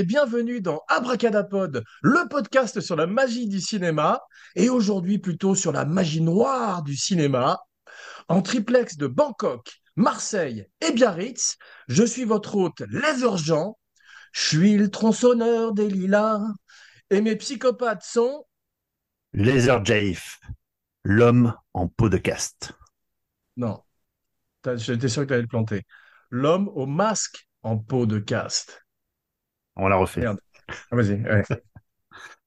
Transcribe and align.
et 0.00 0.04
bienvenue 0.04 0.62
dans 0.62 0.82
Abracadapod, 0.88 1.84
le 2.00 2.28
podcast 2.30 2.80
sur 2.80 2.96
la 2.96 3.06
magie 3.06 3.48
du 3.48 3.60
cinéma, 3.60 4.22
et 4.56 4.70
aujourd'hui 4.70 5.18
plutôt 5.18 5.54
sur 5.54 5.72
la 5.72 5.84
magie 5.84 6.22
noire 6.22 6.82
du 6.82 6.96
cinéma. 6.96 7.60
En 8.26 8.40
triplex 8.40 8.96
de 8.96 9.06
Bangkok, 9.06 9.70
Marseille 9.96 10.66
et 10.80 10.92
Biarritz, 10.92 11.58
je 11.88 12.02
suis 12.02 12.24
votre 12.24 12.56
hôte 12.56 12.80
Leather 12.88 13.36
Jean. 13.36 13.78
Je 14.32 14.40
suis 14.40 14.78
le 14.78 14.90
tronçonneur 14.90 15.74
des 15.74 15.90
lilas, 15.90 16.40
et 17.10 17.20
mes 17.20 17.36
psychopathes 17.36 18.02
sont... 18.02 18.46
Laser 19.34 19.84
Jafe, 19.84 20.40
l'homme 21.04 21.54
en 21.74 21.88
peau 21.88 22.08
de 22.08 22.16
caste. 22.16 22.72
Non, 23.58 23.82
j'étais 24.76 25.10
sûr 25.10 25.24
que 25.24 25.26
tu 25.28 25.34
allais 25.34 25.42
le 25.42 25.48
planter. 25.48 25.82
L'homme 26.30 26.68
au 26.68 26.86
masque 26.86 27.46
en 27.62 27.76
peau 27.76 28.06
de 28.06 28.18
caste. 28.18 28.82
On 29.82 29.88
la 29.88 29.96
refait. 29.96 30.20
Merde. 30.20 30.38
Ah, 30.68 30.96
vas-y, 30.96 31.20
ouais. 31.22 31.42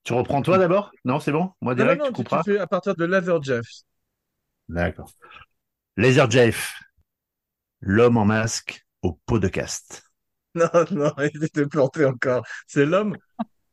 Tu 0.04 0.12
reprends 0.12 0.42
toi 0.42 0.58
d'abord? 0.58 0.92
Non, 1.04 1.18
c'est 1.18 1.32
bon? 1.32 1.52
Moi 1.60 1.74
Non, 1.76 1.84
non, 1.84 1.84
direct, 1.84 2.00
non, 2.04 2.06
tu 2.06 2.12
couperas? 2.12 2.42
fais 2.42 2.58
à 2.58 2.66
partir 2.66 2.94
de 2.94 3.04
Leather 3.04 3.42
Jeff. 3.42 3.66
D'accord. 4.68 5.10
Laser 5.96 6.30
Jafe, 6.30 6.74
l'homme 7.80 8.16
en 8.16 8.24
masque 8.24 8.84
aux 9.02 9.18
peaux 9.26 9.38
de 9.38 9.48
caste. 9.48 10.02
Non, 10.54 10.68
non, 10.92 11.12
il 11.34 11.42
était 11.44 11.66
planté 11.66 12.04
encore. 12.04 12.44
C'est 12.68 12.86
l'homme 12.86 13.16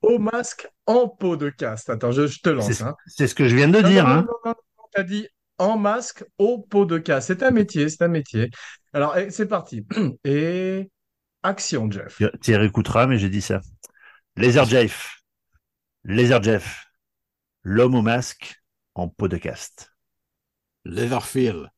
au 0.01 0.17
masque 0.17 0.67
en 0.87 1.07
peau 1.07 1.37
de 1.37 1.49
caste. 1.51 1.89
Attends, 1.91 2.11
je, 2.11 2.25
je 2.27 2.39
te 2.41 2.49
lance. 2.49 2.71
C'est 2.73 2.83
Hein. 2.83 2.95
c'est 3.05 3.27
ce 3.27 3.35
que 3.35 3.47
je 3.47 3.55
viens 3.55 3.67
de 3.67 3.79
Non, 3.81 3.89
dire. 3.89 4.07
non, 4.07 4.13
hein. 4.13 4.25
non, 4.45 5.03
dit 5.03 5.27
en 5.59 5.77
masque 5.77 6.23
au 6.39 6.59
peau 6.59 6.85
de 6.85 6.97
caste. 6.97 7.27
C'est 7.27 7.43
un 7.43 7.51
métier, 7.51 7.87
c'est 7.89 8.03
un 8.03 8.07
métier. 8.07 8.49
Alors, 8.93 9.15
eh, 9.17 9.29
c'est 9.29 9.45
parti. 9.47 9.85
Et 10.23 10.89
action, 11.43 11.89
Jeff. 11.91 12.17
Tu 12.17 12.27
tu 12.41 12.51
y 12.51 12.55
réécouteras, 12.55 13.07
mais 13.07 13.17
j'ai 13.17 13.29
dit 13.29 13.41
ça. 13.41 13.61
Laser 14.35 14.65
Jafe, 14.65 15.21
Laser 16.03 16.41
Jeff, 16.41 16.85
l'homme 17.63 17.95
au 17.95 18.01
masque 18.01 18.61
en 18.95 19.07
peau 19.07 19.27
de 19.27 19.37
caste. 19.37 19.93
Leatherfield. 20.85 21.69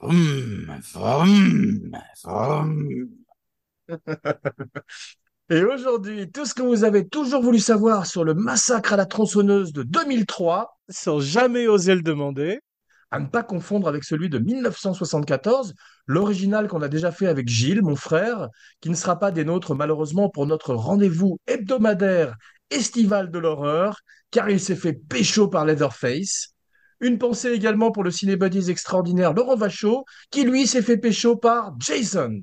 Vroom, 0.00 0.80
vroom, 0.92 1.92
vroom. 2.24 3.08
Et 5.50 5.64
aujourd'hui, 5.64 6.30
tout 6.30 6.46
ce 6.46 6.54
que 6.54 6.62
vous 6.62 6.84
avez 6.84 7.08
toujours 7.08 7.42
voulu 7.42 7.58
savoir 7.58 8.06
sur 8.06 8.24
le 8.24 8.34
massacre 8.34 8.92
à 8.92 8.96
la 8.96 9.04
tronçonneuse 9.04 9.72
de 9.72 9.82
2003, 9.82 10.80
sans 10.88 11.18
jamais 11.18 11.66
oser 11.66 11.94
le 11.96 12.02
demander, 12.02 12.60
à 13.10 13.18
ne 13.18 13.26
pas 13.26 13.42
confondre 13.42 13.88
avec 13.88 14.04
celui 14.04 14.28
de 14.28 14.38
1974, 14.38 15.74
l'original 16.06 16.68
qu'on 16.68 16.82
a 16.82 16.88
déjà 16.88 17.10
fait 17.12 17.26
avec 17.26 17.48
Gilles, 17.48 17.82
mon 17.82 17.96
frère, 17.96 18.48
qui 18.80 18.90
ne 18.90 18.94
sera 18.94 19.18
pas 19.18 19.30
des 19.30 19.44
nôtres 19.44 19.74
malheureusement 19.74 20.28
pour 20.28 20.46
notre 20.46 20.74
rendez-vous 20.74 21.38
hebdomadaire 21.46 22.36
estival 22.70 23.30
de 23.30 23.38
l'horreur, 23.38 24.00
car 24.30 24.48
il 24.48 24.60
s'est 24.60 24.76
fait 24.76 24.92
pécho 24.92 25.48
par 25.48 25.64
Leatherface. 25.64 26.54
Une 27.00 27.18
pensée 27.18 27.50
également 27.50 27.90
pour 27.90 28.04
le 28.04 28.10
cinébuddies 28.10 28.70
extraordinaire 28.70 29.32
Laurent 29.32 29.56
Vachaud, 29.56 30.04
qui 30.30 30.44
lui 30.44 30.66
s'est 30.66 30.82
fait 30.82 30.98
pécho 30.98 31.36
par 31.36 31.74
Jason. 31.80 32.42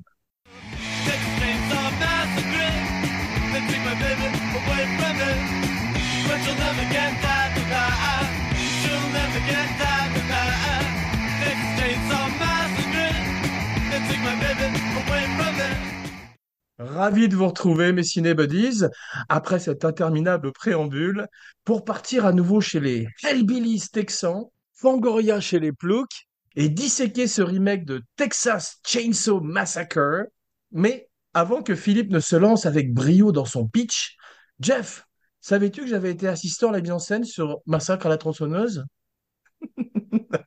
Ravi 16.78 17.28
de 17.28 17.34
vous 17.34 17.48
retrouver, 17.48 17.92
mes 17.92 18.04
cinébuddies, 18.04 18.84
après 19.28 19.58
cet 19.58 19.84
interminable 19.84 20.52
préambule, 20.52 21.26
pour 21.64 21.84
partir 21.84 22.24
à 22.24 22.32
nouveau 22.32 22.60
chez 22.60 22.78
les 22.78 23.08
Hellbillies 23.24 23.88
texans, 23.92 24.44
Fangoria 24.74 25.40
chez 25.40 25.58
les 25.58 25.72
Ploucs, 25.72 26.28
et 26.54 26.68
disséquer 26.68 27.26
ce 27.26 27.42
remake 27.42 27.84
de 27.84 28.02
Texas 28.16 28.78
Chainsaw 28.86 29.40
Massacre. 29.40 30.26
Mais 30.70 31.08
avant 31.34 31.62
que 31.62 31.74
Philippe 31.74 32.10
ne 32.10 32.20
se 32.20 32.36
lance 32.36 32.64
avec 32.64 32.92
brio 32.92 33.32
dans 33.32 33.44
son 33.44 33.66
pitch, 33.66 34.16
Jeff, 34.60 35.04
savais-tu 35.40 35.82
que 35.82 35.88
j'avais 35.88 36.10
été 36.10 36.28
assistant 36.28 36.70
à 36.70 36.72
la 36.72 36.80
mise 36.80 36.92
en 36.92 36.98
scène 36.98 37.24
sur 37.24 37.58
Massacre 37.66 38.06
à 38.06 38.08
la 38.08 38.18
tronçonneuse? 38.18 38.84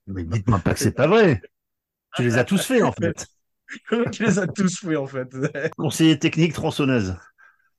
Mais 0.07 0.23
dites-moi 0.23 0.59
pas 0.59 0.73
que 0.73 0.79
c'est 0.79 0.91
pas 0.93 1.07
vrai. 1.07 1.41
Tu 2.15 2.23
les 2.23 2.37
as 2.37 2.45
tous 2.45 2.65
faits, 2.65 2.83
en 2.83 2.91
fait. 2.93 3.25
Tu 4.11 4.23
les 4.23 4.39
as 4.39 4.47
tous 4.47 4.79
fait, 4.79 4.95
en 4.95 5.07
fait. 5.07 5.29
Conseiller 5.77 6.19
technique 6.19 6.53
tronçonneuse. 6.53 7.15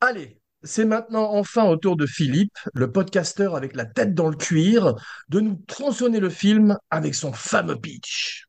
Allez, 0.00 0.40
c'est 0.62 0.84
maintenant 0.84 1.32
enfin 1.32 1.64
au 1.64 1.76
tour 1.76 1.96
de 1.96 2.06
Philippe, 2.06 2.56
le 2.74 2.90
podcasteur 2.90 3.56
avec 3.56 3.74
la 3.74 3.86
tête 3.86 4.14
dans 4.14 4.28
le 4.28 4.36
cuir, 4.36 4.94
de 5.28 5.40
nous 5.40 5.60
tronçonner 5.66 6.20
le 6.20 6.30
film 6.30 6.76
avec 6.90 7.14
son 7.14 7.32
fameux 7.32 7.76
pitch. 7.76 8.46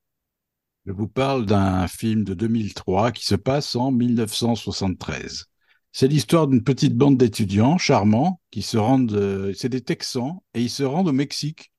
Je 0.86 0.92
vous 0.92 1.08
parle 1.08 1.46
d'un 1.46 1.88
film 1.88 2.24
de 2.24 2.34
2003 2.34 3.12
qui 3.12 3.26
se 3.26 3.36
passe 3.36 3.76
en 3.76 3.92
1973. 3.92 5.46
C'est 5.92 6.08
l'histoire 6.08 6.48
d'une 6.48 6.64
petite 6.64 6.96
bande 6.96 7.18
d'étudiants 7.18 7.78
charmants 7.78 8.40
qui 8.50 8.62
se 8.62 8.78
rendent, 8.78 9.14
euh, 9.14 9.54
c'est 9.54 9.70
des 9.70 9.82
Texans, 9.82 10.40
et 10.54 10.62
ils 10.62 10.70
se 10.70 10.84
rendent 10.84 11.10
au 11.10 11.14
Mexique 11.14 11.72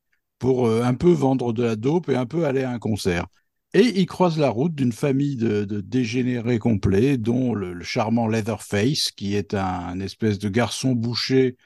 pour 0.42 0.66
euh, 0.66 0.82
un 0.82 0.94
peu 0.94 1.12
vendre 1.12 1.52
de 1.52 1.62
la 1.62 1.76
dope 1.76 2.08
et 2.08 2.16
un 2.16 2.26
peu 2.26 2.46
aller 2.46 2.64
à 2.64 2.72
un 2.72 2.80
concert. 2.80 3.26
Et 3.74 4.00
ils 4.00 4.06
croisent 4.06 4.40
la 4.40 4.50
route 4.50 4.74
d'une 4.74 4.90
famille 4.90 5.36
de, 5.36 5.64
dégénérés 5.80 6.58
complets, 6.58 7.16
dont 7.16 7.54
le, 7.54 7.80
charmant 7.84 8.26
Leatherface, 8.26 9.12
qui 9.12 9.36
est 9.36 9.54
un, 9.54 10.00
espèce 10.00 10.40
de 10.40 10.48
garçon 10.48 10.92
boucher 10.92 11.56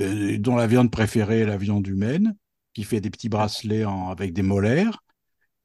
euh, 0.00 0.38
dont 0.38 0.56
la 0.56 0.66
viande 0.66 0.90
préférée 0.90 1.40
est 1.40 1.46
la 1.46 1.58
viande 1.58 1.86
humaine, 1.86 2.34
qui 2.72 2.84
fait 2.84 3.02
des 3.02 3.10
petits 3.10 3.28
bracelets 3.28 3.84
en- 3.84 4.08
avec 4.08 4.32
des 4.32 4.42
molaires 4.42 5.02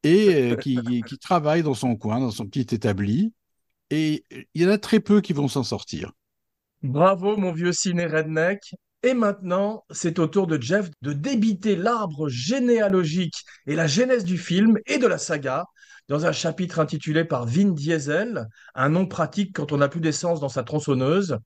et 0.03 0.51
euh, 0.51 0.55
qui- 0.57 1.03
qui 1.07 1.17
travaille 1.19 1.63
dans 1.63 1.73
son 1.73 1.95
coin, 1.95 2.19
dans 2.19 2.31
son 2.31 2.47
petit 2.47 2.75
établi. 2.75 3.33
Et 3.91 4.25
il 4.53 4.61
y 4.61 4.65
en 4.65 4.71
a 4.71 4.77
très 4.77 4.99
peu 4.99 5.21
qui 5.21 5.31
vont 5.31 5.47
s'en 5.47 5.63
sortir. 5.63 6.11
Bravo, 6.83 7.37
mon 7.37 7.53
vieux 7.53 7.71
ciné 7.71 8.07
redneck. 8.07 8.75
Et 9.03 9.15
maintenant, 9.15 9.83
c'est 9.89 10.19
au 10.19 10.27
tour 10.27 10.45
de 10.45 10.61
Jeff 10.61 10.89
de 11.01 11.13
débiter 11.13 11.75
l'arbre 11.75 12.29
généalogique 12.29 13.43
et 13.65 13.75
la 13.75 13.87
genèse 13.87 14.23
du 14.23 14.37
film 14.37 14.77
et 14.85 14.99
de 14.99 15.07
la 15.07 15.17
saga 15.17 15.65
dans 16.07 16.25
un 16.25 16.31
chapitre 16.31 16.79
intitulé 16.79 17.23
par 17.23 17.45
Vin 17.45 17.71
Diesel, 17.71 18.47
un 18.75 18.89
nom 18.89 19.07
pratique 19.07 19.55
quand 19.55 19.71
on 19.71 19.77
n'a 19.77 19.87
plus 19.87 20.01
d'essence 20.01 20.39
dans 20.39 20.49
sa 20.49 20.63
tronçonneuse. 20.63 21.39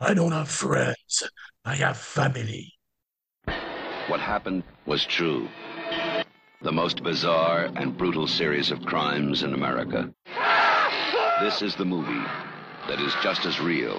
I 0.00 0.14
don't 0.14 0.32
have 0.32 0.48
friends, 0.48 1.24
I 1.64 1.76
have 1.76 1.96
family. 1.96 2.74
What 4.08 4.20
happened 4.20 4.62
was 4.86 5.06
true. 5.06 5.48
The 6.62 6.72
most 6.72 7.02
bizarre 7.02 7.70
and 7.76 7.96
brutal 7.96 8.26
series 8.26 8.70
of 8.70 8.80
crimes 8.84 9.42
in 9.42 9.54
America. 9.54 10.10
This 11.42 11.62
is 11.62 11.74
the 11.76 11.84
movie 11.84 12.26
that 12.88 13.00
is 13.00 13.14
just 13.22 13.46
as 13.46 13.60
real, 13.60 13.98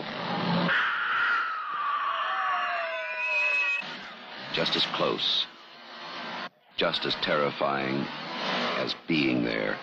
just 4.53 4.75
as 4.75 4.85
close, 4.93 5.45
just 6.77 7.05
as 7.05 7.15
terrifying 7.21 8.05
as 8.77 8.95
being 9.07 9.43
there. 9.43 9.77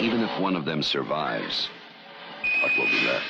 Even 0.00 0.20
if 0.20 0.40
one 0.40 0.56
of 0.56 0.64
them 0.64 0.82
survives, 0.82 1.68
what 2.62 2.72
will 2.78 2.86
be 2.86 3.06
left? 3.06 3.26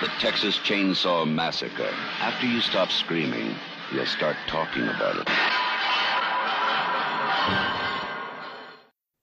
The 0.00 0.08
Texas 0.18 0.58
Chainsaw 0.58 1.26
Massacre. 1.26 1.92
After 2.20 2.46
you 2.46 2.60
stop 2.60 2.90
screaming, 2.90 3.54
you'll 3.92 4.06
start 4.06 4.36
talking 4.48 4.82
about 4.82 5.16
it. 5.16 5.28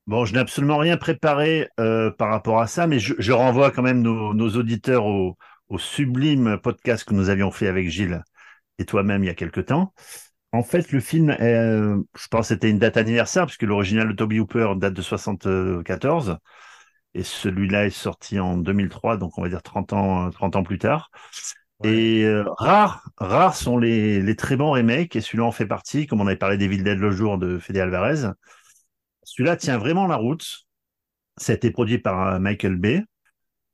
Bon, 0.07 0.25
je 0.25 0.33
n'ai 0.33 0.39
absolument 0.39 0.77
rien 0.77 0.97
préparé 0.97 1.69
euh, 1.79 2.11
par 2.11 2.29
rapport 2.29 2.59
à 2.59 2.67
ça, 2.67 2.87
mais 2.87 2.99
je, 2.99 3.13
je 3.17 3.31
renvoie 3.31 3.71
quand 3.71 3.83
même 3.83 4.01
nos, 4.01 4.33
nos 4.33 4.49
auditeurs 4.49 5.05
au, 5.05 5.37
au 5.69 5.77
sublime 5.77 6.57
podcast 6.57 7.05
que 7.05 7.13
nous 7.13 7.29
avions 7.29 7.51
fait 7.51 7.67
avec 7.67 7.89
Gilles 7.89 8.23
et 8.77 8.85
toi-même 8.85 9.23
il 9.23 9.27
y 9.27 9.29
a 9.29 9.35
quelque 9.35 9.61
temps. 9.61 9.93
En 10.53 10.63
fait, 10.63 10.91
le 10.91 10.99
film, 10.99 11.29
est, 11.29 11.41
euh, 11.41 11.97
je 12.17 12.27
pense 12.27 12.49
que 12.49 12.53
c'était 12.55 12.69
une 12.69 12.79
date 12.79 12.97
anniversaire, 12.97 13.45
puisque 13.45 13.63
l'original 13.63 14.09
de 14.09 14.13
Toby 14.13 14.39
Hooper 14.39 14.73
date 14.77 14.93
de 14.93 15.01
74, 15.01 16.37
et 17.13 17.23
celui-là 17.23 17.85
est 17.85 17.89
sorti 17.89 18.39
en 18.39 18.57
2003, 18.57 19.17
donc 19.17 19.37
on 19.37 19.43
va 19.43 19.49
dire 19.49 19.63
30 19.63 19.93
ans, 19.93 20.29
30 20.31 20.55
ans 20.57 20.63
plus 20.63 20.79
tard. 20.79 21.11
Et 21.83 22.23
euh, 22.25 22.45
rares, 22.57 23.03
rares 23.17 23.55
sont 23.55 23.77
les, 23.77 24.21
les 24.21 24.35
très 24.35 24.57
bons 24.57 24.71
remakes, 24.71 25.15
et 25.15 25.21
celui-là 25.21 25.45
en 25.45 25.51
fait 25.53 25.67
partie, 25.67 26.07
comme 26.07 26.21
on 26.21 26.27
avait 26.27 26.37
parlé 26.37 26.57
des 26.57 26.67
Villes 26.67 26.83
Dead 26.83 26.99
le 26.99 27.11
jour 27.11 27.37
de 27.37 27.57
Fede 27.59 27.77
Alvarez. 27.77 28.31
Celui-là 29.23 29.55
tient 29.57 29.77
vraiment 29.77 30.07
la 30.07 30.15
route. 30.17 30.65
Ça 31.37 31.53
a 31.53 31.55
été 31.55 31.71
produit 31.71 31.99
par 31.99 32.35
euh, 32.35 32.39
Michael 32.39 32.75
Bay. 32.77 33.03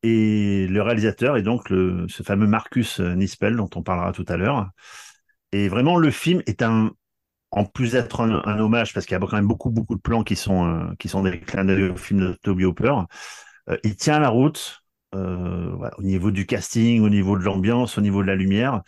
Et 0.04 0.68
le 0.68 0.82
réalisateur 0.82 1.38
est 1.38 1.44
donc 1.44 1.70
le, 1.70 2.08
ce 2.10 2.24
fameux 2.24 2.48
Marcus 2.48 3.00
Nispel, 3.02 3.56
dont 3.58 3.70
on 3.76 3.84
parlera 3.84 4.14
tout 4.14 4.26
à 4.30 4.38
l'heure. 4.38 4.70
Et 5.52 5.70
vraiment, 5.70 5.98
le 5.98 6.12
film 6.12 6.42
est 6.46 6.62
un, 6.62 6.92
en 7.52 7.66
plus 7.66 7.94
d'être 7.94 8.22
un, 8.22 8.42
un 8.46 8.60
hommage, 8.60 8.94
parce 8.94 9.06
qu'il 9.06 9.18
y 9.18 9.22
a 9.22 9.26
quand 9.26 9.34
même 9.34 9.48
beaucoup, 9.48 9.70
beaucoup 9.70 9.96
de 9.96 10.02
plans 10.02 10.24
qui 10.24 10.36
sont, 10.36 10.66
euh, 10.66 10.94
qui 11.00 11.08
sont 11.08 11.24
des 11.24 11.40
clins 11.40 11.66
d'œil 11.66 11.90
au 11.90 11.96
film 11.96 12.20
de 12.20 12.38
Toby 12.44 12.66
Hooper, 12.66 12.94
euh, 13.70 13.78
il 13.84 13.96
tient 13.96 14.20
la 14.20 14.30
route 14.30 14.84
euh, 15.16 15.72
voilà, 15.76 15.98
au 15.98 16.04
niveau 16.04 16.32
du 16.32 16.46
casting, 16.46 17.02
au 17.02 17.10
niveau 17.10 17.38
de 17.38 17.44
l'ambiance, 17.44 17.98
au 17.98 18.02
niveau 18.02 18.22
de 18.22 18.28
la 18.28 18.36
lumière. 18.36 18.82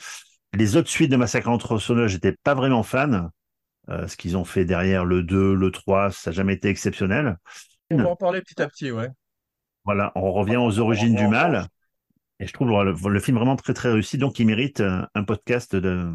Les 0.54 0.76
autres 0.76 0.90
suites 0.90 1.12
de 1.12 1.16
Massacre 1.16 1.50
la 1.50 1.58
tronçonneuse, 1.58 2.12
j'étais 2.12 2.36
pas 2.44 2.56
vraiment 2.56 2.84
fan. 2.84 3.30
Ce 4.08 4.16
qu'ils 4.16 4.38
ont 4.38 4.44
fait 4.44 4.66
derrière 4.66 5.04
le 5.04 5.24
2, 5.24 5.56
le 5.56 5.72
3, 5.72 6.12
ça 6.12 6.30
n'a 6.30 6.36
jamais 6.36 6.54
été 6.54 6.70
exceptionnel. 6.70 7.38
On 7.90 7.98
va 7.98 8.10
en 8.10 8.16
parler 8.16 8.42
petit 8.42 8.62
à 8.62 8.68
petit, 8.68 8.92
ouais. 8.92 9.08
Voilà, 9.84 10.12
on 10.14 10.32
revient 10.32 10.58
aux 10.58 10.78
origines 10.78 11.16
du 11.16 11.28
mal. 11.28 11.66
Et 12.40 12.46
je 12.46 12.54
trouve 12.54 12.70
le, 12.70 12.94
le 12.94 13.20
film 13.20 13.38
vraiment 13.38 13.56
très 13.56 13.74
très 13.74 13.92
réussi, 13.92 14.20
donc 14.20 14.38
il 14.38 14.46
mérite 14.46 14.82
un 14.82 15.24
podcast 15.24 15.76
de, 15.76 16.14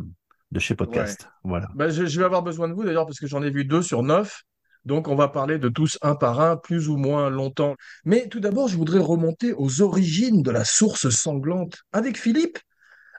de 0.55 0.61
chez 0.61 0.77
Podcast. 0.77 1.29
Voilà. 1.43 1.69
Bah, 1.75 1.89
je, 1.89 2.07
je 2.07 2.19
vais 2.19 2.25
avoir 2.25 2.43
besoin 2.43 2.69
de 2.69 2.75
vous 2.75 2.85
d'ailleurs 2.85 3.07
parce 3.07 3.19
que 3.19 3.27
j'en 3.27 3.43
ai 3.43 3.51
vu 3.51 3.65
deux 3.65 3.83
sur 3.83 4.03
neuf. 4.03 4.45
Donc 4.85 5.09
on 5.09 5.17
va 5.17 5.29
parler 5.29 5.59
de 5.59 5.69
tous 5.69 5.99
un 6.03 6.15
par 6.15 6.41
un, 6.41 6.57
plus 6.57 6.89
ou 6.89 6.97
moins 6.97 7.29
longtemps. 7.29 7.75
Mais 8.05 8.29
tout 8.29 8.41
d'abord, 8.41 8.69
je 8.69 8.77
voudrais 8.77 9.01
remonter 9.01 9.53
aux 9.53 9.83
origines 9.83 10.43
de 10.43 10.51
la 10.51 10.65
source 10.65 11.09
sanglante 11.09 11.79
avec 11.93 12.17
Philippe, 12.17 12.59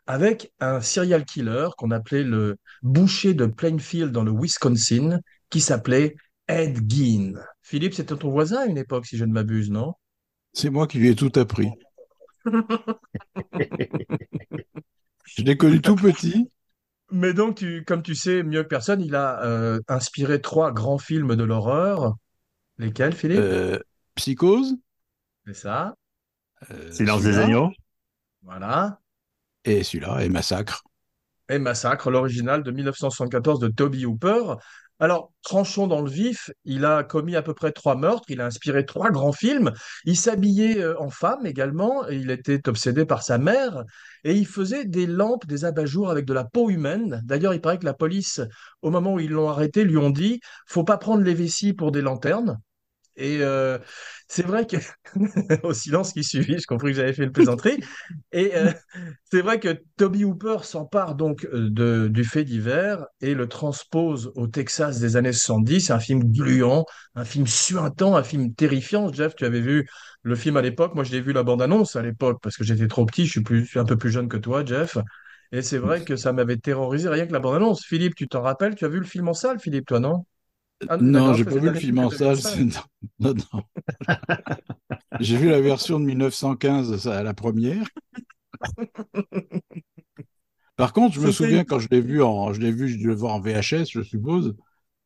avec 0.08 0.54
un 0.60 0.80
serial 0.80 1.26
killer 1.26 1.68
qu'on 1.78 1.92
appelait 1.92 2.24
le 2.24 2.56
boucher 2.84 3.34
de 3.34 3.48
Plainfield 3.48 4.12
dans 4.12 4.24
le 4.24 4.32
Wisconsin, 4.32 5.20
qui 5.50 5.60
s'appelait 5.60 6.16
Ed 6.48 6.90
Gein. 6.90 7.34
Philippe, 7.64 7.96
c'était 7.96 8.16
ton 8.16 8.30
voisin 8.30 8.60
à 8.62 8.66
une 8.66 8.78
époque, 8.78 9.08
si 9.08 9.18
je 9.18 9.26
ne 9.26 9.34
m'abuse, 9.34 9.70
non? 9.72 9.94
C'est 10.54 10.70
moi 10.70 10.88
qui 10.88 11.00
lui 11.00 11.10
ai 11.10 11.16
tout 11.16 11.32
appris. 11.36 11.70
Je 15.26 15.42
l'ai 15.42 15.58
connu 15.58 15.82
tout 15.82 15.96
petit. 15.96 16.50
Mais 17.16 17.34
donc, 17.34 17.56
tu, 17.58 17.84
comme 17.86 18.04
tu 18.04 18.14
sais 18.14 18.44
mieux 18.44 18.64
que 18.64 18.68
personne, 18.68 19.02
il 19.02 19.16
a 19.16 19.42
euh, 19.44 19.80
inspiré 19.88 20.42
trois 20.42 20.72
grands 20.72 20.98
films 20.98 21.36
de 21.36 21.44
l'horreur. 21.44 22.16
Lesquels, 22.78 23.14
Philippe? 23.14 23.40
Euh, 23.40 23.80
Psychose, 24.16 24.76
C'est 25.46 25.54
ça. 25.54 25.96
euh, 26.72 26.92
Silence 26.92 27.24
des 27.24 27.38
agneaux. 27.38 27.72
Voilà. 28.44 29.00
Et 29.64 29.84
celui-là, 29.84 30.24
et 30.24 30.30
Massacre. 30.30 30.84
Et 31.50 31.60
Massacre, 31.60 32.10
l'original 32.10 32.64
de 32.64 32.72
1974 32.72 33.60
de 33.60 33.68
Toby 33.68 34.06
Hooper. 34.06 34.56
Alors, 35.00 35.34
tranchons 35.42 35.88
dans 35.88 36.02
le 36.02 36.10
vif, 36.10 36.52
il 36.64 36.86
a 36.86 37.04
commis 37.04 37.36
à 37.36 37.42
peu 37.42 37.54
près 37.54 37.74
trois 37.74 37.96
meurtres, 37.96 38.30
il 38.30 38.40
a 38.40 38.46
inspiré 38.46 38.86
trois 38.86 39.10
grands 39.12 39.34
films, 39.34 39.72
il 40.06 40.16
s'habillait 40.16 40.80
euh, 40.80 41.00
en 41.02 41.10
femme 41.10 41.46
également, 41.46 42.08
il 42.08 42.32
était 42.32 42.68
obsédé 42.70 43.06
par 43.06 43.22
sa 43.22 43.38
mère, 43.38 43.84
et 44.24 44.34
il 44.34 44.48
faisait 44.48 44.86
des 44.86 45.06
lampes, 45.06 45.46
des 45.48 45.66
abat-jours 45.66 46.10
avec 46.10 46.26
de 46.26 46.34
la 46.34 46.46
peau 46.46 46.70
humaine. 46.70 47.22
D'ailleurs, 47.26 47.54
il 47.54 47.60
paraît 47.62 47.78
que 47.78 47.86
la 47.86 47.94
police, 47.94 48.40
au 48.82 48.90
moment 48.90 49.16
où 49.16 49.20
ils 49.20 49.32
l'ont 49.32 49.50
arrêté, 49.50 49.84
lui 49.84 49.98
ont 49.98 50.12
dit, 50.12 50.40
faut 50.66 50.86
pas 50.86 50.98
prendre 50.98 51.24
les 51.24 51.34
vessies 51.34 51.74
pour 51.74 51.92
des 51.92 52.02
lanternes. 52.02 52.58
Et 53.18 53.38
euh, 53.42 53.78
c'est 54.28 54.46
vrai 54.46 54.68
que, 54.68 54.78
au 55.64 55.74
silence 55.74 56.14
qui 56.14 56.24
suivit, 56.24 56.58
j'ai 56.58 56.66
compris 56.66 56.92
que 56.92 56.98
j'avais 56.98 57.14
fait 57.14 57.24
une 57.24 57.32
plaisanterie. 57.32 57.80
Et 58.32 58.56
euh, 58.56 58.72
c'est 59.32 59.42
vrai 59.42 59.60
que 59.60 59.82
Toby 59.98 60.26
Hooper 60.26 60.58
s'empare 60.64 61.16
donc 61.16 61.46
euh, 61.46 61.70
de, 61.70 62.08
du 62.08 62.24
fait 62.24 62.44
divers 62.44 63.06
et 63.22 63.34
le 63.34 63.48
transpose 63.48 64.32
au 64.36 64.48
Texas 64.48 65.00
des 65.00 65.16
années 65.16 65.34
70. 65.34 65.82
C'est 65.88 65.94
un 65.94 66.00
film 66.00 66.24
gluant, 66.32 66.86
un 67.16 67.26
film 67.26 67.48
suintant, 67.48 68.16
un 68.16 68.24
film 68.24 68.54
terrifiant. 68.54 69.12
Jeff, 69.12 69.36
tu 69.36 69.46
avais 69.46 69.62
vu 69.62 69.88
le 70.24 70.36
film 70.36 70.58
à 70.58 70.62
l'époque. 70.62 70.96
Moi, 70.96 71.04
je 71.04 71.12
l'ai 71.12 71.22
vu 71.22 71.34
la 71.34 71.44
bande-annonce 71.44 71.96
à 71.96 72.02
l'époque 72.02 72.40
parce 72.42 72.58
que 72.58 72.64
j'étais 72.64 72.88
trop 72.88 73.06
petit. 73.06 73.26
Je 73.26 73.32
suis, 73.32 73.42
plus, 73.44 73.62
je 73.66 73.70
suis 73.70 73.80
un 73.80 73.86
peu 73.86 73.98
plus 73.98 74.12
jeune 74.12 74.28
que 74.28 74.38
toi, 74.38 74.66
Jeff. 74.66 74.98
Et 75.52 75.62
c'est 75.62 75.78
vrai 75.78 76.04
que 76.04 76.16
ça 76.16 76.34
m'avait 76.34 76.58
terrorisé 76.58 77.08
rien 77.10 77.28
que 77.28 77.34
la 77.34 77.40
bande-annonce. 77.40 77.86
Philippe, 77.86 78.16
tu 78.16 78.28
t'en 78.28 78.42
rappelles? 78.42 78.76
Tu 78.76 78.86
as 78.86 78.90
vu 78.90 79.00
le 79.00 79.06
film 79.06 79.28
en 79.30 79.34
salle, 79.34 79.60
Philippe, 79.60 79.86
toi, 79.88 80.00
non? 80.00 80.26
Ah, 80.88 80.98
non, 81.00 81.34
j'ai 81.34 81.46
pas 81.46 81.58
vu 81.58 81.70
le 81.70 81.76
film 81.76 82.00
en 82.00 82.10
salle. 82.10 82.38
Non, 83.20 83.34
non. 83.54 83.64
J'ai 85.20 85.38
vu 85.38 85.50
la 85.50 85.62
version 85.62 86.00
de 86.00 86.06
1915 86.06 86.98
ça, 86.98 87.18
à 87.20 87.24
la 87.24 87.34
première. 87.34 87.86
Par 90.76 90.94
contre, 90.94 91.16
je 91.16 91.22
me 91.22 91.32
souviens 91.32 91.64
quand 91.64 91.80
je 91.80 91.88
l'ai 91.90 92.02
vu 92.02 92.22
en, 92.22 92.54
je 92.54 92.60
l'ai 92.60 92.72
vu, 92.72 92.90
je 92.90 92.98
dû 92.98 93.08
le 93.08 93.16
voir 93.16 93.34
en 93.36 93.40
VHS, 93.40 93.92
je 93.92 94.02
suppose, 94.02 94.56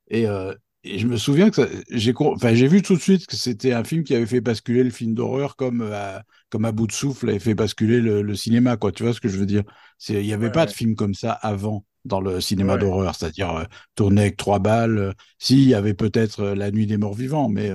et, 0.10 0.28
euh, 0.28 0.56
et 0.84 1.00
je 1.00 1.08
me 1.08 1.18
souviens 1.18 1.52
que 1.52 1.62
j'ai, 1.92 2.14
enfin, 2.20 2.56
j'ai 2.56 2.68
vu 2.68 2.82
tout 2.84 2.96
de 2.96 3.02
suite 3.02 3.28
que 3.28 3.36
c'était 3.38 3.74
un 3.74 3.84
film 3.84 4.04
qui 4.04 4.16
avait 4.16 4.28
fait 4.28 4.42
basculer 4.42 4.84
le 4.84 4.92
film 4.92 5.16
d'horreur 5.16 5.56
comme 5.58 5.82
euh, 5.82 5.96
à, 6.20 6.24
comme 6.50 6.66
à 6.66 6.72
bout 6.74 6.88
de 6.88 6.94
souffle 6.94 7.30
avait 7.30 7.40
fait 7.40 7.56
basculer 7.56 8.02
le, 8.02 8.22
le 8.24 8.36
cinéma, 8.36 8.78
quoi. 8.78 8.92
Tu 8.94 9.04
vois 9.04 9.14
ce 9.14 9.22
que 9.22 9.30
je 9.30 9.38
veux 9.40 9.48
dire? 9.48 9.64
Il 10.10 10.26
y 10.26 10.34
avait 10.34 10.50
Ouais, 10.50 10.52
pas 10.52 10.66
ouais. 10.66 10.68
de 10.68 10.72
film 10.72 10.96
comme 10.96 11.16
ça 11.16 11.34
avant 11.34 11.86
dans 12.06 12.22
le 12.22 12.42
cinéma 12.42 12.78
Ouais. 12.78 12.80
d'horreur, 12.80 13.16
c'est-à-dire 13.16 13.56
euh, 13.58 13.64
tourné 13.96 14.22
avec 14.22 14.38
trois 14.38 14.60
balles. 14.60 14.98
euh, 14.98 15.14
si, 15.40 15.56
il 15.64 15.70
y 15.70 15.74
avait 15.74 15.94
peut-être 15.94 16.42
euh, 16.42 16.56
La 16.56 16.72
Nuit 16.72 16.88
des 16.88 16.98
Morts 16.98 17.14
Vivants, 17.16 17.50
mais 17.50 17.72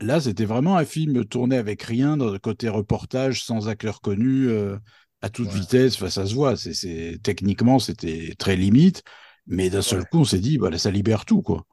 Là, 0.00 0.20
c'était 0.20 0.44
vraiment 0.44 0.76
un 0.76 0.84
film 0.84 1.24
tourné 1.24 1.56
avec 1.56 1.82
rien, 1.82 2.16
dans 2.16 2.30
le 2.30 2.38
côté 2.38 2.68
reportage, 2.68 3.42
sans 3.44 3.68
acteurs 3.68 4.00
connus, 4.00 4.48
euh, 4.48 4.78
à 5.22 5.28
toute 5.28 5.50
Ouais. 5.50 5.52
vitesse. 5.52 5.96
Enfin, 5.96 6.08
ça 6.10 6.26
se 6.26 6.34
voit. 6.34 6.56
C'est, 6.56 7.18
techniquement, 7.22 7.78
c'était 7.78 8.34
très 8.38 8.56
limite. 8.56 9.02
Mais 9.46 9.70
d'un 9.70 9.82
seul 9.82 10.04
Ouais. 10.04 10.06
coup, 10.06 10.18
on 10.20 10.24
s'est 10.24 10.38
dit, 10.38 10.58
bah, 10.58 10.76
ça 10.78 10.90
libère 10.90 11.24
tout, 11.24 11.42
quoi. 11.42 11.66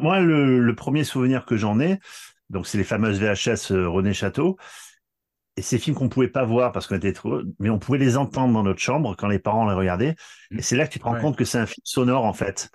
Moi, 0.00 0.20
le, 0.20 0.60
le 0.60 0.74
premier 0.74 1.04
souvenir 1.04 1.44
que 1.44 1.56
j'en 1.56 1.78
ai, 1.80 1.98
donc 2.48 2.66
c'est 2.66 2.78
les 2.78 2.84
fameuses 2.84 3.18
VHS 3.20 3.72
René 3.72 4.14
Château. 4.14 4.56
Et 5.56 5.62
ces 5.62 5.78
films 5.78 5.96
qu'on 5.96 6.08
pouvait 6.08 6.28
pas 6.28 6.44
voir 6.44 6.72
parce 6.72 6.86
qu'on 6.86 6.96
était 6.96 7.12
trop, 7.12 7.40
mais 7.58 7.70
on 7.70 7.78
pouvait 7.78 7.98
les 7.98 8.16
entendre 8.16 8.54
dans 8.54 8.62
notre 8.62 8.80
chambre 8.80 9.14
quand 9.16 9.28
les 9.28 9.38
parents 9.38 9.68
les 9.68 9.74
regardaient. 9.74 10.14
Et 10.56 10.62
c'est 10.62 10.76
là 10.76 10.86
que 10.86 10.92
tu 10.92 10.98
te 10.98 11.04
rends 11.04 11.14
Ouais. 11.14 11.20
compte 11.20 11.36
que 11.36 11.44
c'est 11.44 11.58
un 11.58 11.66
film 11.66 11.82
sonore 11.84 12.24
en 12.24 12.32
fait. 12.32 12.70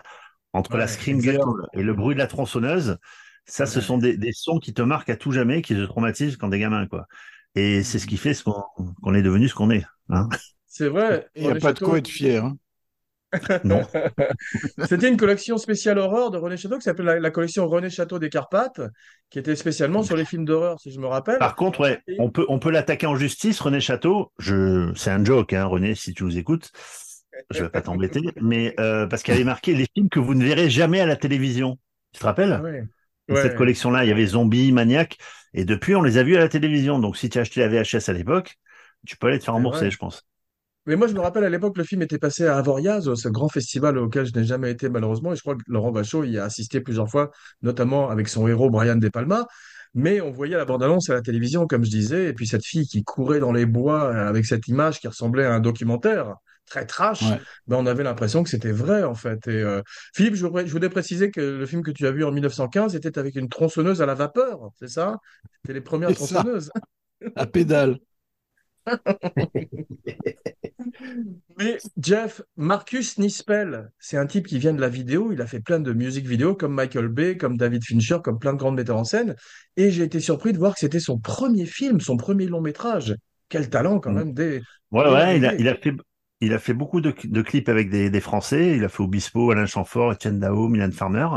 Entre 0.54 0.78
la 0.78 0.88
Scream 0.88 1.18
exactement. 1.18 1.56
Girl 1.56 1.68
et 1.74 1.84
le 1.84 1.94
bruit 1.94 2.16
de 2.16 2.20
la 2.20 2.28
tronçonneuse, 2.28 2.98
ça, 3.46 3.66
ce 3.66 3.82
sont 3.82 3.98
des, 3.98 4.18
des 4.18 4.32
sons 4.34 4.60
qui 4.60 4.74
te 4.74 4.82
marquent 4.82 5.10
à 5.10 5.16
tout 5.18 5.32
jamais, 5.32 5.62
qui 5.62 5.76
te 5.76 5.84
traumatisent 5.86 6.38
quand 6.38 6.50
t'es 6.50 6.60
gamin, 6.60 6.88
quoi. 6.88 7.08
Et 7.56 7.84
c'est 7.84 8.00
ce 8.00 8.08
qui 8.08 8.18
fait 8.18 8.34
ce 8.34 8.44
qu'on 8.44 9.14
est 9.14 9.22
devenu 9.22 9.48
ce 9.50 9.56
qu'on 9.56 9.70
est. 9.72 9.86
Hein 10.10 10.30
C'est 10.68 10.90
vrai. 10.90 11.28
Il 11.36 11.44
n'y 11.44 11.50
a 11.50 11.56
pas 11.56 11.74
de 11.74 11.80
quoi 11.80 11.98
être 11.98 12.08
fier. 12.08 12.44
hein. 12.46 12.58
Non. 13.64 13.82
C'était 14.88 15.10
une 15.10 15.18
collection 15.18 15.58
spéciale 15.58 15.98
horreur 15.98 16.32
de 16.32 16.38
René 16.38 16.58
Château 16.58 16.78
qui 16.78 16.84
s'appelait 16.84 17.06
la, 17.06 17.20
la 17.20 17.32
collection 17.32 17.68
René 17.68 17.90
Château 17.90 18.20
des 18.20 18.30
Carpates, 18.30 18.82
qui 19.30 19.40
était 19.40 19.56
spécialement 19.56 20.04
sur 20.04 20.16
les 20.16 20.26
films 20.26 20.46
d'horreur, 20.46 20.80
si 20.80 20.92
je 20.92 21.00
me 21.00 21.08
rappelle. 21.08 21.40
Par 21.40 21.56
contre, 21.56 21.82
ouais, 21.82 22.02
on 22.20 22.30
peut, 22.30 22.46
on 22.50 22.60
peut 22.60 22.72
l'attaquer 22.72 23.08
en 23.08 23.16
justice, 23.16 23.60
René 23.60 23.80
Château. 23.80 24.32
Je, 24.40 24.92
c'est 24.96 25.12
un 25.12 25.24
joke, 25.24 25.54
hein, 25.54 25.66
René, 25.66 25.96
si 25.96 26.14
tu 26.14 26.24
nous 26.24 26.38
écoutes. 26.38 26.72
Je 27.52 27.64
vais 27.64 27.70
pas 27.70 27.82
t'embêter, 27.82 28.22
mais 28.42 28.74
euh, 28.80 29.08
parce 29.08 29.24
qu'elle 29.24 29.36
avait 29.36 29.44
marqué 29.44 29.74
les 29.76 29.88
films 29.94 30.10
que 30.10 30.20
vous 30.20 30.34
ne 30.34 30.44
verrez 30.44 30.70
jamais 30.70 31.02
à 31.02 31.06
la 31.06 31.16
télévision. 31.16 31.78
Tu 32.14 32.20
te 32.20 32.26
rappelles? 32.26 32.54
Ah 32.54 32.62
ouais. 32.62 32.84
Et 33.28 33.34
Ouais. 33.34 33.42
Cette 33.42 33.56
collection-là, 33.56 34.06
il 34.06 34.10
y 34.10 34.12
avait 34.12 34.28
Zombie, 34.28 34.72
Maniac, 34.72 35.18
et 35.56 35.66
depuis, 35.66 35.96
on 35.96 36.04
les 36.04 36.20
a 36.20 36.24
vus 36.24 36.36
à 36.36 36.40
la 36.40 36.48
télévision. 36.48 37.00
Donc, 37.00 37.18
si 37.18 37.28
tu 37.28 37.40
as 37.40 37.42
acheté 37.42 37.60
la 37.60 37.68
VHS 37.70 38.08
à 38.10 38.14
l'époque, 38.14 38.56
tu 39.08 39.18
peux 39.18 39.28
aller 39.28 39.40
te 39.40 39.44
faire 39.46 39.56
rembourser, 39.56 39.90
je 39.90 39.98
pense. 39.98 40.28
Mais 40.86 40.96
moi, 40.96 41.08
je 41.08 41.14
me 41.14 41.20
rappelle 41.20 41.44
à 41.44 41.50
l'époque, 41.50 41.78
le 41.78 41.84
film 41.84 42.02
était 42.04 42.20
passé 42.20 42.46
à 42.46 42.58
Avoriaz, 42.58 43.14
ce 43.16 43.28
grand 43.30 43.50
festival 43.50 43.98
auquel 43.98 44.26
je 44.26 44.34
n'ai 44.34 44.44
jamais 44.44 44.72
été 44.72 44.88
malheureusement, 44.90 45.34
et 45.34 45.36
je 45.36 45.42
crois 45.42 45.56
que 45.56 45.62
Laurent 45.68 45.92
Vachon 45.92 46.24
y 46.24 46.38
a 46.38 46.44
assisté 46.44 46.80
plusieurs 46.82 47.10
fois, 47.10 47.32
notamment 47.64 48.10
avec 48.10 48.28
son 48.28 48.48
héros 48.48 48.70
Brian 48.70 48.96
De 48.98 49.10
Palma. 49.10 49.48
Mais 49.94 50.20
on 50.22 50.30
voyait 50.32 50.58
la 50.58 50.66
bande-annonce 50.66 51.10
à 51.10 51.14
la 51.14 51.22
télévision, 51.22 51.68
comme 51.68 51.86
je 51.86 51.90
disais, 51.90 52.26
et 52.26 52.34
puis 52.34 52.46
cette 52.48 52.66
fille 52.66 52.86
qui 52.86 53.04
courait 53.04 53.40
dans 53.40 53.54
les 53.54 53.66
bois 53.66 54.12
euh, 54.14 54.28
avec 54.28 54.46
cette 54.46 54.68
image 54.68 55.00
qui 55.00 55.08
ressemblait 55.08 55.46
à 55.46 55.54
un 55.54 55.60
documentaire 55.62 56.36
très 56.68 56.86
trash, 56.86 57.22
Ouais. 57.22 57.40
ben 57.68 57.78
on 57.78 57.86
avait 57.86 58.04
l'impression 58.04 58.44
que 58.44 58.50
c'était 58.50 58.72
vrai 58.72 59.04
en 59.04 59.14
fait. 59.16 59.48
Et 59.48 59.62
euh, 59.62 59.82
Philippe, 60.16 60.36
je 60.36 60.46
voudrais, 60.46 60.66
je 60.68 60.72
voudrais 60.72 60.90
préciser 60.90 61.30
que 61.32 61.40
le 61.40 61.66
film 61.66 61.84
que 61.84 61.92
tu 61.92 62.06
as 62.08 62.12
vu 62.12 62.24
en 62.26 62.32
1915 62.32 62.96
était 62.96 63.18
avec 63.20 63.36
une 63.36 63.50
tronçonneuse 63.50 64.02
à 64.02 64.06
la 64.06 64.16
vapeur, 64.16 64.70
c'est 64.80 64.90
ça? 64.90 65.18
C'était 65.62 65.74
les 65.76 65.82
premières 65.82 66.12
tronçonneuses. 66.14 66.72
À 67.36 67.46
pédale. 67.46 67.98
Mais 71.58 71.78
Jeff, 71.98 72.42
Marcus 72.58 73.18
Nispel, 73.18 73.92
c'est 74.00 74.18
un 74.18 74.26
type 74.26 74.48
qui 74.48 74.60
vient 74.60 74.74
de 74.74 74.82
la 74.82 74.90
vidéo. 74.90 75.32
Il 75.32 75.42
a 75.42 75.48
fait 75.48 75.60
plein 75.60 75.80
de 75.80 75.94
musiques 75.94 76.28
vidéo 76.28 76.56
comme 76.56 76.74
Michael 76.74 77.08
Bay, 77.08 77.38
comme 77.38 77.58
David 77.58 77.84
Fincher, 77.84 78.18
comme 78.24 78.40
plein 78.40 78.54
de 78.54 78.58
grands 78.60 78.72
metteurs 78.72 78.98
en 78.98 79.04
scène. 79.04 79.36
Et 79.78 79.92
j'ai 79.92 80.04
été 80.04 80.20
surpris 80.20 80.54
de 80.54 80.58
voir 80.58 80.74
que 80.74 80.80
c'était 80.80 81.00
son 81.00 81.18
premier 81.20 81.66
film, 81.66 82.00
son 82.02 82.18
premier 82.18 82.48
long 82.48 82.62
métrage. 82.62 83.16
Quel 83.50 83.70
talent 83.70 84.00
quand 84.00 84.12
Mm. 84.12 84.14
même. 84.14 84.34
Des... 84.34 84.62
Ouais, 84.92 85.38
il 85.38 85.46
a, 85.46 85.54
l'arrivée. 85.54 85.60
il 85.60 85.68
a 85.70 85.76
fait, 85.76 85.94
il 86.42 86.54
a 86.54 86.60
fait 86.60 86.74
beaucoup 86.74 87.02
de, 87.02 87.14
de 87.26 87.42
clips 87.42 87.70
avec 87.70 87.90
des, 87.90 88.10
des 88.10 88.22
Français. 88.22 88.76
Il 88.78 88.84
a 88.86 88.90
fait 88.90 89.04
Obispo, 89.04 89.52
Alain 89.52 89.66
Chamfort, 89.66 90.12
Etienne 90.14 90.40
Dao, 90.40 90.68
Milan 90.70 90.92
Farmer. 90.92 91.28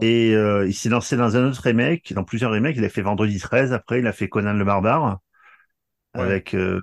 Et 0.00 0.34
euh, 0.34 0.66
il 0.66 0.74
s'est 0.74 0.88
lancé 0.88 1.16
dans 1.16 1.36
un 1.36 1.46
autre 1.48 1.62
remake, 1.62 2.12
dans 2.12 2.24
plusieurs 2.24 2.50
remakes. 2.52 2.76
Il 2.76 2.84
a 2.84 2.88
fait 2.88 3.02
Vendredi 3.02 3.38
13. 3.38 3.72
Après, 3.72 4.00
il 4.00 4.06
a 4.06 4.12
fait 4.12 4.28
Conan 4.28 4.54
le 4.54 4.64
Barbare. 4.64 5.18
Ouais. 6.14 6.22
Avec 6.22 6.54
euh, 6.54 6.80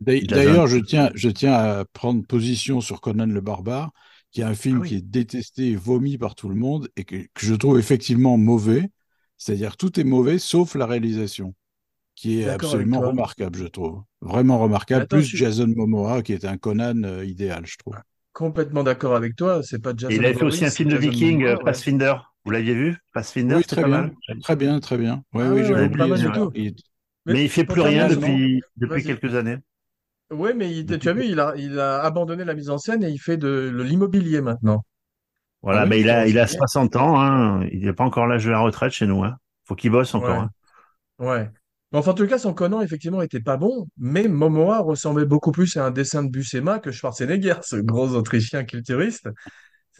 D'ailleurs, 0.00 0.66
je 0.66 0.78
tiens, 0.78 1.10
je 1.14 1.28
tiens 1.28 1.52
à 1.54 1.84
prendre 1.84 2.24
position 2.26 2.80
sur 2.80 3.00
Conan 3.00 3.26
le 3.26 3.40
Barbare, 3.40 3.90
qui 4.30 4.40
est 4.40 4.44
un 4.44 4.54
film 4.54 4.78
Ah 4.78 4.80
oui. 4.80 4.88
qui 4.88 4.96
est 4.96 5.02
détesté 5.02 5.70
et 5.70 5.76
vomi 5.76 6.18
par 6.18 6.34
tout 6.34 6.48
le 6.48 6.54
monde 6.54 6.88
et 6.96 7.04
que, 7.04 7.16
que 7.16 7.46
je 7.46 7.54
trouve 7.54 7.78
effectivement 7.78 8.36
mauvais. 8.38 8.90
C'est-à-dire 9.36 9.76
tout 9.76 9.98
est 10.00 10.04
mauvais 10.04 10.38
sauf 10.38 10.74
la 10.74 10.86
réalisation, 10.86 11.54
qui 12.16 12.40
est 12.42 12.48
absolument 12.48 13.00
remarquable, 13.02 13.58
je 13.58 13.66
trouve. 13.66 14.02
Vraiment 14.22 14.58
remarquable. 14.60 15.02
Attends, 15.04 15.16
Plus 15.16 15.24
je 15.24 15.36
Jason 15.36 15.68
Momoa, 15.68 16.22
qui 16.22 16.32
est 16.34 16.44
un 16.46 16.58
Conan 16.58 17.02
euh, 17.04 17.24
idéal, 17.24 17.66
je 17.66 17.76
trouve. 17.78 17.96
Complètement 18.32 18.84
d'accord 18.84 19.16
avec 19.16 19.36
toi. 19.36 19.62
C'est 19.62 19.80
pas 19.82 19.92
Jason 19.96 20.10
Et 20.10 20.16
il 20.16 20.24
avait 20.24 20.34
fait 20.34 20.44
aussi 20.44 20.64
un 20.64 20.70
film 20.70 20.88
de 20.90 20.96
Jason 20.96 21.10
Viking, 21.10 21.42
Momoa, 21.42 21.44
euh, 21.44 21.56
ouais. 21.56 21.64
Pathfinder. 21.64 22.14
Vous 22.44 22.50
l'aviez 22.52 22.74
vu? 22.74 22.96
Pathfinder, 23.12 23.56
Oui, 23.56 23.64
très 23.64 23.82
pas 23.82 23.88
bien. 23.88 23.88
mal. 23.88 24.12
Très 24.40 24.56
bien, 24.56 24.80
très 24.80 24.98
bien. 24.98 25.24
Oui, 25.34 25.42
Ah 25.42 25.50
oui, 25.50 25.62
ouais, 25.62 25.64
j'avais 25.64 25.82
ouais, 25.82 25.88
pas 25.90 26.06
oublié 26.06 26.08
mal 26.08 26.20
du 26.20 26.30
tout. 26.32 26.50
Il 26.54 26.74
est- 27.28 27.32
Mais 27.32 27.44
il 27.44 27.48
fait 27.50 27.64
plus 27.64 27.80
rien 27.80 28.08
depuis, 28.08 28.60
quelques 29.04 29.34
années. 29.34 29.58
Oui, 30.30 30.50
mais 30.54 30.70
il- 30.70 30.84
Depuis 30.84 30.98
tu 31.00 31.08
as 31.08 31.12
vu, 31.14 31.24
il 31.26 31.40
a, 31.40 31.54
il 31.56 31.78
a 31.78 32.00
abandonné 32.02 32.44
la 32.44 32.54
mise 32.54 32.70
en 32.70 32.78
scène 32.78 33.02
et 33.02 33.08
il 33.10 33.18
fait 33.18 33.36
de, 33.36 33.72
de 33.74 33.82
l'immobilier 33.82 34.40
maintenant. 34.40 34.84
Voilà, 35.62 35.80
Ah 35.80 35.84
oui, 35.84 35.90
mais 35.90 36.00
il 36.00 36.10
a, 36.10 36.26
il 36.28 36.38
a 36.38 36.46
c'est- 36.46 36.56
60 36.56 36.96
ans, 36.96 37.20
hein. 37.20 37.64
Il 37.72 37.84
n'est 37.86 37.92
pas 37.92 38.04
encore 38.04 38.26
l'âge 38.26 38.44
de 38.44 38.50
la 38.50 38.60
retraite 38.60 38.92
chez 38.92 39.06
nous, 39.06 39.24
hein. 39.24 39.36
Faut 39.64 39.74
qu'il 39.74 39.90
bosse 39.90 40.14
encore, 40.14 40.30
Ouais. 40.30 40.36
hein. 40.44 40.50
Ouais. 41.18 41.50
Mais 41.92 41.98
Enfin, 41.98 42.10
en 42.12 42.14
tout 42.14 42.26
cas, 42.26 42.38
son 42.38 42.52
Conan, 42.54 42.82
effectivement, 42.82 43.22
était 43.22 43.40
pas 43.40 43.56
bon, 43.56 43.88
mais 43.96 44.28
Momoa 44.28 44.80
ressemblait 44.80 45.24
beaucoup 45.24 45.52
plus 45.52 45.76
à 45.78 45.86
un 45.86 45.90
dessin 45.90 46.22
de 46.22 46.28
Buscema 46.30 46.78
que 46.80 46.92
Schwarzenegger, 46.92 47.54
ce 47.62 47.76
gros 47.76 48.14
Autrichien 48.14 48.64
culturiste. 48.64 49.28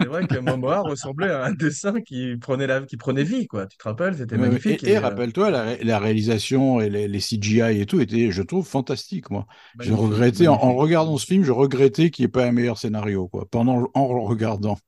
C'est 0.00 0.06
vrai 0.06 0.26
que 0.26 0.36
Momoa 0.36 0.80
ressemblait 0.82 1.30
à 1.30 1.44
un 1.44 1.52
dessin 1.52 2.00
qui 2.00 2.36
prenait 2.36 2.66
la, 2.66 2.82
qui 2.82 2.96
prenait 2.96 3.24
vie, 3.24 3.46
quoi. 3.46 3.66
Tu 3.66 3.76
te 3.78 3.84
rappelles, 3.84 4.16
c'était 4.16 4.38
magnifique. 4.38 4.84
Et, 4.84 4.90
et 4.90 4.98
euh, 4.98 4.98
rappelle-toi, 4.98 5.50
la, 5.50 5.62
ré- 5.62 5.84
la 5.84 5.98
réalisation 5.98 6.80
et 6.80 6.90
les, 6.90 7.08
les 7.08 7.20
CGI 7.20 7.80
et 7.80 7.86
tout 7.86 8.00
était, 8.00 8.30
je 8.30 8.42
trouve, 8.42 8.66
fantastique, 8.66 9.30
moi. 9.30 9.46
Magnifique, 9.74 9.98
regretté, 9.98 10.48
en, 10.48 10.74
regardant 10.76 11.16
ce 11.18 11.26
film, 11.26 11.44
je 11.44 11.52
regrettais 11.52 12.10
qu'il 12.10 12.24
n'y 12.24 12.26
ait 12.26 12.30
pas 12.30 12.46
un 12.46 12.52
meilleur 12.52 12.78
scénario, 12.78 13.28
quoi, 13.28 13.46
pendant, 13.50 13.88
en 13.94 14.12
le 14.14 14.20
regardant. 14.20 14.78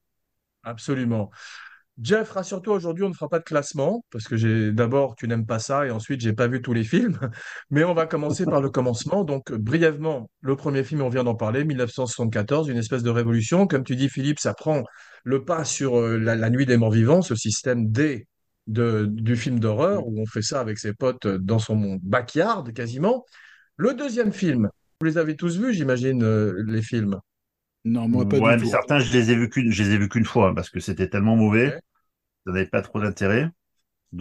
Absolument. 0.62 1.30
Jeff, 2.02 2.30
rassure-toi, 2.30 2.74
aujourd'hui, 2.76 3.04
on 3.04 3.10
ne 3.10 3.14
fera 3.14 3.28
pas 3.28 3.38
de 3.40 3.44
classement, 3.44 4.04
parce 4.10 4.26
que 4.26 4.36
j'ai 4.36 4.72
d'abord, 4.72 5.16
tu 5.16 5.28
n'aimes 5.28 5.44
pas 5.44 5.58
ça, 5.58 5.86
et 5.86 5.90
ensuite, 5.90 6.20
j'ai 6.22 6.32
pas 6.32 6.48
vu 6.48 6.62
tous 6.62 6.72
les 6.72 6.84
films. 6.84 7.18
Mais 7.70 7.84
on 7.84 7.92
va 7.92 8.06
commencer 8.06 8.46
par 8.46 8.62
le 8.62 8.70
commencement. 8.70 9.22
Donc, 9.24 9.52
brièvement, 9.52 10.30
le 10.40 10.56
premier 10.56 10.82
film, 10.82 11.02
on 11.02 11.10
vient 11.10 11.24
d'en 11.24 11.34
parler, 11.34 11.64
1974, 11.64 12.68
une 12.68 12.78
espèce 12.78 13.02
de 13.02 13.10
révolution. 13.10 13.66
Comme 13.66 13.84
tu 13.84 13.96
dis, 13.96 14.08
Philippe, 14.08 14.38
ça 14.40 14.54
prend 14.54 14.82
le 15.24 15.44
pas 15.44 15.64
sur 15.64 15.98
euh, 15.98 16.16
la, 16.18 16.36
la 16.36 16.48
Nuit 16.48 16.64
des 16.64 16.78
Morts 16.78 16.92
Vivants, 16.92 17.20
ce 17.22 17.34
système 17.34 17.90
D 17.90 18.26
de, 18.66 19.06
du 19.10 19.36
film 19.36 19.60
d'horreur, 19.60 20.06
où 20.06 20.20
on 20.20 20.26
fait 20.26 20.42
ça 20.42 20.60
avec 20.60 20.78
ses 20.78 20.94
potes 20.94 21.26
euh, 21.26 21.38
dans 21.38 21.58
son 21.58 21.98
backyard, 22.02 22.72
quasiment. 22.72 23.26
Le 23.76 23.92
deuxième 23.94 24.32
film, 24.32 24.70
vous 25.00 25.06
les 25.06 25.18
avez 25.18 25.36
tous 25.36 25.58
vus, 25.58 25.74
j'imagine, 25.74 26.22
euh, 26.22 26.62
les 26.66 26.82
films? 26.82 27.18
Non, 27.84 28.08
moi, 28.08 28.28
pas 28.28 28.38
Ouais, 28.38 28.56
du 28.56 28.56
mais 28.56 28.64
tout. 28.64 28.70
certains, 28.70 28.98
je 28.98 29.12
les 29.12 29.30
ai 29.30 29.34
vus 29.36 29.48
qu'une, 29.48 29.72
je 29.72 29.82
les 29.82 29.90
ai 29.92 29.98
vus 29.98 30.08
qu'une 30.08 30.24
fois, 30.24 30.54
parce 30.54 30.70
que 30.70 30.80
c'était 30.80 31.08
tellement 31.08 31.36
mauvais. 31.36 31.78
Ça 32.46 32.52
n'avait 32.52 32.66
pas 32.66 32.82
trop 32.82 33.00
d'intérêt. 33.00 33.50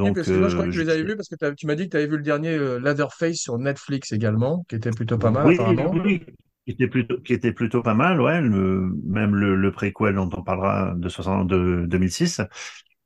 Oui, 0.01 0.11
Donc, 0.11 0.19
parce 0.19 0.29
que 0.31 0.37
moi, 0.37 0.47
je 0.49 0.53
crois 0.55 0.65
euh, 0.65 0.69
que 0.69 0.71
tu 0.71 0.79
je- 0.79 0.83
les 0.83 0.89
avais 0.89 1.03
vus 1.03 1.15
parce 1.17 1.27
que 1.29 1.35
tu 1.55 1.65
m'as 1.67 1.75
dit 1.75 1.85
que 1.85 1.89
tu 1.91 1.97
avais 1.97 2.07
vu 2.07 2.17
le 2.17 2.23
dernier 2.23 2.49
euh, 2.51 2.79
Leatherface 2.79 3.37
sur 3.37 3.57
Netflix 3.57 4.11
également, 4.13 4.63
qui 4.69 4.75
était 4.75 4.91
plutôt 4.93 5.17
pas 5.17 5.31
mal 5.31 5.47
oui, 5.47 5.49
apparemment. 5.49 6.01
oui, 6.05 6.19
qui 6.65 6.71
était 6.73 6.87
plutôt, 6.87 7.19
qui 7.21 7.33
était 7.33 7.51
plutôt 7.53 7.81
pas 7.81 7.93
mal, 7.93 8.21
ouais, 8.21 8.41
le, 8.41 8.91
même 9.05 9.35
le, 9.35 9.55
le 9.55 9.71
préquel 9.71 10.15
dont 10.15 10.29
on 10.33 10.43
parlera 10.43 10.93
de 10.95 11.09
60, 11.09 11.47
de 11.47 11.85
2006. 11.87 12.41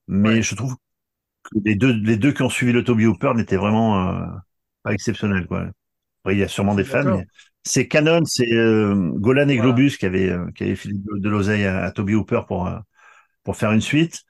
Mais 0.08 0.42
Ouais. 0.42 0.44
je 0.44 0.56
trouve 0.56 0.76
que 1.44 1.60
les 1.66 1.76
deux, 1.76 1.94
les 1.94 2.18
deux 2.18 2.34
qui 2.34 2.44
ont 2.44 2.50
suivi 2.50 2.74
le 2.74 2.84
Toby 2.84 3.08
Hooper 3.08 3.34
n'étaient 3.36 3.58
vraiment 3.58 4.10
euh, 4.12 4.26
pas 4.84 4.94
exceptionnels, 4.94 5.48
quoi. 5.48 5.68
Après, 6.24 6.36
il 6.36 6.40
y 6.40 6.44
a 6.44 6.50
sûrement 6.50 6.76
des 6.76 6.86
fans, 6.86 7.06
mais 7.06 7.26
c'est 7.64 7.88
Canon, 7.90 8.26
c'est 8.26 8.54
euh, 8.54 9.12
Golan 9.16 9.50
et 9.50 9.58
Voilà. 9.58 9.60
Globus 9.60 9.98
qui 9.98 10.06
avaient, 10.08 10.30
euh, 10.32 10.52
qui 10.56 10.64
avaient 10.66 10.76
filé 10.78 10.96
de, 10.96 11.20
de 11.20 11.30
l'oseille 11.30 11.66
à, 11.66 11.84
à 11.86 11.92
Toby 11.92 12.16
Hooper 12.16 12.42
pour, 12.48 12.70
pour 13.44 13.58
faire 13.58 13.72
une 13.72 13.82
suite. 13.82 14.24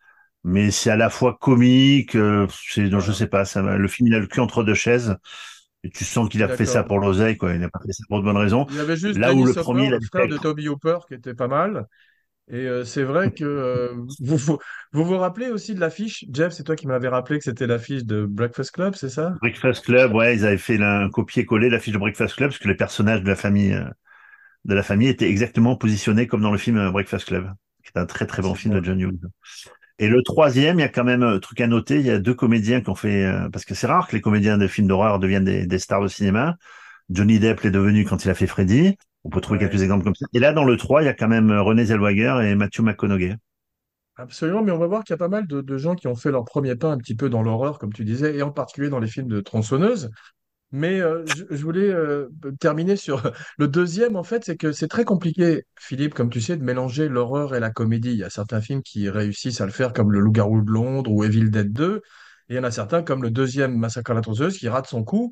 Mais 0.43 0.71
c'est 0.71 0.89
à 0.89 0.97
la 0.97 1.09
fois 1.09 1.38
comique, 1.39 2.15
euh, 2.15 2.47
c'est, 2.69 2.89
je 2.89 3.12
sais 3.12 3.27
pas, 3.27 3.45
ça, 3.45 3.62
le 3.62 3.88
film 3.88 4.07
il 4.07 4.15
a 4.15 4.19
le 4.19 4.27
cul 4.27 4.41
entre 4.41 4.63
deux 4.63 4.73
chaises. 4.73 5.15
Et 5.85 5.89
tu 5.89 6.05
sens 6.05 6.29
qu'il 6.29 6.41
a 6.43 6.47
fait 6.47 6.65
ça 6.65 6.83
pour 6.83 7.00
l'oseille, 7.00 7.35
quoi. 7.35 7.53
Il 7.53 7.59
n'a 7.59 7.69
pas 7.69 7.79
fait 7.85 7.91
ça 7.91 8.03
pour 8.07 8.19
de 8.19 8.23
bonnes 8.23 8.38
raisons. 8.38 8.65
Il 8.69 8.75
y 8.75 8.79
avait 8.79 8.95
juste 8.95 9.19
Là 9.19 9.33
où 9.33 9.45
le 9.45 9.53
premier, 9.53 9.88
Hopper, 9.88 9.97
le 10.00 10.07
frère 10.07 10.27
de 10.27 10.38
Toby 10.38 10.69
Hooper, 10.69 11.00
qui 11.07 11.13
était 11.15 11.33
pas 11.33 11.50
mal. 11.50 11.88
Et 12.50 12.67
euh, 12.67 12.83
c'est 12.83 13.03
vrai 13.03 13.31
que 13.31 13.43
euh, 13.43 13.93
vous, 14.19 14.38
vous 14.38 14.57
vous 14.91 15.05
vous 15.05 15.17
rappelez 15.17 15.50
aussi 15.50 15.75
de 15.75 15.79
l'affiche, 15.79 16.25
Jeff, 16.31 16.53
c'est 16.53 16.63
toi 16.63 16.75
qui 16.75 16.88
m'avais 16.88 17.07
rappelé 17.07 17.39
que 17.39 17.45
c'était 17.45 17.67
l'affiche 17.67 18.03
de 18.03 18.25
Breakfast 18.25 18.71
Club, 18.71 18.95
c'est 18.95 19.09
ça? 19.09 19.33
Breakfast 19.41 19.85
Club, 19.85 20.13
ouais, 20.13 20.35
ils 20.35 20.45
avaient 20.45 20.57
fait 20.57 20.81
un 20.81 21.09
copier-coller 21.09 21.69
la 21.69 21.79
fiche 21.79 21.93
de 21.93 22.00
Breakfast 22.00 22.35
Club 22.35 22.50
parce 22.50 22.59
que 22.59 22.67
les 22.67 22.75
personnages 22.75 23.23
de 23.23 23.27
la 23.29 23.35
famille, 23.35 23.73
euh, 23.73 23.85
de 24.65 24.73
la 24.73 24.83
famille 24.83 25.07
étaient 25.07 25.29
exactement 25.29 25.75
positionnés 25.75 26.27
comme 26.27 26.41
dans 26.41 26.51
le 26.51 26.57
film 26.57 26.91
Breakfast 26.91 27.27
Club, 27.27 27.51
qui 27.83 27.91
est 27.95 28.00
un 28.00 28.05
très 28.05 28.25
très 28.25 28.41
bon 28.41 28.53
c'est 28.53 28.62
film 28.62 28.79
de. 28.79 28.83
John 28.83 29.00
Hughes. 29.00 29.19
Et 30.00 30.07
le 30.07 30.21
troisième, 30.23 30.79
il 30.79 30.81
y 30.81 30.85
a 30.85 30.89
quand 30.89 31.03
même 31.03 31.23
un 31.23 31.39
truc 31.39 31.62
à 31.62 31.67
noter, 31.67 32.00
il 32.00 32.05
y 32.05 32.09
a 32.09 32.19
deux 32.19 32.33
comédiens 32.33 32.81
qui 32.81 32.89
ont 32.89 32.95
fait, 32.95 33.25
euh, 33.25 33.50
parce 33.50 33.63
que 33.65 33.75
c'est 33.75 33.88
rare 33.88 34.07
que 34.07 34.15
les 34.15 34.21
comédiens 34.21 34.57
de 34.57 34.67
films 34.67 34.88
d'horreur 34.88 35.19
deviennent 35.19 35.45
des, 35.45 35.65
des 35.67 35.79
stars 35.79 36.01
de 36.01 36.07
cinéma. 36.07 36.55
Johnny 37.09 37.39
Depp 37.39 37.62
l'est 37.62 37.71
devenu 37.71 38.05
quand 38.05 38.25
il 38.25 38.29
a 38.31 38.35
fait 38.35 38.47
Freddy. 38.47 38.97
On 39.25 39.29
peut 39.29 39.41
trouver 39.41 39.59
Ouais. 39.59 39.59
quelques 39.59 39.81
exemples 39.83 40.03
comme 40.05 40.15
ça. 40.15 40.25
Et 40.33 40.39
là, 40.39 40.53
dans 40.53 40.65
le 40.65 40.77
3, 40.77 41.03
il 41.03 41.05
y 41.05 41.09
a 41.09 41.13
quand 41.15 41.27
même 41.29 41.51
euh, 41.51 41.62
René 41.63 41.85
Zellweger 41.85 42.41
et 42.43 42.55
Matthew 42.55 42.81
McConaughey. 42.81 43.35
Absolument, 44.15 44.62
mais 44.63 44.71
on 44.71 44.77
va 44.77 44.85
voir 44.88 45.03
qu'il 45.03 45.13
y 45.13 45.15
a 45.15 45.17
pas 45.17 45.27
mal 45.27 45.47
de, 45.47 45.62
de 45.62 45.77
gens 45.77 45.95
qui 45.95 46.07
ont 46.07 46.15
fait 46.15 46.31
leur 46.31 46.45
premier 46.45 46.75
pas 46.75 46.91
un 46.91 46.97
petit 46.97 47.15
peu 47.15 47.29
dans 47.29 47.41
l'horreur, 47.41 47.79
comme 47.79 47.93
tu 47.93 48.03
disais, 48.05 48.35
et 48.38 48.43
en 48.43 48.51
particulier 48.51 48.89
dans 48.89 49.00
les 49.00 49.07
films 49.07 49.27
de 49.27 49.41
tronçonneuse. 49.41 50.09
Mais 50.75 51.00
euh, 51.01 51.24
je, 51.27 51.46
je 51.51 51.63
voulais 51.63 51.89
euh, 51.94 52.30
terminer 52.60 52.96
sur 52.98 53.22
le 53.60 53.68
deuxième, 53.68 54.15
en 54.18 54.24
fait, 54.24 54.44
c'est 54.46 54.58
que 54.58 54.72
c'est 54.72 54.88
très 54.89 55.06
compliqué, 55.06 55.63
Philippe, 55.80 56.15
comme 56.15 56.30
tu 56.32 56.42
sais, 56.42 56.58
de 56.58 56.63
mélanger 56.63 57.10
l'horreur 57.10 57.56
et 57.56 57.60
la 57.60 57.70
comédie. 57.72 58.12
Il 58.12 58.18
y 58.18 58.24
a 58.24 58.32
certains 58.32 58.62
films 58.62 58.82
qui 58.84 59.10
réussissent 59.10 59.62
à 59.62 59.65
le 59.68 59.72
faire, 59.72 59.94
comme 59.94 60.12
Le 60.12 60.20
Loup-garou 60.20 60.62
de 60.63 60.72
Londres 60.72 61.12
ou 61.12 61.24
Evil 61.24 61.50
Dead 61.51 61.72
2, 61.72 62.01
et 62.50 62.53
il 62.53 62.56
y 62.58 62.60
en 62.60 62.63
a 62.63 62.72
certains, 62.72 63.03
comme 63.03 63.24
le 63.24 63.32
deuxième 63.32 63.77
Massacre 63.77 64.12
à 64.12 64.13
la 64.15 64.22
tronçonneuse, 64.22 64.58
qui 64.58 64.68
rate 64.68 64.88
son 64.88 65.03
coup. 65.03 65.32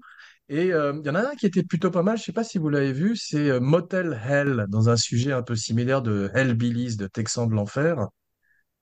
Et 0.49 0.73
euh, 0.73 0.93
il 1.03 1.07
y 1.07 1.09
en 1.09 1.15
a 1.15 1.21
un 1.31 1.35
qui 1.35 1.45
était 1.47 1.63
plutôt 1.63 1.91
pas 1.91 2.03
mal, 2.03 2.17
je 2.17 2.23
sais 2.23 2.33
pas 2.33 2.43
si 2.43 2.57
vous 2.57 2.69
l'avez 2.69 2.93
vu, 2.93 3.15
c'est 3.15 3.49
euh, 3.49 3.59
Motel 3.59 4.19
Hell, 4.27 4.65
dans 4.69 4.89
un 4.89 4.97
sujet 4.97 5.31
un 5.31 5.43
peu 5.43 5.55
similaire 5.55 6.01
de 6.01 6.29
Hellbillies, 6.33 6.97
de 6.97 7.07
Texans 7.07 7.47
de 7.49 7.55
l'enfer. 7.55 8.07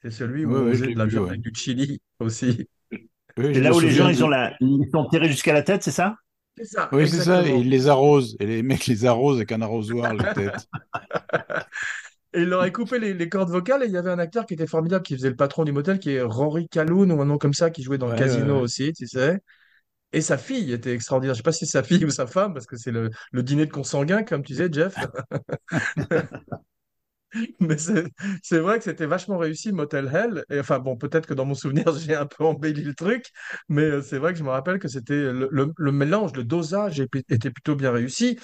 C'est 0.01 0.11
celui 0.11 0.45
où 0.45 0.55
Oui, 0.55 0.55
on 0.57 0.73
de 0.91 0.97
la 0.97 1.05
vu, 1.05 1.17
viande 1.17 1.25
ouais. 1.25 1.37
du 1.37 1.51
chili 1.55 2.01
aussi. 2.19 2.67
Oui, 3.37 3.45
C'est 3.53 3.61
là 3.61 3.73
où 3.75 3.79
les 3.79 3.91
gens, 3.91 4.07
souviens 4.07 4.09
ils 4.09 4.23
de- 4.23 4.23
ont 4.23 4.29
la, 4.29 4.53
ils 4.59 4.89
sont 4.91 5.07
tirés 5.09 5.27
jusqu'à 5.29 5.53
la 5.53 5.61
tête, 5.63 5.83
c'est 5.83 5.91
ça? 5.91 6.15
C'est 6.59 6.65
ça, 6.65 6.91
Oui, 6.91 7.07
c'est 7.07 7.19
ça, 7.21 7.45
et 7.47 7.55
ils 7.59 7.69
les 7.69 7.87
arrosent. 7.87 8.35
Et 8.39 8.45
les 8.47 8.63
mecs 8.63 8.87
les 8.87 9.05
arrosent 9.05 9.37
avec 9.37 9.51
un 9.51 9.61
arrosoir, 9.61 10.13
la 10.13 10.25
tête. 10.25 10.67
Et 12.33 12.41
il 12.43 12.49
leur 12.49 12.61
a 12.61 12.69
coupé 12.69 12.99
les, 12.99 13.13
les 13.15 13.27
cordes 13.29 13.49
vocales 13.49 13.83
et 13.83 13.87
il 13.87 13.91
y 13.91 13.97
avait 13.97 14.11
un 14.11 14.19
acteur 14.19 14.45
qui 14.45 14.53
était 14.53 14.67
formidable 14.67 15.03
qui 15.03 15.15
faisait 15.15 15.29
le 15.29 15.35
patron 15.35 15.63
du 15.63 15.71
motel 15.71 15.97
qui 15.99 16.11
est 16.11 16.21
Rory 16.21 16.67
Calhoun 16.69 17.11
ou 17.11 17.21
un 17.21 17.25
nom 17.25 17.39
comme 17.39 17.53
ça 17.55 17.71
qui 17.71 17.81
jouait 17.81 17.97
dans 17.97 18.11
Ouais, 18.11 18.13
Casino 18.13 18.59
ouais. 18.59 18.61
aussi, 18.61 18.93
tu 18.93 19.07
sais. 19.07 19.39
Et 20.13 20.21
sa 20.21 20.37
fille 20.37 20.73
était 20.73 20.93
extraordinaire. 20.93 21.35
Je 21.35 21.39
sais 21.39 21.43
pas 21.43 21.51
si 21.53 21.65
c'est 21.67 21.73
sa 21.73 21.83
fille 21.83 22.05
ou 22.05 22.11
sa 22.11 22.27
femme 22.27 22.53
parce 22.53 22.67
que 22.67 22.77
c'est 22.77 22.91
le, 22.91 23.11
le 23.31 23.43
dîner 23.43 23.65
de 23.67 23.71
consanguin 23.71 24.23
comme 24.23 24.43
tu 24.43 24.53
disais 24.53 24.69
Jeff. 24.71 24.95
Mais 27.59 27.77
c'est 27.77 28.59
vrai 28.59 28.77
que 28.77 28.83
c'était 28.83 29.05
vachement 29.05 29.37
réussi 29.37 29.71
Motel 29.71 30.09
Hell. 30.13 30.43
Et 30.49 30.59
enfin 30.59 30.79
bon, 30.79 30.97
peut-être 30.97 31.27
que 31.27 31.33
dans 31.33 31.45
mon 31.45 31.53
souvenir 31.53 31.85
j'ai 31.99 32.15
un 32.15 32.25
peu 32.25 32.43
embelli 32.43 32.83
le 32.83 32.93
truc, 32.93 33.25
mais 33.67 33.83
euh, 33.83 34.01
c'est 34.01 34.17
vrai 34.17 34.33
que 34.33 34.39
je 34.39 34.43
me 34.43 34.49
rappelle 34.49 34.79
que 34.79 34.87
c'était 34.87 35.31
le, 35.31 35.91
mélange, 35.91 36.33
le 36.33 36.43
dosage 36.43 36.99
était 36.99 37.51
plutôt 37.51 37.75
bien 37.75 37.91
réussi. 37.91 38.39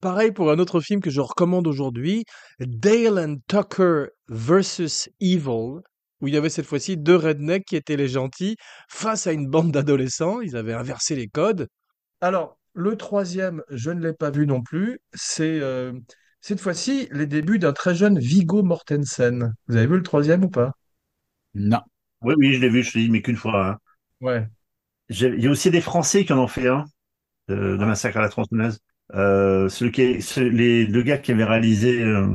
Pareil 0.00 0.30
pour 0.30 0.50
un 0.52 0.58
autre 0.58 0.80
film 0.80 1.00
que 1.00 1.10
je 1.10 1.20
recommande 1.20 1.66
aujourd'hui, 1.66 2.24
Dale 2.60 3.18
and 3.18 3.36
Tucker 3.48 4.06
versus 4.28 5.08
Evil, 5.20 5.80
où 6.20 6.28
il 6.28 6.34
y 6.34 6.36
avait 6.36 6.50
cette 6.50 6.66
fois-ci 6.66 6.96
deux 6.96 7.16
rednecks 7.16 7.64
qui 7.64 7.76
étaient 7.76 7.96
les 7.96 8.08
gentils 8.08 8.56
face 8.88 9.26
à 9.26 9.32
une 9.32 9.48
bande 9.48 9.72
d'adolescents. 9.72 10.40
Ils 10.40 10.56
avaient 10.56 10.72
inversé 10.74 11.16
les 11.16 11.26
codes. 11.28 11.68
Alors, 12.20 12.58
le 12.74 12.96
troisième, 12.96 13.62
je 13.70 13.90
ne 13.90 14.00
l'ai 14.00 14.12
pas 14.12 14.30
vu 14.30 14.46
non 14.46 14.62
plus. 14.62 15.00
C'est 15.14 15.58
euh, 15.60 15.92
cette 16.40 16.60
fois-ci 16.60 17.08
les 17.12 17.26
débuts 17.26 17.58
d'un 17.60 17.72
très 17.72 17.94
jeune 17.94 18.18
Viggo 18.18 18.62
Mortensen. 18.62 19.54
Vous 19.68 19.76
avez 19.76 19.86
vu 19.86 19.96
le 19.96 20.02
troisième 20.02 20.44
ou 20.44 20.50
pas? 20.50 20.72
Non. 21.54 21.82
Oui, 22.22 22.34
oui, 22.38 22.54
je 22.54 22.60
l'ai 22.60 22.68
vu, 22.70 22.82
je 22.82 22.92
te 22.92 22.98
dis, 22.98 23.10
mais 23.10 23.20
qu'une 23.22 23.36
fois. 23.36 23.66
hein. 23.66 23.78
Ouais. 24.20 24.48
Il 25.10 25.42
y 25.42 25.46
a 25.46 25.50
aussi 25.50 25.70
des 25.70 25.80
Français 25.80 26.24
qui 26.24 26.32
en 26.32 26.38
ont 26.38 26.48
fait 26.48 26.68
un, 26.68 26.84
de, 27.48 27.76
de 27.76 27.84
Ah. 27.84 27.86
Massacre 27.86 28.18
à 28.18 28.22
la 28.22 28.28
tronçonneuse. 28.30 28.80
Euh, 29.14 29.68
celui 29.68 29.92
qui 29.92 30.02
est, 30.02 30.20
ce- 30.22 30.40
les 30.40 30.86
deux 30.86 31.02
gars 31.02 31.18
qui 31.18 31.32
avaient 31.32 31.44
réalisé 31.44 32.02
euh, 32.02 32.28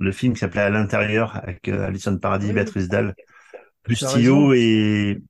le 0.00 0.12
film 0.12 0.34
qui 0.34 0.40
s'appelait 0.40 0.62
À 0.62 0.70
l'intérieur 0.70 1.36
avec 1.36 1.68
euh, 1.68 1.86
Alison 1.86 2.18
Paradis, 2.18 2.52
Oui. 2.52 2.54
Béatrice 2.54 2.88
Dalle, 2.88 3.14
Bustillo 3.88 4.48
raison. 4.48 4.52
et, 4.54 5.22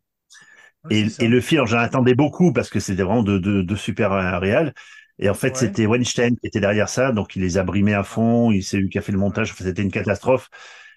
Ouais, 0.84 0.90
et, 0.90 1.04
le 1.28 1.40
film. 1.40 1.60
alors, 1.60 1.66
J'en 1.68 1.78
attendais 1.78 2.14
beaucoup 2.14 2.52
parce 2.52 2.70
que 2.70 2.80
c'était 2.80 3.02
vraiment 3.02 3.22
de, 3.22 3.38
de, 3.38 3.62
de 3.62 3.76
super 3.76 4.12
euh, 4.12 4.38
réal. 4.38 4.74
Et 5.22 5.30
en 5.30 5.34
fait, 5.34 5.50
Ouais. 5.50 5.54
c'était 5.56 5.86
Weinstein 5.86 6.36
qui 6.36 6.48
était 6.48 6.60
derrière 6.60 6.88
ça, 6.90 7.12
donc 7.12 7.36
il 7.36 7.42
les 7.42 7.58
a 7.58 7.64
brimés 7.64 7.94
à 7.94 8.04
fond. 8.04 8.50
Il 8.52 8.62
c'est 8.64 8.78
lui 8.78 8.90
qui 8.90 8.98
a 8.98 9.02
fait 9.02 9.12
le 9.12 9.18
montage. 9.18 9.52
Enfin, 9.52 9.64
c'était 9.64 9.82
une 9.82 9.92
catastrophe. 9.92 10.50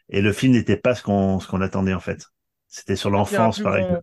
Et 0.10 0.22
le 0.22 0.34
film 0.34 0.54
n'était 0.54 0.78
pas 0.78 0.96
ce 0.96 1.04
qu'on 1.04 1.40
ce 1.40 1.48
qu'on 1.48 1.62
attendait 1.62 1.94
en 1.94 2.00
fait. 2.02 2.26
C'était 2.68 2.96
sur 2.98 3.10
l'enfance, 3.12 3.60
pareil. 3.62 3.86
grand... 3.86 4.02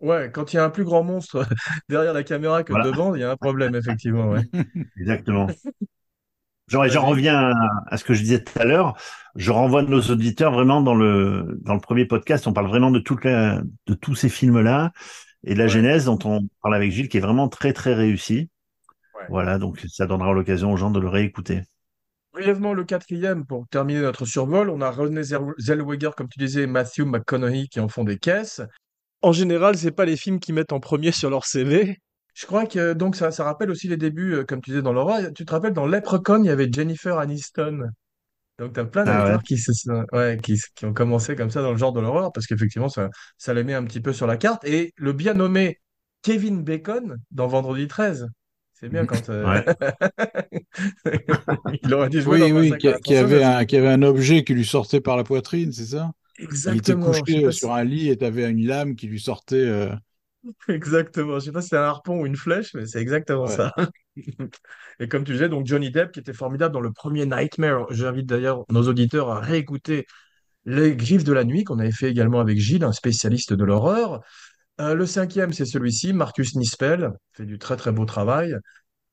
Ouais, 0.00 0.30
quand 0.32 0.52
il 0.52 0.56
y 0.56 0.58
a 0.60 0.64
un 0.64 0.70
plus 0.70 0.84
grand 0.84 1.04
monstre 1.04 1.46
derrière 1.88 2.12
la 2.14 2.24
caméra 2.24 2.64
que 2.64 2.72
Voilà. 2.72 2.90
devant, 2.90 3.14
il 3.14 3.20
y 3.20 3.24
a 3.24 3.30
un 3.30 3.36
problème, 3.36 3.74
effectivement. 3.76 4.30
Ouais. 4.30 4.42
Exactement. 4.98 5.48
Genre, 6.68 6.84
et 6.86 6.90
j'en 6.90 7.04
reviens 7.06 7.50
à, 7.50 7.52
à 7.88 7.96
ce 7.98 8.04
que 8.04 8.14
je 8.14 8.22
disais 8.22 8.42
tout 8.42 8.58
à 8.58 8.64
l'heure. 8.64 8.96
Je 9.36 9.50
renvoie 9.50 9.82
nos 9.82 10.00
auditeurs 10.02 10.52
vraiment 10.52 10.80
dans 10.80 10.94
le 10.94 11.58
dans 11.62 11.74
le 11.74 11.80
premier 11.80 12.06
podcast. 12.06 12.46
On 12.46 12.52
parle 12.52 12.68
vraiment 12.68 12.90
de 12.90 12.98
toute 13.00 13.24
la, 13.24 13.62
de 13.86 13.94
tous 13.94 14.14
ces 14.14 14.28
films-là 14.28 14.92
et 15.44 15.54
de 15.54 15.58
la 15.58 15.68
Ouais. 15.68 15.68
genèse 15.68 16.04
dont 16.06 16.18
on 16.24 16.48
parle 16.62 16.74
avec 16.76 16.92
Gilles, 16.92 17.08
qui 17.08 17.18
est 17.18 17.20
vraiment 17.20 17.48
très 17.48 17.72
très 17.72 17.94
réussi. 17.94 18.48
Ouais. 19.22 19.26
Voilà, 19.30 19.58
donc 19.58 19.84
ça 19.88 20.06
donnera 20.06 20.32
l'occasion 20.32 20.72
aux 20.72 20.76
gens 20.76 20.90
de 20.90 21.00
le 21.00 21.08
réécouter. 21.08 21.62
Brièvement, 22.32 22.72
le 22.72 22.84
quatrième, 22.84 23.44
pour 23.44 23.66
terminer 23.68 24.00
notre 24.00 24.24
survol, 24.24 24.70
on 24.70 24.80
a 24.80 24.90
René 24.90 25.22
Zell- 25.22 25.52
Zellweger, 25.58 26.10
comme 26.16 26.28
tu 26.28 26.38
disais, 26.38 26.62
et 26.62 26.66
Matthew 26.66 27.00
McConaughey 27.00 27.66
qui 27.70 27.78
en 27.78 27.88
font 27.88 28.04
des 28.04 28.18
caisses. 28.18 28.62
En 29.20 29.32
général, 29.32 29.76
c'est 29.76 29.92
pas 29.92 30.04
les 30.06 30.16
films 30.16 30.40
qu'ils 30.40 30.54
mettent 30.54 30.72
en 30.72 30.80
premier 30.80 31.12
sur 31.12 31.28
leur 31.30 31.44
CV. 31.44 31.98
Je 32.34 32.46
crois 32.46 32.66
que 32.66 32.94
donc 32.94 33.16
ça, 33.16 33.30
ça 33.30 33.44
rappelle 33.44 33.70
aussi 33.70 33.86
les 33.88 33.98
débuts, 33.98 34.34
euh, 34.34 34.44
comme 34.44 34.62
tu 34.62 34.70
disais 34.70 34.82
dans 34.82 34.94
l'horreur. 34.94 35.20
Tu 35.34 35.44
te 35.44 35.52
rappelles 35.52 35.74
dans 35.74 35.86
Leprechaun, 35.86 36.42
il 36.42 36.46
y 36.46 36.50
avait 36.50 36.68
Jennifer 36.72 37.18
Aniston. 37.18 37.80
Donc, 38.58 38.74
tu 38.74 38.80
as 38.80 38.84
plein 38.86 39.04
Ah 39.06 39.10
ouais. 39.10 39.18
d'acteurs 39.24 39.42
qui, 39.42 39.58
se 39.58 39.72
sont- 39.72 40.04
ouais, 40.12 40.38
qui, 40.42 40.58
qui 40.74 40.84
ont 40.86 40.94
commencé 40.94 41.36
comme 41.36 41.50
ça 41.50 41.62
dans 41.62 41.72
le 41.72 41.76
genre 41.78 41.92
de 41.92 42.00
l'horreur, 42.00 42.32
parce 42.32 42.46
qu'effectivement, 42.46 42.88
ça, 42.88 43.08
ça 43.36 43.54
les 43.54 43.64
met 43.64 43.74
un 43.74 43.84
petit 43.84 44.00
peu 44.00 44.12
sur 44.12 44.26
la 44.26 44.36
carte. 44.38 44.64
Et 44.64 44.92
le 44.96 45.12
bien 45.12 45.34
nommé 45.34 45.80
Kevin 46.22 46.62
Bacon 46.62 47.16
dans 47.30 47.46
Vendredi 47.48 47.88
13. 47.88 48.28
C'est 48.82 48.88
bien 48.88 49.06
quand. 49.06 49.28
euh, 49.30 49.46
Ouais. 49.46 49.64
Il 51.82 51.94
aurait 51.94 52.08
dans 52.08 52.30
Oui, 52.30 52.52
oui, 52.52 52.76
qui, 52.78 53.14
avait 53.16 53.42
un, 53.42 53.64
qui 53.64 53.76
avait 53.76 53.88
un 53.88 54.02
objet 54.02 54.44
qui 54.44 54.54
lui 54.54 54.64
sortait 54.64 55.00
par 55.00 55.16
la 55.16 55.24
poitrine, 55.24 55.72
c'est 55.72 55.86
ça? 55.86 56.12
Il 56.66 56.76
était 56.76 56.94
Exactement. 56.94 57.12
Je 57.12 57.32
sais 57.40 57.42
couché 57.42 57.52
si- 57.52 57.58
sur 57.58 57.72
un 57.72 57.84
lit 57.84 58.10
et 58.10 58.18
tu 58.18 58.24
avais 58.24 58.50
une 58.50 58.66
lame 58.66 58.96
qui 58.96 59.06
lui 59.08 59.20
sortait. 59.20 59.56
euh, 59.56 59.94
Exactement. 60.68 61.38
Je 61.38 61.46
sais 61.46 61.52
pas 61.52 61.62
si 61.62 61.68
c'est 61.68 61.76
un 61.76 61.82
harpon 61.82 62.20
ou 62.20 62.26
une 62.26 62.36
flèche, 62.36 62.74
mais 62.74 62.86
c'est 62.86 63.00
exactement 63.00 63.46
Ouais. 63.46 63.48
ça. 63.48 63.72
Et 65.00 65.08
comme 65.08 65.24
tu 65.24 65.32
disais, 65.32 65.48
donc 65.48 65.66
Johnny 65.66 65.90
Depp 65.90 66.12
qui 66.12 66.20
était 66.20 66.32
formidable 66.32 66.74
dans 66.74 66.80
le 66.80 66.92
premier 66.92 67.26
Nightmare. 67.26 67.86
J'invite 67.90 68.26
d'ailleurs 68.26 68.64
nos 68.70 68.82
auditeurs 68.88 69.30
à 69.30 69.40
réécouter 69.40 70.06
Les 70.66 70.96
Griffes 70.96 71.24
de 71.24 71.32
la 71.32 71.44
Nuit 71.44 71.64
qu'on 71.64 71.78
avait 71.80 71.92
fait 71.92 72.10
également 72.10 72.40
avec 72.40 72.58
Gilles, 72.58 72.84
un 72.84 72.92
spécialiste 72.92 73.52
de 73.54 73.64
l'horreur. 73.64 74.22
Euh, 74.80 74.94
le 74.94 75.06
cinquième, 75.06 75.52
c'est 75.52 75.66
celui-ci, 75.66 76.12
Marcus 76.12 76.56
Nispel, 76.56 77.10
fait 77.32 77.46
du 77.46 77.58
très 77.58 77.76
très 77.76 77.92
beau 77.92 78.04
travail. 78.04 78.54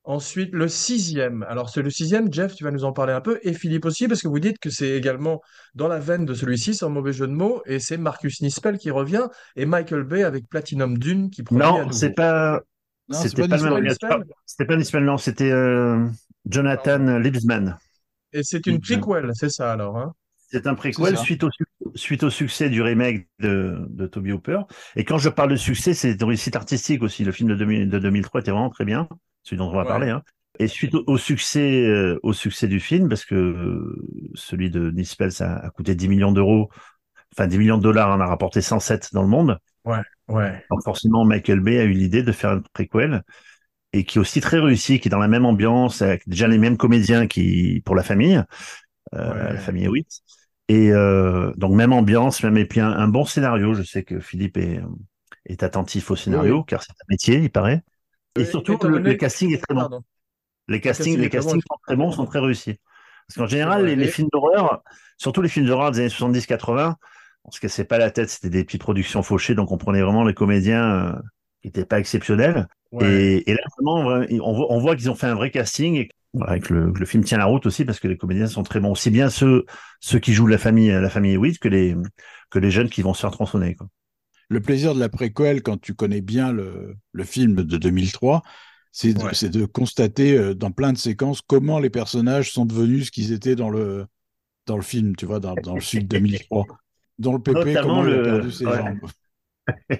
Ensuite, 0.04 0.54
le 0.54 0.66
sixième. 0.66 1.42
Alors, 1.42 1.68
c'est 1.68 1.82
le 1.82 1.90
sixième, 1.90 2.32
Jeff, 2.32 2.54
tu 2.54 2.64
vas 2.64 2.70
nous 2.70 2.84
en 2.84 2.92
parler 2.92 3.12
un 3.12 3.20
peu, 3.20 3.38
et 3.42 3.52
Philippe 3.52 3.84
aussi, 3.84 4.08
parce 4.08 4.22
que 4.22 4.28
vous 4.28 4.40
dites 4.40 4.58
que 4.58 4.70
c'est 4.70 4.88
également 4.90 5.42
dans 5.74 5.88
la 5.88 5.98
veine 5.98 6.24
de 6.24 6.32
celui-ci, 6.32 6.74
sans 6.74 6.88
mauvais 6.88 7.12
jeu 7.12 7.26
de 7.26 7.32
mots, 7.32 7.62
et 7.66 7.78
c'est 7.78 7.98
Marcus 7.98 8.40
Nispel 8.40 8.78
qui 8.78 8.90
revient, 8.90 9.28
et 9.56 9.66
Michael 9.66 10.04
Bay 10.04 10.24
avec 10.24 10.48
Platinum 10.48 10.96
Dune 10.96 11.28
qui 11.28 11.42
produit 11.42 11.62
à 11.62 11.84
Non, 11.84 11.92
c'est 11.92 12.14
pas, 12.14 12.60
Non, 13.08 13.18
c'est 13.18 13.28
c'était 13.28 13.46
pas 13.46 13.58
pas 13.58 14.64
pas 14.64 14.76
Nispel, 14.76 15.04
non, 15.04 15.18
c'était 15.18 15.52
euh, 15.52 16.06
Jonathan 16.48 17.18
Liebsman. 17.18 17.76
Et 18.32 18.42
c'est 18.42 18.66
une 18.66 18.80
prequel, 18.80 19.32
c'est 19.34 19.50
ça 19.50 19.70
alors, 19.70 19.98
hein? 19.98 20.14
C'est 20.52 20.66
un 20.66 20.74
préquel 20.74 21.16
suite 21.16 21.44
au, 21.44 21.50
su- 21.50 21.64
suite 21.94 22.22
au 22.24 22.30
succès 22.30 22.68
du 22.70 22.82
remake 22.82 23.28
de, 23.38 23.78
de 23.88 24.06
Toby 24.06 24.32
Hooper. 24.32 24.60
Et 24.96 25.04
quand 25.04 25.18
je 25.18 25.28
parle 25.28 25.50
de 25.50 25.56
succès, 25.56 25.94
c'est 25.94 26.12
une 26.12 26.24
réussite 26.24 26.56
artistique 26.56 27.02
aussi. 27.02 27.24
Le 27.24 27.32
film 27.32 27.48
de, 27.50 27.54
2000 27.54 27.88
de 27.88 27.98
2003 27.98 28.40
était 28.40 28.50
vraiment 28.50 28.70
très 28.70 28.84
bien, 28.84 29.08
celui 29.44 29.58
dont 29.58 29.68
on 29.68 29.72
va 29.72 29.82
Ouais. 29.82 29.86
parler. 29.88 30.10
Hein. 30.10 30.22
Et 30.58 30.66
suite 30.66 30.94
au, 30.94 31.04
au 31.06 31.16
succès, 31.18 31.86
euh, 31.86 32.18
au 32.22 32.32
succès 32.32 32.66
du 32.68 32.80
film, 32.80 33.08
parce 33.08 33.24
que 33.24 33.34
euh, 33.34 33.96
celui 34.34 34.70
de 34.70 34.90
Nispel, 34.90 35.30
ça 35.32 35.56
a 35.56 35.70
coûté 35.70 35.94
10 35.94 36.08
millions 36.08 36.32
d'euros, 36.32 36.68
enfin 37.32 37.46
10 37.46 37.58
millions 37.58 37.78
de 37.78 37.82
dollars, 37.82 38.16
on 38.16 38.20
a 38.20 38.26
rapporté 38.26 38.60
107 38.60 39.10
dans 39.12 39.22
le 39.22 39.28
monde. 39.28 39.58
Ouais, 39.84 40.00
ouais. 40.28 40.64
Donc 40.70 40.82
forcément, 40.84 41.24
Michael 41.24 41.60
Bay 41.60 41.78
a 41.78 41.84
eu 41.84 41.92
l'idée 41.92 42.22
de 42.22 42.32
faire 42.32 42.50
un 42.50 42.62
préquel 42.74 43.22
et 43.92 44.04
qui 44.04 44.18
est 44.18 44.20
aussi 44.20 44.40
très 44.40 44.58
réussi, 44.58 45.00
qui 45.00 45.08
est 45.08 45.10
dans 45.10 45.18
la 45.18 45.28
même 45.28 45.46
ambiance, 45.46 46.02
avec 46.02 46.28
déjà 46.28 46.46
les 46.48 46.58
mêmes 46.58 46.76
comédiens 46.76 47.26
qui 47.26 47.82
pour 47.84 47.94
la 47.94 48.02
famille, 48.02 48.42
euh, 49.14 49.34
Ouais. 49.34 49.52
la 49.54 49.60
famille 49.60 49.84
Hewitt. 49.84 50.08
Et 50.70 50.92
euh, 50.92 51.52
donc 51.56 51.72
même 51.74 51.92
ambiance, 51.92 52.42
même 52.42 52.56
et 52.56 52.64
puis 52.64 52.80
un, 52.80 52.90
un 52.92 53.08
bon 53.08 53.24
scénario. 53.24 53.74
Je 53.74 53.82
sais 53.82 54.04
que 54.04 54.20
Philippe 54.20 54.56
est, 54.56 54.80
est 55.46 55.62
attentif 55.62 56.10
au 56.10 56.16
scénario, 56.16 56.58
Oui. 56.58 56.64
car 56.66 56.82
c'est 56.82 56.92
un 56.92 57.06
métier, 57.08 57.38
il 57.38 57.50
paraît. 57.50 57.82
Et 58.36 58.42
Euh, 58.42 58.44
surtout, 58.44 58.78
le, 58.84 58.98
le 58.98 59.14
casting 59.14 59.52
est 59.52 59.58
très 59.58 59.74
bon. 59.74 59.80
Pardon. 59.80 60.04
Les 60.68 60.80
castings, 60.80 61.06
casting 61.06 61.20
les 61.22 61.30
castings 61.30 61.60
sont 61.68 61.78
très 61.86 61.96
bons, 61.96 62.12
sont 62.12 62.26
très 62.26 62.38
réussis. 62.38 62.78
Parce 63.26 63.38
qu'en 63.38 63.46
général, 63.46 63.86
les, 63.86 64.08
films 64.08 64.28
d'horreur, 64.32 64.82
surtout 65.18 65.42
les 65.42 65.48
films 65.48 65.66
d'horreur 65.66 65.90
des 65.92 66.00
années 66.00 66.08
70-80, 66.08 66.96
on 67.44 67.50
se 67.50 67.60
cassait 67.60 67.84
pas 67.84 67.98
la 67.98 68.10
tête, 68.10 68.28
c'était 68.30 68.50
des 68.50 68.64
petites 68.64 68.80
productions 68.82 69.22
fauchées, 69.22 69.54
donc 69.54 69.72
on 69.72 69.78
prenait 69.78 70.02
vraiment 70.02 70.24
les 70.24 70.34
comédiens 70.34 71.06
euh, 71.08 71.12
qui 71.62 71.68
n'étaient 71.68 71.84
pas 71.86 71.98
exceptionnels. 71.98 72.68
Ouais. 72.92 73.06
Et, 73.06 73.50
et 73.50 73.54
là, 73.54 73.60
vraiment, 73.76 74.04
vra- 74.04 74.40
on 74.42 74.52
voit, 74.52 74.66
on 74.72 74.78
voit 74.78 74.96
qu'ils 74.96 75.10
ont 75.10 75.14
fait 75.14 75.26
un 75.28 75.34
vrai 75.34 75.50
casting 75.50 75.96
et 75.96 76.08
voilà, 76.32 76.58
que 76.60 76.72
le, 76.72 76.92
le 76.94 77.06
film 77.06 77.24
tient 77.24 77.38
la 77.38 77.46
route 77.46 77.66
aussi 77.66 77.84
parce 77.84 77.98
que 78.00 78.08
les 78.08 78.16
comédiens 78.16 78.46
sont 78.46 78.62
très 78.62 78.80
bons. 78.80 78.92
Aussi 78.92 79.10
bien 79.10 79.30
ceux, 79.30 79.64
ceux 80.00 80.18
qui 80.18 80.32
jouent 80.32 80.46
la 80.46 80.58
famille, 80.58 80.88
la 80.90 81.10
famille 81.10 81.32
Hewitt 81.34 81.58
que 81.58 81.68
les, 81.68 81.96
que 82.50 82.58
les 82.58 82.70
jeunes 82.70 82.88
qui 82.90 83.02
vont 83.02 83.14
se 83.14 83.20
faire 83.20 83.30
tronçonner. 83.32 83.74
Quoi. 83.74 83.88
Le 84.48 84.60
plaisir 84.60 84.94
de 84.94 85.00
la 85.00 85.08
préquelle, 85.08 85.62
quand 85.62 85.80
tu 85.80 85.94
connais 85.94 86.20
bien 86.20 86.52
le, 86.52 86.96
le 87.12 87.24
film 87.24 87.56
de 87.56 87.76
2003, 87.76 88.42
c'est 88.92 89.14
de, 89.14 89.22
Ouais. 89.22 89.34
c'est 89.34 89.48
de 89.50 89.64
constater 89.66 90.36
euh, 90.36 90.54
dans 90.54 90.72
plein 90.72 90.92
de 90.92 90.98
séquences 90.98 91.40
comment 91.42 91.78
les 91.78 91.90
personnages 91.90 92.50
sont 92.52 92.66
devenus 92.66 93.06
ce 93.06 93.10
qu'ils 93.12 93.32
étaient 93.32 93.54
dans 93.56 93.70
le, 93.70 94.06
dans 94.66 94.76
le 94.76 94.82
film, 94.82 95.14
tu 95.16 95.26
vois, 95.26 95.38
dans, 95.40 95.54
dans 95.54 95.74
le 95.74 95.80
film 95.80 96.04
2003. 96.04 96.66
Dans 97.18 97.32
le 97.32 97.38
PP, 97.40 97.54
Notamment 97.54 97.82
comment 97.82 98.04
il 98.06 98.12
a 98.12 98.16
le- 98.16 98.22
perdu 98.22 98.52
ses 98.52 98.66
ouais. 98.66 98.76
jambes. 98.76 98.98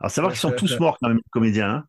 Alors, 0.00 0.10
savoir 0.10 0.32
qu'ils 0.32 0.40
sont 0.40 0.52
tous 0.52 0.78
morts 0.80 0.96
quand 1.00 1.08
même, 1.08 1.18
les 1.18 1.30
comédiens. 1.30 1.70
hein. 1.70 1.84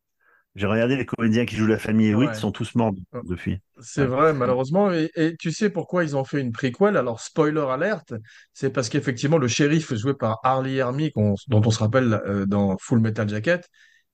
J'ai 0.58 0.66
regardé 0.66 0.96
les 0.96 1.06
comédiens 1.06 1.46
qui 1.46 1.56
jouent 1.56 1.68
la 1.68 1.78
famille 1.78 2.10
Hewitt, 2.10 2.30
Ouais. 2.30 2.36
sont 2.36 2.52
tous 2.52 2.74
morts 2.76 2.92
depuis. 3.26 3.60
C'est 3.80 4.06
vrai, 4.06 4.34
malheureusement. 4.34 4.92
Et, 4.92 5.12
et 5.16 5.36
tu 5.38 5.52
sais 5.52 5.70
pourquoi 5.70 6.04
ils 6.04 6.18
ont 6.18 6.24
fait 6.24 6.42
une 6.42 6.52
prequel? 6.52 6.98
Alors, 6.98 7.22
spoiler 7.22 7.62
alerte, 7.62 8.14
c'est 8.54 8.72
parce 8.72 8.90
qu'effectivement, 8.90 9.38
le 9.38 9.48
shérif 9.48 9.94
joué 9.94 10.16
par 10.16 10.40
Harley 10.44 10.76
Hermy, 10.78 11.12
dont 11.16 11.36
on 11.64 11.70
se 11.72 11.80
rappelle 11.80 12.14
euh, 12.26 12.46
dans 12.48 12.76
Full 12.80 13.00
Metal 13.00 13.30
Jacket, 13.30 13.70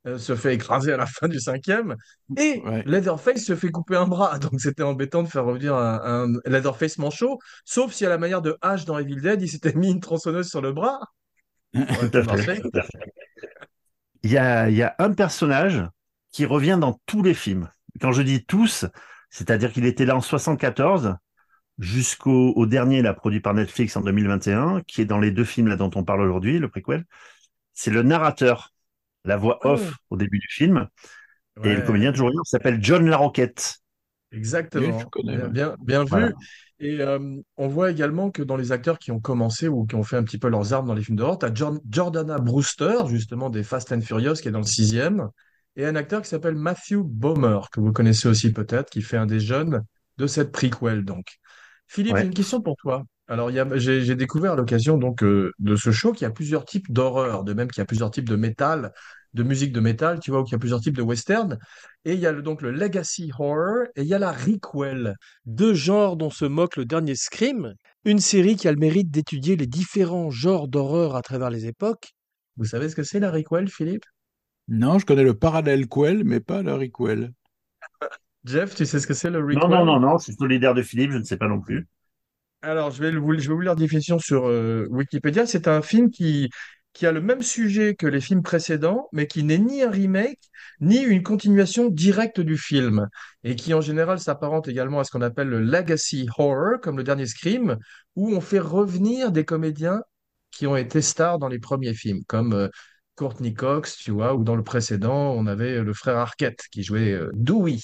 euh, 0.06 0.18
se 0.18 0.36
fait 0.36 0.54
écraser 0.54 0.92
à 0.92 0.98
la 0.98 1.06
fin 1.06 1.30
du 1.30 1.40
cinquième. 1.40 1.96
Et 2.38 2.62
Ouais. 2.66 2.84
Leatherface 2.86 3.46
se 3.46 3.56
fait 3.56 3.72
couper 3.72 3.96
un 3.96 4.06
bras. 4.06 4.38
Donc, 4.40 4.60
c'était 4.60 4.84
embêtant 4.84 5.24
de 5.24 5.30
faire 5.30 5.46
revenir 5.46 5.76
un, 5.76 6.28
un 6.28 6.52
Leatherface 6.52 6.98
manchot. 6.98 7.40
Sauf 7.64 7.94
si, 7.94 8.06
à 8.06 8.10
la 8.10 8.18
manière 8.18 8.42
de 8.42 8.58
H 8.62 8.86
dans 8.86 9.00
Evil 9.00 9.22
Dead, 9.22 9.42
il 9.42 9.48
s'était 9.48 9.74
mis 9.74 9.92
une 9.92 10.02
tronçonneuse 10.02 10.50
sur 10.50 10.62
le 10.62 10.74
bras. 10.74 11.00
Tout 11.74 12.12
à 12.14 12.38
fait, 12.38 12.62
y 14.24 14.38
a, 14.38 14.70
il 14.70 14.76
y 14.76 14.84
a 14.84 14.96
un 15.00 15.14
personnage 15.14 15.84
qui 16.34 16.46
revient 16.46 16.78
dans 16.82 17.00
tous 17.06 17.24
les 17.24 17.34
films. 17.34 17.70
Quand 18.02 18.12
je 18.12 18.22
dis 18.24 18.46
tous, 18.46 18.86
c'est-à-dire 19.30 19.72
qu'il 19.72 19.86
était 19.86 20.06
là 20.06 20.18
en 20.18 20.22
74 20.22 21.16
jusqu'au 21.80 22.54
au 22.56 22.66
dernier, 22.66 23.02
là, 23.02 23.14
produit 23.14 23.40
par 23.40 23.54
Netflix 23.54 23.96
en 23.98 24.02
2021, 24.02 24.82
qui 24.88 25.02
est 25.02 25.06
dans 25.06 25.20
les 25.20 25.32
deux 25.32 25.46
films 25.46 25.68
là 25.70 25.78
dont 25.78 25.92
on 25.96 26.04
parle 26.04 26.22
aujourd'hui, 26.22 26.60
le 26.60 26.70
prequel. 26.70 27.06
C'est 27.74 27.92
le 27.92 28.04
narrateur, 28.04 28.74
la 29.26 29.38
voix 29.38 29.60
Oh. 29.64 29.70
off 29.70 29.96
au 30.10 30.18
début 30.18 30.40
du 30.40 30.48
film. 30.50 30.88
Et 31.64 31.74
le 31.74 31.80
Ouais. 31.80 31.86
comédien 31.86 32.12
toujours 32.12 32.32
s'appelle 32.46 32.80
John 32.84 33.08
Larroquette. 33.10 33.78
Exactement. 34.32 34.88
Oui, 34.98 35.00
je 35.02 35.06
connais, 35.06 35.38
bien, 35.38 35.46
ouais. 35.46 35.50
bien, 35.52 35.76
bien 35.80 36.04
vu. 36.04 36.10
Voilà. 36.10 36.32
Et 36.80 37.00
euh, 37.02 37.20
on 37.58 37.68
voit 37.68 37.92
également 37.92 38.32
que 38.32 38.42
dans 38.42 38.58
les 38.58 38.72
acteurs 38.72 38.98
qui 39.00 39.12
ont 39.12 39.20
commencé 39.20 39.68
ou 39.68 39.86
qui 39.86 39.96
ont 39.96 40.04
fait 40.04 40.18
un 40.18 40.24
petit 40.24 40.40
peu 40.40 40.50
leurs 40.50 40.74
armes 40.74 40.88
dans 40.88 40.96
les 40.96 41.04
films 41.04 41.18
d'horreur, 41.18 41.38
tu 41.40 41.46
as 41.46 41.54
Jordana 41.90 42.40
Brewster, 42.40 43.08
justement 43.08 43.50
des 43.50 43.64
Fast 43.64 43.92
and 43.92 44.02
Furious, 44.02 44.34
qui 44.36 44.48
est 44.48 44.52
dans 44.52 44.60
le 44.60 44.66
sixième, 44.66 45.30
et 45.76 45.86
un 45.86 45.96
acteur 45.96 46.22
qui 46.22 46.30
s'appelle 46.30 46.56
Matthew 46.56 46.98
Bomer, 47.04 47.60
que 47.72 47.80
vous 47.80 47.92
connaissez 47.94 48.28
aussi 48.28 48.52
peut-être, 48.52 48.90
qui 48.90 49.02
fait 49.02 49.18
un 49.18 49.26
des 49.26 49.40
jeunes 49.40 49.84
de 50.18 50.28
cette 50.28 50.52
prequel. 50.52 51.04
Donc, 51.06 51.26
Philippe, 51.88 52.16
Ouais. 52.16 52.22
une 52.22 52.34
question 52.34 52.62
pour 52.62 52.76
toi. 52.78 53.04
Alors, 53.28 53.50
j'ai 53.78 54.02
j'ai 54.02 54.16
découvert 54.16 54.54
à 54.54 54.56
l'occasion 54.56 54.98
donc 54.98 55.24
euh, 55.24 55.52
de 55.60 55.76
ce 55.76 55.92
show 55.92 56.12
qu'il 56.12 56.24
y 56.24 56.26
a 56.26 56.32
plusieurs 56.32 56.66
types 56.66 56.92
d'horreur, 56.92 57.44
de 57.44 57.54
même 57.54 57.70
qu'il 57.70 57.80
y 57.80 57.84
a 57.84 57.86
plusieurs 57.86 58.12
types 58.12 58.28
de 58.30 58.36
métal, 58.36 58.92
de 59.34 59.44
musique 59.44 59.72
de 59.72 59.80
métal, 59.80 60.20
tu 60.20 60.30
vois, 60.32 60.42
ou 60.42 60.44
qu'il 60.44 60.52
y 60.54 60.56
a 60.56 60.60
plusieurs 60.60 60.82
types 60.82 60.98
de 60.98 61.02
western. 61.02 61.58
Et 62.06 62.14
il 62.14 62.20
y 62.20 62.28
a 62.28 62.32
le- 62.32 62.42
donc 62.42 62.62
le 62.62 62.72
Legacy 62.72 63.32
Horror 63.38 63.86
et 63.96 64.02
il 64.02 64.08
y 64.08 64.14
a 64.14 64.20
la 64.20 64.32
Requel, 64.32 65.16
deux 65.46 65.74
genres 65.74 66.18
dont 66.18 66.30
se 66.30 66.46
moque 66.46 66.76
le 66.76 66.86
dernier 66.86 67.16
Scream, 67.16 67.74
une 68.06 68.20
série 68.20 68.56
qui 68.58 68.68
a 68.68 68.72
le 68.72 68.78
mérite 68.78 69.10
d'étudier 69.10 69.56
les 69.56 69.68
différents 69.68 70.30
genres 70.30 70.68
d'horreur 70.68 71.16
à 71.16 71.22
travers 71.22 71.50
les 71.50 71.66
époques. 71.66 72.14
Vous 72.58 72.66
savez 72.66 72.90
ce 72.90 72.96
que 72.96 73.04
c'est 73.04 73.20
la 73.20 73.30
Requel, 73.32 73.70
Philippe? 73.70 74.06
Non, 74.68 75.00
je 75.00 75.06
connais 75.06 75.24
le 75.24 75.38
parallèle 75.40 75.88
quel, 75.88 76.26
mais 76.26 76.42
pas 76.42 76.62
le 76.64 76.74
requel. 76.74 77.32
Jeff, 78.46 78.76
tu 78.76 78.86
sais 78.86 79.00
ce 79.00 79.08
que 79.08 79.14
c'est 79.14 79.30
le 79.30 79.40
Requel? 79.40 79.58
Non, 79.58 79.70
non, 79.70 79.86
non, 79.86 80.00
non, 80.02 80.18
je 80.18 80.24
suis 80.26 80.34
solidaire 80.36 80.74
de 80.74 80.82
Philippe, 80.82 81.12
je 81.12 81.18
ne 81.18 81.24
sais 81.24 81.38
pas 81.38 81.48
non 81.48 81.62
plus. 81.62 81.88
Alors, 82.62 82.92
je 82.92 83.02
vais 83.02 83.12
le- 83.12 83.20
vous, 83.20 83.34
je 83.38 83.48
vais 83.50 83.54
vous 83.54 83.60
lire 83.62 83.72
la 83.74 83.76
définition 83.76 84.20
sur 84.20 84.48
euh, 84.48 84.86
Wikipédia. 84.90 85.46
C'est 85.46 85.68
un 85.68 85.82
film 85.82 86.10
qui, 86.12 86.50
qui 86.94 87.06
a 87.06 87.12
le 87.12 87.20
même 87.22 87.42
sujet 87.42 87.96
que 87.96 88.08
les 88.08 88.22
films 88.22 88.42
précédents, 88.42 89.10
mais 89.12 89.28
qui 89.28 89.44
n'est 89.44 89.58
ni 89.58 89.82
un 89.84 89.92
remake, 89.92 90.40
ni 90.80 90.98
une 91.00 91.24
continuation 91.24 91.90
directe 91.90 92.40
du 92.40 92.58
film, 92.58 93.08
et 93.44 93.56
qui 93.58 93.74
en 93.74 93.82
général 93.82 94.20
s'apparente 94.20 94.68
également 94.70 95.00
à 95.00 95.04
ce 95.04 95.12
qu'on 95.12 95.22
appelle 95.22 95.50
le 95.50 95.60
legacy 95.62 96.28
horror, 96.38 96.80
comme 96.82 96.98
le 96.98 97.04
dernier 97.04 97.26
Scream, 97.26 97.78
où 98.16 98.34
on 98.34 98.42
fait 98.42 98.60
revenir 98.60 99.32
des 99.34 99.44
comédiens 99.46 100.02
qui 100.52 100.66
ont 100.68 100.78
été 100.78 101.02
stars 101.02 101.40
dans 101.40 101.48
les 101.50 101.60
premiers 101.60 101.94
films, 101.96 102.22
comme 102.28 102.54
euh, 102.54 102.70
Courtney 103.16 103.54
Cox, 103.54 103.98
tu 103.98 104.12
vois, 104.12 104.36
ou 104.36 104.44
dans 104.44 104.56
le 104.56 104.64
précédent, 104.64 105.34
on 105.34 105.48
avait 105.48 105.82
le 105.82 105.94
frère 105.94 106.18
Arquette 106.18 106.64
qui 106.72 106.84
jouait 106.84 107.12
euh, 107.14 107.30
Dewey. 107.34 107.78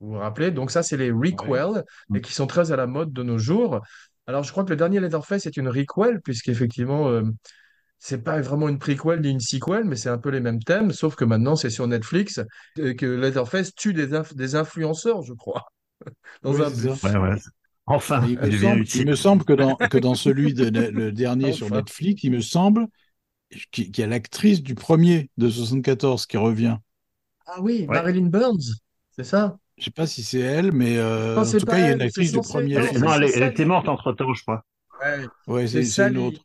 Vous 0.00 0.08
vous 0.12 0.18
rappelez? 0.18 0.50
Donc 0.50 0.70
ça, 0.70 0.82
c'est 0.82 0.96
les 0.96 1.10
requels, 1.12 1.84
et 2.14 2.20
qui 2.20 2.32
sont 2.32 2.46
très 2.46 2.72
à 2.72 2.76
la 2.76 2.86
mode 2.86 3.12
de 3.12 3.22
nos 3.22 3.38
jours. 3.38 3.80
Alors, 4.26 4.42
je 4.44 4.50
crois 4.52 4.64
que 4.64 4.70
le 4.70 4.76
dernier 4.76 5.00
Leatherface 5.00 5.46
est 5.46 5.56
une 5.56 5.68
requel, 5.68 6.20
puisqu'effectivement, 6.22 7.08
euh, 7.08 7.22
c'est 7.98 8.24
pas 8.24 8.40
vraiment 8.40 8.68
une 8.68 8.78
prequel 8.78 9.20
ni 9.22 9.30
une 9.30 9.40
sequel, 9.40 9.84
mais 9.84 9.96
c'est 9.96 10.08
un 10.10 10.18
peu 10.18 10.30
les 10.30 10.40
mêmes 10.40 10.62
thèmes, 10.62 10.92
sauf 10.92 11.16
que 11.16 11.24
maintenant, 11.24 11.56
c'est 11.56 11.70
sur 11.70 11.86
Netflix, 11.88 12.40
et 12.78 12.96
que 12.96 13.06
Leatherface 13.06 13.74
tue 13.74 13.94
des, 13.94 14.12
inf- 14.14 14.34
des 14.34 14.56
influenceurs, 14.56 15.22
je 15.22 15.34
crois, 15.34 15.64
dans 16.42 16.60
Oui, 16.60 16.62
un 16.62 16.70
c'est 16.70 16.78
bus. 16.88 16.92
ça. 16.94 16.98
Ouais, 17.02 17.16
ouais. 17.16 17.36
Enfin, 17.86 18.26
il, 18.26 18.40
me 18.40 18.50
semble, 18.50 18.86
il 18.92 19.04
utile. 19.04 19.06
me 19.06 19.14
semble 19.16 19.44
que 19.44 19.52
dans, 19.52 19.76
que 19.90 19.98
dans 19.98 20.14
celui 20.14 20.54
de 20.54 20.66
le, 20.66 20.90
le 20.90 21.12
dernier 21.12 21.52
sur. 21.52 21.70
Netflix, 21.70 22.22
il 22.24 22.32
me 22.32 22.40
semble 22.40 22.86
qu'il 23.70 23.96
y 23.98 24.02
a 24.02 24.06
l'actrice 24.06 24.62
du 24.62 24.74
premier 24.74 25.30
de 25.36 25.48
74 25.50 26.26
qui 26.26 26.36
revient. 26.36 26.78
Ah 27.46 27.60
oui, 27.60 27.86
Ouais. 27.88 27.94
Marilyn 27.94 28.26
Burns, 28.30 28.80
c'est 29.12 29.24
ça? 29.24 29.58
Je 29.78 29.84
sais 29.84 29.90
pas 29.90 30.06
si 30.06 30.22
c'est 30.22 30.38
elle, 30.40 30.72
mais 30.72 30.96
euh, 30.98 31.36
Non, 31.36 31.42
en 31.42 31.54
tout 31.54 31.66
cas, 31.66 31.78
il 31.78 31.84
y 31.86 31.88
a 31.88 31.92
elle, 31.92 31.96
une 31.96 32.02
actrice 32.02 32.32
du 32.32 32.40
premier 32.40 32.78
non, 32.78 32.86
Elle- 32.94 33.00
non, 33.00 33.14
elle, 33.14 33.24
elle 33.34 33.42
était 33.44 33.64
morte 33.64 33.88
entre 33.88 34.12
temps, 34.12 34.32
je 34.34 34.42
crois. 34.42 34.64
Ouais, 35.00 35.26
Ouais, 35.46 35.66
c'est 35.68 36.02
une 36.02 36.16
autre. 36.18 36.44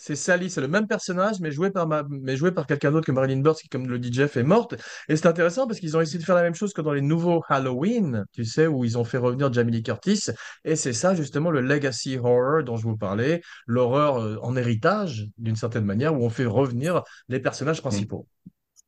C'est 0.00 0.16
Sally, 0.16 0.48
c'est 0.48 0.60
le 0.62 0.68
même 0.68 0.86
personnage, 0.86 1.36
mais 1.40 1.50
joué 1.50 1.70
par, 1.70 1.88
par 1.88 2.66
quelqu'un 2.66 2.90
d'autre 2.90 3.06
que 3.06 3.12
Marilyn 3.12 3.40
Burns, 3.40 3.56
qui, 3.56 3.68
comme 3.68 3.86
le 3.86 3.98
dit 3.98 4.12
Jeff, 4.12 4.36
est 4.36 4.42
morte. 4.42 4.74
Et 5.08 5.16
c'est 5.16 5.26
intéressant 5.26 5.66
parce 5.66 5.78
qu'ils 5.78 5.96
ont 5.96 6.00
essayé 6.00 6.18
de 6.18 6.24
faire 6.24 6.34
la 6.34 6.42
même 6.42 6.54
chose 6.54 6.72
que 6.72 6.80
dans 6.80 6.92
les 6.92 7.02
nouveaux 7.02 7.42
Halloween, 7.48 8.24
tu 8.32 8.44
sais, 8.44 8.66
où 8.66 8.84
ils 8.84 8.96
ont 8.96 9.04
fait 9.04 9.18
revenir 9.18 9.52
Jamie 9.52 9.72
Lee 9.72 9.82
Curtis. 9.82 10.28
Et 10.64 10.74
c'est 10.74 10.94
ça, 10.94 11.14
justement, 11.14 11.50
le 11.50 11.60
legacy 11.60 12.16
horror 12.16 12.64
dont 12.64 12.76
je 12.76 12.84
vous 12.84 12.96
parlais, 12.96 13.42
l'horreur 13.66 14.16
euh, 14.16 14.36
en 14.42 14.56
héritage, 14.56 15.28
d'une 15.36 15.56
certaine 15.56 15.84
manière, 15.84 16.18
où 16.18 16.24
on 16.24 16.30
fait 16.30 16.46
revenir 16.46 17.02
les 17.28 17.40
personnages 17.40 17.82
principaux. 17.82 18.26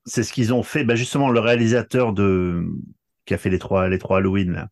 C'est 0.07 0.22
ce 0.22 0.33
qu'ils 0.33 0.55
ont 0.55 0.62
fait. 0.62 0.85
Bah, 0.85 0.94
justement, 0.94 1.29
le 1.29 1.40
réalisateur 1.40 2.12
de 2.12 2.64
qui 3.25 3.35
a 3.35 3.38
fait 3.38 3.51
les 3.51 3.59
trois 3.59 3.88
les 3.88 3.98
trois 3.98 4.18
Halloween, 4.18 4.66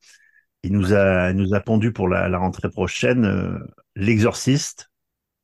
il 0.63 0.73
nous 0.73 0.93
a 0.93 1.33
nous 1.33 1.55
a 1.55 1.61
pondu 1.61 1.93
pour 1.93 2.09
la, 2.09 2.29
la 2.29 2.39
rentrée 2.39 2.71
prochaine 2.71 3.25
euh, 3.25 3.59
L'Exorciste, 3.95 4.91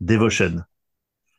Devotion, 0.01 0.63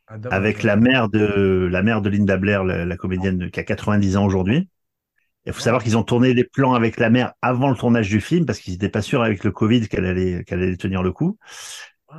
Ah, 0.07 0.17
avec 0.29 0.63
la 0.63 0.75
mère 0.75 1.09
de 1.09 1.67
la 1.71 1.83
mère 1.83 2.01
de 2.01 2.09
Linda 2.09 2.37
Blair, 2.37 2.63
la, 2.63 2.85
la 2.85 2.97
comédienne 2.97 3.51
qui 3.51 3.59
a 3.59 3.63
90 3.63 4.17
ans 4.17 4.25
aujourd'hui. 4.25 4.69
Il 5.45 5.53
faut 5.53 5.61
savoir 5.61 5.83
qu'ils 5.83 5.97
ont 5.97 6.03
tourné 6.03 6.33
les 6.33 6.43
plans 6.43 6.73
avec 6.75 6.99
la 6.99 7.09
mère 7.09 7.33
avant 7.41 7.69
le 7.69 7.75
tournage 7.77 8.09
du 8.09 8.21
film 8.21 8.45
parce 8.45 8.59
qu'ils 8.59 8.73
n'étaient 8.73 8.89
pas 8.89 9.01
sûrs 9.01 9.23
avec 9.23 9.43
le 9.43 9.51
Covid 9.51 9.87
qu'elle 9.89 10.05
allait 10.05 10.43
qu'elle 10.45 10.61
allait 10.63 10.77
tenir 10.77 11.03
le 11.03 11.11
coup. 11.13 11.37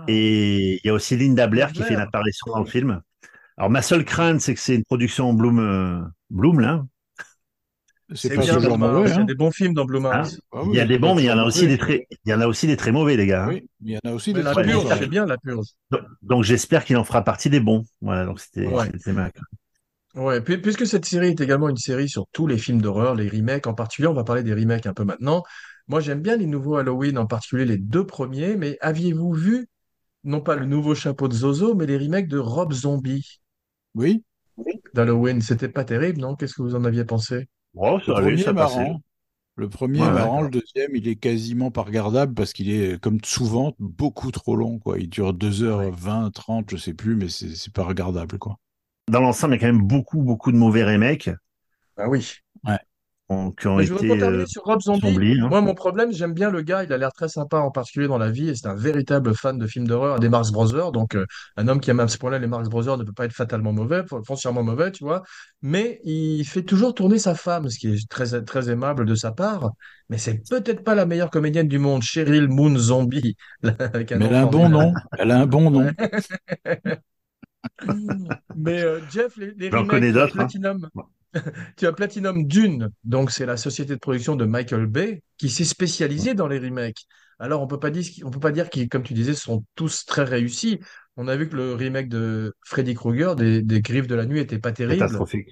Et 0.06 0.76
il 0.76 0.86
y 0.86 0.90
a 0.90 0.94
aussi 0.94 1.16
Linda 1.16 1.46
Blair 1.46 1.72
qui 1.72 1.78
Blair. 1.78 1.88
fait 1.88 1.94
une 1.94 2.00
apparition 2.00 2.46
dans 2.52 2.60
le 2.60 2.66
film. 2.66 3.02
Alors 3.58 3.70
ma 3.70 3.82
seule 3.82 4.04
crainte, 4.04 4.40
c'est 4.40 4.54
que 4.54 4.60
c'est 4.60 4.76
une 4.76 4.84
production 4.84 5.32
Bloom, 5.34 5.58
euh, 5.60 6.00
Bloom 6.30 6.60
là. 6.60 6.84
C'est 8.14 8.30
bien 8.30 8.54
toujours 8.54 8.78
Blumhouse, 8.78 8.78
mauvais. 8.78 9.10
Il 9.10 9.12
y 9.12 9.12
a 9.12 9.20
hein. 9.20 9.24
des 9.24 9.34
bons 9.34 9.50
films 9.50 9.74
dans. 9.74 9.84
Hein 9.84 10.22
Ah 10.54 10.62
il 10.64 10.74
y 10.74 10.80
a 10.80 10.86
des 10.86 10.98
bons, 10.98 11.14
mais 11.14 11.22
il 11.22 11.26
y 11.26 11.30
en 11.30 11.38
a 11.38 11.44
aussi 11.44 11.62
mauvais. 11.62 11.76
des 11.76 11.78
très, 11.78 12.06
il 12.24 12.30
y 12.30 12.34
en 12.34 12.40
a 12.40 12.46
aussi 12.46 12.66
des 12.66 12.76
très 12.76 12.92
mauvais 12.92 13.16
les 13.16 13.26
gars. 13.26 13.44
hein. 13.44 13.48
Oui, 13.48 13.68
mais 13.80 13.90
il 13.90 13.92
y 13.92 13.96
en 13.96 14.10
a 14.10 14.14
aussi 14.14 14.32
Mais 14.32 14.40
des 14.40 14.44
la 14.44 14.52
très 14.54 14.64
j'espère. 14.64 14.98
c'est 14.98 15.06
bien 15.08 15.26
la 15.26 15.36
purge. 15.38 15.66
Donc, 15.90 16.00
donc 16.22 16.44
j'espère 16.44 16.84
qu'il 16.84 16.96
en 16.96 17.04
fera 17.04 17.22
partie 17.22 17.50
des 17.50 17.60
bons. 17.60 17.84
Voilà, 18.00 18.24
donc 18.24 18.40
c'était 18.40 18.66
Ouais. 18.66 18.90
c'était 18.92 19.12
ma- 19.12 19.30
Ouais, 20.14 20.40
pu- 20.40 20.60
puisque 20.60 20.86
cette 20.86 21.04
série 21.04 21.28
est 21.28 21.40
également 21.40 21.68
une 21.68 21.76
série 21.76 22.08
sur 22.08 22.26
tous 22.32 22.46
les 22.46 22.58
films 22.58 22.80
d'horreur, 22.80 23.14
les 23.14 23.28
remakes 23.28 23.66
en 23.66 23.74
particulier, 23.74 24.08
on 24.08 24.14
va 24.14 24.24
parler 24.24 24.42
des 24.42 24.54
remakes 24.54 24.86
un 24.86 24.94
peu 24.94 25.04
maintenant. 25.04 25.42
Moi, 25.86 26.00
j'aime 26.00 26.20
bien 26.22 26.36
les 26.36 26.46
nouveaux 26.46 26.76
Halloween, 26.76 27.18
en 27.18 27.26
particulier 27.26 27.64
les 27.64 27.78
deux 27.78 28.06
premiers, 28.06 28.56
mais 28.56 28.78
aviez-vous 28.80 29.32
vu, 29.32 29.68
non 30.24 30.40
pas 30.40 30.56
le 30.56 30.66
nouveau 30.66 30.94
chapeau 30.94 31.28
de 31.28 31.34
Zozo, 31.34 31.74
mais 31.74 31.86
les 31.86 31.98
remakes 31.98 32.28
de 32.28 32.38
Rob 32.38 32.72
Zombie? 32.72 33.40
Oui, 33.94 34.24
d'Halloween? 34.94 35.40
C'était 35.42 35.68
pas 35.70 35.84
terrible, 35.84 36.20
non? 36.20 36.36
Qu'est-ce 36.36 36.54
que 36.54 36.62
vous 36.62 36.74
en 36.76 36.84
aviez 36.84 37.04
pensé? 37.04 37.48
Oh, 37.74 37.98
le 38.06 38.14
allait, 38.18 38.36
premier 38.36 38.36
ça 38.36 38.52
passait. 38.54 38.90
marrant. 38.90 39.00
Le 39.56 39.68
premier 39.70 40.00
Ouais, 40.00 40.06
est 40.06 40.10
ouais. 40.10 40.12
marrant, 40.12 40.42
le 40.42 40.50
deuxième, 40.50 40.96
il 40.96 41.08
est 41.08 41.16
quasiment 41.16 41.70
pas 41.72 41.82
regardable 41.82 42.34
parce 42.34 42.52
qu'il 42.54 42.70
est, 42.70 43.00
comme 43.00 43.20
souvent, 43.24 43.74
beaucoup 43.80 44.30
trop 44.32 44.56
long, 44.56 44.78
quoi. 44.80 44.98
Il 45.00 45.08
dure 45.10 45.34
2h20, 45.34 46.30
30, 46.32 46.70
je 46.70 46.76
sais 46.78 46.94
plus, 46.94 47.16
mais 47.16 47.28
c'est 47.30 47.54
c'est 47.56 47.72
pas 47.72 47.84
regardable, 47.84 48.38
quoi. 48.38 48.58
Dans 49.08 49.20
l'ensemble, 49.20 49.52
il 49.52 49.56
y 49.56 49.64
a 49.64 49.66
quand 49.68 49.74
même 49.74 49.86
beaucoup 49.86 50.22
beaucoup 50.22 50.50
de 50.50 50.56
mauvais 50.56 50.82
remakes 50.82 51.28
Ah 51.96 52.08
oui. 52.08 52.42
Ont- 53.28 53.52
qui 53.52 53.66
ont 53.68 53.78
Mais 53.78 53.84
je 53.84 53.92
été 53.94 54.06
pas 54.06 54.16
terminer 54.16 54.44
euh, 54.44 54.46
sur 54.46 54.62
Rob 54.64 54.80
Zombie. 54.80 55.08
hein. 55.40 55.48
Moi, 55.50 55.60
mon 55.60 55.74
problème, 55.74 56.12
j'aime 56.12 56.32
bien 56.34 56.50
le 56.50 56.62
gars, 56.62 56.84
il 56.84 56.92
a 56.92 56.98
l'air 56.98 57.12
très 57.12 57.28
sympa, 57.28 57.58
en 57.58 57.70
particulier 57.70 58.08
dans 58.08 58.18
la 58.18 58.30
vie, 58.30 58.48
et 58.48 58.54
c'est 58.54 58.66
un 58.66 58.74
véritable 58.74 59.34
fan 59.34 59.58
de 59.58 59.66
films 59.66 59.86
d'horreur, 59.86 60.18
des 60.20 60.28
Marx 60.28 60.50
Brothers. 60.50 60.92
Donc, 60.92 61.14
euh, 61.14 61.26
un 61.56 61.68
homme 61.68 61.80
qui 61.80 61.90
aime 61.90 62.00
à 62.00 62.08
ce 62.08 62.18
point-là 62.18 62.38
les 62.38 62.46
Marx 62.46 62.68
Brothers 62.68 62.98
ne 62.98 63.04
peut 63.04 63.12
pas 63.12 63.24
être 63.26 63.32
fatalement 63.32 63.72
mauvais, 63.72 64.02
fon- 64.06 64.22
foncièrement 64.24 64.62
mauvais, 64.62 64.90
tu 64.92 65.04
vois. 65.04 65.22
Mais 65.62 66.00
il 66.04 66.44
fait 66.44 66.62
toujours 66.62 66.94
tourner 66.94 67.18
sa 67.18 67.34
femme, 67.34 67.68
ce 67.70 67.78
qui 67.78 67.88
est 67.88 68.08
très, 68.08 68.42
très 68.44 68.70
aimable 68.70 69.04
de 69.06 69.14
sa 69.14 69.32
part. 69.32 69.70
Mais 70.08 70.18
c'est 70.18 70.42
peut-être 70.48 70.82
pas 70.84 70.94
la 70.94 71.06
meilleure 71.06 71.30
comédienne 71.30 71.68
du 71.68 71.78
monde, 71.78 72.02
Cheryl 72.02 72.48
Moon 72.48 72.76
Zombie, 72.78 73.36
avec 73.62 74.12
un 74.12 74.18
Mais 74.18 74.26
elle 74.26 74.34
a 74.34 74.40
un 74.42 74.46
bon 74.46 74.68
nom. 74.68 74.92
Elle 75.18 75.30
a 75.30 75.38
un 75.40 75.46
bon 75.46 75.70
nom. 75.70 75.90
Mais 78.54 78.82
euh, 78.82 79.00
Jeff, 79.10 79.36
les, 79.36 79.52
les 79.54 79.70
remakes, 79.70 80.04
hein. 80.36 80.48
Tu 81.76 81.86
as 81.86 81.92
Platinum 81.92 82.46
Dune, 82.46 82.90
donc 83.04 83.30
c'est 83.30 83.46
la 83.46 83.56
société 83.56 83.94
de 83.94 83.98
production 84.00 84.36
de 84.36 84.44
Michael 84.44 84.86
Bay 84.86 85.22
qui 85.36 85.50
s'est 85.50 85.64
spécialisée 85.64 86.34
dans 86.34 86.48
les 86.48 86.58
remakes. 86.58 87.06
Alors 87.38 87.62
on 87.62 87.66
peut 87.66 87.78
pas 87.78 87.90
dire, 87.90 88.04
on 88.24 88.30
peut 88.30 88.40
pas 88.40 88.52
dire 88.52 88.68
qu'ils, 88.70 88.88
comme 88.88 89.02
tu 89.02 89.14
disais, 89.14 89.34
sont 89.34 89.64
tous 89.74 90.04
très 90.04 90.24
réussis. 90.24 90.80
On 91.16 91.28
a 91.28 91.36
vu 91.36 91.48
que 91.48 91.56
le 91.56 91.74
remake 91.74 92.08
de 92.08 92.54
Freddy 92.64 92.94
Krueger, 92.94 93.36
des, 93.36 93.62
des 93.62 93.80
Griffes 93.80 94.06
de 94.06 94.14
la 94.14 94.26
Nuit, 94.26 94.40
était 94.40 94.58
pas 94.58 94.72
terrible. 94.72 94.98
Catastrophique. 95.00 95.48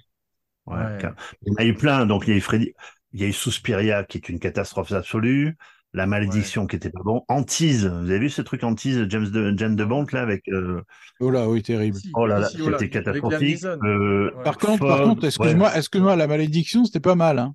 Ouais, 0.67 0.99
Il 1.43 1.49
y 1.49 1.53
en 1.53 1.57
a 1.57 1.65
eu 1.65 1.75
plein. 1.75 2.07
Donc, 2.07 2.25
il 2.27 2.31
y 2.31 2.35
a 2.35 2.37
eu 2.37 2.41
Freddy, 2.41 2.73
il 3.13 3.21
y 3.21 3.25
a 3.25 3.29
eu 3.29 3.33
Suspiria 3.33 4.05
qui 4.05 4.19
est 4.19 4.29
une 4.29 4.41
catastrophe 4.41 4.93
absolue. 4.93 5.57
La 5.97 6.07
malédiction 6.07 6.67
qui 6.67 6.77
était 6.77 6.91
pas 6.91 7.01
bon. 7.03 7.25
Antise. 7.29 7.87
Vous 7.87 8.11
avez 8.11 8.19
vu 8.19 8.29
ce 8.29 8.43
truc 8.43 8.63
Antise, 8.65 9.07
James 9.09 9.31
de, 9.31 9.57
Jane 9.57 9.77
de 9.77 9.85
Bont, 9.85 10.05
là, 10.13 10.21
avec, 10.21 10.47
euh, 10.49 10.83
Oh 11.21 11.31
là, 11.31 11.49
oui, 11.49 11.63
terrible. 11.63 11.97
Si, 11.97 12.11
oh 12.13 12.27
là 12.27 12.39
là, 12.39 12.49
si, 12.51 12.63
c'était 12.63 12.91
catastrophique. 12.91 13.65
Euh, 13.65 14.31
Ouais. 14.37 14.45
Par 14.45 14.59
contre, 14.59 14.87
par 14.87 15.03
contre, 15.03 15.25
excuse-moi, 15.25 15.75
excuse-moi, 15.75 16.15
la 16.15 16.27
malédiction, 16.27 16.85
c'était 16.85 17.01
pas 17.01 17.15
mal, 17.15 17.39
hein. 17.39 17.55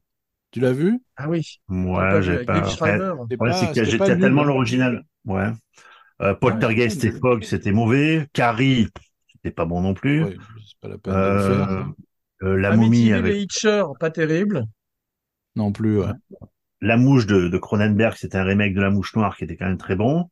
Tu 0.50 0.60
l'as 0.60 0.74
vu? 0.74 1.00
Ah 1.18 1.30
oui. 1.30 1.60
Ouais, 1.70 2.20
vu 2.20 2.24
j'ai 2.24 2.44
pas. 2.44 2.62
Ouais, 2.82 2.98
nul, 2.98 3.98
tellement 4.00 4.42
hein. 4.42 4.46
l'original. 4.46 5.06
Ouais. 5.26 5.52
Euh, 6.24 6.34
Poltergeist 6.34 7.04
Ouais, 7.04 7.10
et 7.10 7.12
Fog, 7.12 7.44
c'était 7.44 7.72
mauvais. 7.72 8.28
Carrie, 8.34 8.88
c'était 9.32 9.52
pas 9.52 9.66
bon 9.66 9.82
non 9.82 9.94
plus. 9.94 10.24
Ouais, 10.24 10.38
pas 10.82 10.88
la 10.88 10.98
peine 10.98 11.14
de 11.14 11.20
le 11.20 11.40
faire. 11.42 11.90
La 12.42 12.76
momie 12.76 13.14
avec 13.14 13.36
Hitcher, 13.36 13.84
pas 14.00 14.10
terrible. 14.10 14.66
Non 15.56 15.72
plus, 15.72 16.00
ouais. 16.00 16.14
La 16.82 16.98
Mouche 16.98 17.28
de, 17.28 17.58
Cronenberg, 17.58 18.16
c'était 18.18 18.38
un 18.38 18.44
remake 18.44 18.74
de 18.74 18.82
La 18.82 18.90
Mouche 18.90 19.16
Noire 19.16 19.38
qui 19.38 19.44
était 19.44 19.56
quand 19.56 19.68
même 19.68 19.78
très 19.78 19.96
bon. 19.96 20.30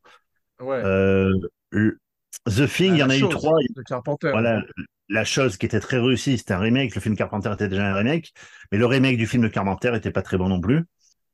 Ouais. 0.60 0.82
Euh, 0.84 1.32
le- 1.70 1.98
The 2.46 2.66
Thing, 2.66 2.94
il 2.94 2.98
y 2.98 3.02
Ah, 3.02 3.06
en 3.06 3.10
a 3.10 3.16
eu 3.16 3.28
trois. 3.28 3.58
Carpenter. 3.86 4.30
Voilà, 4.30 4.62
la 5.08 5.24
chose 5.24 5.56
qui 5.56 5.66
était 5.66 5.80
très 5.80 5.98
réussie, 5.98 6.38
c'était 6.38 6.54
un 6.54 6.58
remake. 6.58 6.94
Le 6.94 7.00
film 7.00 7.16
Carpenter 7.16 7.50
était 7.52 7.68
déjà 7.68 7.90
un 7.90 7.94
remake, 7.94 8.32
mais 8.72 8.78
le 8.78 8.86
remake 8.86 9.16
du 9.16 9.26
film 9.26 9.42
de 9.42 9.48
Carpenter 9.48 9.92
était 9.94 10.10
pas 10.12 10.22
très 10.22 10.38
bon 10.38 10.48
non 10.48 10.60
plus. 10.60 10.84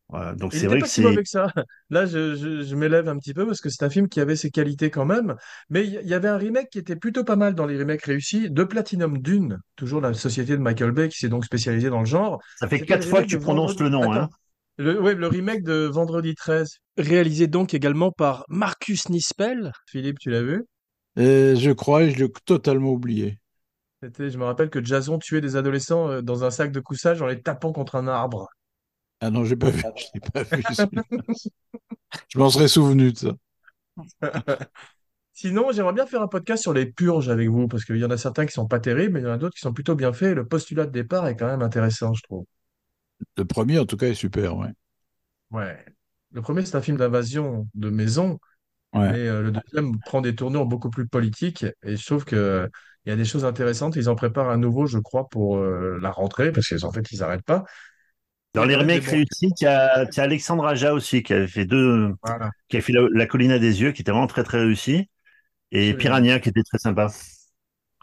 Voilà, 0.09 0.35
donc 0.35 0.55
c'est 0.55 0.69
vrai 0.69 0.79
pas 0.79 0.85
que 0.85 0.89
c'est. 0.91 1.25
ça. 1.25 1.53
Là, 1.91 2.07
je, 2.07 2.37
je, 2.37 2.63
je 2.63 2.77
m'élève 2.77 3.09
un 3.09 3.19
petit 3.19 3.35
peu 3.35 3.45
parce 3.45 3.61
que 3.61 3.69
c'est 3.69 3.85
un 3.85 3.91
film 3.91 4.09
qui 4.09 4.21
avait 4.21 4.37
ses 4.37 4.51
qualités 4.51 4.89
quand 4.89 5.05
même. 5.05 5.35
Mais 5.69 5.85
il 5.85 6.07
y, 6.07 6.15
avait 6.15 6.29
un 6.29 6.37
remake 6.37 6.71
qui 6.71 6.79
était 6.79 6.95
plutôt 6.95 7.25
pas 7.25 7.35
mal 7.35 7.55
dans 7.55 7.67
les 7.67 7.77
remakes 7.77 8.05
réussis 8.05 8.49
de 8.49 8.65
Platinum 8.65 9.19
Dune, 9.19 9.59
toujours 9.75 10.01
la 10.01 10.15
société 10.15 10.53
de 10.57 10.63
Michael 10.63 10.93
Bay 10.93 11.09
qui 11.09 11.19
s'est 11.19 11.29
donc 11.29 11.45
spécialisée 11.45 11.91
dans 11.91 12.01
le 12.01 12.07
genre. 12.07 12.41
Ça 12.57 12.69
fait 12.69 12.81
quatre 12.81 13.07
fois 13.07 13.23
que 13.23 13.27
tu 13.27 13.39
prononces 13.41 13.77
Vendredi- 13.77 13.83
le 13.83 13.89
nom, 13.91 14.13
hein. 14.13 14.31
Le, 14.79 15.01
ouais, 15.01 15.15
le 15.15 15.27
remake 15.27 15.63
de 15.63 15.87
Vendredi 15.87 16.35
13. 16.35 16.79
Réalisé 16.99 17.47
donc 17.47 17.73
également 17.75 18.13
par 18.13 18.45
Marcus 18.49 19.09
Nispel. 19.09 19.73
Philippe, 19.87 20.19
tu 20.19 20.31
l'as 20.31 20.43
vu? 20.43 20.65
Et 21.17 21.55
je 21.57 21.71
crois, 21.71 22.07
je 22.09 22.17
l'ai 22.17 22.31
totalement 22.45 22.91
oublié. 22.91 23.39
C'était, 24.03 24.31
je 24.31 24.37
me 24.39 24.45
rappelle 24.45 24.69
que 24.69 24.85
Jason 24.85 25.19
tuait 25.19 25.41
des 25.41 25.57
adolescents 25.57 26.11
euh, 26.11 26.21
dans 26.21 26.45
un 26.45 26.51
sac 26.51 26.71
de 26.73 26.81
couchage 26.81 27.23
en 27.23 27.27
les 27.27 27.41
tapant 27.41 27.73
contre 27.73 27.95
un 27.97 28.07
arbre. 28.07 28.49
Ah 29.21 29.31
non, 29.31 29.45
j'ai 29.45 29.57
pas 29.57 29.71
vu. 29.71 29.83
Je 29.97 30.05
l'ai 30.15 30.21
pas 30.21 30.43
vu. 30.43 30.63
Je 32.29 32.39
m'en 32.39 32.51
serais 32.51 32.69
souvenu 32.69 33.13
de 33.13 33.19
ça. 33.19 33.33
Sinon, 35.33 35.71
j'aimerais 35.73 35.93
bien 35.93 36.07
faire 36.07 36.23
un 36.23 36.29
podcast 36.29 36.63
sur 36.63 36.73
les 36.73 36.87
purges 36.87 37.29
avec 37.29 37.49
vous, 37.49 37.69
parce 37.69 37.85
qu'il 37.85 37.97
y 37.97 38.05
en 38.05 38.11
a 38.11 38.17
certains 38.17 38.47
qui 38.47 38.53
sont 38.53 38.67
pas 38.67 38.81
terribles, 38.81 39.15
mais 39.15 39.21
il 39.21 39.25
y 39.25 39.27
en 39.27 39.33
a 39.33 39.39
d'autres 39.39 39.55
qui 39.55 39.61
sont 39.61 39.73
plutôt 39.73 39.95
bien 39.95 40.13
faits. 40.13 40.35
Le 40.35 40.47
postulat 40.47 40.87
de 40.87 40.93
départ 40.93 41.27
est 41.27 41.37
quand 41.37 41.47
même 41.47 41.63
intéressant, 41.63 42.15
je 42.15 42.23
trouve. 42.23 42.47
Le 43.37 43.45
premier, 43.45 43.79
en 43.79 43.87
tout 43.87 43.97
cas, 43.97 44.09
est 44.09 44.15
super, 44.15 44.57
ouais. 44.57 44.71
Ouais. 45.51 45.85
Le 46.33 46.43
premier, 46.43 46.65
c'est 46.67 46.77
un 46.77 46.83
film 46.83 46.97
d'invasion 46.97 47.69
de 47.75 47.89
maison, 47.91 48.39
Ouais. 48.93 49.11
mais 49.13 49.19
euh, 49.29 49.43
le 49.43 49.53
deuxième 49.53 49.99
prend 50.01 50.21
des 50.23 50.35
tournures 50.37 50.67
beaucoup 50.67 50.91
plus 50.91 51.09
politiques, 51.09 51.67
et 51.85 51.97
je 51.97 52.07
trouve 52.07 52.25
que 52.25 52.71
il 53.07 53.11
y 53.11 53.13
a 53.13 53.17
des 53.17 53.25
choses 53.27 53.45
intéressantes. 53.45 53.97
Ils 53.97 54.09
en 54.11 54.17
préparent 54.17 54.51
un 54.51 54.59
nouveau, 54.59 54.87
je 54.87 54.99
crois, 54.99 55.29
pour 55.29 55.59
euh, 55.59 55.99
la 56.03 56.11
rentrée, 56.13 56.53
parce 56.53 56.69
qu'en 56.69 56.93
fait, 56.93 57.11
ils 57.13 57.21
n'arrêtent 57.21 57.45
pas. 57.45 57.65
Dans 58.55 58.65
les 58.65 58.77
remakes 58.77 59.05
réussis, 59.05 59.53
il 59.61 59.65
y 59.65 59.67
a, 59.67 60.05
a 60.07 60.21
Alexandre 60.23 60.67
Aja 60.67 60.95
aussi 60.95 61.23
qui 61.23 61.33
avait 61.35 61.47
fait 61.49 61.67
deux, 61.67 62.15
Voilà. 62.23 62.51
qui 62.69 62.77
a 62.79 62.81
fait 62.81 62.93
la, 62.93 63.03
La 63.13 63.27
colline 63.27 63.53
à 63.53 63.59
des 63.59 63.83
yeux, 63.83 63.93
qui 63.93 64.03
était 64.03 64.13
vraiment 64.13 64.27
très 64.29 64.45
très 64.45 64.61
réussi, 64.61 65.09
et. 65.73 65.95
Piranha 65.95 66.41
qui 66.41 66.51
était 66.51 66.63
très 66.65 66.79
sympa. 66.79 67.09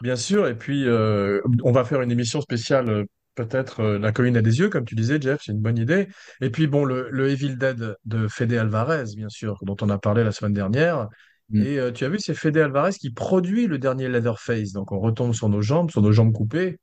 Bien 0.02 0.16
sûr, 0.16 0.48
et 0.48 0.58
puis 0.58 0.86
euh, 0.86 1.40
on 1.62 1.72
va 1.72 1.84
faire 1.84 2.02
une 2.02 2.10
émission 2.10 2.40
spéciale, 2.40 3.06
peut-être 3.34 3.80
euh, 3.80 3.98
La 3.98 4.12
colline 4.12 4.36
à 4.36 4.42
des 4.42 4.58
yeux, 4.58 4.68
comme 4.68 4.84
tu 4.84 4.94
disais, 4.94 5.20
Jeff, 5.20 5.42
c'est 5.44 5.52
une 5.52 5.60
bonne 5.60 5.78
idée. 5.78 6.08
Et 6.40 6.50
puis 6.50 6.66
bon, 6.66 6.84
le, 6.84 7.08
le 7.10 7.30
Evil 7.30 7.56
Dead 7.56 7.96
de 8.04 8.28
Fede 8.28 8.52
Alvarez, 8.54 9.04
bien 9.16 9.28
sûr, 9.28 9.58
dont 9.62 9.76
on 9.80 9.88
a 9.88 9.98
parlé 9.98 10.24
la 10.24 10.32
semaine 10.32 10.52
dernière. 10.52 11.08
Mm. 11.50 11.62
Et 11.62 11.78
euh, 11.78 11.92
tu 11.92 12.04
as 12.04 12.08
vu, 12.08 12.18
c'est 12.18 12.34
Fede 12.34 12.58
Alvarez 12.58 12.92
qui 12.92 13.10
produit 13.10 13.66
le 13.66 13.78
dernier 13.78 14.08
Leatherface. 14.08 14.72
Donc 14.72 14.92
on 14.92 14.98
retombe 14.98 15.34
sur 15.34 15.48
nos 15.48 15.62
jambes, 15.62 15.90
sur 15.90 16.02
nos 16.02 16.12
jambes 16.12 16.32
coupées. 16.32 16.78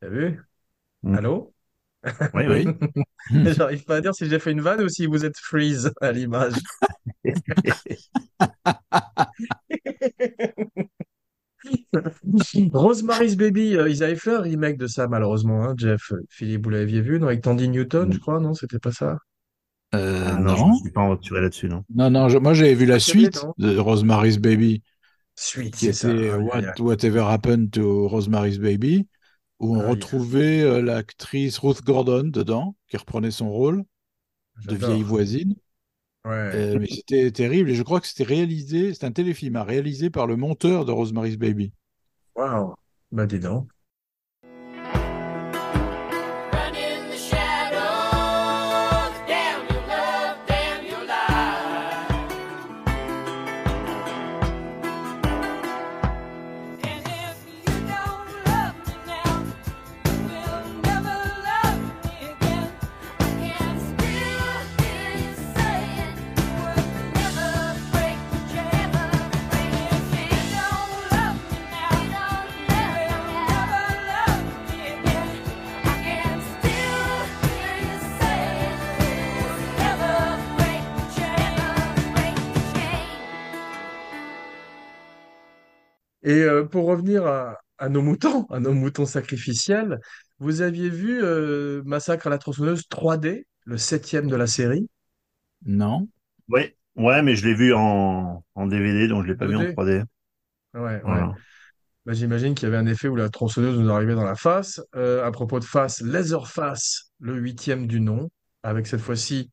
T'as 0.00 0.08
vu? 0.08 0.40
Mm. 1.02 1.14
Allô? 1.14 1.54
Oui, 2.34 2.44
oui. 2.48 2.66
J'arrive 3.56 3.84
pas 3.84 3.96
à 3.96 4.00
dire 4.00 4.14
si 4.14 4.28
j'ai 4.28 4.40
fait 4.40 4.52
une 4.52 4.60
vanne 4.60 4.82
ou 4.82 4.88
si 4.88 5.06
vous 5.06 5.24
êtes 5.24 5.38
freeze 5.38 5.92
à 6.00 6.12
l'image. 6.12 6.54
Rosemary's 12.72 13.36
Baby, 13.36 13.76
euh, 13.76 13.88
ils 13.88 14.02
avaient 14.02 14.16
fait 14.16 14.34
un 14.34 14.40
remake 14.40 14.78
de 14.78 14.86
ça, 14.86 15.08
malheureusement, 15.08 15.64
hein, 15.64 15.74
Jeff. 15.76 16.12
Philippe, 16.30 16.64
vous 16.64 16.70
l'aviez 16.70 17.00
vu, 17.00 17.18
non, 17.20 17.26
avec 17.28 17.42
Tandy 17.42 17.68
Newton, 17.68 18.12
je 18.12 18.18
crois, 18.18 18.40
non, 18.40 18.54
c'était 18.54 18.78
pas 18.78 18.92
ça? 18.92 19.18
Euh, 19.94 20.36
Ah 20.36 20.40
non, 20.40 20.56
je 20.56 20.64
non, 20.64 20.66
ne 20.66 20.72
suis 20.72 20.90
pas 20.90 21.02
aventuré 21.04 21.40
là-dessus, 21.42 21.68
non. 21.68 21.84
non, 21.94 22.10
non, 22.10 22.28
je- 22.28 22.38
moi 22.38 22.54
j'avais 22.54 22.74
vu 22.74 22.86
la 22.86 22.98
Ah, 23.06 23.12
suite 23.12 23.46
de 23.58 23.76
Rosemary's 23.78 24.38
Baby, 24.38 24.82
Suite, 25.36 25.76
c'est 25.76 25.92
ça. 25.92 26.16
Ah, 26.30 26.38
What. 26.38 26.80
Whatever 26.80 27.20
Happened 27.24 27.72
to 27.72 28.08
Rosemary's 28.08 28.58
Baby, 28.58 29.08
où 29.60 29.76
on 29.76 29.82
Aïe. 29.82 29.82
retrouvait 29.82 30.62
euh, 30.62 30.82
l'actrice 30.82 31.58
Ruth 31.58 31.82
Gordon 31.84 32.24
dedans, 32.24 32.76
qui 32.88 32.96
reprenait 32.98 33.30
son 33.32 33.50
rôle 33.50 33.84
de 34.66 34.76
vieille 34.76 35.02
voisine. 35.04 35.56
Ouais. 36.24 36.30
Euh, 36.54 36.78
mais 36.78 36.86
c'était 36.86 37.32
terrible, 37.32 37.70
et 37.70 37.74
je 37.74 37.82
crois 37.82 38.00
que 38.00 38.06
c'était 38.06 38.22
réalisé, 38.22 38.94
c'est 38.94 39.04
un 39.04 39.12
téléfilm 39.12 39.56
hein, 39.56 39.64
réalisé 39.64 40.08
par 40.08 40.26
le 40.26 40.36
monteur 40.36 40.84
de 40.84 40.92
Rosemary's 40.92 41.36
Baby. 41.36 41.72
Waouh. 42.34 42.74
Bah, 43.10 43.26
dis 43.26 43.40
donc. 43.40 43.68
Et 86.22 86.40
euh, 86.42 86.64
pour 86.64 86.86
revenir 86.86 87.26
à, 87.26 87.58
à 87.78 87.88
nos 87.88 88.02
moutons, 88.02 88.46
à 88.50 88.60
nos 88.60 88.72
moutons 88.72 89.06
sacrificiels, 89.06 90.00
vous 90.38 90.60
aviez 90.62 90.88
vu 90.90 91.22
euh, 91.22 91.82
Massacre 91.84 92.26
à 92.26 92.30
la 92.30 92.38
tronçonneuse 92.38 92.84
3D, 92.88 93.46
le 93.64 93.78
septième 93.78 94.28
de 94.28 94.36
la 94.36 94.46
série? 94.46 94.88
Non? 95.66 96.08
Ouais, 96.48 96.76
ouais, 96.96 97.22
mais 97.22 97.34
je 97.36 97.46
l'ai 97.46 97.54
vu 97.54 97.74
en, 97.74 98.44
en 98.54 98.66
DVD, 98.66 99.08
donc 99.08 99.24
je 99.24 99.28
l'ai 99.28 99.36
pas 99.36 99.46
vu 99.46 99.56
en 99.56 99.64
2D? 99.64 99.76
3D. 99.76 100.02
Ouais, 100.74 101.02
ouais. 101.02 101.02
Voilà. 101.02 101.34
Bah, 102.06 102.12
j'imagine 102.14 102.54
qu'il 102.54 102.64
y 102.64 102.68
avait 102.68 102.78
un 102.78 102.86
effet 102.86 103.08
où 103.08 103.16
la 103.16 103.28
tronçonneuse 103.30 103.78
nous 103.78 103.90
arrivait 103.90 104.14
dans 104.14 104.24
la 104.24 104.36
face. 104.36 104.80
Euh, 104.96 105.24
à 105.26 105.32
propos 105.32 105.60
de 105.60 105.64
face, 105.64 106.02
Leatherface, 106.02 107.12
le 107.20 107.36
huitième 107.36 107.86
du 107.86 108.00
nom, 108.00 108.30
avec 108.62 108.86
cette 108.86 109.00
fois-ci 109.00 109.50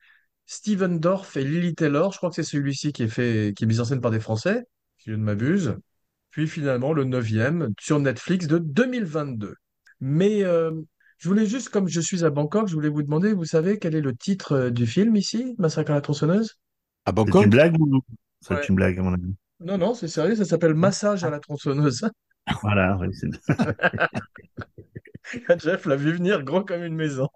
Steven 0.47 0.99
Dorff 0.99 1.37
et 1.37 1.43
Lily 1.45 1.75
Taylor. 1.75 2.11
Je 2.13 2.17
crois 2.17 2.29
que 2.29 2.35
c'est 2.35 2.43
celui-ci 2.43 2.93
qui 2.93 3.03
est 3.03 3.07
fait, 3.09 3.53
qui 3.55 3.65
est 3.65 3.67
mis 3.67 3.79
en 3.79 3.85
scène 3.85 4.01
par 4.01 4.11
des 4.11 4.19
Français, 4.21 4.63
si 4.97 5.11
je 5.11 5.15
ne 5.15 5.23
m'abuse. 5.23 5.75
Puis 6.31 6.47
finalement 6.47 6.93
le 6.93 7.03
neuvième 7.05 7.69
sur 7.79 7.99
Netflix 7.99 8.47
de 8.47 8.59
2022. 8.59 9.55
Mais 9.99 10.43
euh, 10.43 10.71
je 11.17 11.27
voulais 11.27 11.45
juste, 11.45 11.69
comme 11.69 11.87
je 11.87 11.99
suis 11.99 12.23
à 12.23 12.29
Bangkok, 12.29 12.67
je 12.67 12.73
voulais 12.73 12.89
vous 12.89 13.03
demander, 13.03 13.33
vous 13.33 13.45
savez 13.45 13.79
quel 13.79 13.95
est 13.95 14.01
le 14.01 14.15
titre 14.15 14.53
euh, 14.53 14.69
du 14.69 14.85
film 14.85 15.15
ici, 15.15 15.55
Massacre 15.57 15.91
à 15.91 15.95
la 15.95 16.01
tronçonneuse? 16.01 16.55
À 17.05 17.09
C'est 17.09 17.15
Bangkok? 17.15 17.43
une 17.43 17.49
blague 17.49 17.79
ou 17.79 18.01
c'est 18.41 18.53
Ouais. 18.53 18.65
une 18.67 18.75
blague, 18.75 18.99
à 18.99 19.01
mon 19.01 19.13
avis? 19.13 19.33
Non, 19.59 19.77
non, 19.77 19.93
c'est 19.93 20.07
sérieux, 20.07 20.35
ça 20.35 20.45
s'appelle 20.45 20.73
Massage 20.73 21.23
à 21.23 21.29
la 21.29 21.39
tronçonneuse. 21.39 22.07
Voilà, 22.63 22.97
ouais, 22.97 23.09
c'est- 23.13 23.29
Jeff 25.59 25.85
l'a 25.85 25.95
vu 25.95 26.13
venir 26.13 26.43
gros 26.43 26.63
comme 26.63 26.83
une 26.83 26.95
maison. 26.95 27.27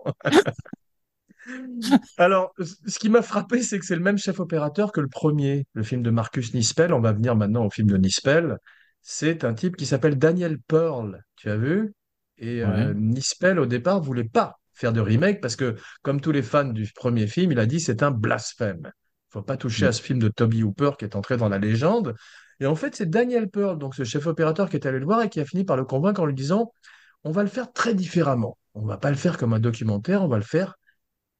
Alors, 2.17 2.53
ce 2.59 2.97
qui 2.99 3.09
m'a 3.09 3.21
frappé, 3.21 3.61
c'est 3.61 3.77
que 3.77 3.85
c'est 3.85 3.95
le 3.95 4.01
même 4.01 4.17
chef 4.17 4.39
opérateur 4.39 4.91
que 4.91 5.01
le 5.01 5.09
premier, 5.09 5.67
le 5.73 5.83
film 5.83 6.01
de 6.01 6.09
Marcus 6.09 6.53
Nispel. 6.53 6.93
On 6.93 7.01
va 7.01 7.11
venir 7.11 7.35
maintenant 7.35 7.65
au 7.65 7.69
film 7.69 7.89
de 7.89 7.97
Nispel. 7.97 8.57
C'est 9.05 9.43
un 9.43 9.53
type 9.53 9.75
qui 9.75 9.85
s'appelle 9.85 10.17
Daniel 10.17 10.57
Pearl. 10.59 11.23
Tu 11.35 11.49
as 11.49 11.57
vu? 11.57 11.93
Et 12.37 12.63
euh. 12.63 12.93
Nispel, 12.93 13.59
au 13.59 13.65
départ, 13.65 14.01
voulait 14.01 14.23
pas 14.23 14.59
faire 14.73 14.93
de 14.93 15.01
remake 15.01 15.41
parce 15.41 15.55
que, 15.55 15.75
comme 16.01 16.21
tous 16.21 16.31
les 16.31 16.41
fans 16.41 16.63
du 16.63 16.89
premier 16.95 17.27
film, 17.27 17.51
il 17.51 17.59
a 17.59 17.65
dit 17.65 17.79
c'est 17.79 18.01
un 18.01 18.11
blasphème. 18.11 18.91
Faut 19.29 19.41
pas 19.41 19.57
toucher 19.57 19.85
Mm. 19.85 19.87
à 19.89 19.91
ce 19.91 20.01
film 20.01 20.19
de 20.19 20.29
Toby 20.29 20.63
Hooper 20.63 20.91
qui 20.97 21.05
est 21.05 21.15
entré 21.15 21.37
dans 21.37 21.49
la 21.49 21.59
légende. 21.59 22.15
Et 22.59 22.65
en 22.65 22.75
fait, 22.75 22.95
c'est 22.95 23.09
Daniel 23.09 23.49
Pearl, 23.49 23.77
donc 23.77 23.93
ce 23.93 24.03
chef 24.05 24.25
opérateur 24.25 24.69
qui 24.69 24.77
est 24.77 24.87
allé 24.87 24.99
le 24.99 25.05
voir 25.05 25.21
et 25.21 25.29
qui 25.29 25.39
a 25.41 25.45
fini 25.45 25.65
par 25.65 25.75
le 25.75 25.83
convaincre 25.83 26.21
en 26.21 26.25
lui 26.25 26.33
disant 26.35 26.71
on 27.23 27.31
va 27.31 27.43
le 27.43 27.49
faire 27.49 27.71
très 27.73 27.93
différemment. 27.93 28.57
On 28.73 28.85
va 28.85 28.97
pas 28.97 29.09
le 29.09 29.17
faire 29.17 29.37
comme 29.37 29.53
un 29.53 29.59
documentaire, 29.59 30.23
on 30.23 30.27
va 30.27 30.37
le 30.37 30.43
faire 30.43 30.75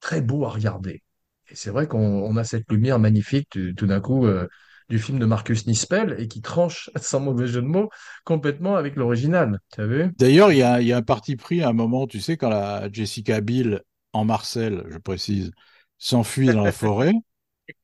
très 0.02 0.22
beau 0.22 0.46
à 0.46 0.50
regarder. 0.50 1.02
Et 1.50 1.56
c'est 1.56 1.72
vrai 1.72 1.88
qu'on 1.88 2.00
on 2.00 2.36
a 2.36 2.44
cette 2.44 2.70
lumière 2.72 3.00
magnifique 3.00 3.58
tout 3.78 3.88
d'un 3.88 4.02
coup 4.02 4.26
euh, 4.26 4.48
du 4.90 5.00
film 5.00 5.20
de 5.20 5.26
Marcus 5.26 5.68
Nispel 5.68 6.16
et 6.20 6.28
qui 6.28 6.42
tranche, 6.42 6.90
sans 6.98 7.20
mauvais 7.20 7.48
jeu 7.48 7.62
de 7.62 7.68
mots, 7.68 7.90
complètement 8.26 8.76
avec 8.76 8.96
l'original. 8.96 9.60
Vu? 9.78 10.12
D'ailleurs, 10.20 10.52
il 10.52 10.58
y 10.60 10.64
a, 10.64 10.82
il 10.82 10.88
y 10.88 10.94
a 10.94 10.98
un 10.98 11.02
parti 11.02 11.36
pris 11.36 11.62
à 11.64 11.70
un 11.70 11.74
moment, 11.74 12.08
tu 12.08 12.20
sais, 12.22 12.38
quand 12.38 12.50
la 12.50 12.90
Jessica 12.92 13.42
Biel, 13.42 13.82
en 14.14 14.26
Marcel, 14.26 14.84
je 14.90 14.98
précise, 15.00 15.52
s'enfuit 15.98 16.52
dans 16.52 16.64
la 16.66 16.72
forêt, 16.72 17.14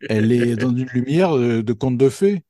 elle 0.07 0.31
est 0.33 0.57
dans 0.57 0.69
une 0.75 0.88
lumière 0.89 1.35
de, 1.38 1.62
de 1.62 1.73
conte 1.73 1.97
de 1.97 2.09
fées. 2.09 2.43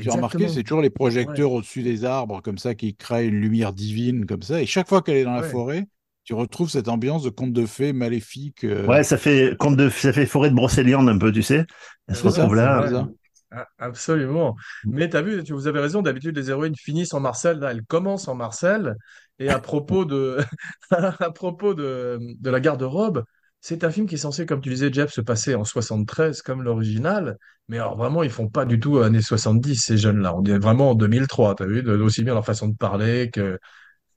Tu 0.00 0.10
as 0.10 0.14
remarqué, 0.14 0.48
c'est 0.48 0.64
toujours 0.64 0.82
les 0.82 0.90
projecteurs 0.90 1.52
au-dessus 1.52 1.82
des 1.82 2.04
arbres, 2.04 2.42
comme 2.42 2.58
ça, 2.58 2.74
qui 2.74 2.96
créent 2.96 3.28
une 3.28 3.40
lumière 3.40 3.72
divine, 3.74 4.26
comme 4.26 4.42
ça. 4.42 4.62
Et 4.62 4.66
chaque 4.66 4.88
fois 4.88 5.02
qu'elle 5.02 5.16
est 5.18 5.24
dans 5.24 5.32
la 5.34 5.42
Ouais. 5.42 5.44
forêt, 5.44 5.86
tu 6.24 6.34
retrouves 6.34 6.70
cette 6.70 6.88
ambiance 6.88 7.24
de 7.24 7.30
conte 7.30 7.52
de 7.54 7.66
fées 7.66 7.92
maléfique. 7.94 8.64
euh, 8.64 8.88
Ouais, 8.88 9.02
ça 9.02 9.18
fait 9.18 9.56
conte 9.58 9.76
de, 9.76 9.88
ça 9.90 10.12
fait 10.12 10.26
forêt 10.26 10.50
de 10.50 10.54
brocéliande 10.54 11.08
un 11.08 11.18
peu, 11.18 11.32
tu 11.32 11.42
sais. 11.42 11.66
Elle 12.08 12.16
se 12.16 12.22
C'est 12.22 12.30
ça, 12.30 12.48
retrouve 12.48 12.54
c'est 12.54 12.66
là. 12.66 13.08
Ah, 13.52 13.66
Absolument. 13.78 14.56
Mais 14.84 15.08
tu 15.08 15.16
as 15.16 15.22
vu, 15.22 15.42
tu- 15.44 15.52
vous 15.52 15.66
avez 15.68 15.80
raison, 15.80 16.02
d'habitude 16.02 16.36
les 16.36 16.50
héroïnes 16.50 16.74
finissent 16.76 17.14
en 17.14 17.20
Marcel, 17.20 17.58
là 17.60 17.70
elles 17.70 17.84
commencent 17.84 18.28
en 18.28 18.34
Marcel. 18.34 18.96
Et 19.38 19.48
à 19.48 19.58
propos 19.60 20.04
de, 20.04 20.38
à 20.90 21.30
propos 21.30 21.74
de, 21.74 22.18
de 22.40 22.50
la 22.50 22.60
garde-robe, 22.60 23.24
c'est 23.60 23.84
un 23.84 23.90
film 23.90 24.06
qui 24.06 24.14
est 24.16 24.18
censé, 24.18 24.46
comme 24.46 24.60
tu 24.60 24.68
disais, 24.70 24.92
Jeff, 24.92 25.12
se 25.12 25.20
passer 25.20 25.54
en 25.54 25.64
73 25.64 26.42
comme 26.42 26.62
l'original. 26.62 27.36
Mais 27.68 27.78
alors 27.78 27.96
vraiment, 27.96 28.22
ils 28.22 28.30
font 28.30 28.48
pas 28.48 28.64
du 28.64 28.78
tout 28.80 28.98
années 28.98 29.22
70, 29.22 29.76
ces 29.76 29.96
jeunes-là. 29.98 30.34
On 30.36 30.44
est 30.44 30.58
vraiment 30.58 30.90
en 30.90 30.94
2003, 30.94 31.54
tu 31.54 31.62
as 31.62 31.66
vu, 31.66 31.82
de- 31.82 31.96
aussi 31.96 32.22
bien 32.24 32.34
leur 32.34 32.44
façon 32.44 32.68
de 32.68 32.76
parler 32.76 33.30
que, 33.32 33.58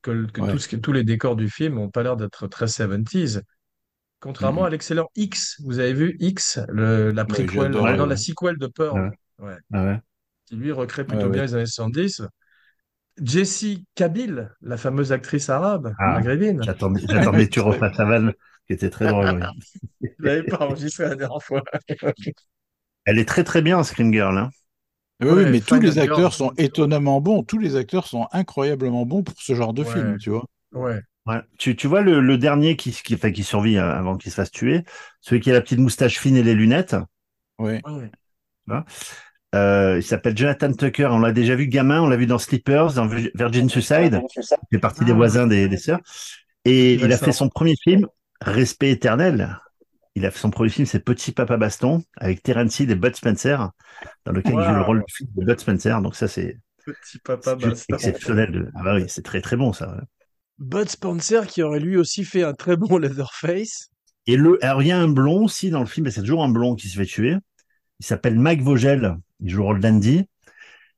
que, 0.01 0.25
que 0.31 0.41
Ouais. 0.41 0.51
tout 0.51 0.59
ce 0.59 0.67
que- 0.67 0.75
tous 0.77 0.91
les 0.93 1.03
décors 1.03 1.35
du 1.35 1.49
film 1.49 1.75
n'ont 1.75 1.89
pas 1.89 2.03
l'air 2.03 2.15
d'être 2.17 2.47
très 2.47 2.67
70s. 2.67 3.41
Contrairement 4.19 4.61
Mhm. 4.61 4.67
à 4.67 4.69
l'excellent 4.69 5.09
X, 5.15 5.61
vous 5.63 5.79
avez 5.79 5.93
vu 5.93 6.17
X, 6.19 6.59
le, 6.69 7.11
la 7.11 7.23
Ouais, 7.25 7.69
non, 7.69 7.83
ouais. 7.83 8.07
la 8.07 8.17
sequel 8.17 8.57
de 8.57 8.67
Pearl. 8.67 9.11
Ouais 9.39 9.57
Ah 9.71 9.83
ouais. 9.85 9.99
qui 10.45 10.55
lui 10.55 10.71
recrée 10.71 11.05
plutôt 11.05 11.25
Ouais, 11.25 11.29
bien 11.29 11.43
les 11.43 11.53
années 11.55 11.65
70. 11.65 12.21
Jessie 13.21 13.85
Kabil, 13.95 14.49
la 14.61 14.77
fameuse 14.77 15.11
actrice 15.11 15.49
arabe, 15.49 15.93
Ah, 15.99 16.13
maghrébine. 16.15 16.61
J'attendais, 16.63 17.01
que 17.01 17.49
tu 17.51 17.59
refasses 17.59 17.97
la 17.97 18.05
vanne, 18.05 18.33
qui 18.67 18.73
était 18.73 18.89
très 18.89 19.07
drôle. 19.07 19.39
oui. 19.41 20.09
Je 20.19 20.25
l'avais 20.25 20.43
pas 20.43 20.65
enregistré 20.65 21.05
la 21.05 21.15
dernière 21.15 21.43
fois. 21.43 21.63
Elle 23.05 23.19
est 23.19 23.25
très 23.27 23.43
très 23.43 23.61
bien, 23.61 23.83
Scream 23.83 24.13
Girl. 24.13 24.37
Hein. 24.37 24.51
Oui, 25.21 25.29
Ouais, 25.29 25.51
mais 25.51 25.61
tous 25.61 25.79
les 25.79 25.91
Girl. 25.93 26.01
acteurs 26.11 26.33
sont 26.33 26.53
étonnamment 26.57 27.21
bons. 27.21 27.43
Tous 27.43 27.57
les 27.57 27.75
acteurs 27.75 28.07
sont 28.07 28.27
incroyablement 28.31 29.05
bons 29.05 29.23
pour 29.23 29.35
ce 29.41 29.55
genre 29.55 29.73
de 29.73 29.83
Ouais. 29.83 29.91
film, 29.93 30.17
tu 30.17 30.29
vois. 30.29 30.45
Ouais. 30.71 31.01
Ouais. 31.25 31.41
Tu, 31.57 31.75
tu 31.75 31.87
vois 31.87 32.01
le, 32.01 32.19
le 32.21 32.37
dernier 32.37 32.75
qui, 32.75 32.91
qui, 32.91 33.13
enfin, 33.15 33.31
qui 33.31 33.43
survit 33.43 33.77
euh, 33.77 33.91
avant 33.91 34.17
qu'il 34.17 34.31
se 34.31 34.35
fasse 34.35 34.51
tuer, 34.51 34.83
celui 35.21 35.41
qui 35.41 35.51
a 35.51 35.53
la 35.53 35.61
petite 35.61 35.79
moustache 35.79 36.17
fine 36.19 36.35
et 36.35 36.43
les 36.43 36.55
lunettes. 36.55 36.95
Ouais. 37.59 37.81
Euh, 39.55 39.95
il 39.97 40.03
s'appelle 40.03 40.37
Jonathan 40.37 40.71
Tucker. 40.73 41.07
On 41.11 41.19
l'a 41.19 41.31
déjà 41.31 41.55
vu 41.55 41.67
gamin, 41.67 42.01
on 42.01 42.07
l'a 42.07 42.17
vu 42.17 42.25
dans 42.27 42.37
Sleepers, 42.37 42.93
dans 42.93 43.07
Vir- 43.07 43.31
Virgin 43.35 43.69
Suicide. 43.69 44.21
Il 44.37 44.75
fait 44.75 44.79
partie 44.79 45.05
des 45.05 45.11
Ah. 45.11 45.15
voisins 45.15 45.47
des, 45.47 45.67
des 45.67 45.77
sœurs. 45.77 45.99
Et 46.65 46.93
il 46.95 47.11
a 47.11 47.17
fait 47.17 47.31
son 47.31 47.49
premier 47.49 47.75
film, 47.75 48.07
Respect 48.41 48.91
éternel. 48.91 49.57
Il 50.15 50.25
a 50.25 50.31
fait 50.31 50.39
son 50.39 50.49
premier 50.49 50.69
film, 50.69 50.85
c'est 50.85 50.99
Petit 51.03 51.31
Papa 51.31 51.57
Baston, 51.57 52.03
avec 52.17 52.43
Terence 52.43 52.79
Hill 52.79 52.91
et 52.91 52.95
Bud 52.95 53.15
Spencer, 53.15 53.69
dans 54.25 54.31
lequel 54.31 54.53
il 54.53 54.63
joue 54.63 54.73
le 54.75 54.81
rôle 54.81 55.03
du 55.05 55.13
fils 55.13 55.27
de 55.35 55.45
Bud 55.45 55.59
Spencer. 55.59 56.01
Donc 56.01 56.15
ça, 56.15 56.27
c'est 56.27 56.57
Petit 56.85 57.19
papa 57.19 57.55
Baston. 57.55 57.93
exceptionnel. 57.95 58.51
de- 58.51 58.71
Ah 58.75 58.83
bah 58.83 58.95
oui, 58.95 59.05
c'est 59.07 59.23
très 59.23 59.41
très 59.41 59.55
bon 59.57 59.73
ça. 59.73 59.97
Bud 60.59 60.89
Spencer 60.89 61.47
qui 61.47 61.63
aurait 61.63 61.79
lui 61.79 61.97
aussi 61.97 62.25
fait 62.25 62.43
un 62.43 62.53
très 62.53 62.75
bon 62.75 62.97
Leatherface. 62.99 63.89
Et 64.27 64.35
le, 64.35 64.63
alors 64.63 64.81
il 64.81 64.89
y 64.89 64.91
a 64.91 64.99
un 64.99 65.07
blond 65.07 65.45
aussi 65.45 65.69
dans 65.69 65.79
le 65.79 65.85
film, 65.85 66.07
et 66.07 66.11
c'est 66.11 66.21
toujours 66.21 66.43
un 66.43 66.49
blond 66.49 66.75
qui 66.75 66.89
se 66.89 66.97
fait 66.97 67.05
tuer. 67.05 67.35
Il 67.99 68.05
s'appelle 68.05 68.37
Mike 68.37 68.61
Vogel, 68.61 69.17
il 69.39 69.49
joue 69.49 69.59
le 69.59 69.63
rôle 69.63 69.79
d'Andy. 69.79 70.25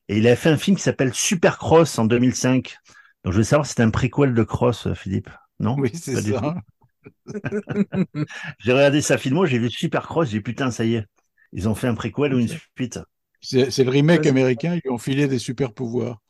Et 0.08 0.18
il 0.18 0.28
a 0.28 0.36
fait 0.36 0.50
un 0.50 0.58
film 0.58 0.76
qui 0.76 0.84
s'appelle 0.84 1.14
Supercross 1.14 1.98
en 1.98 2.06
2005. 2.06 2.76
Donc 3.24 3.34
je 3.34 3.38
veux 3.38 3.44
savoir 3.44 3.66
si 3.66 3.74
c'est 3.76 3.84
un 3.84 3.92
préquel 3.92 4.34
de 4.34 4.44
Cross, 4.44 4.88
euh, 4.88 4.94
Philippe. 4.94 5.30
Non? 5.60 5.76
Oui, 5.78 5.92
c'est 5.94 6.20
ça. 6.22 6.56
J'ai 8.60 8.74
regardé 8.74 9.02
sa 9.02 9.18
filmo, 9.18 9.46
j'ai 9.46 9.58
vu 9.58 9.72
Supercross, 9.72 10.30
j'ai 10.30 10.38
dit 10.38 10.44
putain, 10.44 10.70
ça 10.70 10.86
y 10.86 10.96
est. 10.96 11.06
Ils 11.52 11.68
ont 11.68 11.76
fait 11.76 11.88
un 11.88 11.96
préquel 11.96 12.34
ou 12.34 12.40
une 12.40 12.48
suite. 12.48 13.00
C'est 13.42 13.84
le 13.84 13.90
remake 13.90 14.28
américain, 14.28 14.76
ils 14.76 14.82
lui 14.84 14.92
ont 14.92 15.00
filé 15.00 15.28
des 15.28 15.40
super 15.40 15.74
pouvoirs. 15.74 16.22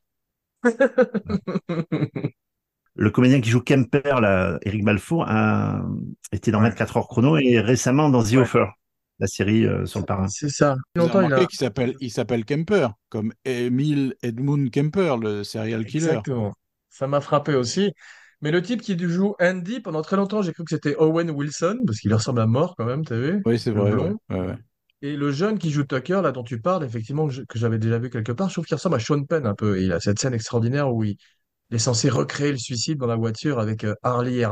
Le 2.96 3.10
comédien 3.10 3.40
qui 3.42 3.50
joue 3.50 3.62
Kemper, 3.62 4.20
là, 4.22 4.60
Eric 4.64 4.84
Balfour, 4.84 5.26
a 5.28 5.82
été 6.32 6.52
dans 6.52 6.60
Ouais. 6.60 6.70
24 6.70 6.98
heures 6.98 7.08
chrono 7.08 7.38
et 7.38 7.60
récemment 7.60 8.10
dans 8.10 8.24
The 8.24 8.34
Ouais. 8.34 8.42
Offer, 8.42 8.66
la 9.20 9.28
série 9.28 9.66
euh, 9.66 9.86
sur 9.86 10.00
le 10.00 10.06
parrain. 10.06 10.28
C'est 10.28 10.50
ça. 10.50 10.76
Vous 10.96 11.08
il 11.08 11.34
a... 11.34 11.46
qu'il 11.46 11.58
s'appelle, 11.58 11.96
il 12.00 12.12
s'appelle 12.12 12.46
Kemper, 12.46 12.90
comme 13.10 13.34
Emile 13.46 14.16
Edmund 14.24 14.70
Kemper, 14.72 15.18
le 15.22 15.44
serial 15.44 15.86
killer. 15.86 16.06
Exactement. 16.08 16.54
Ça 16.90 17.08
m'a 17.08 17.22
frappé 17.22 17.54
aussi. 17.56 17.92
Mais 18.42 18.52
le 18.52 18.62
type 18.62 18.82
qui 18.82 18.98
joue 18.98 19.36
Andy, 19.40 19.80
pendant 19.80 20.02
très 20.02 20.18
longtemps, 20.18 20.42
j'ai 20.42 20.52
cru 20.52 20.64
que 20.64 20.72
c'était 20.72 20.96
Owen 20.98 21.30
Wilson, 21.32 21.80
parce 21.86 22.00
qu'il 22.00 22.14
ressemble 22.14 22.42
à 22.42 22.48
mort 22.48 22.76
quand 22.76 22.86
même, 22.86 23.06
t'as 23.06 23.18
vu? 23.18 23.42
Oui, 23.46 23.60
c'est 23.60 23.72
Le 23.74 23.82
vrai. 23.82 23.92
blond. 23.92 24.18
ouais, 24.30 24.40
ouais, 24.40 24.40
ouais. 24.48 24.56
Et 25.04 25.16
le 25.16 25.32
jeune 25.32 25.58
qui 25.58 25.72
joue 25.72 25.84
Tucker, 25.84 26.22
là, 26.24 26.32
dont 26.32 26.44
tu 26.44 26.60
parles, 26.62 26.84
effectivement, 26.84 27.28
que 27.28 27.58
j'avais 27.58 27.80
déjà 27.80 27.98
vu 28.00 28.10
quelque 28.10 28.32
part, 28.32 28.50
je 28.50 28.54
trouve 28.56 28.66
qu'il 28.66 28.76
ressemble 28.76 28.96
à 28.96 29.00
Sean 29.00 29.24
Penn 29.24 29.46
un 29.48 29.56
peu. 29.56 29.80
Et 29.80 29.84
il 29.86 29.92
a 29.92 30.00
cette 30.00 30.20
scène 30.20 30.34
extraordinaire 30.34 30.94
où 30.94 31.04
il, 31.04 31.18
il 31.72 31.76
est 31.76 31.80
censé 31.80 32.10
recréer 32.10 32.52
le 32.52 32.58
suicide 32.58 33.00
dans 33.00 33.08
la 33.08 33.16
voiture 33.16 33.60
avec 33.60 33.84
euh, 33.84 33.96
Harley 34.04 34.40
est 34.40 34.46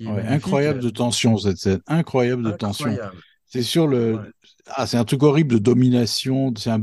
Ouais, 0.00 0.22
incroyable 0.26 0.80
de 0.80 0.90
tension, 0.90 1.38
cette 1.38 1.56
scène. 1.58 1.80
Incroyable 1.86 2.42
de 2.42 2.52
tension. 2.52 2.96
C'est 3.46 3.62
sur 3.62 3.86
le. 3.86 4.16
Ouais. 4.16 4.20
Ah, 4.66 4.86
c'est 4.86 4.96
un 4.98 5.04
truc 5.04 5.22
horrible 5.22 5.54
de 5.54 5.58
domination. 5.58 6.52
C'est 6.58 6.70
un 6.70 6.80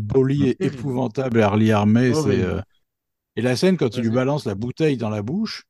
Terrible. 0.50 0.56
épouvantable, 0.78 1.42
Harley. 1.42 1.68
C'est. 1.68 2.14
Horrible. 2.16 2.44
euh, 2.44 2.62
Et 3.36 3.42
la 3.42 3.56
scène, 3.56 3.78
quand 3.78 3.96
il 3.98 4.04
lui 4.04 4.10
balance 4.10 4.46
la 4.46 4.56
bouteille 4.56 4.98
dans 4.98 5.10
la 5.10 5.22
bouche, 5.22 5.64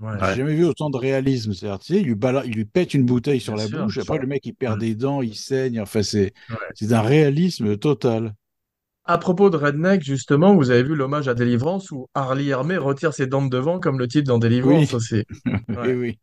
j'ai 0.00 0.34
jamais 0.36 0.54
vu 0.54 0.64
autant 0.64 0.90
de 0.90 0.96
réalisme. 0.96 1.52
C'est-à-dire, 1.52 1.78
tu 1.80 1.94
sais, 1.94 2.00
il 2.00 2.06
lui, 2.06 2.14
bala- 2.14 2.44
il 2.46 2.54
lui 2.54 2.64
pète 2.64 2.94
une 2.94 3.04
bouteille 3.04 3.40
sur 3.40 3.54
Bien 3.54 3.64
la 3.64 3.68
sûr. 3.68 3.82
bouche. 3.84 3.98
Après, 3.98 4.18
le 4.18 4.26
mec, 4.26 4.46
il 4.46 4.54
perd 4.54 4.78
des 4.80 4.94
dents, 4.94 5.22
il 5.22 5.34
saigne. 5.34 5.80
Enfin, 5.80 6.02
c'est 6.02 6.32
c'est 6.74 6.92
un 6.92 7.02
réalisme 7.02 7.76
total. 7.76 8.34
À 9.04 9.18
propos 9.18 9.50
de 9.50 9.56
Redneck, 9.56 10.02
justement, 10.02 10.54
vous 10.54 10.70
avez 10.70 10.82
vu 10.82 10.94
l'hommage 10.94 11.26
à 11.28 11.34
Délivrance 11.34 11.90
où 11.90 12.08
Harley 12.14 12.46
Hermé 12.46 12.76
retire 12.76 13.12
ses 13.14 13.26
dents 13.26 13.42
de 13.44 13.48
devant, 13.48 13.80
comme 13.80 13.98
le 13.98 14.06
titre 14.06 14.28
dans 14.28 14.38
Délivrance 14.38 14.92
Oui. 14.92 14.96
aussi. 14.96 15.24
Ouais. 15.68 15.94
Oui, 15.94 16.18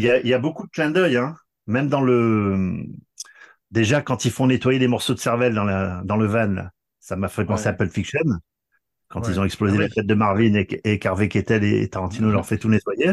Il 0.00 0.06
y 0.06 0.10
a, 0.10 0.20
il 0.20 0.26
y 0.28 0.34
a 0.34 0.38
beaucoup 0.38 0.66
de 0.66 0.70
clins 0.72 0.90
d'œil, 0.90 1.16
hein. 1.16 1.36
Même 1.66 1.88
dans 1.88 2.00
le. 2.00 2.84
Déjà, 3.70 4.02
quand 4.02 4.24
ils 4.24 4.30
font 4.32 4.46
nettoyer 4.48 4.78
les 4.78 4.88
morceaux 4.88 5.14
de 5.14 5.20
cervelle 5.20 5.54
dans, 5.54 5.64
la, 5.64 6.02
dans 6.04 6.16
le 6.16 6.26
van, 6.26 6.48
là, 6.48 6.70
ça 6.98 7.16
m'a 7.16 7.28
fait 7.28 7.44
penser 7.44 7.68
Ouais. 7.68 7.68
à 7.68 7.72
Pulp 7.72 7.92
Fiction. 7.92 8.20
Quand 9.08 9.22
Ouais. 9.22 9.28
ils 9.28 9.40
ont 9.40 9.44
explosé 9.44 9.78
Ah 9.78 9.82
la 9.82 9.88
tête 9.88 10.06
de 10.06 10.14
Marvin 10.14 10.54
et, 10.54 10.68
et 10.84 10.98
qu'Harvey 10.98 11.28
Keitel 11.28 11.64
et 11.64 11.88
Tarantino 11.88 12.28
Mhm. 12.28 12.32
leur 12.32 12.46
fait 12.46 12.58
tout 12.58 12.68
nettoyer. 12.68 13.12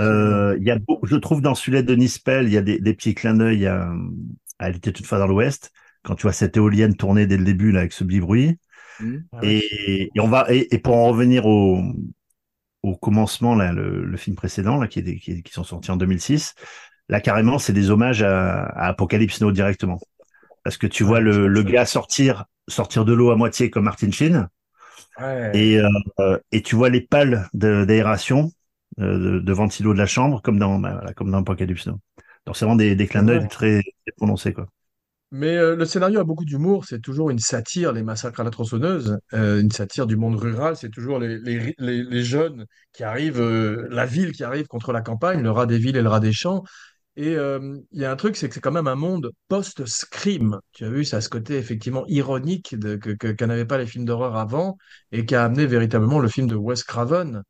Euh, 0.00 0.56
y 0.60 0.70
a, 0.70 0.78
je 1.04 1.16
trouve 1.16 1.40
dans 1.42 1.54
celui-là 1.54 1.82
de 1.82 1.94
Nispel, 1.94 2.46
il 2.46 2.52
y 2.52 2.58
a 2.58 2.62
des, 2.62 2.78
des 2.80 2.94
petits 2.94 3.14
clins 3.14 3.34
d'œil 3.34 3.66
à, 3.66 3.90
à 4.58 4.68
Elle 4.68 4.76
était 4.76 4.92
toutefois 4.92 5.18
dans 5.18 5.26
l'Ouest. 5.26 5.72
Quand 6.02 6.14
tu 6.14 6.22
vois 6.22 6.32
cette 6.32 6.56
éolienne 6.56 6.96
tourner 6.96 7.26
dès 7.26 7.36
le 7.38 7.44
début 7.44 7.72
là 7.72 7.80
avec 7.80 7.92
ce 7.92 8.04
bruit. 8.04 8.58
Mm. 9.00 9.18
Et, 9.42 10.10
et 10.14 10.20
on 10.20 10.28
va 10.28 10.46
et, 10.52 10.74
et 10.74 10.78
pour 10.78 10.96
en 10.96 11.08
revenir 11.08 11.46
au, 11.46 11.82
au 12.82 12.96
commencement 12.96 13.54
là, 13.54 13.72
le, 13.72 14.04
le 14.04 14.16
film 14.16 14.36
précédent 14.36 14.78
là 14.80 14.88
qui, 14.88 15.00
est, 15.00 15.02
des- 15.02 15.18
qui, 15.18 15.42
qui 15.42 15.52
sont 15.52 15.64
sortis 15.64 15.90
en 15.90 15.96
2006. 15.96 16.54
Là 17.08 17.20
carrément 17.20 17.58
c'est 17.58 17.72
des 17.72 17.90
hommages 17.90 18.22
à, 18.22 18.64
à 18.66 18.88
Apocalypse 18.88 19.40
Now 19.40 19.52
directement 19.52 20.00
parce 20.64 20.76
que 20.78 20.86
tu 20.88 21.04
vois 21.04 21.20
le, 21.20 21.48
le 21.48 21.62
gars 21.64 21.86
sortir 21.86 22.46
sortir 22.68 23.04
de 23.04 23.12
l'eau 23.14 23.30
à 23.30 23.36
moitié 23.36 23.70
comme 23.70 23.84
Martin 23.84 24.10
Sheen 24.12 24.48
Ouais. 25.18 25.52
et 25.52 25.78
euh, 26.20 26.38
et 26.52 26.62
tu 26.62 26.76
vois 26.76 26.90
les 26.90 27.00
pales 27.00 27.48
d'aération 27.54 28.52
euh, 29.00 29.18
de, 29.18 29.38
de 29.40 29.52
ventilo 29.52 29.92
de 29.94 29.98
la 29.98 30.06
chambre 30.06 30.42
comme 30.42 30.58
dans 30.58 30.78
bah, 30.78 30.92
voilà, 30.94 31.12
comme 31.14 31.30
dans 31.30 31.38
Apocalypse 31.40 31.86
Now. 31.86 31.98
Donc 32.46 32.56
c'est 32.56 32.64
vraiment 32.64 32.76
des, 32.76 32.94
des 32.96 33.06
clins 33.06 33.22
d'œil 33.24 33.40
Ouais. 33.40 33.48
très, 33.48 33.82
très 33.82 34.12
prononcés 34.16 34.52
quoi. 34.52 34.68
Mais 35.30 35.56
euh, 35.58 35.76
le 35.76 35.84
scénario 35.84 36.20
a 36.20 36.24
beaucoup 36.24 36.46
d'humour, 36.46 36.86
c'est 36.86 37.00
toujours 37.00 37.28
une 37.28 37.38
satire, 37.38 37.92
les 37.92 38.02
massacres 38.02 38.40
à 38.40 38.44
la 38.44 38.50
tronçonneuse, 38.50 39.18
euh, 39.34 39.60
une 39.60 39.70
satire 39.70 40.06
du 40.06 40.16
monde 40.16 40.36
rural, 40.36 40.74
c'est 40.76 40.88
toujours 40.88 41.18
les, 41.18 42.24
jeunes 42.24 42.64
qui 42.92 43.04
arrivent, 43.04 43.40
euh, 43.40 43.86
la 43.90 44.06
ville 44.06 44.32
qui 44.32 44.42
arrive 44.42 44.66
contre 44.68 44.90
la 44.92 45.02
campagne, 45.02 45.42
le 45.42 45.50
rat 45.50 45.66
des 45.66 45.76
villes 45.78 45.96
et 45.96 46.02
le 46.02 46.08
rat 46.08 46.20
des 46.20 46.32
champs. 46.32 46.64
Et 47.16 47.32
il 47.32 48.00
y 48.00 48.04
a 48.04 48.12
un 48.12 48.16
truc, 48.16 48.36
c'est 48.36 48.48
que 48.48 48.54
c'est 48.54 48.60
quand 48.60 48.70
même 48.70 48.86
un 48.86 48.94
monde 48.94 49.32
post-scream. 49.48 50.60
Tu 50.72 50.84
as 50.84 50.90
vu, 50.90 51.04
ça 51.04 51.20
ce 51.20 51.28
côté 51.28 51.56
effectivement 51.58 52.06
ironique 52.06 52.78
de, 52.78 52.94
que, 52.94 53.10
que, 53.10 53.62
pas 53.64 53.78
les 53.78 53.86
films 53.86 54.04
d'horreur 54.04 54.36
avant 54.36 54.78
et 55.10 55.26
qui 55.26 55.34
a 55.34 55.44
amené 55.44 55.66
véritablement 55.66 56.20
le 56.20 56.28
film 56.28 56.46
de 56.46 56.54
Wes 56.54 56.84
Craven. 56.84 57.42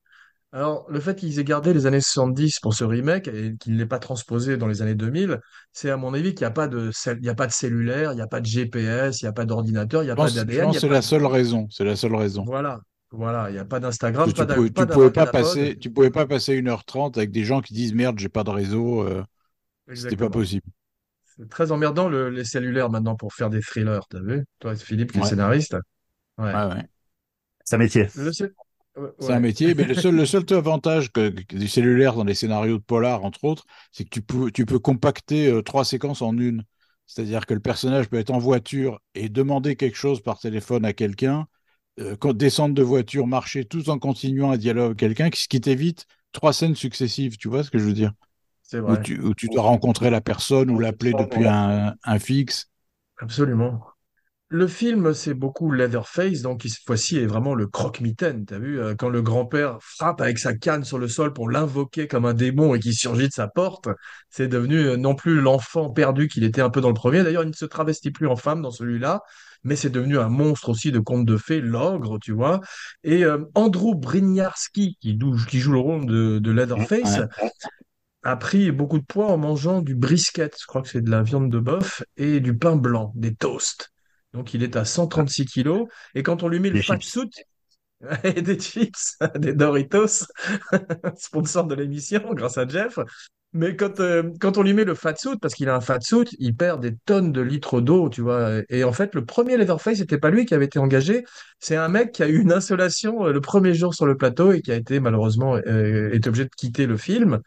Alors, 0.52 0.86
le 0.90 0.98
fait 1.00 1.14
qu'ils 1.16 1.38
aient 1.38 1.44
gardé 1.44 1.74
les 1.74 1.86
années 1.86 2.00
70 2.00 2.58
pour 2.60 2.72
ce 2.74 2.82
remake 2.84 3.28
et 3.28 3.56
qu'il 3.58 3.74
ne 3.74 3.78
l'ait 3.78 3.86
pas 3.86 3.98
transposé 3.98 4.56
dans 4.56 4.66
les 4.66 4.80
années 4.82 4.94
2000, 4.94 5.40
c'est 5.72 5.90
à 5.90 5.96
mon 5.98 6.14
avis 6.14 6.34
qu'il 6.34 6.40
n'y 6.46 6.46
a 6.46 6.50
pas 6.50 6.68
de, 6.68 6.90
cell- 6.90 7.18
il 7.20 7.26
y 7.26 7.28
a 7.28 7.34
pas 7.34 7.46
de 7.46 7.52
cellulaire, 7.52 8.12
il 8.12 8.16
n'y 8.16 8.22
a 8.22 8.26
pas 8.26 8.40
de 8.40 8.46
GPS, 8.46 9.20
il 9.20 9.24
n'y 9.26 9.28
a 9.28 9.32
pas 9.32 9.44
d'ordinateur, 9.44 10.02
il 10.02 10.06
n'y 10.06 10.10
a 10.10 10.16
pas 10.16 10.30
pense, 10.30 10.32
je 10.38 10.44
d'ADN, 10.46 10.60
pense 10.60 10.76
que 10.76 10.80
c'est 10.80 10.88
la 10.88 11.02
seule 11.02 11.24
raison. 11.26 11.66
C'est 11.70 11.84
la 11.84 11.96
seule 11.96 12.14
raison. 12.14 12.46
Voilà, 12.46 12.80
voilà, 13.10 13.50
il 13.50 13.54
n'y 13.54 13.58
a 13.58 13.64
pas 13.64 13.80
Parce 13.80 13.80
d'Instagram, 13.80 14.26
que 14.26 14.30
pas 14.32 14.44
tu 14.44 14.46
pouvais, 14.46 14.70
pas 14.74 14.84
tu 14.84 14.86
pouvais 14.86 15.10
pas 15.10 15.26
passer, 15.26 15.76
tu 15.78 15.90
pouvais 15.90 16.10
pas 16.10 16.26
passer 16.26 16.54
1h30 16.54 17.16
avec 17.18 17.30
des 17.30 17.44
gens 17.44 17.60
qui 17.60 17.74
disent 17.74 17.94
merde, 17.94 18.18
j'ai 18.18 18.28
pas 18.28 18.44
de 18.44 18.50
réseau. 18.50 19.02
euh, 19.02 19.24
c'était 19.92 20.16
pas 20.16 20.30
Exactement. 20.30 20.30
possible. 20.30 20.66
C'est 21.24 21.48
très 21.50 21.72
emmerdant 21.72 22.08
le- 22.08 22.30
les 22.30 22.44
cellulaires 22.44 22.90
maintenant 22.90 23.16
pour 23.16 23.34
faire 23.34 23.50
des 23.50 23.60
thrillers, 23.62 24.06
t'as 24.10 24.20
vu? 24.20 24.44
Toi, 24.60 24.76
Philippe, 24.76 25.12
qui 25.12 25.20
est 25.20 25.22
Ouais. 25.22 25.28
scénariste? 25.30 25.76
Ouais. 26.38 26.54
Ouais, 26.54 26.64
ouais. 26.66 26.88
C'est 27.64 27.76
un 27.76 27.78
métier. 27.78 28.08
Le 28.14 28.32
cell- 28.32 28.54
ouais, 28.98 29.10
C'est 29.18 29.32
un 29.32 29.40
métier, 29.40 29.74
mais 29.74 29.84
le 29.84 29.94
seul, 29.94 30.14
le 30.14 30.26
seul 30.26 30.44
avantage 30.50 31.10
que, 31.12 31.30
que 31.30 31.56
du 31.56 31.68
cellulaire 31.68 32.14
dans 32.14 32.24
les 32.24 32.34
scénarios 32.34 32.78
de 32.78 32.82
polar, 32.82 33.24
entre 33.24 33.44
autres, 33.44 33.64
c'est 33.92 34.04
que 34.04 34.10
tu 34.10 34.22
peux, 34.22 34.50
tu 34.50 34.66
peux 34.66 34.78
compacter 34.78 35.48
euh, 35.48 35.62
trois 35.62 35.84
séquences 35.84 36.22
en 36.22 36.36
une. 36.36 36.64
C'est-à-dire 37.06 37.46
que 37.46 37.54
le 37.54 37.60
personnage 37.60 38.08
peut 38.08 38.18
être 38.18 38.30
en 38.30 38.38
voiture 38.38 39.00
et 39.14 39.28
demander 39.28 39.76
quelque 39.76 39.96
chose 39.96 40.20
par 40.20 40.38
téléphone 40.38 40.84
à 40.84 40.92
quelqu'un, 40.92 41.46
euh, 42.00 42.16
descendre 42.32 42.74
de 42.74 42.82
voiture, 42.82 43.26
marcher 43.26 43.64
tout 43.64 43.88
en 43.90 43.98
continuant 43.98 44.52
un 44.52 44.56
dialogue 44.56 44.86
avec 44.86 44.98
quelqu'un, 44.98 45.30
ce 45.32 45.48
qui 45.48 45.60
t'évite 45.60 46.06
trois 46.32 46.52
scènes 46.52 46.76
successives. 46.76 47.36
Tu 47.38 47.48
vois 47.48 47.64
ce 47.64 47.70
que 47.70 47.78
je 47.78 47.84
veux 47.84 47.94
dire? 47.94 48.12
Où 48.74 48.80
vrai. 48.80 49.02
tu, 49.02 49.18
où 49.20 49.34
tu 49.34 49.48
dois 49.48 49.62
rencontrer 49.62 50.10
la 50.10 50.20
personne 50.20 50.70
ou 50.70 50.78
l'appeler 50.78 51.14
depuis 51.14 51.46
un, 51.46 51.94
un 52.04 52.18
fixe. 52.18 52.70
Absolument. 53.16 53.97
Le 54.50 54.66
film, 54.66 55.12
c'est 55.12 55.34
beaucoup 55.34 55.70
Leatherface, 55.72 56.40
donc 56.40 56.62
qui 56.62 56.70
cette 56.70 56.86
fois-ci 56.86 57.18
est 57.18 57.26
vraiment 57.26 57.54
le 57.54 57.66
croque-mitaine. 57.66 58.46
T'as 58.46 58.58
vu, 58.58 58.80
euh, 58.80 58.94
quand 58.94 59.10
le 59.10 59.20
grand-père 59.20 59.76
frappe 59.82 60.22
avec 60.22 60.38
sa 60.38 60.54
canne 60.54 60.84
sur 60.84 60.98
le 60.98 61.06
sol 61.06 61.34
pour 61.34 61.50
l'invoquer 61.50 62.08
comme 62.08 62.24
un 62.24 62.32
démon 62.32 62.74
et 62.74 62.80
qui 62.80 62.94
surgit 62.94 63.28
de 63.28 63.32
sa 63.32 63.46
porte, 63.46 63.88
c'est 64.30 64.48
devenu 64.48 64.78
euh, 64.78 64.96
non 64.96 65.14
plus 65.14 65.42
l'enfant 65.42 65.90
perdu 65.90 66.28
qu'il 66.28 66.44
était 66.44 66.62
un 66.62 66.70
peu 66.70 66.80
dans 66.80 66.88
le 66.88 66.94
premier. 66.94 67.22
D'ailleurs, 67.22 67.42
il 67.42 67.50
ne 67.50 67.52
se 67.52 67.66
travestit 67.66 68.10
plus 68.10 68.26
en 68.26 68.36
femme 68.36 68.62
dans 68.62 68.70
celui-là, 68.70 69.20
mais 69.64 69.76
c'est 69.76 69.90
devenu 69.90 70.18
un 70.18 70.30
monstre 70.30 70.70
aussi 70.70 70.92
de 70.92 70.98
conte 70.98 71.26
de 71.26 71.36
fées, 71.36 71.60
l'ogre, 71.60 72.18
tu 72.18 72.32
vois. 72.32 72.60
Et 73.04 73.26
euh, 73.26 73.44
Andrew 73.54 73.94
Briniarski, 73.94 74.96
qui, 74.98 75.18
joue 75.60 75.72
le 75.72 75.78
rôle 75.78 76.06
de, 76.06 76.38
de 76.38 76.50
Leatherface, 76.50 77.20
a 78.22 78.36
pris 78.36 78.72
beaucoup 78.72 78.98
de 78.98 79.04
poids 79.04 79.26
en 79.26 79.36
mangeant 79.36 79.82
du 79.82 79.94
brisket, 79.94 80.56
je 80.58 80.66
crois 80.66 80.80
que 80.80 80.88
c'est 80.88 81.02
de 81.02 81.10
la 81.10 81.22
viande 81.22 81.50
de 81.50 81.58
bœuf, 81.58 82.02
et 82.16 82.40
du 82.40 82.56
pain 82.56 82.76
blanc, 82.76 83.12
des 83.14 83.34
toasts. 83.34 83.92
Donc 84.34 84.54
il 84.54 84.62
est 84.62 84.76
à 84.76 84.84
136 84.84 85.46
kilos, 85.46 85.88
et 86.14 86.22
quand 86.22 86.42
on 86.42 86.48
lui 86.48 86.60
met 86.60 86.70
le 86.70 86.76
Des 86.76 86.82
fat 86.82 86.98
chips. 86.98 87.02
suit, 87.02 87.30
et 88.24 88.42
des 88.42 88.58
chips, 88.58 89.16
des 89.36 89.54
Doritos, 89.54 90.26
sponsor 91.16 91.66
de 91.66 91.74
l'émission 91.74 92.20
grâce 92.34 92.58
à 92.58 92.66
Jeff, 92.66 92.98
mais 93.54 93.76
quand, 93.76 94.00
euh, 94.00 94.30
quand 94.40 94.58
on 94.58 94.62
lui 94.62 94.74
met 94.74 94.84
le 94.84 94.94
fat 94.94 95.16
suit, 95.16 95.38
parce 95.40 95.54
qu'il 95.54 95.68
a 95.70 95.74
un 95.74 95.80
fat 95.80 96.00
suit, 96.02 96.26
il 96.38 96.54
perd 96.54 96.82
des 96.82 96.94
tonnes 97.06 97.32
de 97.32 97.40
litres 97.40 97.80
d'eau, 97.80 98.10
tu 98.10 98.20
vois. 98.20 98.60
Et 98.68 98.84
en 98.84 98.92
fait, 98.92 99.14
le 99.14 99.24
premier 99.24 99.56
Leatherface, 99.56 99.98
c'était 99.98 100.18
pas 100.18 100.30
lui 100.30 100.44
qui 100.44 100.54
avait 100.54 100.66
été 100.66 100.78
engagé, 100.78 101.24
c'est 101.58 101.76
un 101.76 101.88
mec 101.88 102.12
qui 102.12 102.22
a 102.22 102.28
eu 102.28 102.38
une 102.40 102.52
insolation 102.52 103.26
euh, 103.26 103.32
le 103.32 103.40
premier 103.40 103.72
jour 103.74 103.94
sur 103.94 104.04
le 104.06 104.16
plateau 104.18 104.52
et 104.52 104.60
qui 104.60 104.70
a 104.70 104.76
été 104.76 105.00
malheureusement 105.00 105.56
euh, 105.56 106.10
obligé 106.26 106.44
de 106.44 106.50
quitter 106.56 106.86
le 106.86 106.96
film. 106.98 107.40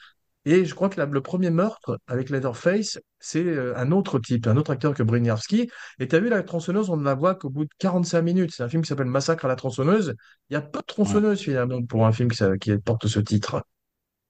Et 0.45 0.65
je 0.65 0.73
crois 0.73 0.89
que 0.89 0.99
la- 0.99 1.05
le 1.05 1.21
premier 1.21 1.51
meurtre 1.51 1.99
avec 2.07 2.29
Leatherface, 2.31 2.99
c'est 3.19 3.43
euh, 3.45 3.75
un 3.77 3.91
autre 3.91 4.19
type, 4.19 4.47
un 4.47 4.57
autre 4.57 4.71
acteur 4.71 4.93
que 4.95 5.03
Brynjarski. 5.03 5.69
Et 5.99 6.07
tu 6.07 6.15
as 6.15 6.19
vu 6.19 6.29
la 6.29 6.41
tronçonneuse, 6.43 6.89
on 6.89 6.97
ne 6.97 7.03
la 7.05 7.13
voit 7.15 7.35
qu'au 7.35 7.49
bout 7.49 7.65
de 7.65 7.69
45 7.77 8.21
minutes. 8.23 8.51
C'est 8.55 8.63
un 8.63 8.69
film 8.69 8.81
qui 8.81 8.87
s'appelle 8.89 9.05
Massacre 9.07 9.45
à 9.45 9.47
la 9.47 9.55
tronçonneuse. 9.55 10.15
Il 10.49 10.53
y 10.53 10.57
a 10.57 10.61
peu 10.61 10.79
de 10.79 10.85
tronçonneuses 10.85 11.41
finalement 11.41 11.83
pour 11.85 12.05
un 12.07 12.11
film 12.11 12.29
qui, 12.59 12.77
porte 12.79 13.07
ce 13.07 13.19
titre. 13.19 13.63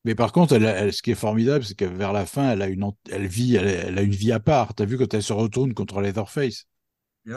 Mais 0.04 0.16
par 0.16 0.32
contre, 0.32 0.56
elle, 0.56 0.66
a- 0.66 0.72
elle- 0.78 0.94
ce 0.94 1.02
qui 1.02 1.12
est 1.12 1.16
formidable, 1.16 1.64
c'est 1.64 1.76
que 1.78 1.86
vers 1.86 2.12
la 2.14 2.26
fin, 2.26 2.52
elle 2.52 2.62
a 2.62 2.68
une, 2.68 2.92
elle 3.12 3.28
vit, 3.28 3.56
elle, 3.56 3.68
elle 3.68 3.98
a 4.00 4.02
une 4.02 4.12
vie 4.12 4.32
à 4.32 4.40
part. 4.40 4.74
T'as 4.74 4.86
vu 4.86 4.98
quand 4.98 5.14
elle 5.14 5.24
se 5.24 5.34
retourne 5.34 5.74
contre 5.74 6.02
Leatherface? 6.02 6.66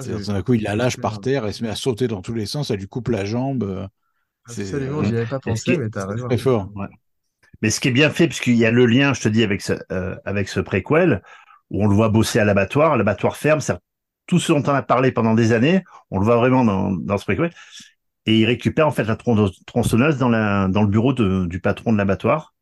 D'un 0.07 0.43
coup, 0.43 0.55
il 0.55 0.63
la 0.63 0.77
lâche 0.77 0.99
par 0.99 1.21
terre, 1.21 1.47
elle 1.47 1.55
se 1.55 1.63
met 1.63 1.71
à 1.71 1.77
sauter 1.77 2.09
dans 2.09 2.23
tous 2.23 2.35
les 2.35 2.47
sens, 2.47 2.71
elle 2.71 2.81
lui 2.81 2.89
coupe 2.89 3.09
la 3.09 3.25
jambe. 3.25 3.65
euh, 3.65 3.89
Absolument, 4.47 5.03
j'y 5.03 5.15
avais 5.17 5.27
pas 5.27 5.41
pensé, 5.41 5.77
mais 5.77 5.91
t'as 5.91 6.07
raison. 6.07 6.27
Très 6.29 6.39
fort. 6.39 6.71
Mais 7.65 7.71
ce 7.71 7.81
qui 7.81 7.89
est 7.89 7.93
bien 7.93 8.11
fait, 8.11 8.29
puisqu'il 8.29 8.57
y 8.57 8.67
a 8.67 8.71
le 8.71 8.85
lien, 8.85 9.15
je 9.15 9.23
te 9.23 9.29
dis, 9.31 9.43
avec 9.43 9.63
ce, 9.63 9.73
euh, 9.91 10.15
avec 10.27 10.51
ce 10.51 10.61
préquel, 10.61 11.23
où 11.71 11.83
on 11.83 11.87
le 11.87 11.95
voit 11.95 12.11
bosser 12.11 12.39
à 12.39 12.45
l'abattoir, 12.45 12.99
l'abattoir 12.99 13.39
ferme, 13.39 13.63
c'est 13.63 13.73
tout 14.27 14.39
ce 14.39 14.53
dont 14.53 14.63
on 14.67 14.75
a 14.75 14.83
parlé 14.83 15.13
pendant 15.13 15.33
des 15.33 15.53
années, 15.53 15.83
on 16.11 16.19
le 16.19 16.27
voit 16.27 16.37
vraiment 16.37 16.63
dans, 16.63 16.93
dans 16.93 17.17
ce 17.17 17.25
préquel, 17.25 17.53
et 18.27 18.39
il 18.39 18.45
récupère 18.45 18.87
en 18.87 18.91
fait 18.91 19.05
la 19.05 19.17
tron- 19.17 19.51
tronçonneuse 19.65 20.19
dans, 20.19 20.29
la, 20.29 20.69
dans 20.69 20.83
le 20.83 20.89
bureau 20.89 21.15
de- 21.15 21.47
du 21.47 21.59
patron 21.59 21.95
de 21.95 21.97
l'abattoir, 21.97 22.53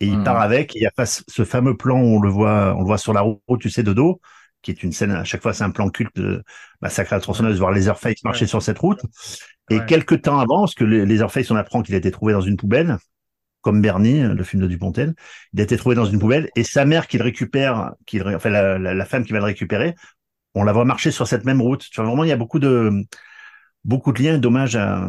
et 0.00 0.06
il 0.08 0.18
Mhm. 0.18 0.24
part 0.24 0.40
avec, 0.40 0.74
et 0.74 0.80
il 0.80 0.82
y 0.82 0.86
a 0.86 1.06
ce 1.06 1.44
fameux 1.44 1.76
plan 1.76 2.00
où 2.00 2.16
on 2.16 2.20
le 2.20 2.28
voit, 2.28 2.74
on 2.76 2.80
le 2.80 2.86
voit 2.86 2.98
sur 2.98 3.12
la 3.12 3.20
route, 3.20 3.60
tu 3.60 3.70
sais, 3.70 3.84
de 3.84 3.92
dos, 3.92 4.20
qui 4.62 4.72
est 4.72 4.82
une 4.82 4.90
scène, 4.90 5.12
à 5.12 5.22
chaque 5.22 5.42
fois 5.42 5.52
c'est 5.52 5.62
un 5.64 5.70
plan 5.70 5.90
culte 5.90 6.16
de 6.16 6.42
Massacre 6.82 7.12
à 7.12 7.16
la 7.18 7.20
tronçonneuse, 7.22 7.60
voir 7.60 7.70
Leatherface 7.70 8.24
marcher 8.24 8.46
Ouais. 8.46 8.48
sur 8.48 8.62
cette 8.62 8.80
route, 8.80 9.00
et 9.70 9.78
Ouais. 9.78 9.86
quelques 9.86 10.22
temps 10.22 10.40
avant, 10.40 10.62
parce 10.62 10.74
que 10.74 10.82
les 10.82 11.06
Leatherface, 11.06 11.52
on 11.52 11.56
apprend 11.56 11.82
qu'il 11.82 11.94
a 11.94 11.98
été 11.98 12.10
trouvé 12.10 12.32
dans 12.32 12.40
une 12.40 12.56
poubelle, 12.56 12.98
comme 13.62 13.82
Bernie, 13.82 14.22
le 14.22 14.42
film 14.44 14.62
de 14.62 14.68
Dupontel. 14.68 15.14
Il 15.52 15.60
a 15.60 15.64
été 15.64 15.76
trouvé 15.76 15.94
dans 15.94 16.06
une 16.06 16.18
poubelle 16.18 16.48
et 16.56 16.64
sa 16.64 16.84
mère 16.84 17.06
qui 17.08 17.18
le 17.18 17.24
récupère, 17.24 17.92
qui 18.06 18.18
le 18.18 18.34
enfin 18.36 18.50
la, 18.50 18.78
la- 18.78 18.94
la 18.94 19.04
femme 19.04 19.24
qui 19.24 19.32
va 19.32 19.38
le 19.38 19.44
récupérer, 19.44 19.94
on 20.54 20.64
la 20.64 20.72
voit 20.72 20.84
marcher 20.84 21.10
sur 21.10 21.26
cette 21.26 21.44
même 21.44 21.60
route. 21.62 21.82
Tu 21.90 22.00
vois, 22.00 22.06
vraiment, 22.08 22.24
il 22.24 22.28
y 22.28 22.32
a 22.32 22.36
beaucoup 22.36 22.58
de 22.58 22.90
beaucoup 23.84 24.12
de 24.12 24.22
liens 24.22 24.36
et 24.36 24.38
d'hommages 24.38 24.76
à. 24.76 25.06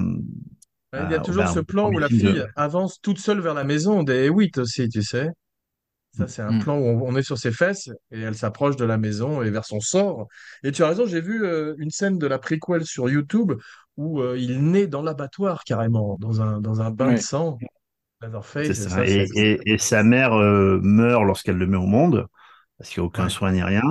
Ouais, 0.93 1.03
Il 1.05 1.11
y 1.11 1.15
a 1.15 1.19
toujours 1.19 1.43
bah, 1.43 1.53
ce 1.53 1.59
plan 1.59 1.89
où 1.89 1.99
la 1.99 2.09
fille 2.09 2.23
de- 2.23 2.47
avance 2.55 2.99
toute 3.01 3.19
seule 3.19 3.39
vers 3.39 3.53
la 3.53 3.63
maison 3.63 4.03
des 4.03 4.25
Hewitt 4.25 4.57
aussi, 4.57 4.89
tu 4.89 5.01
sais. 5.03 5.29
Ça, 6.17 6.27
c'est 6.27 6.41
un 6.41 6.51
Mm. 6.51 6.59
plan 6.59 6.77
où 6.77 7.05
on, 7.05 7.15
est 7.15 7.23
sur 7.23 7.37
ses 7.37 7.51
fesses 7.53 7.89
et 8.11 8.19
elle 8.19 8.35
s'approche 8.35 8.75
de 8.75 8.83
la 8.83 8.97
maison 8.97 9.41
et 9.41 9.49
vers 9.49 9.63
son 9.65 9.79
sort. 9.79 10.27
Et 10.63 10.73
tu 10.73 10.83
as 10.83 10.89
raison, 10.89 11.05
j'ai 11.07 11.21
vu 11.21 11.45
euh, 11.45 11.73
une 11.77 11.89
scène 11.89 12.17
de 12.17 12.27
la 12.27 12.37
préquelle 12.37 12.85
sur 12.85 13.09
YouTube 13.09 13.53
où 13.95 14.21
euh, 14.21 14.37
il 14.37 14.61
naît 14.61 14.87
dans 14.87 15.01
l'abattoir 15.01 15.63
carrément, 15.63 16.17
dans 16.19 16.41
un, 16.41 16.59
dans 16.59 16.81
un 16.81 16.91
bain 16.91 17.13
de 17.13 17.19
sang. 17.19 17.57
Leatherface, 18.22 18.67
et 18.69 18.74
ça. 18.74 19.05
Et, 19.05 19.28
et- 19.36 19.59
et 19.74 19.78
sa 19.78 20.03
mère 20.03 20.34
euh, 20.34 20.80
meurt 20.84 21.24
lorsqu'elle 21.26 21.57
le 21.57 21.67
met 21.67 21.78
au 21.78 21.86
monde 21.88 22.28
parce 22.78 22.89
qu'il 22.89 23.01
n'y 23.01 23.05
a 23.05 23.07
aucun 23.07 23.24
Ouais. 23.26 23.30
soin 23.30 23.51
ni 23.51 23.63
rien. 23.63 23.82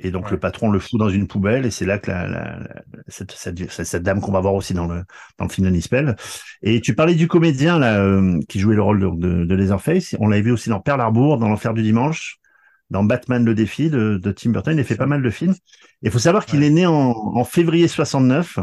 Et 0.00 0.12
donc 0.12 0.26
Ouais. 0.26 0.32
le 0.32 0.38
patron 0.38 0.70
le 0.70 0.78
fout 0.78 0.98
dans 1.00 1.08
une 1.08 1.26
poubelle 1.26 1.66
et 1.66 1.70
c'est 1.72 1.84
là 1.84 1.98
que 1.98 2.08
la, 2.10 2.28
la- 2.28 2.58
la- 2.60 2.82
cette, 3.08 3.32
cette, 3.32 3.70
cette- 3.70 3.84
cette 3.86 4.02
dame 4.04 4.20
qu'on 4.20 4.30
va 4.32 4.40
voir 4.40 4.54
aussi 4.54 4.72
dans 4.74 4.86
le 4.86 5.02
dans 5.38 5.44
le 5.46 5.50
film 5.50 5.66
de 5.66 5.72
Nispel. 5.72 6.14
Et 6.62 6.80
tu 6.80 6.94
parlais 6.94 7.14
du 7.16 7.26
comédien 7.28 7.78
là 7.80 8.00
euh, 8.00 8.38
qui 8.48 8.60
jouait 8.60 8.76
le 8.76 8.82
rôle 8.82 9.00
de, 9.00 9.08
de, 9.10 9.44
de 9.44 9.54
Leatherface. 9.56 10.14
On 10.20 10.28
l'avait 10.28 10.42
vu 10.42 10.52
aussi 10.52 10.68
dans 10.70 10.80
Pearl 10.80 11.00
Harbor, 11.00 11.38
dans 11.38 11.48
l'enfer 11.48 11.74
du 11.74 11.82
dimanche, 11.82 12.38
dans 12.90 13.02
Batman 13.02 13.44
le 13.44 13.54
défi 13.56 13.90
de, 13.90 14.18
de 14.22 14.30
Tim 14.32 14.50
Burton. 14.50 14.74
Il 14.76 14.80
a 14.80 14.84
fait 14.84 14.96
pas 14.96 15.06
mal 15.06 15.20
de 15.22 15.30
films. 15.30 15.54
Il 16.02 16.10
faut 16.12 16.18
savoir 16.20 16.46
qu'il 16.46 16.60
Ouais. 16.60 16.66
est 16.66 16.70
né 16.70 16.86
en, 16.86 16.92
en 17.10 17.44
février 17.44 17.88
69, 17.88 18.60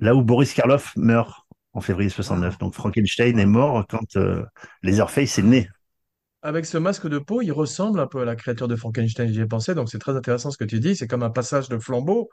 là 0.00 0.14
où 0.14 0.22
Boris 0.22 0.54
Karloff 0.54 0.92
meurt 0.96 1.43
en 1.74 1.80
février 1.80 2.08
69. 2.08 2.58
Donc 2.58 2.74
Frankenstein 2.74 3.38
est 3.38 3.46
mort 3.46 3.84
quand 3.88 4.16
euh, 4.16 4.42
Leatherface 4.82 5.38
est 5.38 5.42
né. 5.42 5.68
Avec 6.42 6.66
ce 6.66 6.78
masque 6.78 7.08
de 7.08 7.18
peau, 7.18 7.42
il 7.42 7.52
ressemble 7.52 8.00
un 8.00 8.06
peu 8.06 8.20
à 8.20 8.24
la 8.24 8.36
créature 8.36 8.68
de 8.68 8.76
Frankenstein, 8.76 9.32
j'y 9.32 9.40
ai 9.40 9.46
pensé, 9.46 9.74
donc 9.74 9.88
c'est 9.90 9.98
très 9.98 10.14
intéressant 10.14 10.50
ce 10.50 10.58
que 10.58 10.64
tu 10.64 10.78
dis, 10.78 10.94
c'est 10.94 11.06
comme 11.06 11.22
un 11.22 11.30
passage 11.30 11.68
de 11.68 11.78
flambeau. 11.78 12.28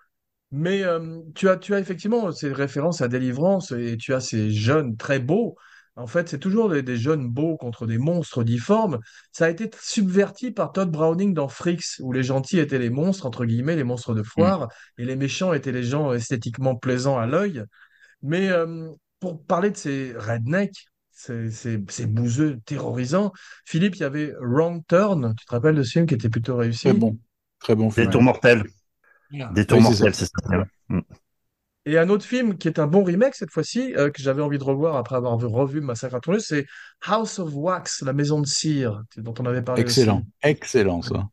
Mais 0.51 0.83
euh, 0.83 1.21
tu 1.33 1.47
as, 1.47 1.55
tu 1.55 1.73
as 1.73 1.79
effectivement 1.79 2.29
ces 2.33 2.51
références 2.51 3.01
à 3.01 3.07
Délivrance 3.07 3.71
et 3.71 3.95
tu 3.97 4.13
as 4.13 4.19
ces 4.19 4.51
jeunes 4.51 4.97
très 4.97 5.19
beaux. 5.19 5.55
En 5.95 6.07
fait, 6.07 6.27
c'est 6.27 6.39
toujours 6.39 6.69
des, 6.69 6.83
des 6.83 6.97
jeunes 6.97 7.29
beaux 7.29 7.55
contre 7.55 7.85
des 7.85 7.97
monstres 7.97 8.43
difformes. 8.43 8.99
Ça 9.31 9.45
a 9.45 9.49
été 9.49 9.69
subverti 9.79 10.51
par 10.51 10.73
Todd 10.73 10.91
Browning 10.91 11.33
dans 11.33 11.47
Freaks, 11.47 11.99
où 11.99 12.11
les 12.11 12.23
gentils 12.23 12.59
étaient 12.59 12.79
les 12.79 12.89
monstres, 12.89 13.25
entre 13.25 13.45
guillemets, 13.45 13.77
les 13.77 13.85
monstres 13.85 14.13
de 14.13 14.23
foire, 14.23 14.67
et 14.97 15.05
les 15.05 15.15
méchants 15.15 15.53
étaient 15.53 15.71
les 15.71 15.83
gens 15.83 16.11
esthétiquement 16.11 16.75
plaisants 16.75 17.17
à 17.17 17.27
l'œil. 17.27 17.63
Mais 18.21 18.49
euh, 18.49 18.89
pour 19.21 19.45
parler 19.45 19.71
de 19.71 19.77
ces 19.77 20.13
rednecks, 20.17 20.87
ces, 21.11 21.51
ces, 21.51 21.79
ces 21.89 22.07
bouseux 22.07 22.59
terrorisants, 22.65 23.33
Philippe, 23.65 23.97
il 23.97 24.01
y 24.01 24.05
avait 24.05 24.33
Wrong 24.41 24.83
Turn, 24.89 25.35
tu 25.39 25.45
te 25.47 25.51
rappelles 25.53 25.75
de 25.75 25.83
ce 25.83 25.93
film 25.93 26.07
qui 26.07 26.15
était 26.15 26.29
plutôt 26.29 26.57
réussi? 26.57 26.89
Très 26.89 26.93
bon. 26.93 27.17
Très 27.59 27.75
bon 27.75 27.89
Des 27.95 28.03
film. 28.03 28.09
tours 28.09 28.21
mortels. 28.23 28.63
Des 29.51 29.65
tours 29.67 29.79
Oui, 29.79 29.85
c'est 29.85 29.95
mortels, 29.95 30.15
ça. 30.15 30.15
c'est 30.15 30.27
ça. 30.27 30.65
Mm. 30.89 31.01
Et 31.85 31.97
un 31.97 32.09
autre 32.09 32.25
film 32.25 32.57
qui 32.57 32.67
est 32.67 32.79
un 32.79 32.87
bon 32.87 33.03
remake 33.03 33.33
cette 33.35 33.51
fois-ci, 33.51 33.93
euh, 33.95 34.11
que 34.11 34.21
j'avais 34.21 34.41
envie 34.41 34.57
de 34.59 34.63
revoir 34.63 34.95
après 34.97 35.15
avoir 35.15 35.37
vu- 35.37 35.47
revu 35.47 35.81
Massacre 35.81 36.13
à 36.15 36.17
la 36.17 36.21
tronçonneuse, 36.21 36.45
c'est 36.47 36.65
House 37.07 37.39
of 37.39 37.51
Wax, 37.55 38.01
La 38.03 38.13
Maison 38.13 38.39
de 38.41 38.45
Cire, 38.47 39.01
dont 39.17 39.33
on 39.39 39.45
avait 39.45 39.63
parlé 39.63 39.85
Excellent. 39.85 40.23
aussi. 40.23 40.25
Excellent, 40.41 41.01
ça. 41.01 41.29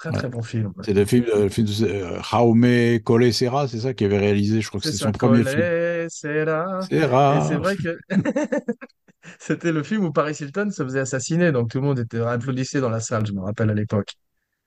Très 0.00 0.12
très 0.12 0.28
bon 0.28 0.42
film. 0.42 0.72
C'est 0.82 0.94
le 0.94 1.04
film, 1.04 1.26
le 1.34 1.48
film 1.50 1.66
de 1.66 1.84
euh, 1.84 2.22
Jaume 2.22 3.00
Collet 3.04 3.32
Serra, 3.32 3.68
c'est 3.68 3.80
ça 3.80 3.92
qui 3.92 4.04
avait 4.04 4.18
réalisé, 4.18 4.60
je 4.62 4.68
crois 4.68 4.80
que 4.80 4.86
C'est 4.86 4.96
son 4.96 5.12
premier 5.12 5.44
film. 5.44 5.56
Collet. 5.56 6.04
Et 6.04 6.08
Serra. 6.08 6.80
c'est 6.80 7.54
vrai 7.56 7.76
que 7.76 7.98
c'était 9.38 9.72
le 9.72 9.82
film 9.82 10.04
où 10.04 10.12
Paris 10.12 10.36
Hilton 10.40 10.70
se 10.70 10.82
faisait 10.82 11.00
assassiner, 11.00 11.52
donc 11.52 11.70
tout 11.70 11.78
le 11.80 11.86
monde 11.86 11.98
était 11.98 12.20
applaudissait 12.20 12.80
dans 12.80 12.88
la 12.90 13.00
salle, 13.00 13.26
je 13.26 13.32
me 13.32 13.40
rappelle 13.40 13.70
à 13.70 13.74
l'époque. 13.74 14.14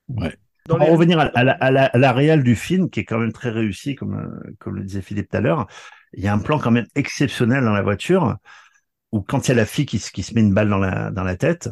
Ouais. 0.08 0.36
Dans 0.66 0.76
Pour 0.76 0.86
les- 0.86 0.92
revenir 0.92 1.18
à, 1.18 1.24
à 1.24 1.44
la, 1.44 1.52
à, 1.52 1.70
la, 1.70 1.84
à 1.86 1.98
la 1.98 2.12
réal 2.12 2.42
du 2.42 2.54
film, 2.56 2.88
qui 2.88 3.00
est 3.00 3.04
quand 3.04 3.18
même 3.18 3.32
très 3.32 3.50
réussi, 3.50 3.94
comme, 3.96 4.14
euh, 4.14 4.52
comme 4.60 4.76
le 4.76 4.84
disait 4.84 5.02
Philippe 5.02 5.28
tout 5.30 5.36
à 5.36 5.40
l'heure, 5.40 5.66
il 6.14 6.22
y 6.24 6.28
a 6.28 6.32
un 6.32 6.38
plan 6.38 6.58
quand 6.58 6.70
même 6.70 6.86
exceptionnel 6.94 7.64
dans 7.64 7.72
la 7.74 7.82
voiture, 7.82 8.36
où 9.12 9.20
quand 9.20 9.46
il 9.46 9.50
y 9.50 9.52
a 9.52 9.56
la 9.56 9.66
fille 9.66 9.86
qui, 9.86 9.98
se- 9.98 10.10
qui 10.12 10.22
se 10.22 10.34
met 10.34 10.40
une 10.40 10.54
balle 10.54 10.68
dans 10.70 10.78
la, 10.78 11.10
dans 11.10 11.24
la 11.24 11.36
tête, 11.36 11.68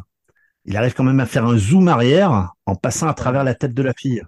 il 0.64 0.76
arrive 0.76 0.94
quand 0.94 1.04
même 1.04 1.20
à 1.20 1.26
faire 1.26 1.46
un 1.46 1.56
zoom 1.58 1.88
arrière 1.88 2.52
en 2.66 2.74
passant 2.76 3.08
à 3.08 3.14
travers 3.14 3.44
la 3.44 3.54
tête 3.54 3.74
de 3.74 3.82
la 3.82 3.92
fille. 3.94 4.22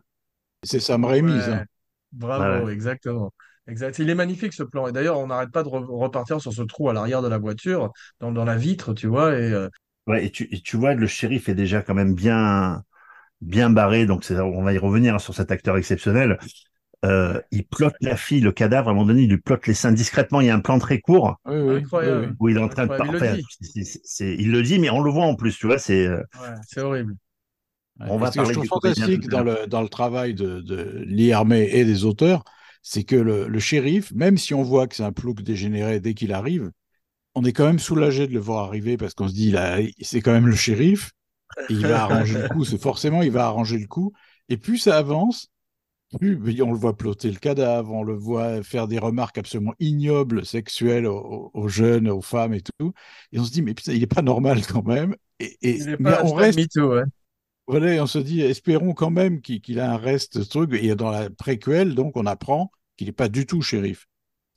C'est 0.62 0.80
Sam 0.80 1.04
Raimi, 1.04 1.40
Ouais, 1.40 1.42
ça. 1.42 1.64
Bravo, 2.12 2.68
Ouais. 2.68 2.70
exactement. 2.70 3.32
Exact. 3.66 3.98
Il 3.98 4.10
est 4.10 4.14
magnifique 4.14 4.52
ce 4.52 4.62
plan. 4.62 4.86
Et 4.86 4.92
d'ailleurs, 4.92 5.18
on 5.18 5.26
n'arrête 5.28 5.50
pas 5.50 5.62
de 5.62 5.68
re- 5.68 5.84
repartir 5.86 6.40
sur 6.40 6.52
ce 6.52 6.62
trou 6.62 6.88
à 6.88 6.92
l'arrière 6.92 7.22
de 7.22 7.28
la 7.28 7.38
voiture, 7.38 7.92
dans, 8.20 8.32
dans 8.32 8.44
la 8.44 8.56
vitre, 8.56 8.94
tu 8.94 9.06
vois. 9.06 9.32
Et 9.38 9.52
euh, 9.52 9.68
Ouais, 10.06 10.26
et 10.26 10.30
tu, 10.30 10.48
et 10.54 10.60
tu 10.60 10.76
vois, 10.76 10.94
le 10.94 11.06
shérif 11.06 11.48
est 11.48 11.54
déjà 11.54 11.80
quand 11.82 11.94
même 11.94 12.14
bien, 12.14 12.84
bien 13.42 13.70
barré, 13.70 14.06
donc 14.06 14.26
on 14.30 14.62
va 14.62 14.72
y 14.74 14.78
revenir 14.78 15.14
hein, 15.16 15.18
sur 15.20 15.34
cet 15.34 15.50
acteur 15.52 15.76
exceptionnel. 15.78 16.38
Euh, 17.04 17.40
il 17.50 17.66
plotte 17.66 17.94
la 18.00 18.16
fille, 18.16 18.40
le 18.40 18.52
cadavre, 18.52 18.88
à 18.88 18.92
un 18.92 18.94
moment 18.94 19.06
donné, 19.06 19.22
il 19.22 19.30
lui 19.30 19.38
plotte 19.38 19.66
les 19.66 19.74
seins 19.74 19.92
discrètement. 19.92 20.40
Il 20.40 20.46
y 20.46 20.50
a 20.50 20.54
un 20.54 20.60
plan 20.60 20.78
très 20.78 21.00
court 21.00 21.36
Oui, 21.44 21.56
oui, 21.56 21.76
Incroyable. 21.76 22.20
oui, 22.20 22.26
oui. 22.30 22.34
où 22.40 22.48
il 22.48 22.56
est 22.56 22.60
en 22.60 22.68
train 22.68 22.86
de 22.86 22.92
Incroyable, 22.92 23.06
il 23.08 23.12
le 23.12 23.18
parler. 23.18 23.42
dit. 23.42 24.36
Il 24.40 24.52
le 24.52 24.78
mais 24.78 24.90
on 24.90 25.00
le 25.02 25.10
voit 25.10 25.24
en 25.26 25.34
plus, 25.34 25.56
tu 25.58 25.66
vois, 25.66 25.78
c'est, 25.78 26.06
euh, 26.06 26.22
ouais, 26.40 26.48
c'est 26.66 26.80
horrible. 26.80 27.14
Ouais. 28.00 28.06
On 28.10 28.18
va 28.18 28.32
ce 28.32 28.38
que 28.38 28.44
je 28.46 28.52
trouve 28.52 28.66
fantastique 28.66 29.28
dans 29.28 29.42
le, 29.42 29.66
dans 29.66 29.82
le 29.82 29.88
travail 29.88 30.34
de, 30.34 30.60
de 30.60 31.04
Lee 31.06 31.32
Armé 31.32 31.68
et 31.72 31.84
des 31.84 32.04
auteurs, 32.04 32.42
c'est 32.82 33.04
que 33.04 33.16
le, 33.16 33.48
le 33.48 33.58
shérif, 33.60 34.12
même 34.12 34.36
si 34.36 34.54
on 34.54 34.62
voit 34.62 34.86
que 34.88 34.96
c'est 34.96 35.04
un 35.04 35.12
plouc 35.12 35.42
dégénéré 35.42 36.00
dès 36.00 36.14
qu'il 36.14 36.32
arrive, 36.32 36.70
on 37.34 37.44
est 37.44 37.52
quand 37.52 37.66
même 37.66 37.78
soulagé 37.78 38.26
de 38.26 38.32
le 38.34 38.40
voir 38.40 38.64
arriver 38.66 38.96
parce 38.96 39.14
qu'on 39.14 39.28
se 39.28 39.34
dit, 39.34 39.50
là, 39.50 39.78
c'est 40.00 40.20
quand 40.20 40.32
même 40.32 40.46
le 40.48 40.56
shérif, 40.56 41.12
et 41.68 41.74
il 41.74 41.86
va 41.86 42.04
arranger 42.04 42.42
le 42.42 42.48
coup, 42.48 42.64
c'est 42.64 42.80
forcément, 42.80 43.22
il 43.22 43.30
va 43.32 43.46
arranger 43.46 43.78
le 43.78 43.86
coup. 43.86 44.12
Et 44.48 44.56
plus 44.56 44.78
ça 44.78 44.98
avance, 44.98 45.48
on 46.22 46.72
le 46.72 46.78
voit 46.78 46.96
plotter 46.96 47.30
le 47.30 47.38
cadavre, 47.38 47.92
on 47.92 48.02
le 48.02 48.14
voit 48.14 48.62
faire 48.62 48.88
des 48.88 48.98
remarques 48.98 49.38
absolument 49.38 49.74
ignobles, 49.80 50.44
sexuelles 50.46 51.06
aux, 51.06 51.50
aux 51.52 51.68
jeunes, 51.68 52.08
aux 52.08 52.22
femmes 52.22 52.54
et 52.54 52.60
tout. 52.62 52.92
Et 53.32 53.38
on 53.38 53.44
se 53.44 53.52
dit, 53.52 53.62
mais 53.62 53.74
putain, 53.74 53.92
il 53.92 54.02
est 54.02 54.06
pas 54.06 54.22
normal 54.22 54.60
quand 54.66 54.84
même. 54.86 55.16
Et, 55.40 55.56
et- 55.62 55.76
Il 55.76 55.88
est 55.90 56.00
mais 56.00 56.10
pas 56.12 56.24
on 56.24 56.34
reste 56.34 56.58
ouais. 56.76 57.02
voilà, 57.66 57.94
et 57.94 58.00
on 58.00 58.06
se 58.06 58.18
dit, 58.18 58.40
espérons 58.42 58.92
quand 58.92 59.10
même 59.10 59.40
qu'il 59.40 59.80
a 59.80 59.90
un 59.92 59.96
reste, 59.96 60.42
ce 60.42 60.48
truc. 60.48 60.72
Et 60.74 60.94
dans 60.94 61.10
la 61.10 61.30
préquelle, 61.30 61.94
donc, 61.94 62.16
on 62.16 62.26
apprend 62.26 62.70
qu'il 62.96 63.06
n'est 63.06 63.12
pas 63.12 63.28
du 63.28 63.46
tout 63.46 63.62
shérif. 63.62 64.06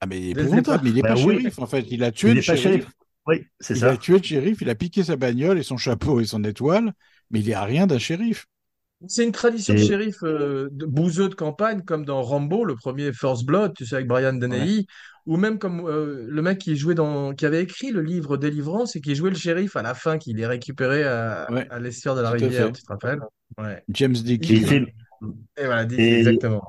Ah, 0.00 0.06
mais 0.06 0.20
Dès 0.20 0.34
le 0.34 0.40
épouvantable, 0.42 0.84
mais 0.84 0.90
il 0.90 0.96
n'est 0.96 1.02
Bah 1.02 1.08
pas 1.14 1.20
oui. 1.22 1.38
shérif, 1.38 1.58
en 1.58 1.66
fait. 1.66 1.86
Il 1.90 2.04
a 2.04 2.12
tué 2.12 2.28
il 2.28 2.34
le 2.34 2.40
n'est 2.40 2.46
pas 2.46 2.56
shérif. 2.56 2.82
shérif. 2.82 2.92
Oui, 3.26 3.46
c'est 3.60 3.74
Il 3.74 3.80
ça. 3.80 3.88
a 3.88 3.96
tué 3.98 4.16
le 4.18 4.22
shérif, 4.22 4.60
il 4.62 4.70
a 4.70 4.74
piqué 4.74 5.04
sa 5.04 5.16
bagnole 5.16 5.58
et 5.58 5.62
son 5.62 5.76
chapeau 5.76 6.20
et 6.20 6.26
son 6.26 6.44
étoile, 6.44 6.94
mais 7.30 7.40
il 7.40 7.46
n'y 7.46 7.52
a 7.54 7.64
rien 7.64 7.86
d'un 7.86 7.98
shérif. 7.98 8.46
C'est 9.06 9.24
une 9.24 9.32
tradition 9.32 9.74
de 9.74 9.78
shérif 9.80 10.16
euh, 10.22 10.68
de 10.72 10.86
bouseux 10.86 11.28
de 11.28 11.34
campagne, 11.34 11.82
comme 11.82 12.06
dans 12.06 12.22
Rambo, 12.22 12.64
le 12.64 12.74
premier 12.74 13.12
First 13.12 13.44
Blood, 13.44 13.74
tu 13.76 13.84
sais, 13.84 13.96
avec 13.96 14.06
Brian 14.06 14.32
Dennehy, 14.32 14.86
ou 15.26 15.36
même 15.36 15.58
comme 15.58 15.86
euh, 15.86 16.24
le 16.28 16.42
mec 16.42 16.58
qui 16.58 16.74
jouait 16.76 16.94
dans, 16.94 17.34
qui 17.34 17.44
avait 17.44 17.62
écrit 17.62 17.90
le 17.90 18.00
livre 18.00 18.36
Délivrance 18.38 18.96
et 18.96 19.00
qui 19.02 19.14
jouait 19.14 19.30
le 19.30 19.36
shérif 19.36 19.76
à 19.76 19.82
la 19.82 19.94
fin, 19.94 20.16
qu'il 20.16 20.40
est 20.40 20.46
récupéré 20.46 21.04
à, 21.04 21.44
Ouais, 21.48 21.68
à 21.68 21.78
l'estuaire 21.80 22.14
de 22.14 22.22
la 22.22 22.30
rivière, 22.30 22.72
tu 22.72 22.82
te 22.82 22.88
rappelles? 22.92 23.20
Ouais. 23.58 23.82
James 23.88 24.14
Et, 24.40 24.46
Dickey. 24.46 24.54
il 24.56 24.86
Et 25.56 25.66
voilà, 25.66 25.86
Et- 25.96 26.14
exactement. 26.18 26.62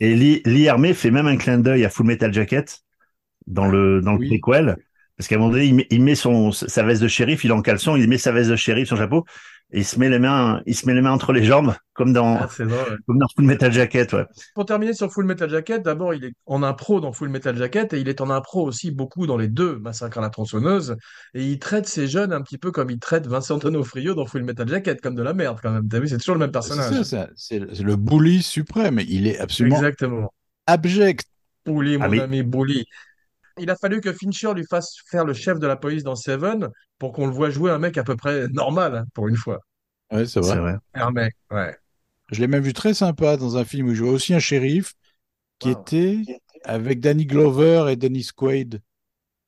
et 0.00 0.14
Lee, 0.16 0.42
Lee 0.46 0.68
Armé 0.68 0.94
fait 0.94 1.10
même 1.10 1.26
un 1.26 1.36
clin 1.36 1.58
d'œil 1.58 1.84
à 1.84 1.90
Full 1.90 2.06
Metal 2.06 2.32
Jacket 2.32 2.80
dans 3.48 3.66
le, 3.66 4.02
dans 4.02 4.14
le 4.14 4.18
Oui. 4.18 4.28
préquel. 4.28 4.78
Parce 5.16 5.28
qu'à 5.28 5.36
un 5.36 5.38
moment 5.38 5.50
donné, 5.52 5.64
il 5.66 5.74
met, 5.74 5.86
il 5.90 6.02
met 6.02 6.14
son, 6.14 6.52
sa 6.52 6.82
veste 6.82 7.02
de 7.02 7.08
shérif, 7.08 7.44
il 7.44 7.50
est 7.50 7.54
en 7.54 7.62
caleçon, 7.62 7.96
il 7.96 8.06
met 8.08 8.18
sa 8.18 8.32
veste 8.32 8.50
de 8.50 8.56
shérif, 8.56 8.88
son 8.88 8.96
chapeau, 8.96 9.24
et 9.72 9.78
il 9.78 9.84
se 9.84 9.98
met 9.98 10.10
les 10.10 10.18
mains, 10.18 10.60
il 10.66 10.74
se 10.76 10.86
met 10.86 10.92
les 10.94 11.00
mains 11.00 11.10
entre 11.10 11.32
les 11.32 11.42
jambes, 11.42 11.74
comme 11.94 12.12
dans, 12.12 12.36
Ah, 12.36 12.48
comme 13.06 13.18
dans 13.18 13.26
Full 13.34 13.46
Metal 13.46 13.72
Jacket, 13.72 14.12
ouais. 14.12 14.24
Pour 14.54 14.66
terminer 14.66 14.92
sur 14.92 15.10
Full 15.10 15.24
Metal 15.24 15.48
Jacket, 15.50 15.82
d'abord, 15.82 16.12
il 16.14 16.24
est 16.26 16.34
en 16.44 16.62
impro 16.62 17.00
dans 17.00 17.12
Full 17.12 17.30
Metal 17.30 17.56
Jacket 17.56 17.92
et 17.94 17.98
il 17.98 18.08
est 18.08 18.20
en 18.20 18.28
impro 18.30 18.64
aussi 18.64 18.90
beaucoup 18.90 19.26
dans 19.26 19.36
les 19.38 19.48
deux 19.48 19.78
Massacre 19.78 20.18
à 20.18 20.20
la 20.20 20.28
tronçonneuse. 20.30 20.96
Et 21.34 21.44
il 21.44 21.58
traite 21.58 21.88
ces 21.88 22.06
jeunes 22.06 22.32
un 22.32 22.42
petit 22.42 22.58
peu 22.58 22.70
comme 22.70 22.90
il 22.90 22.98
traite 23.00 23.26
Vincent 23.26 23.56
Donofrio 23.58 24.14
dans 24.14 24.26
Full 24.26 24.44
Metal 24.44 24.68
Jacket, 24.68 25.00
comme 25.00 25.14
de 25.16 25.22
la 25.22 25.32
merde 25.32 25.58
quand 25.62 25.72
même. 25.72 25.88
T'as 25.88 25.98
vu, 25.98 26.08
c'est 26.08 26.18
toujours 26.18 26.34
le 26.34 26.40
même 26.40 26.52
personnage. 26.52 27.02
c'est 27.02 27.26
c'est 27.34 27.58
le 27.82 27.96
bully 27.96 28.42
suprême. 28.42 29.00
Il 29.08 29.26
est 29.26 29.38
absolument 29.38 29.78
Exactement. 29.78 30.32
abject. 30.66 31.24
Bully, 31.64 31.96
mon 31.96 32.04
Ah, 32.04 32.08
mais- 32.08 32.20
ami 32.20 32.42
Bully. 32.44 32.84
Il 33.58 33.70
a 33.70 33.76
fallu 33.76 34.00
que 34.00 34.12
Fincher 34.12 34.52
lui 34.54 34.64
fasse 34.68 34.96
faire 35.10 35.24
le 35.24 35.32
chef 35.32 35.58
de 35.58 35.66
la 35.66 35.76
police 35.76 36.02
dans 36.02 36.14
Seven 36.16 36.68
pour 36.98 37.12
qu'on 37.12 37.26
le 37.26 37.32
voit 37.32 37.50
jouer 37.50 37.70
un 37.70 37.78
mec 37.78 37.96
à 37.98 38.04
peu 38.04 38.16
près 38.16 38.48
normal, 38.48 39.04
pour 39.14 39.28
une 39.28 39.36
fois. 39.36 39.60
Ouais, 40.12 40.26
c'est 40.26 40.40
vrai. 40.40 40.58
Vrai. 40.58 40.74
Un 40.94 41.10
mec, 41.10 41.34
ouais. 41.50 41.76
Je 42.32 42.40
l'ai 42.40 42.48
même 42.48 42.62
vu 42.62 42.72
très 42.72 42.94
sympa 42.94 43.36
dans 43.36 43.56
un 43.56 43.64
film 43.64 43.88
où 43.88 43.90
il 43.90 43.96
jouait 43.96 44.08
aussi 44.10 44.34
un 44.34 44.38
shérif 44.38 44.94
qui 45.58 45.70
Wow. 45.70 45.80
était 45.80 46.18
avec 46.64 47.00
Danny 47.00 47.24
Glover 47.26 47.86
et 47.90 47.96
Dennis 47.96 48.28
Quaid. 48.34 48.82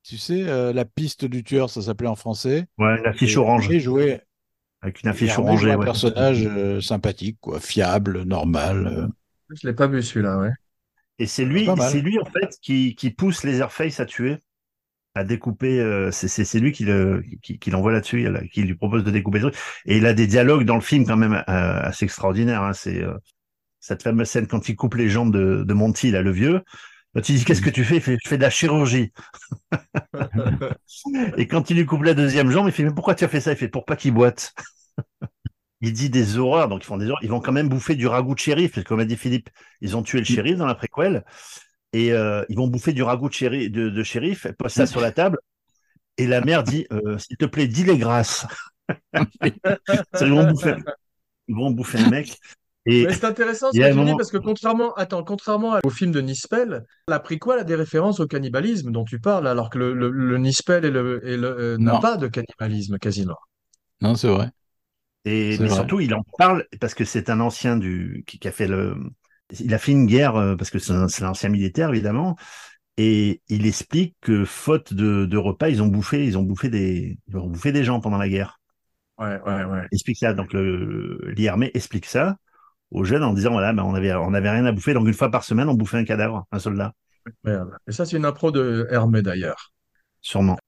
Tu 0.03 0.17
sais, 0.17 0.47
euh, 0.49 0.73
la 0.73 0.85
piste 0.85 1.25
du 1.25 1.43
tueur, 1.43 1.69
ça 1.69 1.81
s'appelait 1.81 2.07
en 2.07 2.15
français. 2.15 2.67
Ouais, 2.77 2.97
une 2.99 3.05
affiche 3.05 3.35
Et 3.35 3.37
orange. 3.37 3.65
Hermé 3.65 3.79
jouait, 3.79 4.23
Avec 4.81 5.03
une 5.03 5.09
affiche 5.09 5.37
orangée. 5.37 5.61
jouait 5.63 5.71
un 5.73 5.77
ouais. 5.77 5.85
personnage 5.85 6.45
euh, 6.45 6.81
sympathique, 6.81 7.37
quoi, 7.41 7.59
fiable, 7.59 8.23
normal. 8.23 8.87
euh. 8.87 9.07
Je 9.51 9.67
l'ai 9.67 9.73
pas 9.73 9.87
vu 9.87 10.01
celui-là, 10.01 10.37
ouais. 10.39 10.51
Et 11.19 11.27
c'est 11.27 11.45
lui, 11.45 11.67
c'est 11.81 12.01
lui 12.01 12.19
en 12.19 12.25
fait 12.25 12.57
qui, 12.61 12.95
qui 12.95 13.11
pousse 13.11 13.43
Leatherface 13.43 13.99
à 13.99 14.05
tuer, 14.05 14.37
à 15.15 15.23
découper. 15.23 15.79
euh, 15.79 16.11
c'est 16.11 16.59
lui 16.59 16.71
qui 16.71 16.85
le 16.85 17.23
qui, 17.41 17.59
qui 17.59 17.71
l'envoie 17.71 17.91
là-dessus, 17.91 18.27
qui 18.53 18.63
lui 18.63 18.75
propose 18.75 19.03
de 19.03 19.11
découper 19.11 19.39
le 19.39 19.51
truc. 19.51 19.61
Et 19.85 19.97
il 19.97 20.05
a 20.05 20.13
des 20.13 20.27
dialogues 20.27 20.65
dans 20.65 20.75
le 20.75 20.81
film 20.81 21.05
quand 21.05 21.17
même 21.17 21.33
euh, 21.33 21.43
assez 21.47 22.05
extraordinaires. 22.05 22.63
Hein, 22.63 22.73
c'est 22.73 23.03
euh, 23.03 23.13
cette 23.79 24.03
fameuse 24.03 24.29
scène 24.29 24.47
quand 24.47 24.69
il 24.69 24.75
coupe 24.75 24.95
les 24.95 25.09
jambes 25.09 25.33
de, 25.33 25.63
de 25.63 25.73
Monty, 25.73 26.11
là, 26.11 26.21
le 26.21 26.31
vieux. 26.31 26.61
Quand 27.15 27.27
il 27.29 27.37
dit 27.37 27.45
qu'est-ce 27.45 27.61
que 27.61 27.71
tu 27.71 27.83
fais, 27.85 27.97
il 27.97 28.01
fait 28.01 28.17
je 28.23 28.29
fais 28.29 28.37
de 28.37 28.43
la 28.43 28.49
chirurgie. 28.51 29.11
Et 31.37 31.47
quand 31.47 31.69
il 31.69 31.77
lui 31.77 31.85
coupe 31.85 32.03
la 32.03 32.13
deuxième 32.13 32.51
jambe, 32.51 32.67
il 32.67 32.71
fait 32.73 32.83
mais 32.83 32.93
pourquoi 32.93 33.15
tu 33.15 33.23
as 33.23 33.27
fait 33.27 33.41
ça? 33.41 33.51
Il 33.51 33.57
fait 33.57 33.67
pour 33.67 33.85
pas 33.85 33.95
qu'il 33.95 34.13
boite. 34.13 34.53
Il 35.81 35.93
dit 35.93 36.09
des 36.09 36.37
horreurs, 36.37 36.67
donc 36.67 36.83
ils 36.83 36.87
font 36.87 36.97
des 36.97 37.05
horreurs. 37.05 37.23
Ils 37.23 37.29
vont 37.29 37.39
quand 37.39 37.51
même 37.53 37.69
bouffer 37.69 37.95
du 37.95 38.07
ragoût 38.07 38.33
de 38.35 38.39
shérif, 38.39 38.73
parce 38.73 38.83
que 38.83 38.89
comme 38.89 38.99
a 38.99 39.05
dit 39.05 39.15
Philippe, 39.15 39.49
ils 39.81 39.95
ont 39.95 40.03
tué 40.03 40.19
le 40.19 40.25
shérif 40.25 40.57
dans 40.57 40.65
la 40.65 40.75
préquelle, 40.75 41.23
et 41.93 42.11
euh, 42.11 42.43
ils 42.49 42.57
vont 42.57 42.67
bouffer 42.67 42.93
du 42.93 43.01
ragoût 43.03 43.29
de 43.29 43.33
shérif, 43.33 43.71
de, 43.71 43.89
de 43.89 44.03
shérif, 44.03 44.45
elle 44.45 44.55
pose 44.55 44.71
ça 44.71 44.85
sur 44.85 44.99
la 45.01 45.11
table, 45.11 45.39
et 46.17 46.27
la 46.27 46.41
mère 46.41 46.63
dit, 46.63 46.85
euh, 46.91 47.17
s'il 47.17 47.37
te 47.37 47.45
plaît, 47.45 47.67
dis 47.67 47.83
les 47.85 47.97
grâces. 47.97 48.45
Ils 50.21 50.29
vont 50.29 50.49
bouffer, 50.49 50.75
ils 51.47 51.55
vont 51.55 51.71
bouffer 51.71 51.99
le 51.99 52.09
mec. 52.09 52.37
Et 52.85 53.05
Mais 53.05 53.13
c'est 53.13 53.25
intéressant 53.25 53.71
ce 53.71 53.77
que 53.77 53.93
tu 53.93 54.05
dis 54.05 54.15
parce 54.17 54.31
que 54.31 54.37
contrairement, 54.37 54.93
attends, 54.93 55.23
contrairement 55.23 55.77
au 55.83 55.89
film 55.89 56.11
de 56.11 56.21
Nispel, 56.21 56.85
la 57.07 57.19
préquelle 57.19 57.59
a 57.59 57.63
des 57.63 57.75
références 57.75 58.19
au 58.19 58.25
cannibalisme 58.25 58.91
dont 58.91 59.03
tu 59.03 59.19
parles, 59.19 59.47
alors 59.47 59.69
que 59.69 59.77
le, 59.77 59.93
le, 59.93 60.09
le 60.09 60.37
Nispel 60.37 60.85
et 60.85 60.91
le, 60.91 61.25
et 61.27 61.37
le, 61.37 61.47
euh, 61.47 61.77
n'a 61.77 61.93
Non. 61.93 61.99
pas 61.99 62.17
de 62.17 62.27
cannibalisme 62.27 62.97
quasiment. 62.97 63.37
Non, 64.01 64.15
c'est 64.15 64.29
vrai. 64.29 64.49
Et 65.25 65.57
mais 65.59 65.69
vrai. 65.69 65.69
surtout, 65.69 65.99
il 65.99 66.13
en 66.13 66.23
parle 66.37 66.65
parce 66.79 66.93
que 66.93 67.05
c'est 67.05 67.29
un 67.29 67.39
ancien 67.39 67.77
du 67.77 68.23
qui, 68.27 68.39
qui 68.39 68.47
a 68.47 68.51
fait 68.51 68.67
le. 68.67 68.95
Il 69.59 69.73
a 69.73 69.79
fait 69.79 69.91
une 69.91 70.05
guerre 70.05 70.35
euh, 70.35 70.55
parce 70.55 70.69
que 70.69 70.79
c'est 70.79 70.93
un, 70.93 71.07
un 71.07 71.29
ancien 71.29 71.49
militaire 71.49 71.89
évidemment, 71.89 72.37
et 72.97 73.41
il 73.49 73.67
explique 73.67 74.15
que 74.21 74.45
faute 74.45 74.93
de, 74.93 75.25
de 75.25 75.37
repas, 75.37 75.69
ils 75.69 75.81
ont 75.83 75.87
bouffé, 75.87 76.25
ils 76.25 76.37
ont 76.37 76.43
bouffé 76.43 76.69
des, 76.69 77.19
ils 77.27 77.37
ont 77.37 77.47
bouffé 77.47 77.71
des 77.71 77.83
gens 77.83 78.01
pendant 78.01 78.17
la 78.17 78.29
guerre. 78.29 78.59
Ouais, 79.17 79.39
ouais, 79.41 79.63
ouais. 79.65 79.87
Il 79.91 79.95
explique 79.95 80.17
ça. 80.17 80.33
Donc 80.33 80.53
l'IRME 80.53 81.69
explique 81.73 82.05
ça 82.05 82.37
aux 82.91 83.03
jeunes 83.05 83.23
en 83.23 83.33
disant 83.33 83.51
voilà, 83.51 83.73
ben, 83.73 83.83
on 83.83 83.95
avait 83.95 84.13
on 84.13 84.33
avait 84.33 84.49
rien 84.51 84.65
à 84.65 84.71
bouffer, 84.71 84.93
donc 84.93 85.07
une 85.07 85.13
fois 85.13 85.31
par 85.31 85.43
semaine, 85.43 85.69
on 85.69 85.75
bouffait 85.75 85.97
un 85.97 86.05
cadavre, 86.05 86.47
un 86.51 86.59
soldat, 86.59 86.93
Merde. 87.43 87.77
Et 87.87 87.91
ça, 87.91 88.05
c'est 88.05 88.15
une 88.17 88.23
impro 88.25 88.51
de 88.51 88.87
Hermé 88.91 89.21
d'ailleurs. 89.21 89.73
sûrement. 90.21 90.59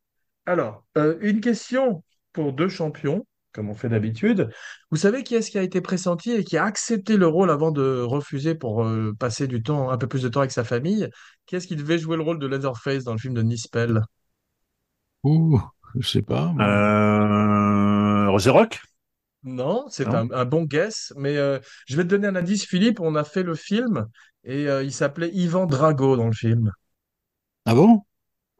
Alors, 0.46 0.86
euh, 0.98 1.18
une 1.22 1.42
question 1.42 2.04
pour 2.34 2.54
deux 2.54 2.70
champions, 2.70 3.26
comme 3.54 3.70
on 3.70 3.76
fait 3.76 3.90
d'habitude. 3.90 4.50
Vous 4.92 4.98
savez 4.98 5.24
qui 5.24 5.36
est-ce 5.36 5.52
qui 5.52 5.58
a 5.58 5.64
été 5.64 5.82
pressenti 5.82 6.32
et 6.32 6.44
qui 6.44 6.58
a 6.58 6.64
accepté 6.64 7.18
le 7.18 7.28
rôle 7.28 7.50
avant 7.50 7.72
de 7.72 8.02
refuser 8.02 8.56
pour 8.56 8.84
euh, 8.84 9.14
passer 9.20 9.48
du 9.48 9.62
temps, 9.64 9.90
un 9.90 9.98
peu 9.98 10.08
plus 10.08 10.22
de 10.24 10.30
temps 10.30 10.40
avec 10.42 10.52
sa 10.52 10.64
famille? 10.64 11.10
Qui 11.46 11.56
est-ce 11.56 11.68
qui 11.68 11.76
devait 11.76 12.00
jouer 12.00 12.18
le 12.18 12.24
rôle 12.24 12.40
de 12.40 12.48
Leatherface 12.48 13.04
dans 13.04 13.14
le 13.14 13.20
film 13.20 13.34
de 13.34 13.42
Nispel? 13.42 14.02
Ouh, 15.24 15.60
je 15.96 16.08
sais 16.08 16.22
pas. 16.22 16.52
moi. 16.54 16.66
Euh, 16.66 18.40
The 18.40 18.48
Rock. 18.48 18.82
Non, 19.44 19.86
c'est 19.90 20.08
un 20.08 20.46
bon 20.46 20.64
guess, 20.66 21.14
mais 21.18 21.36
euh, 21.38 21.60
je 21.88 21.98
vais 21.98 22.04
te 22.04 22.10
donner 22.10 22.28
un 22.28 22.36
indice, 22.36 22.66
Philippe. 22.66 23.00
On 23.00 23.16
a 23.16 23.24
fait 23.24 23.44
le 23.44 23.56
film 23.56 24.08
et 24.44 24.68
euh, 24.68 24.84
il 24.84 24.94
s'appelait 24.94 25.32
Ivan 25.34 25.66
Drago 25.66 26.16
dans 26.16 26.28
le 26.28 26.34
film. 26.34 26.72
Ah 27.66 27.74
bon? 27.76 28.04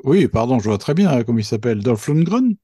Oui, 0.04 0.28
pardon, 0.28 0.60
je 0.60 0.70
vois 0.70 0.78
très 0.80 0.94
bien 0.96 1.12
hein, 1.12 1.24
comment 1.24 1.40
il 1.40 1.46
s'appelle. 1.46 1.84
Dolph 1.84 2.08
Lundgren? 2.08 2.56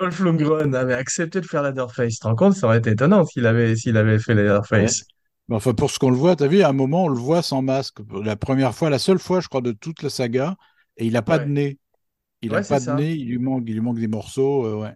Dolph 0.00 0.20
Lundgren 0.20 0.74
avait 0.74 0.94
accepté 0.94 1.40
de 1.40 1.46
faire 1.46 1.62
Leatherface. 1.62 2.14
Tu 2.14 2.18
te 2.20 2.26
rends 2.26 2.34
compte, 2.34 2.54
ça 2.54 2.66
aurait 2.66 2.78
été 2.78 2.90
étonnant 2.90 3.24
s'il 3.24 3.46
avait, 3.46 3.76
s'il 3.76 3.96
avait 3.96 4.18
fait 4.18 4.34
Leatherface. 4.34 5.04
Mais 5.48 5.56
Enfin, 5.56 5.74
pour 5.74 5.90
ce 5.90 5.98
qu'on 5.98 6.10
le 6.10 6.16
voit, 6.16 6.36
t'as 6.36 6.48
vu, 6.48 6.62
à 6.62 6.68
un 6.68 6.72
moment, 6.72 7.04
on 7.04 7.08
le 7.08 7.18
voit 7.18 7.42
sans 7.42 7.62
masque. 7.62 7.98
La 8.24 8.36
première 8.36 8.74
fois, 8.74 8.90
la 8.90 8.98
seule 8.98 9.18
fois, 9.18 9.40
je 9.40 9.48
crois, 9.48 9.60
de 9.60 9.72
toute 9.72 10.02
la 10.02 10.10
saga, 10.10 10.56
et 10.96 11.06
il 11.06 11.12
n'a 11.12 11.22
pas 11.22 11.38
Ouais. 11.38 11.44
de 11.44 11.50
nez. 11.50 11.78
Il 12.42 12.50
n'a 12.52 12.62
pas 12.62 12.78
de 12.78 12.84
ça. 12.84 12.94
nez, 12.94 13.12
il 13.14 13.28
lui 13.28 13.38
manque, 13.38 13.64
il 13.66 13.74
lui 13.74 13.80
manque 13.80 13.98
des 13.98 14.08
morceaux, 14.08 14.66
euh, 14.66 14.74
ouais. 14.82 14.94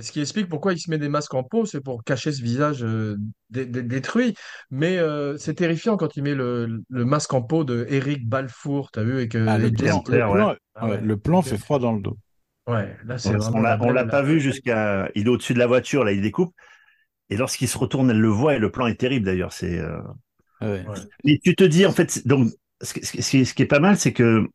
Ce 0.00 0.10
qui 0.10 0.20
explique 0.20 0.48
pourquoi 0.48 0.72
il 0.72 0.80
se 0.80 0.90
met 0.90 0.98
des 0.98 1.08
masques 1.08 1.34
en 1.34 1.44
peau, 1.44 1.66
c'est 1.66 1.80
pour 1.80 2.02
cacher 2.02 2.32
ce 2.32 2.42
visage 2.42 2.82
euh, 2.82 3.16
dé- 3.50 3.64
dé- 3.64 3.84
détruit. 3.84 4.34
Mais 4.70 4.98
euh, 4.98 5.36
c'est 5.38 5.54
terrifiant 5.54 5.96
quand 5.96 6.16
il 6.16 6.24
met 6.24 6.34
le, 6.34 6.82
le 6.88 7.04
masque 7.04 7.32
en 7.32 7.42
peau 7.42 7.62
de 7.62 7.86
Eric 7.88 8.28
Balfour, 8.28 8.90
t'as 8.90 9.04
vu, 9.04 9.20
et 9.20 9.28
que 9.28 9.38
Ah, 9.46 9.56
le 9.56 9.70
plan, 9.70 10.02
le 10.08 10.26
ouais. 10.46 10.56
Ah 10.74 10.88
ouais, 10.88 11.00
le 11.00 11.16
plan 11.16 11.42
fait 11.42 11.58
froid 11.58 11.78
dans 11.78 11.92
le 11.92 12.02
dos. 12.02 12.18
Ouais, 12.66 12.96
là 13.04 13.18
c'est 13.18 13.36
On 13.36 13.36
vraiment 13.36 13.60
l'a 13.60 13.70
la 13.70 13.76
on 13.82 13.90
l'a 13.92 14.04
belle- 14.04 14.10
pas 14.10 14.22
vu 14.22 14.40
jusqu'à. 14.40 15.10
Il 15.14 15.26
est 15.26 15.30
au-dessus 15.30 15.54
de 15.54 15.58
la 15.58 15.66
voiture, 15.66 16.04
là, 16.04 16.12
il 16.12 16.22
découpe. 16.22 16.54
Et 17.30 17.36
lorsqu'il 17.36 17.68
se 17.68 17.78
retourne, 17.78 18.10
elle 18.10 18.20
le 18.20 18.28
voit 18.28 18.54
et 18.56 18.60
le 18.60 18.70
plan 18.70 18.86
est 18.86 18.96
terrible 18.96 19.26
d'ailleurs. 19.26 19.52
C'est. 19.52 19.78
euh, 19.78 20.00
Ah 20.60 20.70
ouais. 20.70 20.86
Ouais. 20.86 20.96
Mais 21.24 21.38
tu 21.42 21.54
te 21.54 21.64
dis, 21.64 21.86
en 21.86 21.92
fait, 21.92 22.26
donc, 22.26 22.48
ce, 22.80 22.94
qui- 22.94 23.04
ce 23.06 23.12
qui 23.30 23.44
ce 23.46 23.54
qui 23.54 23.62
est 23.62 23.66
pas 23.66 23.80
mal, 23.80 23.96
c'est 23.98 24.12
que, 24.12 24.46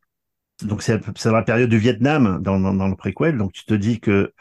donc, 0.63 0.83
c'est 0.83 1.01
c'est 1.17 1.29
dans 1.29 1.35
la 1.35 1.43
période 1.43 1.69
du 1.69 1.79
Vietnam, 1.79 2.39
dans, 2.43 2.59
dans, 2.59 2.73
dans 2.73 2.87
le 2.89 2.95
préquel, 2.95 3.37
donc 3.37 3.53
tu 3.53 3.65
te 3.65 3.73
dis 3.75 3.99
que, 3.99 4.33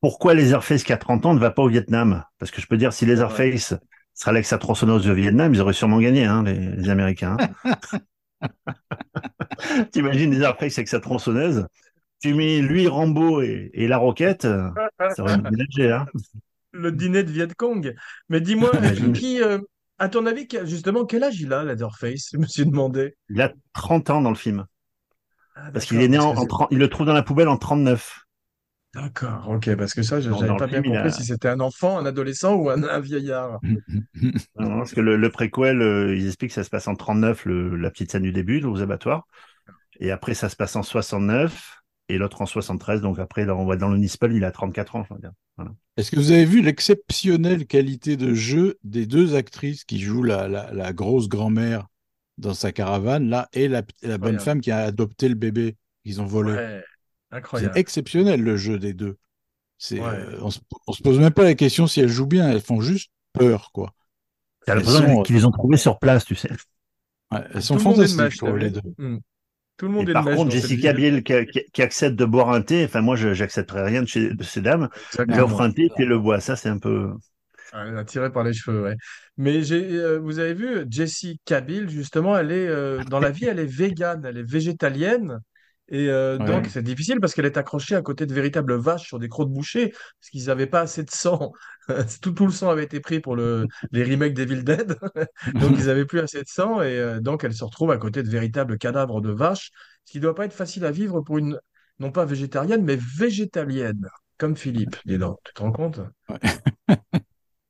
pourquoi 0.00 0.34
Leatherface 0.34 0.82
qui 0.84 0.92
a 0.92 0.96
30 0.96 1.26
ans 1.26 1.34
ne 1.34 1.40
va 1.40 1.50
pas 1.50 1.62
au 1.62 1.68
Vietnam? 1.68 2.24
Parce 2.38 2.50
que 2.50 2.60
je 2.60 2.66
peux 2.66 2.76
dire, 2.76 2.92
si 2.92 3.06
Leatherface 3.06 3.74
serait 4.14 4.30
allé 4.30 4.38
avec 4.38 4.46
sa 4.46 4.58
tronçonneuse 4.58 5.08
au 5.08 5.14
Vietnam, 5.14 5.54
ils 5.54 5.60
auraient 5.60 5.72
sûrement 5.74 6.00
gagné, 6.00 6.24
hein, 6.24 6.42
les, 6.44 6.54
les 6.76 6.88
Américains. 6.90 7.36
hein. 7.64 7.74
T'imagines 9.92 10.30
Leatherface 10.32 10.78
avec 10.78 10.88
sa 10.88 11.00
tronçonneuse? 11.00 11.66
Tu 12.20 12.34
mets 12.34 12.60
lui, 12.60 12.86
Rambo 12.86 13.40
et, 13.42 13.70
et 13.72 13.88
la 13.88 13.98
roquette, 13.98 14.42
ça 15.16 15.22
aurait 15.22 15.38
déménagé, 15.38 15.90
hein. 15.92 16.06
le 16.72 16.92
dîner 16.92 17.22
de 17.22 17.30
Viet 17.30 17.48
Cong. 17.56 17.94
Mais 18.28 18.40
dis-moi, 18.40 18.70
qui, 19.14 19.42
euh, 19.42 19.58
à 19.98 20.08
ton 20.08 20.26
avis, 20.26 20.46
justement, 20.64 21.04
quel 21.06 21.24
âge 21.24 21.40
il 21.40 21.52
a, 21.52 21.64
Leatherface? 21.64 22.30
Je 22.32 22.38
me 22.38 22.46
suis 22.46 22.66
demandé. 22.66 23.16
Il 23.28 23.40
a 23.40 23.52
30 23.72 24.10
ans 24.10 24.20
dans 24.20 24.30
le 24.30 24.36
film. 24.36 24.66
Ah, 25.56 25.70
Parce 25.72 25.84
qu'il 25.84 26.00
est 26.00 26.08
né 26.08 26.18
en, 26.18 26.32
parce 26.32 26.34
que 26.34 26.38
en 26.38 26.42
c'est- 26.42 26.48
30 26.48 26.68
il 26.70 26.78
le 26.78 26.88
trouve 26.88 27.06
dans 27.06 27.12
la 27.12 27.22
poubelle 27.22 27.48
en 27.48 27.56
39. 27.56 28.20
D'accord, 28.92 29.48
ok, 29.48 29.76
parce 29.76 29.94
que 29.94 30.02
ça, 30.02 30.20
je 30.20 30.30
n'avais 30.30 30.56
pas 30.56 30.66
bien 30.66 30.82
film, 30.82 30.94
compris 30.94 31.08
a- 31.08 31.12
si 31.12 31.24
c'était 31.24 31.48
un 31.48 31.60
enfant, 31.60 31.98
un 31.98 32.06
adolescent 32.06 32.54
ou 32.54 32.70
un, 32.70 32.82
un 32.82 32.98
vieillard. 33.00 33.60
Non, 34.58 34.78
parce 34.78 34.92
que 34.94 35.00
le, 35.00 35.16
le 35.16 35.30
préquel, 35.30 35.80
euh, 35.80 36.16
ils 36.16 36.26
expliquent 36.26 36.50
que 36.50 36.54
ça 36.54 36.64
se 36.64 36.70
passe 36.70 36.88
en 36.88 36.96
39, 36.96 37.44
le, 37.46 37.76
la 37.76 37.90
petite 37.90 38.10
scène 38.10 38.22
du 38.24 38.32
début, 38.32 38.62
aux 38.64 38.82
abattoirs. 38.82 39.26
Et 40.00 40.10
après, 40.10 40.34
ça 40.34 40.48
se 40.48 40.56
passe 40.56 40.76
en 40.76 40.82
69 40.82 41.79
et 42.10 42.18
l'autre 42.18 42.42
en 42.42 42.46
73. 42.46 43.00
Donc 43.00 43.18
après, 43.18 43.44
là, 43.44 43.54
on 43.56 43.74
dans 43.76 43.88
le 43.88 43.98
Nispel, 43.98 44.32
il 44.32 44.44
a 44.44 44.50
34 44.50 44.96
ans, 44.96 45.04
je 45.08 45.14
veux 45.14 45.20
dire. 45.20 45.32
Est-ce 45.96 46.10
que 46.10 46.16
vous 46.16 46.32
avez 46.32 46.44
vu 46.44 46.62
l'exceptionnelle 46.62 47.66
qualité 47.66 48.16
de 48.16 48.34
jeu 48.34 48.78
des 48.84 49.06
deux 49.06 49.34
actrices 49.34 49.84
qui 49.84 50.00
jouent 50.00 50.22
la, 50.22 50.48
la, 50.48 50.72
la 50.72 50.92
grosse 50.92 51.28
grand-mère 51.28 51.86
dans 52.38 52.54
sa 52.54 52.72
caravane, 52.72 53.28
là, 53.28 53.48
et 53.52 53.68
la, 53.68 53.82
la 54.02 54.16
bonne 54.18 54.40
femme 54.40 54.60
qui 54.60 54.70
a 54.70 54.78
adopté 54.78 55.28
le 55.28 55.34
bébé? 55.34 55.76
Qu'ils 56.04 56.20
ont 56.22 56.26
volé? 56.26 56.52
Ouais, 56.52 56.82
C'est 57.56 57.76
exceptionnel 57.76 58.42
le 58.42 58.56
jeu 58.56 58.78
des 58.78 58.94
deux. 58.94 59.18
C'est, 59.76 60.00
Ouais. 60.00 60.06
euh, 60.08 60.38
on, 60.42 60.50
se, 60.50 60.60
on 60.86 60.92
se 60.92 61.02
pose 61.02 61.18
même 61.18 61.32
pas 61.32 61.44
la 61.44 61.54
question 61.54 61.86
si 61.86 62.00
elles 62.00 62.08
jouent 62.08 62.26
bien, 62.26 62.50
elles 62.50 62.60
font 62.60 62.80
juste 62.80 63.10
peur, 63.32 63.70
quoi. 63.72 63.94
T'as 64.66 64.74
l'impression 64.74 65.06
sont- 65.06 65.22
qu'ils 65.22 65.36
les 65.36 65.44
ont 65.44 65.50
trouvés 65.50 65.76
sur 65.76 65.98
place, 65.98 66.24
tu 66.24 66.34
sais. 66.34 66.50
Ouais, 67.32 67.40
elles 67.54 67.62
sont 67.62 67.78
fantastiques, 67.78 68.42
les 68.42 68.70
deux. 68.70 68.82
Hmm. 68.98 69.18
Tout 69.80 69.86
le 69.86 69.92
monde 69.92 70.08
Et 70.08 70.08
est 70.08 70.14
par 70.14 70.24
de 70.24 70.30
contre, 70.30 70.50
Jessica. 70.50 70.92
Biel 70.92 71.22
qui, 71.24 71.46
qui- 71.46 71.64
qui 71.72 71.82
accepte 71.82 72.16
de 72.16 72.24
boire 72.24 72.50
un 72.50 72.62
thé, 72.62 72.84
enfin 72.84 73.00
moi, 73.02 73.16
je 73.16 73.34
j'accepterais 73.34 73.84
rien 73.84 74.02
de, 74.02 74.08
chez, 74.08 74.34
de 74.34 74.42
ces 74.44 74.60
dames. 74.62 74.88
Elle 75.28 75.40
Exactement. 75.40 75.40
offre 75.40 75.60
un 75.62 75.72
thé, 75.72 75.90
elle 75.98 76.08
le 76.08 76.18
boit. 76.18 76.40
Ça, 76.40 76.56
c'est 76.56 76.68
un 76.70 76.78
peu... 76.78 77.12
Ah, 77.72 78.04
tiré 78.04 78.32
par 78.32 78.42
les 78.42 78.52
cheveux, 78.52 78.82
ouais. 78.82 78.96
Mais 79.36 79.60
euh, 79.72 80.18
vous 80.18 80.40
avez 80.40 80.54
vu, 80.54 80.84
Jessie 80.90 81.40
Cabil, 81.44 81.88
justement, 81.88 82.36
elle 82.36 82.50
est 82.50 82.66
euh, 82.66 83.04
dans 83.04 83.20
la 83.20 83.30
vie, 83.30 83.44
elle 83.46 83.60
est 83.60 83.64
végane, 83.66 84.24
elle 84.24 84.38
est 84.38 84.42
végétalienne. 84.50 85.38
Et 85.90 86.08
euh, 86.08 86.38
Ouais. 86.38 86.46
donc, 86.46 86.66
c'est 86.66 86.82
difficile 86.82 87.20
parce 87.20 87.34
qu'elle 87.34 87.46
est 87.46 87.56
accrochée 87.56 87.96
à 87.96 88.02
côté 88.02 88.26
de 88.26 88.32
véritables 88.34 88.74
vaches 88.76 89.06
sur 89.08 89.18
des 89.18 89.28
crocs 89.28 89.48
de 89.48 89.54
boucher, 89.54 89.88
parce 89.90 90.30
qu'ils 90.30 90.46
n'avaient 90.46 90.66
pas 90.66 90.80
assez 90.80 91.02
de 91.02 91.10
sang. 91.10 91.52
Tout, 92.22 92.30
tout 92.32 92.46
le 92.46 92.52
sang 92.52 92.70
avait 92.70 92.84
été 92.84 93.00
pris 93.00 93.20
pour 93.20 93.34
le, 93.34 93.66
les 93.90 94.04
remakes 94.04 94.34
d'Evil 94.34 94.62
Dead. 94.64 94.96
Donc, 95.54 95.76
ils 95.78 95.86
n'avaient 95.86 96.04
plus 96.06 96.20
assez 96.20 96.38
de 96.42 96.48
sang. 96.48 96.80
Et 96.82 96.98
euh, 96.98 97.20
donc, 97.20 97.42
elle 97.44 97.54
se 97.54 97.64
retrouve 97.64 97.90
à 97.90 97.96
côté 97.98 98.22
de 98.22 98.28
véritables 98.28 98.78
cadavres 98.78 99.20
de 99.20 99.30
vaches, 99.32 99.72
ce 100.04 100.12
qui 100.12 100.18
ne 100.18 100.22
doit 100.22 100.34
pas 100.34 100.44
être 100.44 100.52
facile 100.52 100.84
à 100.84 100.90
vivre 100.92 101.20
pour 101.20 101.38
une, 101.38 101.58
non 101.98 102.12
pas 102.12 102.24
végétarienne, 102.24 102.84
mais 102.84 102.96
végétalienne, 102.96 104.06
comme 104.38 104.56
Philippe, 104.56 104.96
dis 105.04 105.18
donc. 105.18 105.38
Tu 105.44 105.52
te 105.54 105.62
rends 105.62 105.72
compte? 105.72 106.00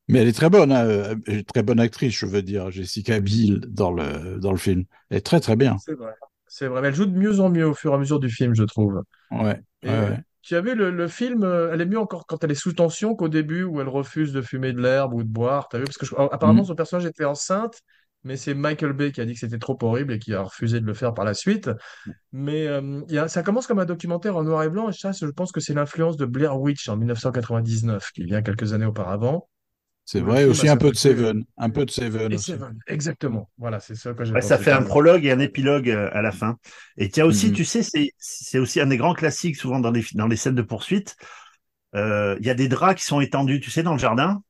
Mais 0.08 0.20
elle 0.20 0.28
est 0.28 0.32
très 0.32 0.50
bonne, 0.50 0.72
hein, 0.72 0.84
euh, 0.86 1.42
très 1.46 1.62
bonne 1.62 1.78
actrice, 1.80 2.14
je 2.18 2.26
veux 2.26 2.42
dire, 2.42 2.70
Jessica 2.70 3.20
Biel 3.20 3.60
dans 3.68 3.92
le, 3.92 4.38
dans 4.40 4.50
le 4.50 4.58
film. 4.58 4.84
Elle 5.08 5.18
est 5.18 5.20
très 5.20 5.40
très 5.40 5.56
bien. 5.56 5.76
C'est 5.76 5.94
vrai. 5.94 6.14
C'est 6.52 6.66
vrai. 6.66 6.82
Mais 6.82 6.88
elle 6.88 6.94
joue 6.94 7.06
de 7.06 7.16
mieux 7.18 7.40
en 7.40 7.48
mieux 7.50 7.66
au 7.66 7.74
fur 7.74 7.92
et 7.92 7.94
à 7.94 7.98
mesure 7.98 8.18
du 8.20 8.28
film, 8.28 8.54
je 8.54 8.64
trouve. 8.64 9.02
Ouais, 9.30 9.60
Et 9.82 9.92
ouais, 9.92 9.98
euh, 9.98 10.10
ouais. 10.10 10.20
tu 10.42 10.56
as 10.56 10.62
vu 10.62 10.74
le, 10.74 10.90
le 10.90 11.08
film, 11.08 11.44
euh, 11.44 11.70
elle 11.72 11.80
est 11.82 11.86
mieux 11.86 11.98
encore 12.00 12.26
quand 12.26 12.44
elle 12.44 12.52
est 12.52 12.54
sous 12.56 12.72
tension 12.74 13.16
qu'au 13.16 13.28
début 13.28 13.64
où 13.64 13.80
elle 13.80 13.88
refuse 13.88 14.32
de 14.32 14.42
fumer 14.42 14.72
de 14.72 14.80
l'herbe 14.82 15.14
ou 15.14 15.22
de 15.24 15.28
boire. 15.28 15.68
T'as 15.68 15.78
vu? 15.78 15.86
Parce 15.86 15.98
que 15.98 16.06
je- 16.06 16.14
apparemment 16.16 16.62
Mm. 16.62 16.64
son 16.64 16.74
personnage 16.76 17.06
était 17.06 17.24
enceinte, 17.26 17.80
mais 18.24 18.36
c'est 18.36 18.54
Michael 18.54 18.94
Bay 18.94 19.12
qui 19.12 19.20
a 19.22 19.26
dit 19.26 19.34
que 19.34 19.40
c'était 19.40 19.58
trop 19.58 19.78
horrible 19.82 20.14
et 20.14 20.18
qui 20.20 20.34
a 20.34 20.42
refusé 20.42 20.80
de 20.80 20.86
le 20.86 20.94
faire 20.94 21.14
par 21.14 21.24
la 21.26 21.34
suite. 21.34 21.70
Mais 22.32 22.66
euh, 22.68 23.02
il 23.08 23.14
y 23.14 23.18
a, 23.18 23.28
ça 23.28 23.42
commence 23.42 23.66
comme 23.66 23.80
un 23.80 23.84
documentaire 23.86 24.36
en 24.36 24.44
noir 24.44 24.62
et 24.64 24.70
blanc 24.70 24.88
et 24.90 24.92
ça, 24.92 25.12
je 25.12 25.26
pense 25.26 25.52
que 25.52 25.60
c'est 25.60 25.74
l'influence 25.74 26.16
de 26.16 26.26
Blair 26.26 26.60
Witch 26.60 26.88
en 26.88 26.96
1999, 26.96 28.10
qui 28.14 28.24
vient 28.24 28.42
quelques 28.42 28.72
années 28.74 28.86
auparavant, 28.86 29.48
C'est 30.04 30.20
vrai, 30.20 30.44
aussi 30.44 30.68
a 30.68 30.72
un 30.72 30.76
peu 30.76 30.90
de 30.90 30.96
Seven, 30.96 31.44
un 31.56 31.70
peu 31.70 31.84
de 31.84 31.90
Seven 31.90 32.32
Et 32.32 32.34
aussi. 32.34 32.52
Seven. 32.52 32.76
Exactement. 32.88 33.48
Voilà, 33.58 33.78
c'est 33.78 33.94
ça 33.94 34.12
que 34.12 34.24
j'ai 34.24 34.32
Ouais, 34.32 34.42
ça 34.42 34.58
fait 34.58 34.72
un 34.72 34.82
prologue 34.82 35.24
et 35.24 35.30
un 35.30 35.38
épilogue 35.38 35.88
euh, 35.88 36.08
à 36.12 36.20
la 36.20 36.32
fin. 36.32 36.56
Et 36.96 37.06
il 37.14 37.20
a 37.20 37.26
aussi, 37.26 37.48
Mhm. 37.48 37.52
tu 37.52 37.64
sais, 37.64 37.82
c'est 38.18 38.58
aussi 38.58 38.80
un 38.80 38.86
des 38.86 38.96
grands 38.96 39.14
classiques 39.14 39.56
souvent 39.56 39.78
dans 39.78 39.90
les 39.92 40.04
dans 40.14 40.26
les 40.26 40.36
scènes 40.36 40.56
de 40.56 40.62
poursuite. 40.62 41.16
Euh, 41.94 42.36
Il 42.40 42.46
y 42.46 42.50
a 42.50 42.54
des 42.54 42.68
draps 42.68 43.00
qui 43.00 43.06
sont 43.06 43.20
étendus, 43.20 43.60
tu 43.60 43.70
sais, 43.70 43.82
dans 43.82 43.92
le 43.92 43.98
jardin. 43.98 44.42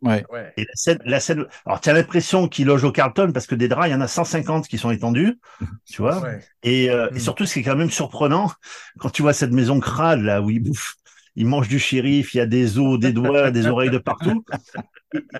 Ouais. 0.00 0.24
Et 0.56 0.62
la 0.62 0.74
scène, 0.74 0.98
la 1.04 1.18
scène. 1.18 1.46
Alors, 1.66 1.80
tu 1.80 1.88
as 1.88 1.92
l'impression 1.92 2.46
qu'il 2.46 2.66
loge 2.68 2.84
au 2.84 2.92
Carlton 2.92 3.32
parce 3.32 3.48
que 3.48 3.56
des 3.56 3.66
draps, 3.66 3.88
il 3.88 3.92
y 3.92 3.94
en 3.94 4.00
a 4.00 4.06
150 4.06 4.68
qui 4.68 4.78
sont 4.78 4.92
étendus, 4.92 5.40
tu 5.86 6.02
vois. 6.02 6.20
Ouais. 6.20 6.38
Et, 6.62 6.90
euh, 6.90 7.08
et 7.10 7.16
Mm. 7.16 7.18
surtout, 7.18 7.46
ce 7.46 7.54
qui 7.54 7.60
est 7.60 7.62
quand 7.64 7.74
même 7.76 7.90
surprenant, 7.90 8.52
quand 9.00 9.10
tu 9.10 9.22
vois 9.22 9.32
cette 9.32 9.50
maison 9.52 9.80
crade 9.80 10.20
là 10.20 10.40
où 10.42 10.50
ils 10.50 10.60
bouffent, 10.60 10.94
ils 11.34 11.46
mangent 11.46 11.68
du 11.68 11.78
shérif, 11.80 12.34
il 12.34 12.38
y 12.38 12.40
a 12.40 12.46
des 12.46 12.78
os, 12.78 12.98
des 13.00 13.12
doigts, 13.12 13.50
des 13.50 13.66
oreilles 13.66 13.90
de 13.90 13.98
partout. 13.98 14.44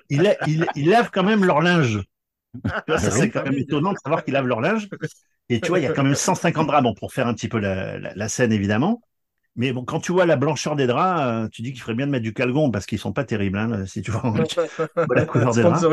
Ils, 0.09 0.35
ils, 0.47 0.65
ils 0.75 0.89
lavent 0.89 1.11
quand 1.11 1.23
même 1.23 1.45
leur 1.45 1.61
linge. 1.61 2.01
Ah 2.87 2.97
c'est 2.97 3.29
quand 3.29 3.43
même 3.43 3.57
étonnant 3.57 3.93
de 3.93 3.97
savoir 4.03 4.23
qu'ils 4.23 4.33
lavent 4.33 4.47
leur 4.47 4.61
linge. 4.61 4.89
Et 5.49 5.61
tu 5.61 5.69
vois, 5.69 5.79
il 5.79 5.83
y 5.83 5.87
a 5.87 5.93
quand 5.93 6.03
même 6.03 6.15
150 6.15 6.67
draps, 6.67 6.83
bon, 6.83 6.93
pour 6.93 7.13
faire 7.13 7.27
un 7.27 7.33
petit 7.33 7.47
peu 7.47 7.59
la, 7.59 7.97
la, 7.99 8.13
la 8.15 8.29
scène 8.29 8.51
évidemment. 8.51 9.01
Mais 9.55 9.73
bon, 9.73 9.83
quand 9.83 9.99
tu 9.99 10.11
vois 10.11 10.25
la 10.25 10.35
blancheur 10.35 10.75
des 10.75 10.87
draps, 10.87 11.21
euh, 11.21 11.47
tu 11.49 11.61
dis 11.61 11.73
qu'il 11.73 11.81
ferait 11.81 11.93
bien 11.95 12.05
de 12.07 12.11
mettre 12.11 12.23
du 12.23 12.33
calgon 12.33 12.71
parce 12.71 12.85
qu'ils 12.85 12.99
sont 12.99 13.13
pas 13.13 13.23
terribles, 13.25 13.57
hein, 13.57 13.85
si 13.85 14.01
tu 14.01 14.11
vois 14.11 14.33
la 15.15 15.25
couleur 15.25 15.53
des 15.53 15.61
draps. 15.63 15.85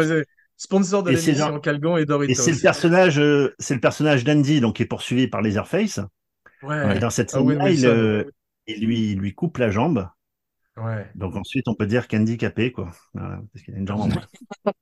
Sponsor 0.59 1.03
de 1.03 1.11
Et 1.11 1.17
c'est 1.17 1.33
l'émission 1.33 1.61
Calgon 1.61 1.99
et 1.99 2.03
Et 2.03 2.07
Doritos. 2.07 2.43
c'est 2.43 2.53
le 2.53 2.59
personnage, 2.59 3.19
euh, 3.19 3.55
c'est 3.59 3.75
le 3.75 3.81
personnage 3.81 4.25
d'Andy, 4.25 4.61
donc 4.61 4.77
qui 4.77 4.83
est 4.83 4.87
poursuivi 4.87 5.29
par 5.29 5.43
les 5.43 5.57
Airface. 5.57 6.01
Ouais. 6.63 6.97
Et 6.97 6.99
dans 6.99 7.11
cette 7.11 7.35
Owen 7.35 7.59
scène-là, 7.59 7.71
il, 7.71 7.87
euh, 7.87 8.25
il 8.67 8.87
lui, 8.87 9.13
il 9.13 9.19
lui 9.19 9.35
coupe 9.35 9.59
la 9.59 9.71
jambe. 9.71 10.09
Ouais. 10.77 11.07
Donc 11.15 11.35
ensuite, 11.37 11.67
on 11.69 11.75
peut 11.75 11.87
dire 11.87 12.07
qu'handicapé, 12.07 12.71
quoi. 12.71 12.91
Voilà, 13.15 13.41
parce 13.53 13.65
qu'il 13.65 13.75
a 13.75 13.79
une 13.79 13.89
jambe 13.89 14.01
en 14.03 14.09
moins. 14.09 14.23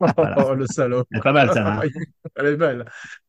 Voilà. 0.16 0.44
Oh, 0.44 0.54
le 0.54 0.66
salaud. 0.66 1.04
C'est 1.12 1.22
pas 1.22 1.32
mal, 1.32 1.52
ça. 1.52 1.74
hein. 1.74 1.82
Elle 2.36 2.46
est 2.46 2.56
belle. 2.56 2.84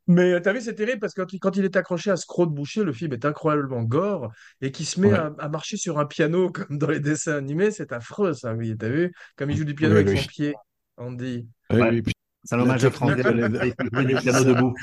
Mais 0.07 0.34
euh, 0.34 0.39
t'as 0.39 0.51
vu, 0.51 0.61
c'est 0.61 0.74
terrible 0.74 0.99
parce 0.99 1.13
que 1.13 1.22
quand 1.39 1.55
il, 1.57 1.63
est 1.66 1.76
accroché 1.76 2.09
à 2.09 2.16
ce 2.18 2.26
croc 2.26 2.49
de 2.49 2.55
boucher, 2.55 2.84
le 2.84 2.91
film 2.91 3.13
est 3.13 3.24
incroyablement 3.24 3.84
gore 3.84 4.32
et 4.61 4.72
qui 4.72 4.84
se 4.84 4.99
met 4.99 5.09
Ouais. 5.09 5.13
à, 5.20 5.32
à 5.38 5.49
marcher 5.49 5.78
sur 5.78 5.99
un 5.99 6.05
piano 6.07 6.49
comme 6.51 6.78
dans 6.80 6.89
les 6.89 6.99
dessins 6.99 7.36
animés, 7.38 7.70
c'est 7.70 7.91
affreux 7.93 8.34
ça, 8.34 8.53
oui. 8.55 8.76
T'as 8.78 8.89
vu? 8.89 9.13
Comme 9.36 9.51
il 9.51 9.57
joue 9.57 9.63
du 9.66 9.76
piano 9.76 9.93
Oui, 9.93 10.01
avec 10.01 10.16
oui. 10.16 10.22
son 10.24 10.28
pied, 10.28 10.53
Andy. 10.97 11.47
Ouais, 11.72 11.82
Ouais. 11.82 11.89
oui, 11.91 12.01
puis- 12.01 12.13
C'est 12.43 12.55
un 12.55 12.59
hommage 12.61 12.84
à 12.86 12.89
France 12.91 13.16
du 13.16 13.22
piano 13.22 14.43
debout. 14.43 14.74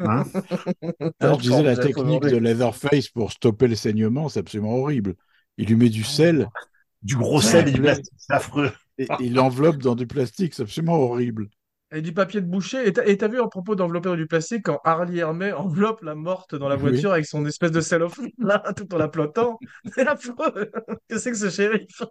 Hein? 0.00 0.24
Ah, 1.20 1.32
je 1.34 1.40
disais, 1.40 1.62
la 1.62 1.76
technique 1.76 2.22
de 2.24 2.36
Leatherface 2.36 3.08
pour 3.08 3.32
stopper 3.32 3.68
le 3.68 3.74
saignement, 3.76 4.28
c'est 4.28 4.40
absolument 4.40 4.74
horrible. 4.76 5.14
Il 5.58 5.68
lui 5.68 5.76
met 5.76 5.88
du 5.90 6.02
sel 6.04 6.48
du 7.02 7.16
gros 7.16 7.40
sel 7.40 7.68
et 7.68 7.72
du 7.72 7.80
plastique, 7.80 8.12
c'est 8.16 8.32
affreux. 8.32 8.70
et 8.98 9.04
et 9.04 9.08
il 9.20 9.34
l'enveloppe 9.34 9.78
dans 9.78 9.94
du 9.94 10.06
plastique, 10.06 10.54
c'est 10.54 10.62
absolument 10.62 10.94
horrible. 10.96 11.48
Et 11.94 12.00
du 12.00 12.12
papier 12.14 12.40
de 12.40 12.46
boucher. 12.46 12.88
Et 12.88 12.92
t'as 13.18 13.28
vu, 13.28 13.40
à 13.40 13.48
propos 13.48 13.74
d'envelopper 13.74 14.08
dans 14.08 14.16
du 14.16 14.26
plastique, 14.26 14.62
quand 14.64 14.80
Harley 14.84 15.18
Hermé 15.18 15.52
enveloppe 15.52 16.02
la 16.02 16.14
morte 16.14 16.54
dans 16.54 16.68
la 16.68 16.76
Oui. 16.76 16.80
voiture 16.80 17.12
avec 17.12 17.26
son 17.26 17.44
espèce 17.44 17.70
de 17.70 17.80
cellophane, 17.82 18.30
là, 18.38 18.62
tout 18.76 18.92
en 18.94 18.98
la 18.98 19.08
plottant. 19.08 19.58
C'est 19.94 20.06
affreux. 20.06 20.70
Qu'est-ce 21.08 21.14
que 21.14 21.18
c'est 21.18 21.30
que 21.32 21.36
ce 21.36 21.50
shérif? 21.50 22.02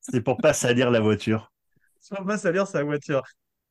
C'est 0.00 0.20
pour 0.20 0.36
pas 0.36 0.52
salir 0.52 0.90
la 0.90 1.00
voiture. 1.00 1.52
Ça 2.00 2.20
va 2.22 2.38
salir 2.38 2.66
sa 2.66 2.82
voiture. 2.82 3.22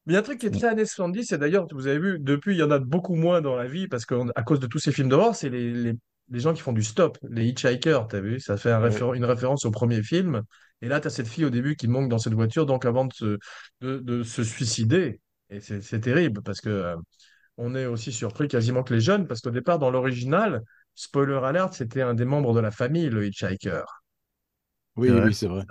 Mais 0.06 0.14
il 0.14 0.16
y 0.16 0.18
a 0.18 0.20
un 0.22 0.24
truc 0.24 0.40
qui 0.40 0.46
est 0.48 0.52
très 0.52 0.68
années 0.68 0.86
70, 0.86 1.32
et 1.34 1.38
d'ailleurs, 1.38 1.68
vous 1.72 1.88
avez 1.88 2.00
vu, 2.00 2.20
depuis, 2.20 2.56
il 2.56 2.60
y 2.60 2.64
en 2.64 2.72
a 2.72 2.80
beaucoup 2.80 3.16
moins 3.16 3.42
dans 3.42 3.56
la 3.56 3.68
vie, 3.68 3.88
parce 3.88 4.06
qu'à 4.06 4.44
cause 4.46 4.60
de 4.60 4.68
tous 4.68 4.80
ces 4.80 4.92
films 4.92 5.10
d'horreur, 5.10 5.36
c'est 5.36 5.50
les, 5.50 5.74
les, 5.74 5.94
les 6.32 6.40
gens 6.40 6.54
qui 6.54 6.62
font 6.62 6.74
du 6.74 6.84
stop, 6.84 7.18
les 7.30 7.46
hitchhikers, 7.48 8.08
t'as 8.10 8.20
vu? 8.22 8.40
Ça 8.40 8.58
fait 8.58 8.72
un 8.72 8.80
Ouais. 8.80 8.90
réfé- 8.90 9.16
une 9.16 9.26
référence 9.26 9.66
au 9.66 9.72
premier 9.72 10.04
film. 10.04 10.44
Et 10.82 10.88
là, 10.88 11.00
t'as 11.00 11.10
cette 11.10 11.28
fille 11.28 11.46
au 11.46 11.50
début 11.50 11.76
qui 11.76 11.88
manque 11.88 12.10
dans 12.10 12.20
cette 12.20 12.34
voiture, 12.34 12.66
donc 12.66 12.86
avant 12.86 13.06
de 13.06 13.14
se, 13.14 13.38
de, 13.82 14.00
de 14.00 14.24
se 14.24 14.44
suicider. 14.44 15.22
Et 15.50 15.60
c'est 15.62 15.82
c'est 15.82 16.00
terrible, 16.02 16.42
parce 16.44 16.62
que 16.62 16.70
euh, 16.70 16.96
on 17.58 17.76
est 17.76 17.86
aussi 17.86 18.12
surpris 18.12 18.48
quasiment 18.48 18.84
que 18.84 18.94
les 18.94 19.02
jeunes, 19.02 19.28
parce 19.28 19.42
qu'au 19.42 19.52
départ, 19.52 19.80
dans 19.80 19.92
l'original, 19.92 20.64
spoiler 20.96 21.40
alert, 21.44 21.74
c'était 21.74 22.02
un 22.02 22.14
des 22.16 22.26
membres 22.26 22.54
de 22.54 22.60
la 22.62 22.72
famille, 22.72 23.10
le 23.10 23.26
hitchhiker. 23.28 23.84
Oui, 24.96 25.20
oui, 25.20 25.34
c'est 25.34 25.48
vrai. 25.48 25.64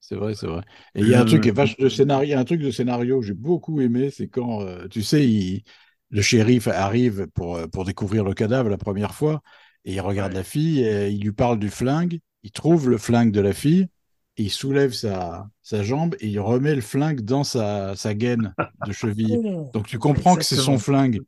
C'est 0.00 0.16
vrai, 0.16 0.34
c'est 0.34 0.46
vrai. 0.46 0.62
Et 0.94 1.02
il 1.02 1.08
y 1.08 1.14
a 1.14 1.20
un 1.20 1.24
truc 1.24 1.42
qui 1.44 1.50
est 1.50 1.52
vache 1.52 1.76
de 1.78 1.88
scénario, 1.88 2.38
un 2.38 2.44
truc 2.44 2.60
de 2.60 2.70
scénario 2.70 3.20
que 3.20 3.26
j'ai 3.26 3.34
beaucoup 3.34 3.80
aimé, 3.80 4.10
c'est 4.10 4.28
quand, 4.28 4.62
euh, 4.62 4.88
tu 4.88 5.02
sais, 5.02 5.26
il- 5.28 5.64
le 6.10 6.22
shérif 6.22 6.68
arrive 6.68 7.28
pour, 7.34 7.56
euh, 7.56 7.66
pour 7.68 7.84
découvrir 7.84 8.24
le 8.24 8.34
cadavre 8.34 8.68
la 8.70 8.78
première 8.78 9.14
fois, 9.14 9.42
et 9.84 9.94
il 9.94 10.00
regarde 10.00 10.32
Ouais. 10.32 10.34
la 10.34 10.44
fille, 10.44 10.80
et 10.84 11.08
il 11.10 11.22
lui 11.22 11.32
parle 11.32 11.58
du 11.58 11.70
flingue, 11.70 12.20
il 12.42 12.52
trouve 12.52 12.90
le 12.90 12.98
flingue 12.98 13.32
de 13.32 13.40
la 13.40 13.52
fille, 13.52 13.88
et 14.36 14.44
il 14.44 14.50
soulève 14.50 14.92
sa, 14.92 15.48
sa 15.62 15.82
jambe, 15.82 16.16
et 16.20 16.28
il 16.28 16.38
remet 16.40 16.74
le 16.74 16.80
flingue 16.80 17.20
dans 17.22 17.44
sa, 17.44 17.94
sa 17.96 18.14
gaine 18.14 18.54
de 18.84 18.92
cheville. 18.92 19.40
Donc 19.72 19.86
tu 19.86 19.98
comprends 19.98 20.36
que 20.36 20.44
c'est 20.44 20.56
son 20.56 20.78
flingue. 20.78 21.20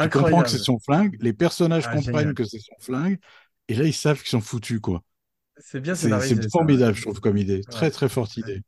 Tu 0.00 0.08
comprends 0.08 0.42
que 0.42 0.50
c'est 0.50 0.58
son 0.58 0.78
flingue, 0.78 1.16
les 1.20 1.32
personnages 1.32 1.84
Ah, 1.86 1.94
comprennent 1.94 2.18
génial. 2.20 2.34
que 2.34 2.44
c'est 2.44 2.58
son 2.60 2.74
flingue, 2.80 3.18
et 3.68 3.74
là 3.74 3.84
ils 3.84 3.92
savent 3.94 4.18
qu'ils 4.20 4.28
sont 4.30 4.40
foutus, 4.40 4.80
quoi. 4.80 5.02
C'est 5.58 5.80
bien 5.80 5.94
C'est 5.94 6.08
scénarisé. 6.08 6.34
c'est 6.36 6.42
ça. 6.42 6.48
formidable, 6.50 6.94
je 6.96 7.02
trouve, 7.02 7.20
comme 7.20 7.36
idée. 7.38 7.62
Très, 7.70 7.86
Ouais. 7.86 7.90
très 7.90 8.08
forte 8.08 8.36
idée. 8.36 8.62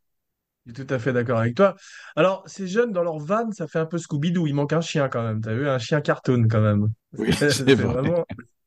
Je 0.67 0.73
suis 0.73 0.87
tout 0.87 0.95
à 0.95 0.99
fait 0.99 1.13
d'accord 1.13 1.39
avec 1.41 1.55
toi. 1.55 1.77
Alors, 2.17 2.43
ces 2.47 2.67
jeunes, 2.67 2.93
dans 2.93 3.03
leur 3.03 3.19
van, 3.19 3.51
ça 3.53 3.67
fait 3.69 3.79
un 3.79 3.87
peu 3.87 3.99
Scooby-Doo. 3.99 4.47
Il 4.47 4.55
manque 4.55 4.73
un 4.73 4.81
chien 4.81 5.09
quand 5.09 5.23
même. 5.23 5.41
T'as 5.43 5.55
vu? 5.55 5.69
Un 5.69 5.79
chien 5.79 6.01
cartoon 6.01 6.47
quand 6.49 6.61
même. 6.63 6.89
Oui, 7.19 7.33
c'est 7.39 7.51
C'est 7.51 7.75
vrai. 7.75 7.85
vraiment. 7.85 8.25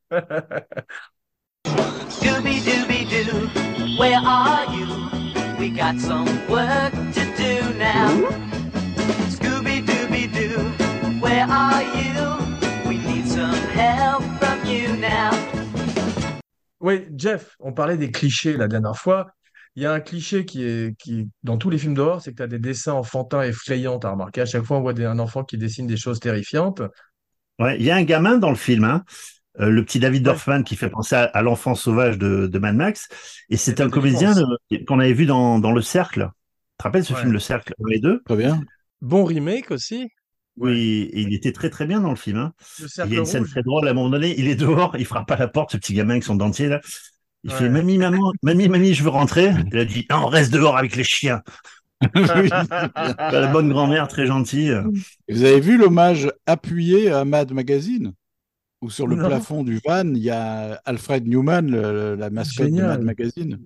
Scooby 0.10 0.24
Dooby 2.64 3.04
Doo, 3.10 3.50
where 4.00 4.22
are 4.24 4.66
you? 4.74 4.88
We 5.60 5.70
got 5.70 6.00
some 6.00 6.26
work 6.48 6.94
to 6.94 7.26
do 7.36 7.78
now. 7.78 8.08
Scooby 9.28 9.86
Dooby 9.86 10.32
Doo, 10.32 10.64
where 11.20 11.46
are 11.50 11.84
you? 11.84 12.38
We 12.88 13.00
need 13.00 13.28
some 13.28 13.54
help 13.76 14.24
from 14.40 14.66
you 14.66 14.96
now. 14.96 15.32
Oui, 16.80 17.08
Jeff, 17.18 17.58
on 17.60 17.74
parlait 17.74 17.98
des 17.98 18.12
clichés 18.12 18.56
la 18.56 18.70
dernière 18.70 18.96
fois. 18.96 19.28
Il 19.76 19.84
y 19.84 19.86
a 19.86 19.92
un 19.92 20.00
cliché 20.00 20.46
qui 20.46 20.64
est 20.64 20.98
qui 20.98 21.30
dans 21.44 21.58
tous 21.58 21.70
les 21.70 21.78
films 21.78 21.96
d'horreur, 21.96 22.22
c'est 22.22 22.32
que 22.32 22.38
tu 22.38 22.44
as 22.44 22.48
des 22.48 22.60
dessins 22.60 22.94
enfantins 22.94 23.42
effrayants. 23.42 24.00
T'as 24.00 24.12
remarqué, 24.12 24.40
à 24.40 24.46
chaque 24.46 24.64
fois, 24.64 24.78
on 24.78 24.82
voit 24.82 24.94
des- 24.94 25.04
un 25.06 25.20
enfant 25.20 25.44
qui 25.44 25.58
dessine 25.58 25.86
des 25.86 25.98
choses 25.98 26.22
terrifiantes. 26.22 26.82
Ouais, 27.60 27.78
il 27.78 27.84
y 27.84 27.92
a 27.92 27.96
un 27.98 28.04
gamin 28.04 28.38
dans 28.38 28.52
le 28.52 28.56
film, 28.56 28.84
hein, 28.86 29.04
euh, 29.60 29.70
le 29.70 29.84
petit 29.84 30.00
David 30.00 30.22
Ouais. 30.28 30.34
Dorfman 30.34 30.64
qui 30.64 30.76
fait 30.76 30.90
penser 30.90 31.16
à, 31.16 31.24
à 31.26 31.42
l'enfant 31.42 31.76
sauvage 31.76 32.18
de, 32.18 32.48
de 32.48 32.60
Mad 32.60 32.76
Max. 32.76 33.08
Et 33.50 33.58
c'est 33.58 33.82
un 33.82 33.90
comédien 33.90 34.34
qu'on 34.88 35.00
avait 35.00 35.14
vu 35.14 35.26
dans, 35.26 35.60
dans 35.60 35.72
Le 35.72 35.82
Cercle. 35.82 36.30
Tu 36.30 36.78
te 36.80 36.84
rappelles 36.84 37.06
ce 37.06 37.14
Ouais. 37.14 37.20
film 37.22 37.32
Le 37.32 37.40
Cercle, 37.40 37.74
les 37.88 38.00
deux? 38.00 38.22
Très 38.26 38.36
bien. 38.38 38.62
Bon 39.02 39.24
remake 39.24 39.72
aussi. 39.72 40.08
Oui, 40.58 41.10
il 41.14 41.34
était 41.36 41.52
très 41.52 41.70
très 41.70 41.86
bien 41.86 42.02
dans 42.02 42.10
le 42.10 42.16
film. 42.16 42.38
Hein. 42.38 42.54
Le 42.80 42.88
Il 43.06 43.14
y 43.14 43.16
a 43.18 43.20
une 43.20 43.26
scène 43.26 43.42
rouge. 43.44 43.52
très 43.52 43.62
drôle 43.62 43.88
à 43.88 43.92
un 43.92 43.94
moment 43.94 44.10
donné, 44.10 44.34
il 44.40 44.48
est 44.48 44.56
dehors, 44.56 44.96
il 44.98 45.06
frappe 45.06 45.30
à 45.30 45.36
la 45.38 45.48
porte, 45.48 45.72
ce 45.74 45.78
petit 45.78 45.94
gamin 45.94 46.12
avec 46.14 46.24
son 46.24 46.36
dentier 46.36 46.68
là. 46.68 46.82
Il 47.44 47.52
Ouais. 47.52 47.58
fait 47.58 47.70
Mamie, 47.70 48.00
maman, 48.00 48.32
mamie, 48.42 48.68
mamie, 48.68 48.94
je 48.96 49.04
veux 49.04 49.10
rentrer. 49.10 49.52
Elle 49.72 49.80
a 49.80 49.86
dit 49.86 50.08
Non, 50.10 50.26
reste 50.26 50.52
dehors 50.52 50.76
avec 50.76 50.96
les 50.96 51.04
chiens. 51.04 51.42
La 52.16 53.48
bonne 53.52 53.70
grand-mère, 53.70 54.08
très 54.08 54.26
gentille. 54.26 54.76
Et 55.28 55.34
Vous 55.34 55.44
avez 55.44 55.60
vu 55.60 55.78
l'hommage 55.78 56.32
appuyé 56.46 57.10
à 57.12 57.26
Mad 57.26 57.52
Magazine? 57.52 58.14
Où 58.82 58.90
sur 58.92 59.08
le 59.08 59.16
Non. 59.16 59.28
plafond 59.28 59.64
du 59.64 59.80
van, 59.84 60.08
il 60.08 60.20
y 60.20 60.30
a 60.30 60.74
Alfred 60.86 61.28
Newman, 61.28 61.62
le- 61.72 62.16
la 62.16 62.30
mascotte 62.30 62.68
Génial. 62.68 62.84
de 62.86 62.88
Mad 62.90 63.02
Magazine. 63.04 63.60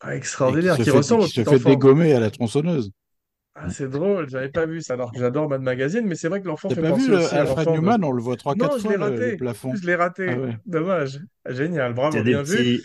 Ah, 0.00 0.16
extraordinaire, 0.16 0.76
qui 0.76 0.84
qui 0.84 0.90
fait, 0.90 0.96
ressemble 0.96 1.24
qui 1.24 1.30
se 1.30 1.42
fait 1.42 1.48
enfant. 1.56 1.68
dégommer 1.70 2.12
à 2.14 2.20
la 2.20 2.30
tronçonneuse. 2.30 2.90
Ah, 3.54 3.70
c'est 3.70 3.88
drôle, 3.88 4.28
j'avais 4.28 4.48
pas 4.48 4.66
vu 4.66 4.80
ça 4.82 4.94
alors 4.94 5.12
que 5.12 5.18
j'adore 5.18 5.48
Mad 5.48 5.60
Magazine, 5.62 6.04
mais 6.06 6.14
c'est 6.14 6.28
vrai 6.28 6.40
que 6.40 6.46
l'enfant 6.48 6.68
T'as 6.68 6.74
fait 6.76 6.82
pas 6.82 6.90
penser 6.90 7.04
vu 7.04 7.10
le- 7.10 7.18
aussi 7.18 7.34
à 7.34 7.42
Alfred 7.42 7.66
de- 7.68 7.72
Newman 7.72 8.04
On 8.04 8.10
le 8.12 8.22
voit 8.22 8.36
trois, 8.36 8.54
Non, 8.54 8.64
quatre 8.66 8.78
je 8.78 8.82
fois 8.82 8.92
l'ai 8.92 8.96
le, 8.96 9.04
raté. 9.04 9.30
le 9.32 9.36
plafond. 9.36 9.74
Je 9.76 9.86
l'ai 9.86 9.94
raté. 9.94 10.28
Ah 10.30 10.38
ouais. 10.38 10.56
Dommage. 10.66 11.20
Génial, 11.48 11.90
Il 11.90 11.92
y 11.92 11.94
bravo, 11.94 12.22
bien 12.22 12.42
vu. 12.42 12.82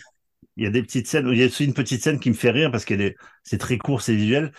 il 0.56 0.62
y 0.64 0.66
a 0.66 0.70
des 0.70 0.82
petites 0.82 1.06
scènes, 1.08 1.28
il 1.32 1.38
y 1.38 1.42
a 1.42 1.46
aussi 1.46 1.64
une 1.64 1.74
petite 1.74 2.02
scène 2.02 2.20
qui 2.20 2.28
me 2.28 2.34
fait 2.34 2.50
rire 2.50 2.70
parce 2.70 2.84
qu'elle 2.84 3.00
est, 3.00 3.16
c'est 3.42 3.58
très 3.58 3.78
court, 3.78 4.02
c'est 4.02 4.14
visuel. 4.14 4.52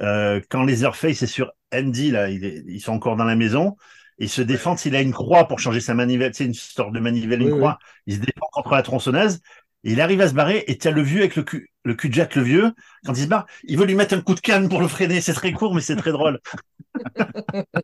Euh, 0.00 0.40
quand 0.48 0.62
Leatherface 0.64 1.22
est 1.22 1.26
sur 1.26 1.52
Andy, 1.74 2.12
là, 2.12 2.30
il 2.30 2.44
est- 2.44 2.62
ils 2.68 2.80
sont 2.80 2.92
encore 2.92 3.16
dans 3.16 3.24
la 3.24 3.34
maison. 3.36 3.76
Il 4.18 4.28
se 4.28 4.42
défend 4.42 4.76
s'il 4.76 4.96
a 4.96 5.00
une 5.00 5.12
croix 5.12 5.46
pour 5.46 5.60
changer 5.60 5.80
sa 5.80 5.94
manivelle, 5.94 6.34
c'est 6.34 6.44
une 6.44 6.54
sorte 6.54 6.92
de 6.92 7.00
manivelle, 7.00 7.40
une 7.42 7.52
oui. 7.52 7.58
croix. 7.58 7.78
Il 8.06 8.14
se 8.16 8.20
défend 8.20 8.46
contre 8.52 8.74
la 8.74 8.82
tronçonneuse. 8.82 9.40
Et 9.84 9.92
il 9.92 10.00
arrive 10.00 10.20
à 10.20 10.28
se 10.28 10.34
barrer 10.34 10.64
et 10.66 10.76
tu 10.76 10.88
as 10.88 10.90
le 10.90 11.02
vieux 11.02 11.20
avec 11.20 11.36
le 11.36 11.44
cul, 11.44 11.70
le 11.84 11.94
cul 11.94 12.08
de 12.08 12.14
Jack 12.14 12.34
le 12.34 12.42
vieux. 12.42 12.72
Quand 13.06 13.14
il 13.14 13.22
se 13.22 13.28
barre, 13.28 13.46
il 13.64 13.78
veut 13.78 13.86
lui 13.86 13.94
mettre 13.94 14.14
un 14.14 14.20
coup 14.20 14.34
de 14.34 14.40
canne 14.40 14.68
pour 14.68 14.80
le 14.80 14.88
freiner. 14.88 15.20
C'est 15.20 15.34
très 15.34 15.52
court, 15.52 15.72
mais 15.74 15.80
c'est 15.80 15.94
très 15.96 16.10
drôle. 16.10 16.40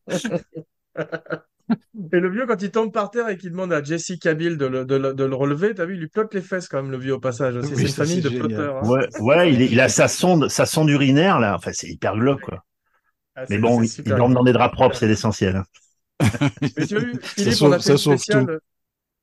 Et 2.12 2.20
le 2.20 2.28
vieux, 2.30 2.46
quand 2.46 2.60
il 2.60 2.70
tombe 2.70 2.92
par 2.92 3.10
terre 3.10 3.28
et 3.28 3.36
qu'il 3.36 3.50
demande 3.50 3.72
à 3.72 3.82
Jesse 3.82 4.12
Cabill 4.20 4.58
de 4.58 4.66
le, 4.66 4.84
de 4.84 4.96
le- 4.96 5.14
de 5.14 5.24
le 5.24 5.34
relever, 5.34 5.74
t'as 5.74 5.84
vu, 5.84 5.94
il 5.94 6.00
lui 6.00 6.08
plotte 6.08 6.34
les 6.34 6.42
fesses 6.42 6.68
quand 6.68 6.82
même, 6.82 6.90
le 6.90 6.98
vieux, 6.98 7.14
au 7.14 7.20
passage 7.20 7.54
c'est 7.62 7.82
une 7.82 7.88
famille 7.88 8.20
de 8.20 8.28
plotteurs. 8.28 8.76
hein. 8.76 8.88
Ouais, 8.88 9.08
ouais, 9.20 9.52
il, 9.52 9.62
est- 9.62 9.66
il 9.70 9.80
a 9.80 9.88
sa 9.88 10.08
sonde, 10.08 10.48
sa 10.48 10.66
sonde 10.66 10.90
urinaire 10.90 11.38
là. 11.40 11.54
Enfin, 11.56 11.70
c'est 11.72 11.88
hyper 11.88 12.16
glauque 12.16 12.42
quoi. 12.42 12.64
Ah, 13.36 13.44
Mais 13.48 13.58
bon, 13.58 13.82
il, 13.82 13.90
il 14.06 14.14
dorme 14.14 14.34
dans 14.34 14.44
des 14.44 14.52
draps 14.52 14.74
propres, 14.74 14.96
c'est 14.96 15.08
l'essentiel. 15.08 15.62
Philippe, 17.36 17.62
sauve- 17.62 17.62
on 17.62 17.72
a 17.72 17.80
fait 17.80 17.90
une 17.92 17.98
spéciale. 17.98 18.48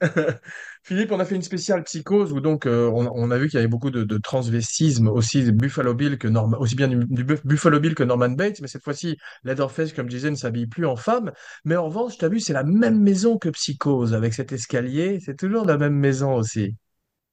Philippe, 0.83 1.11
on 1.11 1.19
a 1.19 1.25
fait 1.25 1.35
une 1.35 1.41
spéciale 1.43 1.83
psychose 1.83 2.33
où 2.33 2.41
donc 2.41 2.65
euh, 2.65 2.89
on, 2.93 3.07
on 3.13 3.31
a 3.31 3.37
vu 3.37 3.47
qu'il 3.49 3.57
y 3.57 3.59
avait 3.59 3.67
beaucoup 3.67 3.91
de, 3.91 4.03
de 4.03 4.17
transvestisme 4.17 5.07
aussi 5.09 5.43
de 5.43 5.51
Buffalo 5.51 5.93
Bill 5.93 6.17
que 6.17 6.27
Norman, 6.27 6.57
aussi 6.59 6.75
bien 6.75 6.87
du, 6.87 6.97
du 7.07 7.23
Buff- 7.23 7.45
Buffalo 7.45 7.79
Bill 7.79 7.95
que 7.95 8.03
Norman 8.03 8.29
Bates, 8.31 8.61
mais 8.61 8.67
cette 8.67 8.83
fois-ci, 8.83 9.17
Leatherface, 9.43 9.93
comme 9.93 10.09
je 10.09 10.15
disais, 10.17 10.31
ne 10.31 10.35
s'habille 10.35 10.67
plus 10.67 10.85
en 10.87 10.95
femme. 10.95 11.31
Mais 11.65 11.75
en 11.77 11.85
revanche, 11.85 12.17
tu 12.17 12.25
as 12.25 12.29
vu, 12.29 12.39
c'est 12.39 12.53
la 12.53 12.63
même 12.63 12.99
maison 13.01 13.37
que 13.37 13.49
Psychose 13.49 14.13
avec 14.13 14.33
cet 14.33 14.51
escalier. 14.53 15.19
C'est 15.19 15.37
toujours 15.37 15.65
la 15.65 15.77
même 15.77 15.95
maison 15.95 16.35
aussi. 16.35 16.75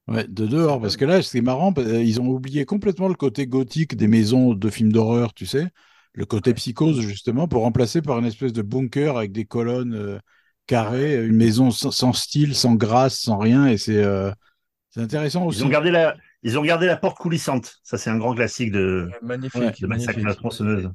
Ouais, 0.08 0.26
de 0.26 0.46
dehors, 0.46 0.80
parce 0.80 0.96
que 0.96 1.04
là, 1.04 1.22
c'est 1.22 1.42
marrant, 1.42 1.72
euh, 1.76 2.02
ils 2.02 2.18
ont 2.20 2.28
oublié 2.28 2.64
complètement 2.64 3.08
le 3.08 3.14
côté 3.14 3.46
gothique 3.46 3.94
des 3.94 4.08
maisons 4.08 4.54
de 4.54 4.70
films 4.70 4.90
d'horreur, 4.90 5.34
tu 5.34 5.44
sais, 5.44 5.68
le 6.14 6.24
côté 6.24 6.54
psychose, 6.54 7.00
justement, 7.00 7.48
pour 7.48 7.62
remplacer 7.62 8.02
par 8.02 8.18
une 8.18 8.26
espèce 8.26 8.52
de 8.52 8.62
bunker 8.62 9.16
avec 9.16 9.32
des 9.32 9.44
colonnes 9.44 9.94
euh, 9.94 10.18
carrées, 10.66 11.24
une 11.24 11.36
maison 11.36 11.70
sans, 11.70 11.90
sans 11.90 12.12
style, 12.12 12.54
sans 12.54 12.74
grâce, 12.74 13.18
sans 13.18 13.38
rien, 13.38 13.66
et 13.66 13.76
c'est 13.76 14.02
euh, 14.02 14.30
c'est 14.90 15.00
intéressant 15.00 15.46
aussi. 15.46 15.60
Ils 15.60 15.66
ont 15.66 15.68
gardé 15.68 15.90
la, 15.90 16.16
ils 16.42 16.58
ont 16.58 16.62
gardé 16.62 16.86
la 16.86 16.96
porte 16.96 17.18
coulissante. 17.18 17.76
Ça, 17.82 17.98
c'est 17.98 18.10
un 18.10 18.18
grand 18.18 18.34
classique 18.34 18.72
de, 18.72 19.10
Magnifique, 19.22 19.60
Ouais, 19.60 19.72
de 19.80 19.86
Massacre 19.86 20.20
la 20.20 20.34
tronçonneuse. 20.34 20.90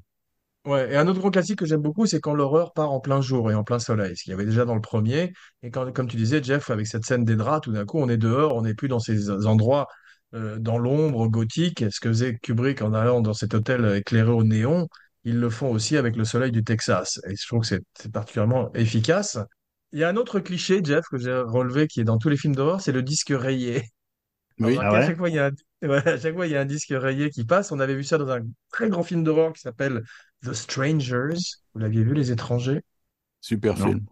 Ouais, 0.65 0.93
et 0.93 0.97
un 0.97 1.07
autre 1.07 1.19
gros 1.19 1.29
classique 1.29 1.59
que 1.59 1.65
j'aime 1.65 1.81
beaucoup, 1.81 2.05
c'est 2.05 2.21
quand 2.21 2.33
l'horreur 2.33 2.71
part 2.71 2.91
en 2.91 3.01
plein 3.01 3.19
jour 3.19 3.51
et 3.51 3.53
en 3.53 3.65
plein 3.65 3.79
soleil, 3.79 4.15
ce 4.15 4.23
qu'il 4.23 4.31
y 4.31 4.33
avait 4.33 4.45
déjà 4.45 4.63
dans 4.63 4.75
le 4.75 4.81
premier. 4.81 5.33
Et 5.61 5.71
quand, 5.71 5.91
comme 5.91 6.07
tu 6.07 6.15
disais, 6.15 6.41
Jeff, 6.41 6.69
avec 6.69 6.87
cette 6.87 7.03
scène 7.03 7.25
des 7.25 7.35
draps, 7.35 7.65
tout 7.65 7.73
d'un 7.73 7.83
coup, 7.85 7.99
on 7.99 8.07
est 8.07 8.17
dehors, 8.17 8.55
on 8.55 8.61
n'est 8.61 8.73
plus 8.73 8.87
dans 8.87 8.99
ces 8.99 9.29
endroits 9.45 9.87
euh, 10.33 10.57
dans 10.59 10.77
l'ombre 10.77 11.27
gothique. 11.27 11.83
Ce 11.91 11.99
que 11.99 12.07
faisait 12.09 12.37
Kubrick 12.37 12.81
en 12.81 12.93
allant 12.93 13.19
dans 13.19 13.33
cet 13.33 13.53
hôtel 13.53 13.85
éclairé 13.97 14.31
au 14.31 14.43
néon, 14.43 14.87
ils 15.25 15.39
le 15.39 15.49
font 15.49 15.71
aussi 15.71 15.97
avec 15.97 16.15
le 16.15 16.25
soleil 16.25 16.51
du 16.51 16.63
Texas. 16.63 17.19
Et 17.29 17.35
je 17.35 17.47
trouve 17.47 17.61
que 17.61 17.67
c'est 17.67 18.11
particulièrement 18.11 18.71
efficace. 18.73 19.37
Il 19.91 19.99
y 19.99 20.03
a 20.03 20.09
un 20.09 20.15
autre 20.17 20.39
cliché, 20.39 20.81
Jeff, 20.83 21.05
que 21.11 21.17
j'ai 21.17 21.33
relevé, 21.33 21.87
qui 21.87 22.01
est 22.01 22.03
dans 22.03 22.17
tous 22.17 22.29
les 22.29 22.37
films 22.37 22.55
d'horreur, 22.55 22.81
c'est 22.81 22.91
le 22.91 23.03
disque 23.03 23.31
rayé. 23.31 23.83
Oui, 24.59 24.79
Ah 24.79 24.91
à 24.91 25.01
ouais 25.01 25.01
chaque 25.01 25.17
fois, 25.17 25.29
il 25.29 25.35
y 25.35 25.39
a 25.39 25.47
un... 25.47 25.51
ouais, 25.87 26.07
à 26.07 26.19
chaque 26.19 26.35
fois, 26.35 26.47
il 26.47 26.53
y 26.53 26.57
a 26.57 26.61
un 26.61 26.65
disque 26.65 26.89
rayé 26.91 27.29
qui 27.31 27.45
passe. 27.45 27.71
On 27.71 27.79
avait 27.79 27.95
vu 27.95 28.03
ça 28.03 28.17
dans 28.17 28.29
un 28.29 28.41
très 28.71 28.89
grand 28.89 29.03
film 29.03 29.23
d'horreur 29.23 29.53
qui 29.53 29.61
s'appelle 29.61 30.03
The 30.45 30.53
Strangers. 30.53 31.35
Vous 31.73 31.79
l'aviez 31.81 32.03
vu, 32.03 32.13
Les 32.15 32.31
Étrangers? 32.31 32.81
super 33.41 33.77
Non? 33.77 33.77
film. 33.77 34.05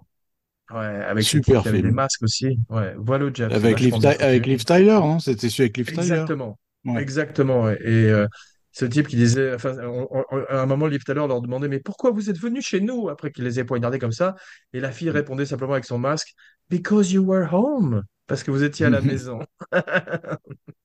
Ouais, 0.72 0.78
avec 0.86 1.24
Super 1.24 1.66
avait 1.66 1.80
des 1.80 1.91
film. 1.91 1.93
masques 1.93 2.24
aussi. 2.24 2.59
Ouais, 2.70 2.95
voilà, 2.97 3.32
Jeff. 3.34 3.53
Avec 3.53 3.80
foutu. 3.80 3.82
Liv 3.82 4.64
Tyler, 4.66 4.99
non 4.99 5.20
C'était 5.20 5.49
celui 5.49 5.64
avec 5.64 5.78
Liv 5.78 5.91
Tyler. 5.91 6.26
Exactement. 6.26 6.59
Ouais. 6.86 7.01
Exactement. 7.01 7.70
Et 7.70 7.78
euh, 8.09 8.28
ce 8.72 8.86
type 8.86 9.07
qui 9.07 9.15
disait, 9.15 9.53
enfin, 9.53 9.76
on- 9.84 10.07
on- 10.32 10.43
à 10.49 10.61
un 10.61 10.65
moment, 10.65 10.88
Liv 10.88 11.03
Tyler 11.03 11.26
leur 11.28 11.41
demandait, 11.41 11.67
mais 11.67 11.80
pourquoi 11.80 12.11
vous 12.11 12.30
êtes 12.30 12.38
venus 12.39 12.65
chez 12.65 12.80
nous? 12.82 13.09
Après 13.09 13.32
qu'il 13.32 13.43
les 13.43 13.59
ait 13.59 13.63
poignardés 13.65 13.99
comme 13.99 14.11
ça? 14.11 14.36
Et 14.74 14.80
la 14.80 14.91
fille 14.91 15.09
répondait 15.09 15.45
simplement 15.45 15.74
avec 15.74 15.86
son 15.86 15.99
masque, 15.99 16.34
Because 16.69 17.11
you 17.11 17.24
were 17.24 17.53
home. 17.53 18.03
Parce 18.28 18.43
que 18.43 18.51
vous 18.51 18.63
étiez 18.63 18.86
à 18.86 18.89
la 18.89 19.01
maison. 19.01 19.39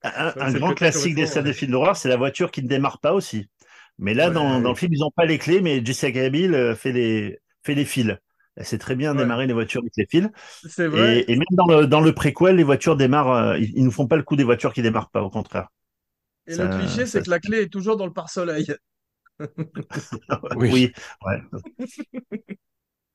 Un, 0.03 0.33
c'est 0.49 0.61
grand 0.61 0.75
classique 0.75 1.15
des 1.15 1.27
scènes 1.27 1.45
des 1.45 1.53
films 1.53 1.73
d'horreur, 1.73 1.97
c'est 1.97 2.09
la 2.09 2.17
voiture 2.17 2.51
qui 2.51 2.63
ne 2.63 2.69
démarre 2.69 3.01
pas 3.01 3.13
aussi. 3.13 3.49
Mais 3.99 4.15
là, 4.15 4.31
Ouais, 4.31 4.31
dans, 4.31 4.61
le 4.61 4.75
film, 4.75 4.93
ils 4.95 5.01
n'ont 5.01 5.11
pas 5.11 5.25
les 5.25 5.39
clés, 5.39 5.61
mais 5.61 5.85
Jessica 5.85 6.29
Biel 6.31 6.55
euh, 6.55 6.75
fait 6.75 6.93
les, 6.93 7.39
fait 7.65 7.75
les 7.75 7.85
fils. 7.85 8.17
Elle 8.57 8.65
sait 8.67 8.79
très 8.79 8.95
bien 8.97 9.15
Ouais. 9.15 9.15
démarrer 9.15 9.47
les 9.47 9.53
voitures 9.55 9.81
avec 9.83 9.93
les 9.97 10.07
fils. 10.07 10.29
C'est 10.69 10.89
vrai. 10.89 11.19
Et, 11.19 11.33
et 11.33 11.37
même 11.37 11.47
dans 11.53 11.67
le, 11.67 11.87
dans 11.87 12.01
le 12.01 12.15
préquel, 12.15 12.57
les 12.57 12.65
voitures 12.65 12.97
démarrent. 12.97 13.33
euh, 13.33 13.59
ils, 13.59 13.73
ils 13.79 13.85
nous 13.85 13.91
font 13.93 14.07
pas 14.09 14.17
le 14.17 14.23
coup 14.25 14.37
des 14.37 14.45
voitures 14.45 14.73
qui 14.75 14.83
démarrent 14.83 15.11
pas, 15.11 15.23
au 15.23 15.31
contraire. 15.31 15.69
Et 16.47 16.55
Ça- 16.55 16.65
le 16.65 16.79
cliché, 16.79 17.07
c'est 17.07 17.23
que 17.23 17.31
la 17.31 17.41
clé 17.41 17.63
est 17.63 17.69
toujours 17.73 17.97
dans 17.97 18.07
le 18.07 18.13
pare-soleil. 18.13 18.67
Oui. 20.55 20.71
oui, 20.73 20.93
ouais. 21.27 21.41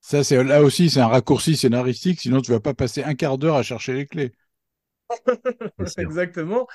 Ça, 0.01 0.23
c'est 0.23 0.43
là 0.43 0.61
aussi, 0.63 0.89
c'est 0.89 0.99
un 0.99 1.07
raccourci 1.07 1.55
scénaristique, 1.55 2.19
sinon 2.21 2.41
tu 2.41 2.51
vas 2.51 2.59
pas 2.59 2.73
passer 2.73 3.03
un 3.03 3.15
quart 3.15 3.37
d'heure 3.37 3.55
à 3.55 3.63
chercher 3.63 3.93
les 3.93 4.05
clés. 4.07 4.31
Exactement. 5.97 6.67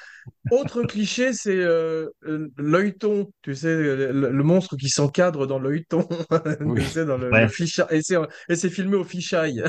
Autre 0.50 0.82
cliché, 0.84 1.32
c'est 1.32 1.56
euh, 1.56 2.10
euh, 2.26 2.48
l'œilleton, 2.58 3.32
tu 3.42 3.54
sais, 3.54 3.74
le, 3.74 4.12
le 4.12 4.42
monstre 4.44 4.76
qui 4.76 4.88
s'encadre 4.90 5.46
dans 5.46 5.58
l'œilleton, 5.58 6.08
Oui. 6.60 6.80
tu 6.82 6.86
sais, 6.86 7.04
dans 7.06 7.18
le, 7.18 7.30
Ouais. 7.30 7.42
le 7.42 7.48
ficha- 7.48 7.88
Et 7.90 8.02
c'est 8.02 8.16
et 8.48 8.56
c'est 8.56 8.70
filmé 8.70 8.96
au 8.96 9.04
fisheye. 9.04 9.62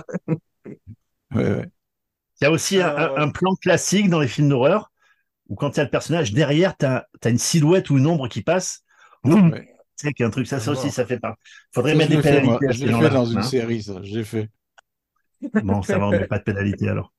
Ouais, 1.33 1.43
ouais. 1.51 1.65
Il 2.41 2.45
y 2.45 2.47
a 2.47 2.51
aussi 2.51 2.81
un, 2.81 2.95
un 3.17 3.29
plan 3.31 3.55
classique 3.55 4.09
dans 4.09 4.19
les 4.21 4.27
films 4.29 4.49
d'horreur 4.49 4.91
où 5.49 5.55
quand 5.55 5.71
il 5.75 5.77
y 5.77 5.79
a 5.81 5.83
le 5.83 5.89
personnage, 5.89 6.33
derrière, 6.33 6.75
tu 6.77 6.85
as, 6.85 7.07
une 7.25 7.37
silhouette 7.37 7.89
ou 7.89 7.97
une 7.97 8.07
ombre 8.07 8.27
qui 8.27 8.41
passe. 8.41 8.83
Boum 9.23 9.51
Ouais. 9.51 9.67
Tu 9.99 10.07
sais 10.07 10.13
qu'il 10.13 10.23
y 10.23 10.25
a 10.25 10.27
un 10.27 10.31
truc, 10.31 10.45
ça, 10.45 10.59
ça 10.59 10.71
aussi, 10.71 10.91
ça 10.91 11.05
fait 11.05 11.19
pas. 11.19 11.35
Faudrait 11.73 11.93
Ça, 11.93 11.97
mettre 11.97 12.11
des 12.11 12.21
fait, 12.21 12.39
pénalités 12.41 12.67
à 12.67 12.71
Je 12.71 12.85
l'ai 12.85 12.93
fait 12.93 13.09
dans 13.09 13.25
une 13.25 13.39
hein. 13.39 13.41
série, 13.41 13.81
ça. 13.81 13.93
J'ai 14.03 14.23
fait. 14.23 14.49
Bon, 15.63 15.81
ça 15.81 15.97
va, 15.97 16.07
on 16.07 16.11
met 16.11 16.27
pas 16.27 16.37
de 16.39 16.43
pénalité 16.43 16.87
alors. 16.89 17.13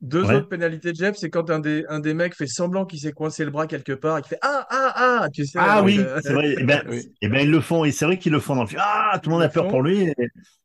Deux 0.00 0.24
Ouais. 0.24 0.34
autres 0.34 0.48
pénalités 0.48 0.92
de 0.92 0.96
Jeff, 0.96 1.16
c'est 1.16 1.30
quand 1.30 1.48
un 1.50 1.60
des, 1.60 1.84
un 1.88 1.98
des 2.00 2.12
mecs 2.12 2.34
fait 2.34 2.46
semblant 2.46 2.84
qu'il 2.84 2.98
s'est 2.98 3.12
coincé 3.12 3.44
le 3.44 3.50
bras 3.50 3.66
quelque 3.66 3.92
part 3.92 4.18
et 4.18 4.22
qu'il 4.22 4.30
fait 4.30 4.38
Ah, 4.42 4.66
ah, 4.68 4.92
ah, 4.96 5.28
tu 5.32 5.46
sais. 5.46 5.58
Ah 5.60 5.82
oui, 5.82 5.98
euh, 5.98 6.20
c'est 6.22 6.32
vrai. 6.32 6.56
Eh 6.58 6.64
ben, 6.64 6.82
Oui. 6.88 7.10
eh 7.22 7.28
ben, 7.28 7.38
ils 7.40 7.50
le 7.50 7.60
font. 7.60 7.84
Et 7.84 7.92
c'est 7.92 8.04
vrai 8.04 8.18
qu'ils 8.18 8.32
le 8.32 8.40
font 8.40 8.54
dans 8.56 8.62
le 8.62 8.68
film. 8.68 8.82
Ah, 8.84 9.18
tout 9.22 9.30
le 9.30 9.34
monde 9.36 9.44
a 9.44 9.48
peur 9.48 9.68
pour 9.68 9.82
lui. 9.82 10.12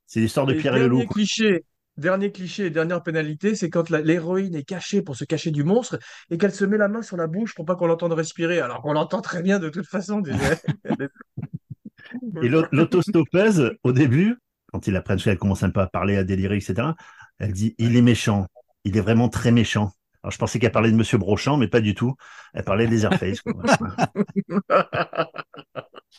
C'est 0.08 0.20
l'histoire 0.20 0.46
de 0.46 0.54
Et 0.54 0.58
Pierre 0.58 0.76
et 0.76 0.80
le 0.80 0.88
loup. 0.88 1.06
cliché, 1.08 1.64
dernier 2.00 2.32
cliché 2.32 2.66
et 2.66 2.70
dernière 2.70 3.04
pénalité, 3.04 3.56
c'est 3.56 3.70
quand 3.70 3.90
l'héroïne 3.90 4.56
est 4.56 4.64
cachée 4.64 5.02
pour 5.02 5.16
se 5.16 5.24
cacher 5.26 5.52
du 5.52 5.64
monstre 5.64 6.00
et 6.30 6.38
qu'elle 6.38 6.54
se 6.54 6.66
met 6.66 6.78
la 6.78 6.88
main 6.88 7.02
sur 7.02 7.18
la 7.18 7.28
bouche 7.28 7.54
pour 7.56 7.66
pas 7.66 7.76
qu'on 7.76 7.88
l'entende 7.88 8.14
respirer, 8.14 8.60
alors 8.60 8.82
qu'on 8.82 8.94
l'entend 8.94 9.22
très 9.22 9.42
bien 9.44 9.60
de 9.60 9.70
toute 9.70 9.88
façon. 9.88 10.22
Et 12.42 12.50
l'au- 12.50 12.66
l'autostoppeuse, 12.72 13.74
au 13.84 13.92
début, 13.92 14.38
quand 14.72 14.88
ils 14.88 14.96
apprennent 14.96 15.20
qu'elle 15.20 15.38
commence 15.38 15.64
un 15.64 15.70
peu 15.70 15.82
à 15.82 15.88
parler, 15.88 16.18
à 16.18 16.24
délirer, 16.24 16.58
etc., 16.58 16.90
elle 17.38 17.54
dit 17.54 17.76
Il 17.78 17.96
est 17.96 18.02
méchant. 18.02 18.48
Il 18.84 18.98
est 18.98 19.02
vraiment 19.02 19.30
très 19.30 19.52
méchant. 19.52 19.92
Alors, 20.24 20.32
je 20.32 20.38
pensais 20.38 20.60
qu'elle 20.60 20.72
parlait 20.72 20.92
de 20.92 20.98
Monsieur 20.98 21.18
Brochant, 21.18 21.58
mais 21.58 21.68
pas 21.68 21.82
du 21.82 21.94
tout. 21.96 22.16
Elle 22.54 22.64
parlait 22.64 22.88
des 22.88 23.06
Airface. 23.06 23.42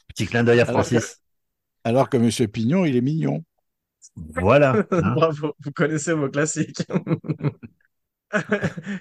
Petit 0.08 0.26
clin 0.26 0.44
d'œil 0.44 0.60
à 0.60 0.62
Alors 0.62 0.82
que- 0.82 0.88
Francis. 0.88 1.20
Alors 1.84 2.08
que 2.08 2.16
Monsieur 2.16 2.46
Pignon, 2.46 2.84
il 2.84 2.96
est 2.96 3.00
mignon. 3.00 3.42
Voilà. 4.16 4.84
hein. 4.90 4.90
Bravo, 5.14 5.54
vous 5.64 5.72
connaissez 5.72 6.12
vos 6.12 6.28
classiques. 6.28 6.82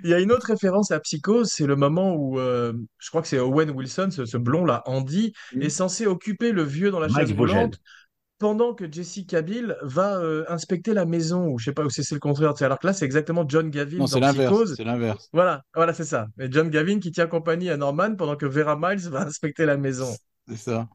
Il 0.03 0.10
y 0.10 0.14
a 0.14 0.20
une 0.20 0.32
autre 0.32 0.47
référence 0.47 0.91
à 0.91 0.99
Psychose, 0.99 1.49
c'est 1.51 1.68
le 1.68 1.76
moment 1.76 2.16
où, 2.16 2.39
euh, 2.39 2.74
je 2.97 3.10
crois 3.10 3.22
que 3.22 3.28
c'est 3.28 3.39
Owen 3.39 3.70
Wilson, 3.72 4.10
ce, 4.12 4.26
ce 4.26 4.38
blond 4.38 4.66
là, 4.66 4.82
Andy, 4.86 5.34
Mm. 5.53 5.62
est 5.62 5.70
censé 5.70 6.07
occuper 6.07 6.51
le 6.51 6.64
vieux 6.64 6.89
dans 6.89 6.99
la 6.99 7.10
chaise 7.10 7.32
roulante 7.34 7.80
pendant 8.39 8.74
que 8.74 8.91
Jesse 8.91 9.20
Cabill 9.28 9.76
va 9.84 10.18
euh, 10.18 10.45
inspecter 10.47 10.93
la 10.93 11.05
maison, 11.05 11.47
ou 11.49 11.60
je 11.60 11.66
sais 11.66 11.74
pas, 11.74 11.84
ou 11.84 11.89
c'est 11.89 12.10
le 12.12 12.20
contraire. 12.20 12.53
Alors 12.62 12.80
que 12.80 12.88
là, 12.88 12.93
c'est 12.93 13.05
exactement 13.05 13.43
John 13.47 13.70
Gavin 13.70 13.97
Non, 13.97 14.05
dans. 14.05 14.34
Psychose. 14.34 14.76
C'est 14.78 14.86
l'inverse. 14.86 15.30
Voilà, 15.34 15.62
voilà, 15.76 15.93
c'est 15.93 16.05
ça. 16.05 16.28
Et 16.39 16.47
John 16.49 16.70
Gavin 16.70 16.99
qui 16.99 17.12
tient 17.12 17.28
compagnie 17.28 17.70
à 17.70 17.78
Norman 17.78 18.16
pendant 18.16 18.38
que 18.38 18.45
Vera 18.45 18.78
Miles 18.80 19.10
va 19.10 19.22
inspecter 19.28 19.66
la 19.66 19.78
maison. 19.78 20.12
C'est 20.47 20.57
ça. 20.57 20.88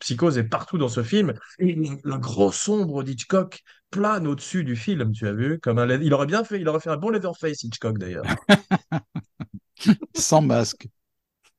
Psychose 0.00 0.38
est 0.38 0.44
partout 0.44 0.78
dans 0.78 0.88
ce 0.88 1.02
film. 1.02 1.34
Et 1.58 1.76
la 2.04 2.18
grosse 2.18 2.68
ombre 2.68 3.02
d'Hitchcock 3.02 3.62
plane 3.90 4.26
au-dessus 4.26 4.64
du 4.64 4.76
film, 4.76 5.12
tu 5.12 5.26
as 5.26 5.32
vu? 5.32 5.58
Comme 5.60 5.78
un, 5.78 5.88
il 6.00 6.12
aurait 6.12 6.26
bien 6.26 6.44
fait, 6.44 6.60
il 6.60 6.68
aurait 6.68 6.80
fait 6.80 6.90
un 6.90 6.96
bon 6.96 7.10
Leatherface, 7.10 7.62
Hitchcock 7.62 7.98
d'ailleurs. 7.98 8.24
Sans 10.14 10.42
masque. 10.42 10.88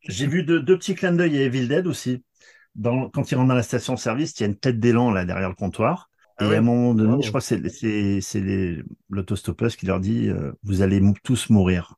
J'ai 0.07 0.27
vu 0.27 0.43
deux, 0.43 0.61
deux 0.61 0.77
petits 0.77 0.95
clins 0.95 1.13
d'œil 1.13 1.37
à 1.37 1.43
Evil 1.43 1.67
Dead 1.67 1.87
aussi. 1.87 2.23
Dans, 2.75 3.09
quand 3.09 3.31
ils 3.31 3.35
rentrent 3.35 3.49
dans 3.49 3.55
la 3.55 3.63
station-service, 3.63 4.39
il 4.39 4.41
y 4.41 4.45
a 4.45 4.47
une 4.47 4.57
tête 4.57 4.79
d'élan 4.79 5.11
là 5.11 5.25
derrière 5.25 5.49
le 5.49 5.55
comptoir. 5.55 6.09
Ah 6.37 6.45
et 6.45 6.49
ouais 6.49 6.55
à 6.55 6.59
un 6.59 6.61
moment 6.61 6.93
donné, 6.93 7.23
je 7.23 7.29
crois 7.29 7.41
que 7.41 7.45
c'est- 8.21 8.83
l'autostoppeuse 9.09 9.75
qui 9.75 9.85
leur 9.85 9.99
dit 9.99 10.29
euh, 10.29 10.51
Vous 10.63 10.81
allez 10.81 11.01
tous 11.23 11.49
mourir. 11.49 11.95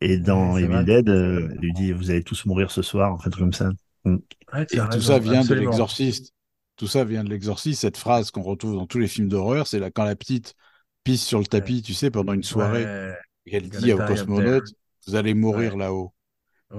Et 0.00 0.18
dans 0.18 0.54
Ouais, 0.54 0.62
Evil. 0.62 0.84
Dead, 0.84 1.08
euh, 1.08 1.48
il 1.56 1.60
lui 1.60 1.72
dit 1.72 1.92
Vous 1.92 2.10
allez 2.10 2.22
tous 2.24 2.44
mourir 2.46 2.70
ce 2.70 2.82
soir, 2.82 3.12
en 3.12 3.18
fait, 3.18 3.34
comme 3.34 3.52
ça. 3.52 3.70
Ouais, 4.04 4.66
tu 4.66 4.76
Et 4.76 4.80
as 4.80 4.84
tout 4.86 4.92
raison, 4.92 5.00
ça 5.00 5.18
vient 5.18 5.40
absolument. 5.40 5.64
de 5.66 5.70
l'exorciste. 5.70 6.32
Tout 6.76 6.86
ça 6.86 7.04
vient 7.04 7.24
de 7.24 7.30
l'exorciste. 7.30 7.80
Cette 7.80 7.96
phrase 7.96 8.30
qu'on 8.30 8.42
retrouve 8.42 8.74
dans 8.74 8.86
tous 8.86 8.98
les 8.98 9.08
films 9.08 9.28
d'horreur, 9.28 9.66
c'est 9.66 9.78
là 9.78 9.90
quand 9.90 10.04
la 10.04 10.16
petite 10.16 10.54
pisse 11.04 11.24
sur 11.24 11.38
le 11.38 11.46
tapis, 11.46 11.82
tu 11.82 11.94
sais, 11.94 12.10
pendant 12.10 12.32
une 12.32 12.42
soirée, 12.42 12.84
Ouais, 12.84 13.14
et 13.46 13.60
Gonna 13.60 13.78
dit 13.80 13.92
up 13.92 14.06
cosmonautes, 14.06 14.72
vous 15.06 15.14
allez 15.14 15.34
mourir 15.34 15.76
là-haut. 15.76 16.12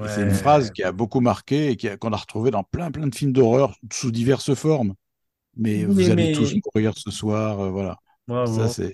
C'est 0.07 0.23
une 0.23 0.31
phrase 0.33 0.71
qui 0.71 0.83
a 0.83 0.91
beaucoup 0.91 1.21
marqué 1.21 1.71
et 1.71 1.89
a- 1.89 1.95
qu'on 1.97 2.11
a 2.11 2.17
retrouvée 2.17 2.51
dans 2.51 2.63
plein 2.63 2.91
plein 2.91 3.07
de 3.07 3.15
films 3.15 3.31
d'horreur 3.31 3.75
sous 3.93 4.11
diverses 4.11 4.53
formes. 4.53 4.93
Mais 5.55 5.85
vous 5.85 6.09
allez 6.09 6.15
mais- 6.15 6.31
tous 6.33 6.53
mourir 6.65 6.93
ce 6.97 7.11
soir, 7.11 7.61
euh, 7.61 7.69
voilà. 7.69 7.97
Bravo. 8.27 8.59
Ça 8.59 8.67
c'est. 8.67 8.93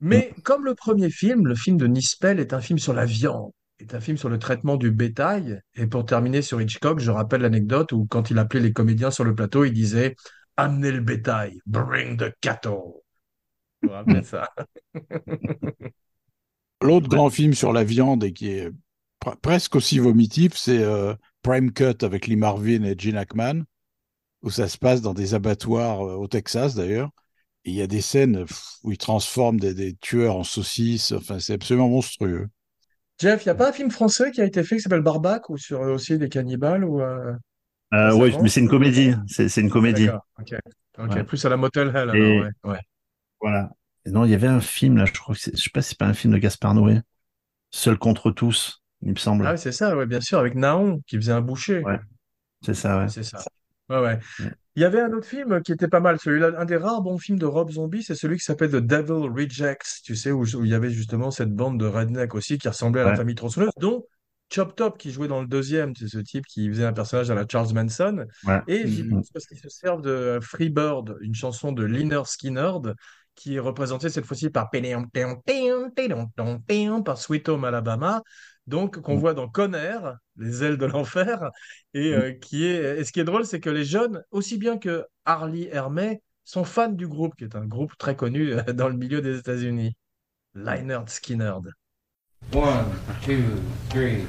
Mais 0.00 0.32
comme 0.42 0.64
le 0.64 0.74
premier 0.74 1.10
film, 1.10 1.46
le 1.46 1.54
film 1.54 1.76
de 1.76 1.86
Nispel 1.86 2.40
est 2.40 2.54
un 2.54 2.60
film 2.62 2.78
sur 2.78 2.94
la 2.94 3.04
viande. 3.04 3.50
Est 3.82 3.94
un 3.94 4.00
film 4.00 4.16
sur 4.16 4.28
le 4.28 4.38
traitement 4.38 4.76
du 4.76 4.90
bétail. 4.90 5.60
Et 5.74 5.86
pour 5.86 6.04
terminer 6.06 6.42
sur 6.42 6.60
Hitchcock, 6.60 6.98
je 7.00 7.10
rappelle 7.10 7.42
l'anecdote 7.42 7.92
où 7.92 8.06
quand 8.06 8.30
il 8.30 8.38
appelait 8.38 8.60
les 8.60 8.72
comédiens 8.72 9.10
sur 9.10 9.24
le 9.24 9.34
plateau, 9.34 9.64
il 9.64 9.72
disait 9.72 10.16
Amenez 10.56 10.92
le 10.92 11.00
bétail, 11.00 11.60
bring 11.66 12.16
the 12.16 12.32
cattle. 12.40 12.78
L'autre 16.82 17.08
grand 17.08 17.30
film 17.30 17.54
sur 17.54 17.72
la 17.72 17.84
viande 17.84 18.24
et 18.24 18.32
qui 18.32 18.48
est 18.48 18.70
pre- 19.24 19.36
presque 19.40 19.76
aussi 19.76 19.98
vomitif, 19.98 20.54
c'est 20.56 20.82
euh, 20.82 21.14
Prime 21.42 21.72
Cut 21.72 22.02
avec 22.04 22.26
Lee 22.26 22.36
Marvin 22.36 22.82
et 22.84 22.94
Gene 22.98 23.16
Hackman, 23.16 23.62
où 24.42 24.50
ça 24.50 24.68
se 24.68 24.78
passe 24.78 25.02
dans 25.02 25.14
des 25.14 25.34
abattoirs 25.34 26.02
euh, 26.06 26.14
au 26.16 26.28
Texas 26.28 26.74
d'ailleurs. 26.74 27.10
Il 27.64 27.74
y 27.74 27.82
a 27.82 27.88
des 27.88 28.02
scènes 28.02 28.46
où 28.84 28.92
ils 28.92 28.98
transforment 28.98 29.60
des, 29.60 29.74
des 29.74 29.96
tueurs 29.96 30.36
en 30.36 30.44
saucisses. 30.44 31.12
Enfin, 31.12 31.40
c'est 31.40 31.54
absolument 31.54 31.88
monstrueux. 31.88 32.48
Jeff, 33.22 33.44
il 33.44 33.48
n'y 33.48 33.52
a 33.52 33.54
pas 33.54 33.68
un 33.68 33.72
film 33.72 33.88
français 33.92 34.32
qui 34.32 34.40
a 34.40 34.44
été 34.44 34.64
fait 34.64 34.76
qui 34.76 34.82
s'appelle 34.82 35.00
Barbac 35.02 35.48
ou 35.48 35.56
sur 35.56 35.80
euh, 35.80 35.94
aussi 35.94 36.18
des 36.18 36.28
cannibales 36.28 36.84
ou 36.84 37.00
euh, 37.00 37.32
Euh, 37.94 38.12
récemment? 38.16 38.42
mais 38.42 38.48
c'est 38.48 38.60
une 38.60 38.68
comédie. 38.68 39.14
C'est 39.28 39.56
une 39.60 39.70
comédie. 39.70 40.08
Ok. 40.40 40.54
Ouais. 40.98 41.22
plus 41.24 41.44
à 41.44 41.48
la 41.48 41.56
Motel 41.56 41.88
Hell 41.88 41.96
alors, 42.10 42.16
Et- 42.16 42.40
ouais. 42.40 42.50
ouais. 42.64 42.80
Voilà. 43.40 43.70
Et 44.04 44.10
non, 44.10 44.24
il 44.24 44.32
y 44.32 44.34
avait 44.34 44.48
un 44.48 44.60
film 44.60 44.96
là. 44.96 45.04
Je 45.04 45.12
crois 45.12 45.36
que 45.36 45.40
je 45.40 45.56
sais 45.56 45.70
pas 45.72 45.82
si 45.82 45.90
c'est 45.90 45.98
pas 45.98 46.06
un 46.06 46.14
film 46.14 46.32
de 46.32 46.38
Gaspard 46.38 46.74
Noé. 46.74 46.98
Seul 47.70 47.96
contre 47.96 48.32
tous, 48.32 48.82
il 49.02 49.10
me 49.12 49.16
semble. 49.16 49.46
Ah 49.46 49.52
oui, 49.52 49.58
c'est 49.58 49.70
ça, 49.72 49.96
ouais, 49.96 50.06
bien 50.06 50.20
sûr, 50.20 50.38
avec 50.40 50.56
Naon 50.56 51.00
qui 51.06 51.16
faisait 51.16 51.32
un 51.32 51.40
boucher. 51.40 51.78
Ouais. 51.84 52.00
C'est 52.64 52.74
ça, 52.74 52.98
ouais. 52.98 53.08
C'est 53.08 53.22
ça. 53.22 53.38
Ouais, 53.88 53.98
ouais. 54.00 54.18
Il 54.74 54.80
y 54.82 54.84
avait 54.84 55.00
un 55.00 55.12
autre 55.12 55.26
film 55.26 55.60
qui 55.62 55.72
était 55.72 55.88
pas 55.88 56.00
mal, 56.00 56.18
celui-là, 56.18 56.52
un 56.56 56.64
des 56.64 56.76
rares 56.76 57.02
bons 57.02 57.18
films 57.18 57.38
de 57.38 57.44
Rob 57.46 57.70
Zombie, 57.70 58.02
c'est 58.02 58.14
celui 58.14 58.38
qui 58.38 58.44
s'appelle 58.44 58.70
The 58.70 58.76
Devil 58.76 59.28
Rejects, 59.28 60.00
tu 60.04 60.16
sais, 60.16 60.30
où, 60.32 60.44
où 60.44 60.64
il 60.64 60.70
y 60.70 60.74
avait 60.74 60.90
justement 60.90 61.30
cette 61.30 61.54
bande 61.54 61.78
de 61.78 61.86
redneck 61.86 62.34
aussi 62.34 62.56
qui 62.58 62.68
ressemblait 62.68 63.02
à 63.02 63.04
la 63.04 63.10
Ouais. 63.10 63.16
famille 63.16 63.34
tronçonneuse, 63.34 63.70
dont 63.78 64.06
Chop 64.50 64.74
Top 64.76 64.98
qui 64.98 65.10
jouait 65.10 65.28
dans 65.28 65.40
le 65.40 65.46
deuxième, 65.46 65.94
c'est 65.96 66.08
ce 66.08 66.18
type 66.18 66.44
qui 66.46 66.68
faisait 66.68 66.84
un 66.84 66.92
personnage 66.92 67.30
à 67.30 67.34
la 67.34 67.44
Charles 67.50 67.72
Manson. 67.74 68.24
Ouais. 68.44 68.60
Et 68.66 68.86
j'y 68.86 69.04
pense 69.04 69.30
parce 69.30 69.46
qu'ils 69.46 69.58
se 69.58 69.68
servent 69.68 70.02
de 70.02 70.38
Free 70.42 70.70
Bird, 70.70 71.16
une 71.20 71.34
chanson 71.34 71.72
de 71.72 71.84
Lynyrd 71.84 72.26
Skynyrd, 72.26 72.94
qui 73.34 73.56
est 73.56 73.60
représentée 73.60 74.10
cette 74.10 74.26
fois-ci 74.26 74.50
par 74.50 74.70
par 77.04 77.18
Sweet 77.18 77.48
Home 77.48 77.64
Alabama, 77.64 78.22
donc 78.66 79.00
qu'on 79.00 79.16
Mm. 79.16 79.20
voit 79.20 79.34
dans 79.34 79.48
Conner, 79.48 79.98
Les 80.36 80.64
ailes 80.64 80.78
de 80.78 80.86
l'enfer, 80.86 81.50
et 81.94 82.10
Mm. 82.10 82.14
euh, 82.14 82.32
qui 82.32 82.64
est. 82.66 82.98
Et 83.00 83.04
ce 83.04 83.12
qui 83.12 83.20
est 83.20 83.24
drôle, 83.24 83.44
c'est 83.44 83.60
que 83.60 83.70
les 83.70 83.84
jeunes, 83.84 84.22
aussi 84.30 84.56
bien 84.58 84.78
que 84.78 85.04
Harley 85.24 85.68
Hermé, 85.72 86.22
sont 86.44 86.64
fans 86.64 86.88
du 86.88 87.06
groupe, 87.06 87.34
qui 87.36 87.44
est 87.44 87.54
un 87.56 87.66
groupe 87.66 87.96
très 87.98 88.16
connu 88.16 88.52
euh, 88.52 88.62
dans 88.72 88.88
le 88.88 88.96
milieu 88.96 89.20
des 89.20 89.38
États-Unis. 89.38 89.94
Lynyrd 90.54 91.08
Skynyrd. 91.08 91.70
One, 92.52 92.86
two, 93.24 93.42
three. 93.90 94.24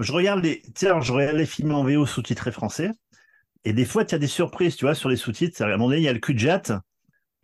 Je 0.00 0.12
regarde 0.12 0.42
les, 0.42 0.62
tiens, 0.74 1.00
je 1.00 1.12
regarde 1.12 1.36
les 1.36 1.46
films 1.46 1.72
en 1.72 1.84
VO 1.84 2.06
sous-titrés 2.06 2.52
français. 2.52 2.90
Et 3.64 3.74
des 3.74 3.84
fois, 3.84 4.06
tu 4.06 4.14
as 4.14 4.18
des 4.18 4.26
surprises, 4.26 4.76
tu 4.76 4.86
vois, 4.86 4.94
sur 4.94 5.10
les 5.10 5.16
sous-titres. 5.16 5.62
À 5.62 5.66
un 5.66 5.70
moment 5.72 5.88
donné, 5.88 5.98
il 5.98 6.04
y 6.04 6.08
a 6.08 6.12
le 6.12 6.18
cul. 6.18 6.36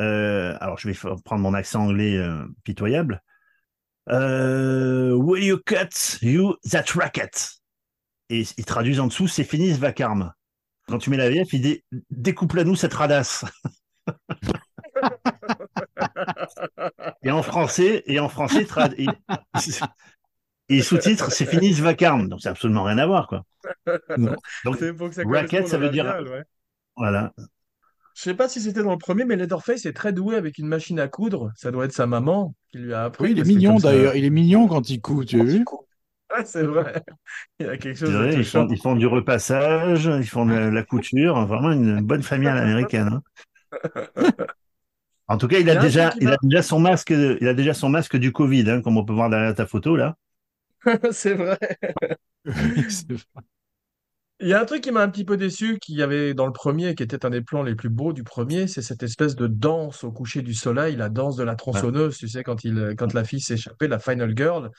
Euh, 0.02 0.56
alors, 0.60 0.78
je 0.78 0.88
vais 0.88 0.94
prendre 0.94 1.42
mon 1.42 1.54
accent 1.54 1.82
anglais 1.82 2.16
euh, 2.16 2.44
pitoyable. 2.64 3.22
Euh, 4.08 5.12
Will 5.12 5.44
you 5.44 5.58
cut 5.66 6.18
you 6.22 6.56
that 6.70 6.84
racket? 6.94 7.50
Et 8.30 8.44
ils 8.56 8.64
traduisent 8.64 9.00
en 9.00 9.08
dessous, 9.08 9.28
c'est 9.28 9.44
fini 9.44 9.74
ce 9.74 9.78
vacarme. 9.78 10.32
Quand 10.88 10.98
tu 10.98 11.10
mets 11.10 11.16
la 11.16 11.28
VF, 11.28 11.52
il 11.52 11.60
dit 11.60 11.84
découpe-la 12.10 12.64
nous 12.64 12.76
cette 12.76 12.94
radasse. 12.94 13.44
et 17.22 17.30
en 17.30 17.42
français, 17.42 18.02
et 18.06 18.18
en 18.18 18.28
français, 18.28 18.66
et, 20.68 20.82
sous-titre, 20.82 21.30
c'est 21.30 21.46
fini 21.46 21.74
ce 21.74 21.82
vacarme. 21.82 22.28
Donc, 22.28 22.40
c'est 22.42 22.48
absolument 22.48 22.84
rien 22.84 22.98
à 22.98 23.06
voir, 23.06 23.26
quoi. 23.28 23.44
Non. 24.16 24.34
Donc, 24.64 24.76
C'est 24.78 24.92
pour 24.92 25.08
que 25.08 25.14
ça 25.14 25.22
Racket, 25.24 25.68
ça 25.68 25.78
veut 25.78 25.90
dire- 25.90 26.04
ouais. 26.04 26.42
voilà. 26.96 27.32
Je 28.14 28.22
sais 28.22 28.34
pas 28.34 28.48
si 28.48 28.60
c'était 28.60 28.82
dans 28.82 28.92
le 28.92 28.98
premier, 28.98 29.24
mais 29.26 29.36
Leatherface 29.36 29.84
est 29.84 29.92
très 29.92 30.12
doué 30.12 30.36
avec 30.36 30.56
une 30.58 30.66
machine 30.66 30.98
à 30.98 31.06
coudre. 31.06 31.52
Ça 31.54 31.70
doit 31.70 31.84
être 31.84 31.92
sa 31.92 32.06
maman 32.06 32.54
qui 32.72 32.78
lui 32.78 32.94
a 32.94 33.04
appris. 33.04 33.24
Oui, 33.24 33.30
il 33.32 33.38
est 33.40 33.44
mignon 33.44 33.76
d'ailleurs. 33.76 34.16
Il 34.16 34.24
est 34.24 34.30
mignon 34.30 34.66
quand 34.68 34.88
il 34.88 35.00
coud, 35.00 35.26
tu 35.26 35.40
as 35.40 35.44
vu? 35.44 35.64
C'est 36.44 36.62
vrai. 36.62 37.02
Il 37.60 37.66
y 37.66 37.68
a 37.68 37.76
quelque 37.76 37.96
chose 37.98 38.10
de 38.10 38.32
ils 38.32 38.44
font, 38.44 38.66
ils 38.68 38.80
font 38.80 38.96
du 38.96 39.06
repassage, 39.06 40.06
ils 40.06 40.26
font 40.26 40.46
de 40.46 40.54
la 40.54 40.82
couture, 40.82 41.46
vraiment 41.46 41.70
une 41.70 42.00
bonne 42.00 42.22
famille 42.22 42.48
à 42.48 42.54
l'américaine. 42.54 43.20
hein. 43.72 43.82
En 45.28 45.38
tout 45.38 45.48
cas, 45.48 45.58
il 45.58 45.68
a 45.68 45.76
déjà, 45.76 46.14
il 46.20 46.28
a 46.28 46.36
déjà 46.40 46.62
son 46.62 46.78
masque, 46.78 47.10
il 47.10 47.48
a 47.48 47.52
déjà 47.54 47.74
son 47.74 47.88
masque 47.88 48.16
du 48.16 48.30
Covid, 48.30 48.70
hein, 48.70 48.80
comme 48.80 48.96
on 48.96 49.04
peut 49.04 49.12
voir 49.12 49.28
derrière 49.28 49.54
ta 49.54 49.66
photo 49.66 49.96
là. 49.96 50.16
C'est 51.12 51.34
vrai. 51.34 51.58
Oui, 52.46 52.86
c'est 52.90 53.12
vrai. 53.12 53.42
Il 54.40 54.48
y 54.48 54.52
a 54.52 54.60
un 54.60 54.66
truc 54.66 54.82
qui 54.82 54.90
m'a 54.90 55.02
un 55.02 55.08
petit 55.08 55.24
peu 55.24 55.38
déçu, 55.38 55.78
qu'il 55.78 55.96
y 55.96 56.02
avait 56.02 56.34
dans 56.34 56.46
le 56.46 56.52
premier, 56.52 56.94
qui 56.94 57.02
était 57.02 57.24
un 57.24 57.30
des 57.30 57.40
plans 57.40 57.62
les 57.62 57.74
plus 57.74 57.88
beaux 57.88 58.12
du 58.12 58.22
premier, 58.22 58.66
c'est 58.68 58.82
cette 58.82 59.02
espèce 59.02 59.34
de 59.34 59.46
danse 59.46 60.04
au 60.04 60.12
coucher 60.12 60.42
du 60.42 60.52
soleil, 60.52 60.94
la 60.94 61.08
danse 61.08 61.36
de 61.36 61.42
la 61.42 61.54
tronçonneuse, 61.56 62.18
tu 62.18 62.28
sais, 62.28 62.42
quand 62.42 62.62
il, 62.62 62.94
quand 62.98 63.14
la 63.14 63.24
fille 63.24 63.40
s'échappait, 63.40 63.88
la 63.88 63.98
Final 63.98 64.36
Girl, 64.36 64.70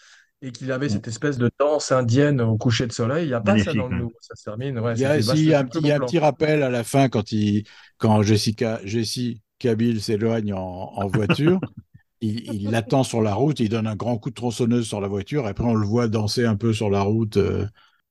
et 0.43 0.51
qu'il 0.51 0.72
avait 0.72 0.89
cette 0.89 1.08
espèce 1.08 1.39
de 1.39 1.49
danse 1.60 1.91
indienne 1.91 2.39
au 2.39 2.55
coucher 2.58 2.86
de 2.86 2.91
soleil. 2.91 3.26
Il 3.26 3.30
n'y 3.30 3.34
a 3.34 3.41
pas 3.41 3.58
ça 3.58 3.74
dans 3.74 3.88
le 3.88 3.95
ouais. 3.95 3.97
nouveau, 3.97 4.14
ça 4.22 4.36
se 4.36 4.43
termine. 4.43 4.78
Ouais, 4.78 4.93
Il 4.93 4.99
y 4.99 5.05
a, 5.05 5.20
c'était 5.20 5.36
si, 5.36 5.38
il 5.38 5.45
y 5.49 5.53
a 5.55 5.60
un 5.60 5.66
petit, 5.66 5.80
il 5.80 5.88
y 5.88 5.91
a 5.91 5.95
un 5.95 5.99
petit 5.99 6.20
rappel 6.20 6.62
à 6.62 6.70
la 6.70 6.84
fin 6.84 7.10
quand, 7.10 7.32
il, 7.32 7.64
quand 7.97 8.22
Jessica, 8.22 8.80
Jessie 8.84 9.41
Kabil 9.58 9.99
s'éloigne 10.01 10.53
en, 10.53 10.60
en 10.60 11.08
voiture. 11.08 11.60
il 12.22 12.41
il 12.53 12.70
l'attend 12.72 13.03
sur 13.03 13.22
la 13.22 13.34
route, 13.34 13.59
il 13.59 13.70
donne 13.70 13.88
un 13.88 13.95
grand 13.95 14.18
coup 14.18 14.30
de 14.30 14.36
tronçonneuse 14.36 14.88
sur 14.88 15.01
la 15.01 15.07
voiture, 15.07 15.45
et 15.47 15.49
après 15.49 15.63
on 15.65 15.76
le 15.76 15.86
voit 15.88 16.07
danser 16.07 16.45
un 16.45 16.55
peu 16.55 16.74
sur 16.74 16.89
la 16.89 17.01
route. 17.01 17.38
euh. 17.38 17.68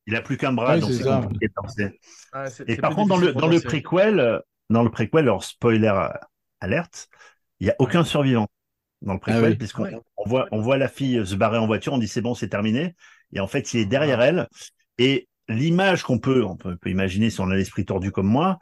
Il 0.06 0.14
a 0.16 0.22
plus 0.22 0.36
qu'un 0.36 0.52
bras, 0.52 0.76
Ouais, 0.76 0.80
donc 0.80 0.94
c'est 0.94 1.04
compliqué 1.04 1.48
de 1.48 1.52
danser. 1.56 2.00
Ah, 2.32 2.46
Et 2.66 2.76
par 2.76 2.94
contre, 2.94 3.08
dans 3.08 3.18
le, 3.18 3.34
dans 3.34 3.48
le 3.48 3.60
préquel, 3.60 4.20
euh, 4.20 4.40
dans 4.70 4.82
le 4.82 4.90
préquel, 4.90 5.20
alors 5.22 5.44
spoiler 5.44 5.88
euh, 5.88 6.08
alerte, 6.60 7.08
il 7.60 7.66
n'y 7.66 7.70
a 7.70 7.76
aucun 7.78 8.04
survivant 8.04 8.48
dans 9.02 9.14
le 9.14 9.20
préquel, 9.20 9.36
Ah 9.36 9.40
oui. 9.42 9.58
puisqu'on 9.58 9.84
Ouais. 9.84 10.00
on 10.16 10.28
voit, 10.28 10.48
on 10.52 10.60
voit 10.62 10.78
la 10.78 10.88
fille 10.88 11.26
se 11.26 11.34
barrer 11.36 11.58
en 11.58 11.66
voiture, 11.66 11.92
on 11.94 11.98
dit 11.98 12.08
c'est 12.08 12.22
bon, 12.22 12.34
c'est 12.34 12.48
terminé. 12.48 12.94
Et 13.32 13.40
en 13.40 13.48
fait, 13.48 13.74
il 13.74 13.80
est 13.80 13.86
derrière 13.86 14.22
elle. 14.22 14.48
Et 14.98 15.28
l'image 15.48 16.02
qu'on 16.04 16.18
peut, 16.20 16.44
on 16.44 16.56
peut, 16.56 16.76
peut 16.76 16.90
imaginer 16.90 17.30
si 17.30 17.40
on 17.40 17.50
a 17.50 17.56
l'esprit 17.56 17.84
tordu 17.86 18.12
comme 18.12 18.28
moi, 18.28 18.58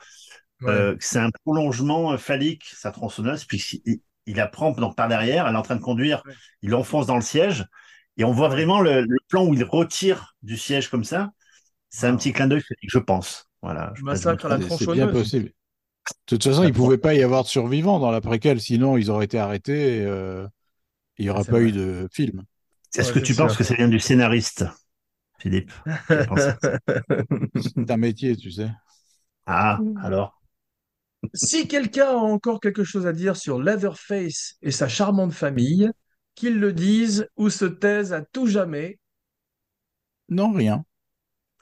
Ouais. 0.61 0.69
euh, 0.69 0.97
c'est 1.01 1.19
un 1.19 1.31
prolongement 1.45 2.17
phallique, 2.19 2.65
sa 2.75 2.91
tronçonneuse, 2.93 3.45
puis 3.45 3.83
il, 4.27 4.37
la 4.37 4.47
prend 4.47 4.73
donc 4.73 4.97
par 4.97 5.09
derrière, 5.09 5.47
elle 5.49 5.55
est 5.55 5.59
en 5.59 5.63
train 5.63 5.77
de 5.77 5.81
conduire, 5.83 6.25
Ouais. 6.25 6.35
il 6.63 6.71
l'enfonce 6.71 7.07
dans 7.07 7.17
le 7.17 7.21
siège, 7.23 7.67
et 8.17 8.25
on 8.25 8.33
voit 8.33 8.49
vraiment 8.49 8.81
le, 8.81 9.03
le 9.03 9.17
plan 9.29 9.47
où 9.47 9.55
il 9.55 9.65
retire 9.65 10.35
du 10.43 10.57
siège 10.57 10.89
comme 10.89 11.05
ça. 11.05 11.31
C'est 11.91 12.07
un 12.09 12.17
petit 12.17 12.33
clin 12.33 12.49
d'œil, 12.49 12.63
je 12.83 12.99
pense. 12.99 13.49
Voilà. 13.63 13.93
Je 13.97 14.03
Massacre 14.05 14.47
à 14.47 14.49
la 14.51 14.59
C'est- 14.59 14.87
bien 14.93 15.09
possible. 15.09 15.47
De 15.49 15.53
toute 16.37 16.45
façon, 16.45 16.65
il 16.65 16.69
ne 16.69 16.75
pouvait 16.75 16.99
pas 16.99 17.15
y 17.15 17.23
avoir 17.23 17.45
de 17.45 17.49
survivants 17.49 18.01
dans 18.01 18.11
la 18.13 18.21
préquelle, 18.23 18.61
sinon 18.61 18.97
ils 18.99 19.11
auraient 19.11 19.27
été 19.27 19.39
arrêtés 19.39 19.99
et 19.99 20.03
euh, 20.07 20.47
il 21.19 21.27
n'y 21.27 21.31
aurait 21.31 21.45
pas 21.47 21.61
vrai. 21.61 21.69
eu 21.69 21.73
de 21.73 22.09
film. 22.13 22.45
Est-ce 22.97 23.13
Ouais, 23.13 23.13
que 23.13 23.21
tu 23.21 23.35
penses 23.37 23.57
que 23.57 23.63
ça 23.65 23.75
vient 23.75 23.87
du 23.89 24.01
scénariste, 24.01 24.65
Philippe? 25.41 25.73
C'est 27.57 27.91
un 27.91 27.97
métier, 27.97 28.37
tu 28.37 28.51
sais. 28.51 28.71
Ah, 29.47 29.87
alors? 29.95 30.43
Si 31.33 31.67
quelqu'un 31.69 32.09
a 32.09 32.15
encore 32.15 32.61
quelque 32.61 32.85
chose 32.85 33.07
à 33.07 33.13
dire 33.13 33.37
sur 33.37 33.61
Leatherface 33.61 34.57
et 34.63 34.71
sa 34.71 34.89
charmante 34.89 35.33
famille, 35.33 35.91
qu'il 36.35 36.59
le 36.59 36.73
dise 36.73 37.29
ou 37.37 37.51
se 37.51 37.65
taise 37.65 38.13
à 38.13 38.23
tout 38.23 38.47
jamais. 38.47 38.99
Non, 40.29 40.53
rien. 40.53 40.85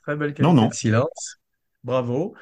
Très 0.03 0.17
belle 0.17 0.31
Non, 0.39 0.55
qualité 0.55 0.55
non. 0.63 0.69
de 0.69 0.75
silence. 0.75 1.37
Bravo. 1.85 2.35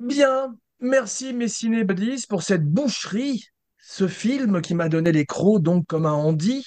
Bien, 0.00 0.58
merci 0.84 1.32
mes 1.32 1.48
ciné 1.48 1.82
buddies 1.84 2.26
pour 2.28 2.42
cette 2.42 2.64
boucherie 2.64 3.44
ce 3.86 4.08
film 4.08 4.62
qui 4.62 4.74
m'a 4.74 4.88
donné 4.88 5.12
les 5.12 5.26
crocs, 5.26 5.62
donc 5.62 5.86
comme 5.86 6.06
un 6.06 6.12
Andy. 6.12 6.64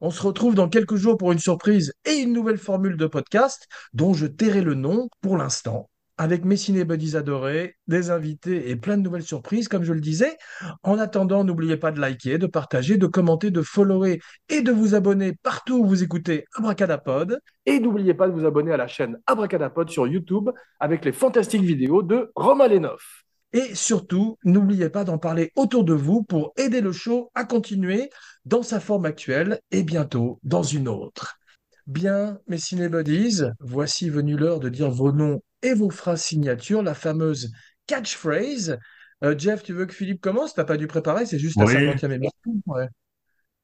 On 0.00 0.10
se 0.10 0.20
retrouve 0.20 0.54
dans 0.54 0.68
quelques 0.68 0.96
jours 0.96 1.16
pour 1.16 1.30
une 1.30 1.38
surprise 1.38 1.94
et 2.04 2.14
une 2.14 2.32
nouvelle 2.32 2.58
formule 2.58 2.96
de 2.96 3.06
podcast 3.06 3.68
dont 3.92 4.14
je 4.14 4.26
tairai 4.26 4.62
le 4.62 4.74
nom 4.74 5.08
pour 5.20 5.36
l'instant. 5.36 5.88
Avec 6.18 6.44
mes 6.44 6.56
cinébuddies 6.56 7.16
adorés, 7.16 7.76
des 7.86 8.10
invités 8.10 8.70
et 8.70 8.76
plein 8.76 8.96
de 8.96 9.02
nouvelles 9.02 9.22
surprises, 9.22 9.68
comme 9.68 9.84
je 9.84 9.92
le 9.92 10.00
disais. 10.00 10.36
En 10.82 10.98
attendant, 10.98 11.44
n'oubliez 11.44 11.76
pas 11.76 11.92
de 11.92 12.00
liker, 12.00 12.38
de 12.38 12.46
partager, 12.46 12.96
de 12.96 13.06
commenter, 13.06 13.50
de 13.50 13.62
follower 13.62 14.18
et 14.48 14.62
de 14.62 14.72
vous 14.72 14.94
abonner 14.94 15.34
partout 15.34 15.78
où 15.78 15.86
vous 15.86 16.02
écoutez 16.02 16.46
Abracadapod. 16.56 17.38
Et 17.64 17.78
n'oubliez 17.80 18.14
pas 18.14 18.28
de 18.28 18.32
vous 18.32 18.46
abonner 18.46 18.72
à 18.72 18.76
la 18.76 18.88
chaîne 18.88 19.18
Abracadapod 19.26 19.88
sur 19.88 20.06
YouTube 20.06 20.50
avec 20.80 21.04
les 21.04 21.12
fantastiques 21.12 21.62
vidéos 21.62 22.02
de 22.02 22.32
Romain 22.34 22.68
Lenoff. 22.68 23.25
Et 23.56 23.74
surtout, 23.74 24.36
n'oubliez 24.44 24.90
pas 24.90 25.04
d'en 25.04 25.16
parler 25.18 25.50
autour 25.56 25.82
de 25.84 25.94
vous 25.94 26.22
pour 26.22 26.52
aider 26.58 26.80
le 26.82 26.92
show 26.92 27.30
à 27.34 27.44
continuer 27.44 28.10
dans 28.44 28.62
sa 28.62 28.80
forme 28.80 29.06
actuelle 29.06 29.60
et 29.70 29.82
bientôt 29.82 30.38
dans 30.42 30.62
une 30.62 30.88
autre. 30.88 31.38
Bien, 31.86 32.38
mes 32.48 32.58
cinébuddies, 32.58 33.42
voici 33.60 34.10
venue 34.10 34.36
l'heure 34.36 34.60
de 34.60 34.68
dire 34.68 34.90
vos 34.90 35.10
noms 35.10 35.42
et 35.62 35.72
vos 35.72 35.88
phrases 35.90 36.22
signatures, 36.22 36.82
la 36.82 36.94
fameuse 36.94 37.50
catchphrase. 37.86 38.78
Euh, 39.24 39.34
Jeff, 39.38 39.62
tu 39.62 39.72
veux 39.72 39.86
que 39.86 39.94
Philippe 39.94 40.20
commence? 40.20 40.52
T'as 40.54 40.64
pas 40.64 40.76
dû 40.76 40.86
préparer, 40.86 41.24
c'est 41.24 41.38
juste 41.38 41.58
la 41.58 41.64
Oui. 41.64 41.72
50e 41.72 42.12
émission. 42.12 42.60
Ouais. 42.66 42.88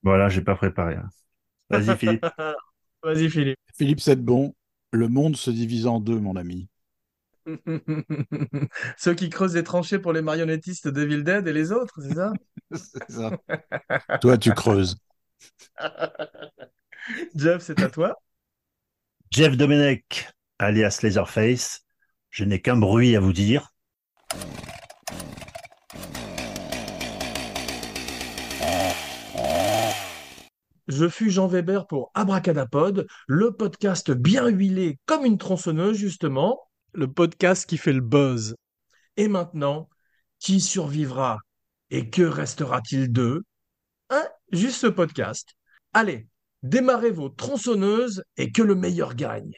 Voilà, 0.02 0.28
j'ai 0.30 0.40
pas 0.42 0.54
préparé. 0.56 0.94
hein. 0.94 1.08
Vas-y, 1.70 1.96
Philippe. 1.98 2.24
Vas-y, 3.02 3.28
Philippe. 3.28 3.58
Philippe 3.76 4.00
Sedbon, 4.00 4.54
le 4.92 5.08
monde 5.08 5.36
se 5.36 5.50
divise 5.50 5.86
en 5.86 6.00
deux, 6.00 6.18
mon 6.18 6.36
ami. 6.36 6.68
Ceux 8.96 9.14
qui 9.14 9.30
creusent 9.30 9.54
des 9.54 9.64
tranchées 9.64 9.98
pour 9.98 10.12
les 10.12 10.22
marionnettistes 10.22 10.88
de 10.88 11.02
Evil 11.02 11.22
Dead 11.22 11.46
et 11.46 11.52
les 11.52 11.72
autres, 11.72 12.00
c'est 12.00 12.14
ça? 12.14 12.32
C'est 12.72 13.10
ça. 13.10 13.38
Toi, 14.20 14.38
tu 14.38 14.52
creuses. 14.52 14.96
Jeff, 17.34 17.62
c'est 17.62 17.82
à 17.82 17.90
toi. 17.90 18.16
Jeff 19.30 19.56
Domenech, 19.56 20.30
alias 20.58 21.00
Laserface, 21.02 21.84
je 22.30 22.44
n'ai 22.44 22.60
qu'un 22.62 22.76
bruit 22.76 23.16
à 23.16 23.20
vous 23.20 23.32
dire. 23.32 23.72
Je 30.88 31.08
fus 31.08 31.30
Jean 31.30 31.46
Weber 31.46 31.86
pour 31.86 32.10
Abracadapod, 32.14 33.06
le 33.26 33.52
podcast 33.52 34.10
bien 34.10 34.48
huilé 34.48 34.98
comme 35.06 35.24
une 35.24 35.38
tronçonneuse, 35.38 35.96
justement. 35.96 36.60
Le 36.94 37.10
podcast 37.10 37.66
qui 37.66 37.78
fait 37.78 37.92
le 37.92 38.00
buzz. 38.00 38.54
Et 39.16 39.28
maintenant, 39.28 39.88
qui 40.38 40.60
survivra 40.60 41.38
Et 41.90 42.10
que 42.10 42.22
restera-t-il 42.22 43.10
d'eux 43.10 43.42
Hein 44.10 44.26
Juste 44.52 44.80
ce 44.80 44.86
podcast. 44.86 45.54
Allez, 45.94 46.28
démarrez 46.62 47.10
vos 47.10 47.28
tronçonneuses 47.28 48.22
et 48.36 48.52
que 48.52 48.62
le 48.62 48.74
meilleur 48.74 49.14
gagne. 49.14 49.52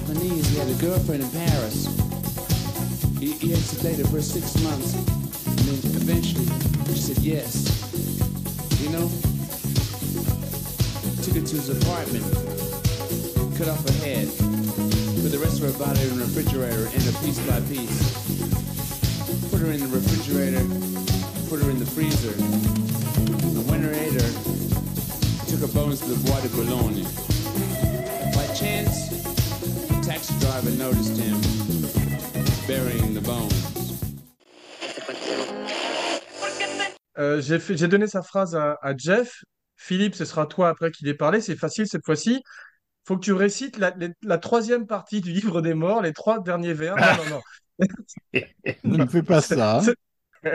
Japanese. 0.00 0.48
He 0.48 0.58
had 0.58 0.68
a 0.68 0.74
girlfriend 0.74 1.22
in 1.22 1.30
Paris. 1.30 1.86
He, 3.18 3.32
he 3.32 3.50
had 3.50 3.60
to 3.60 3.76
date 3.82 3.98
her 3.98 4.04
for 4.04 4.22
six 4.22 4.56
months. 4.62 4.94
And 4.94 5.58
then 5.60 5.78
eventually 6.00 6.46
she 6.94 7.00
said 7.00 7.18
yes. 7.18 7.68
You 8.80 8.90
know? 8.90 9.08
Took 11.22 11.34
her 11.36 11.46
to 11.46 11.56
his 11.56 11.68
apartment. 11.68 12.24
Cut 13.58 13.68
off 13.68 13.84
her 13.84 13.98
head. 14.04 14.28
Put 15.20 15.32
the 15.32 15.40
rest 15.42 15.62
of 15.62 15.72
her 15.72 15.78
body 15.78 16.00
in 16.02 16.18
the 16.18 16.24
refrigerator 16.24 16.88
and 16.92 17.02
her 17.02 17.16
piece 17.24 17.38
by 17.46 17.60
piece 17.68 18.30
put 19.50 19.60
her 19.60 19.72
in 19.72 19.80
the 19.80 19.88
refrigerator, 19.88 20.64
put 21.50 21.60
her 21.60 21.70
in 21.70 21.78
the 21.78 21.84
freezer. 21.84 22.32
And 22.32 23.68
when 23.68 23.82
her 23.82 23.92
ate 23.92 24.14
her, 24.14 24.30
took 25.50 25.60
her 25.60 25.74
bones 25.74 26.00
to 26.00 26.06
the 26.06 26.30
Bois 26.30 26.40
de 26.40 26.48
Boulogne. 26.48 27.04
By 28.34 28.46
chance, 28.54 29.19
taxi 30.10 30.34
driver 30.40 30.70
noticed 30.76 31.16
him 31.16 31.36
burying 32.66 33.14
the 33.14 33.20
bones. 33.22 33.48
Euh, 37.18 37.40
j'ai 37.40 37.86
donné 37.88 38.06
sa 38.08 38.22
phrase 38.22 38.56
à, 38.56 38.76
à 38.82 38.96
Jeff. 38.96 39.44
Philippe, 39.76 40.14
ce 40.16 40.24
sera 40.24 40.46
toi 40.46 40.68
après 40.70 40.90
qui 40.90 41.04
l'ait 41.04 41.14
parlé. 41.14 41.40
C'est 41.40 41.54
facile 41.56 41.86
cette 41.86 42.04
fois-ci. 42.04 42.42
Faut 43.06 43.16
que 43.16 43.24
tu 43.24 43.32
récites 43.32 43.78
la, 43.78 43.90
les- 43.90 44.10
la 44.22 44.38
troisième 44.38 44.86
partie 44.88 45.20
du 45.20 45.30
livre 45.32 45.62
des 45.62 45.74
morts, 45.74 46.02
les 46.02 46.12
trois 46.12 46.40
derniers 46.40 46.74
vers. 46.74 46.96
Non, 46.96 47.24
non, 47.24 47.30
non. 47.36 47.40
Ne 48.84 48.96
me 48.98 49.06
fais 49.06 49.22
pas 49.22 49.40
ça. 49.40 49.80
hein. 49.80 50.50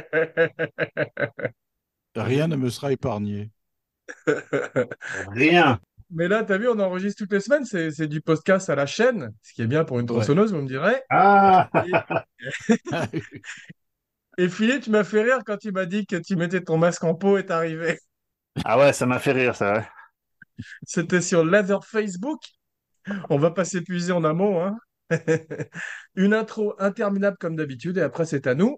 Rien 2.16 2.48
ne 2.48 2.56
me 2.58 2.70
sera 2.70 2.92
épargné. 2.92 3.52
Rien. 5.30 5.80
Mais 6.16 6.28
là, 6.28 6.44
t'as 6.44 6.58
vu, 6.58 6.68
on 6.68 6.80
enregistre 6.80 7.20
toutes 7.24 7.34
les 7.34 7.40
semaines. 7.42 7.66
C'est 7.66 7.92
c'est 7.92 8.08
du 8.08 8.22
podcast 8.22 8.70
à 8.70 8.76
la 8.76 8.86
chaîne, 8.88 9.32
ce 9.44 9.54
qui 9.54 9.62
est 9.62 9.68
bien 9.68 9.84
pour 9.84 10.00
une 10.00 10.10
Ouais. 10.10 10.16
tronçonneuse, 10.16 10.54
vous 10.54 10.62
me 10.62 10.68
direz. 10.68 11.02
Ah 11.10 11.70
Et 14.38 14.50
Philippe, 14.50 14.84
tu 14.84 14.90
m'as 14.92 15.04
fait 15.04 15.22
rire 15.24 15.40
quand 15.46 15.58
tu 15.58 15.72
m'as 15.72 15.86
dit 15.86 16.06
que 16.06 16.16
tu 16.18 16.36
mettais 16.36 16.62
ton 16.62 16.78
masque 16.78 17.04
en 17.04 17.16
peau 17.16 17.38
est 17.38 17.52
arrivé. 17.52 18.00
Ah 18.64 18.78
ouais, 18.80 18.94
ça 18.94 19.06
m'a 19.06 19.20
fait 19.20 19.32
rire, 19.34 19.56
ça. 19.56 19.74
ouais. 19.74 19.88
C'était 20.86 21.22
sur 21.22 21.44
Leather 21.46 21.86
Facebook. 21.86 22.40
On 23.30 23.38
va 23.38 23.52
pas 23.52 23.66
s'épuiser 23.66 24.12
en 24.14 24.24
amont, 24.24 24.64
hein. 24.64 24.78
Une 26.16 26.34
intro 26.34 26.74
interminable 26.80 27.38
comme 27.40 27.56
d'habitude, 27.56 27.98
et 27.98 28.02
après 28.02 28.26
c'est 28.26 28.48
à 28.48 28.56
nous. 28.56 28.78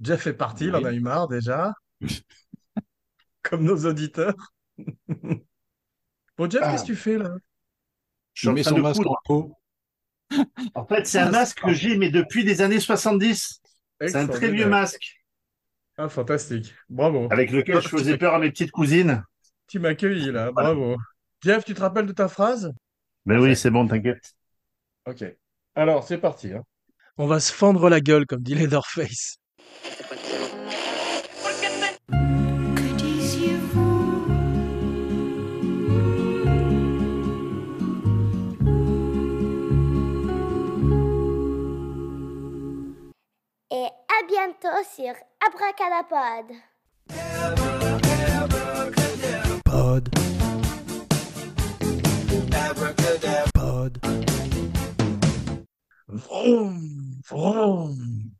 Jeff 0.00 0.26
est 0.26 0.34
parti, 0.34 0.66
il 0.66 0.74
en 0.76 0.84
a 0.84 0.92
eu 0.92 1.00
marre 1.00 1.28
déjà. 1.28 1.72
Comme 3.42 3.64
nos 3.64 3.86
auditeurs. 3.86 4.34
Bon, 6.38 6.50
Jeff, 6.50 6.62
qu'est-ce 6.62 6.82
que 6.82 6.86
tu 6.88 6.96
fais 6.96 7.18
là? 7.18 7.30
Je 8.34 8.40
suis 8.40 8.48
en 8.48 8.52
Il 8.52 8.54
met 8.54 8.62
train 8.62 8.70
son 8.76 8.78
masque 8.80 9.06
en 9.06 9.16
peau. 9.24 9.56
En 10.74 10.86
fait, 10.86 11.06
c'est 11.06 11.18
un 11.18 11.30
masque 11.30 11.60
que 11.60 11.72
j'ai, 11.74 11.96
mais 11.98 12.10
depuis 12.10 12.42
les 12.42 12.62
années 12.62 12.80
70. 12.80 13.60
C'est 14.00 14.16
un 14.16 14.26
très 14.26 14.50
vieux 14.50 14.66
masque. 14.66 15.22
Ah, 15.98 16.08
fantastique. 16.08 16.74
Bravo. 16.88 17.28
avec 17.30 17.50
lequel 17.50 17.80
je 17.80 17.88
faisais 17.88 18.16
peur 18.16 18.34
à 18.34 18.38
mes 18.38 18.50
petites 18.50 18.70
cousines. 18.70 19.22
Tu 19.68 19.78
m'as 19.78 19.90
accueilli 19.90 20.32
là, 20.32 20.50
bravo. 20.50 20.96
Jeff, 21.42 21.64
tu 21.64 21.74
te 21.74 21.80
rappelles 21.80 22.06
de 22.06 22.12
ta 22.12 22.28
phrase? 22.28 22.72
Mais 23.26 23.36
oui, 23.36 23.54
c'est 23.54 23.70
bon, 23.70 23.86
t'inquiète. 23.86 24.32
Ok. 25.06 25.24
Alors, 25.74 26.04
c'est 26.04 26.18
parti. 26.18 26.52
hein. 26.52 26.62
On 27.18 27.26
va 27.26 27.40
se 27.40 27.52
fendre 27.52 27.88
la 27.90 28.00
gueule, 28.00 28.26
comme 28.26 28.42
dit 28.42 28.54
Leatherface. 28.54 29.36
Que 29.82 30.21
à 44.22 44.26
bientôt 44.26 44.82
sur 44.94 45.14
Abracadapod. 45.46 46.56
Pod. 49.64 50.08
Pod. 53.54 53.98
Vroom, 56.08 57.20
vroom. 57.28 58.31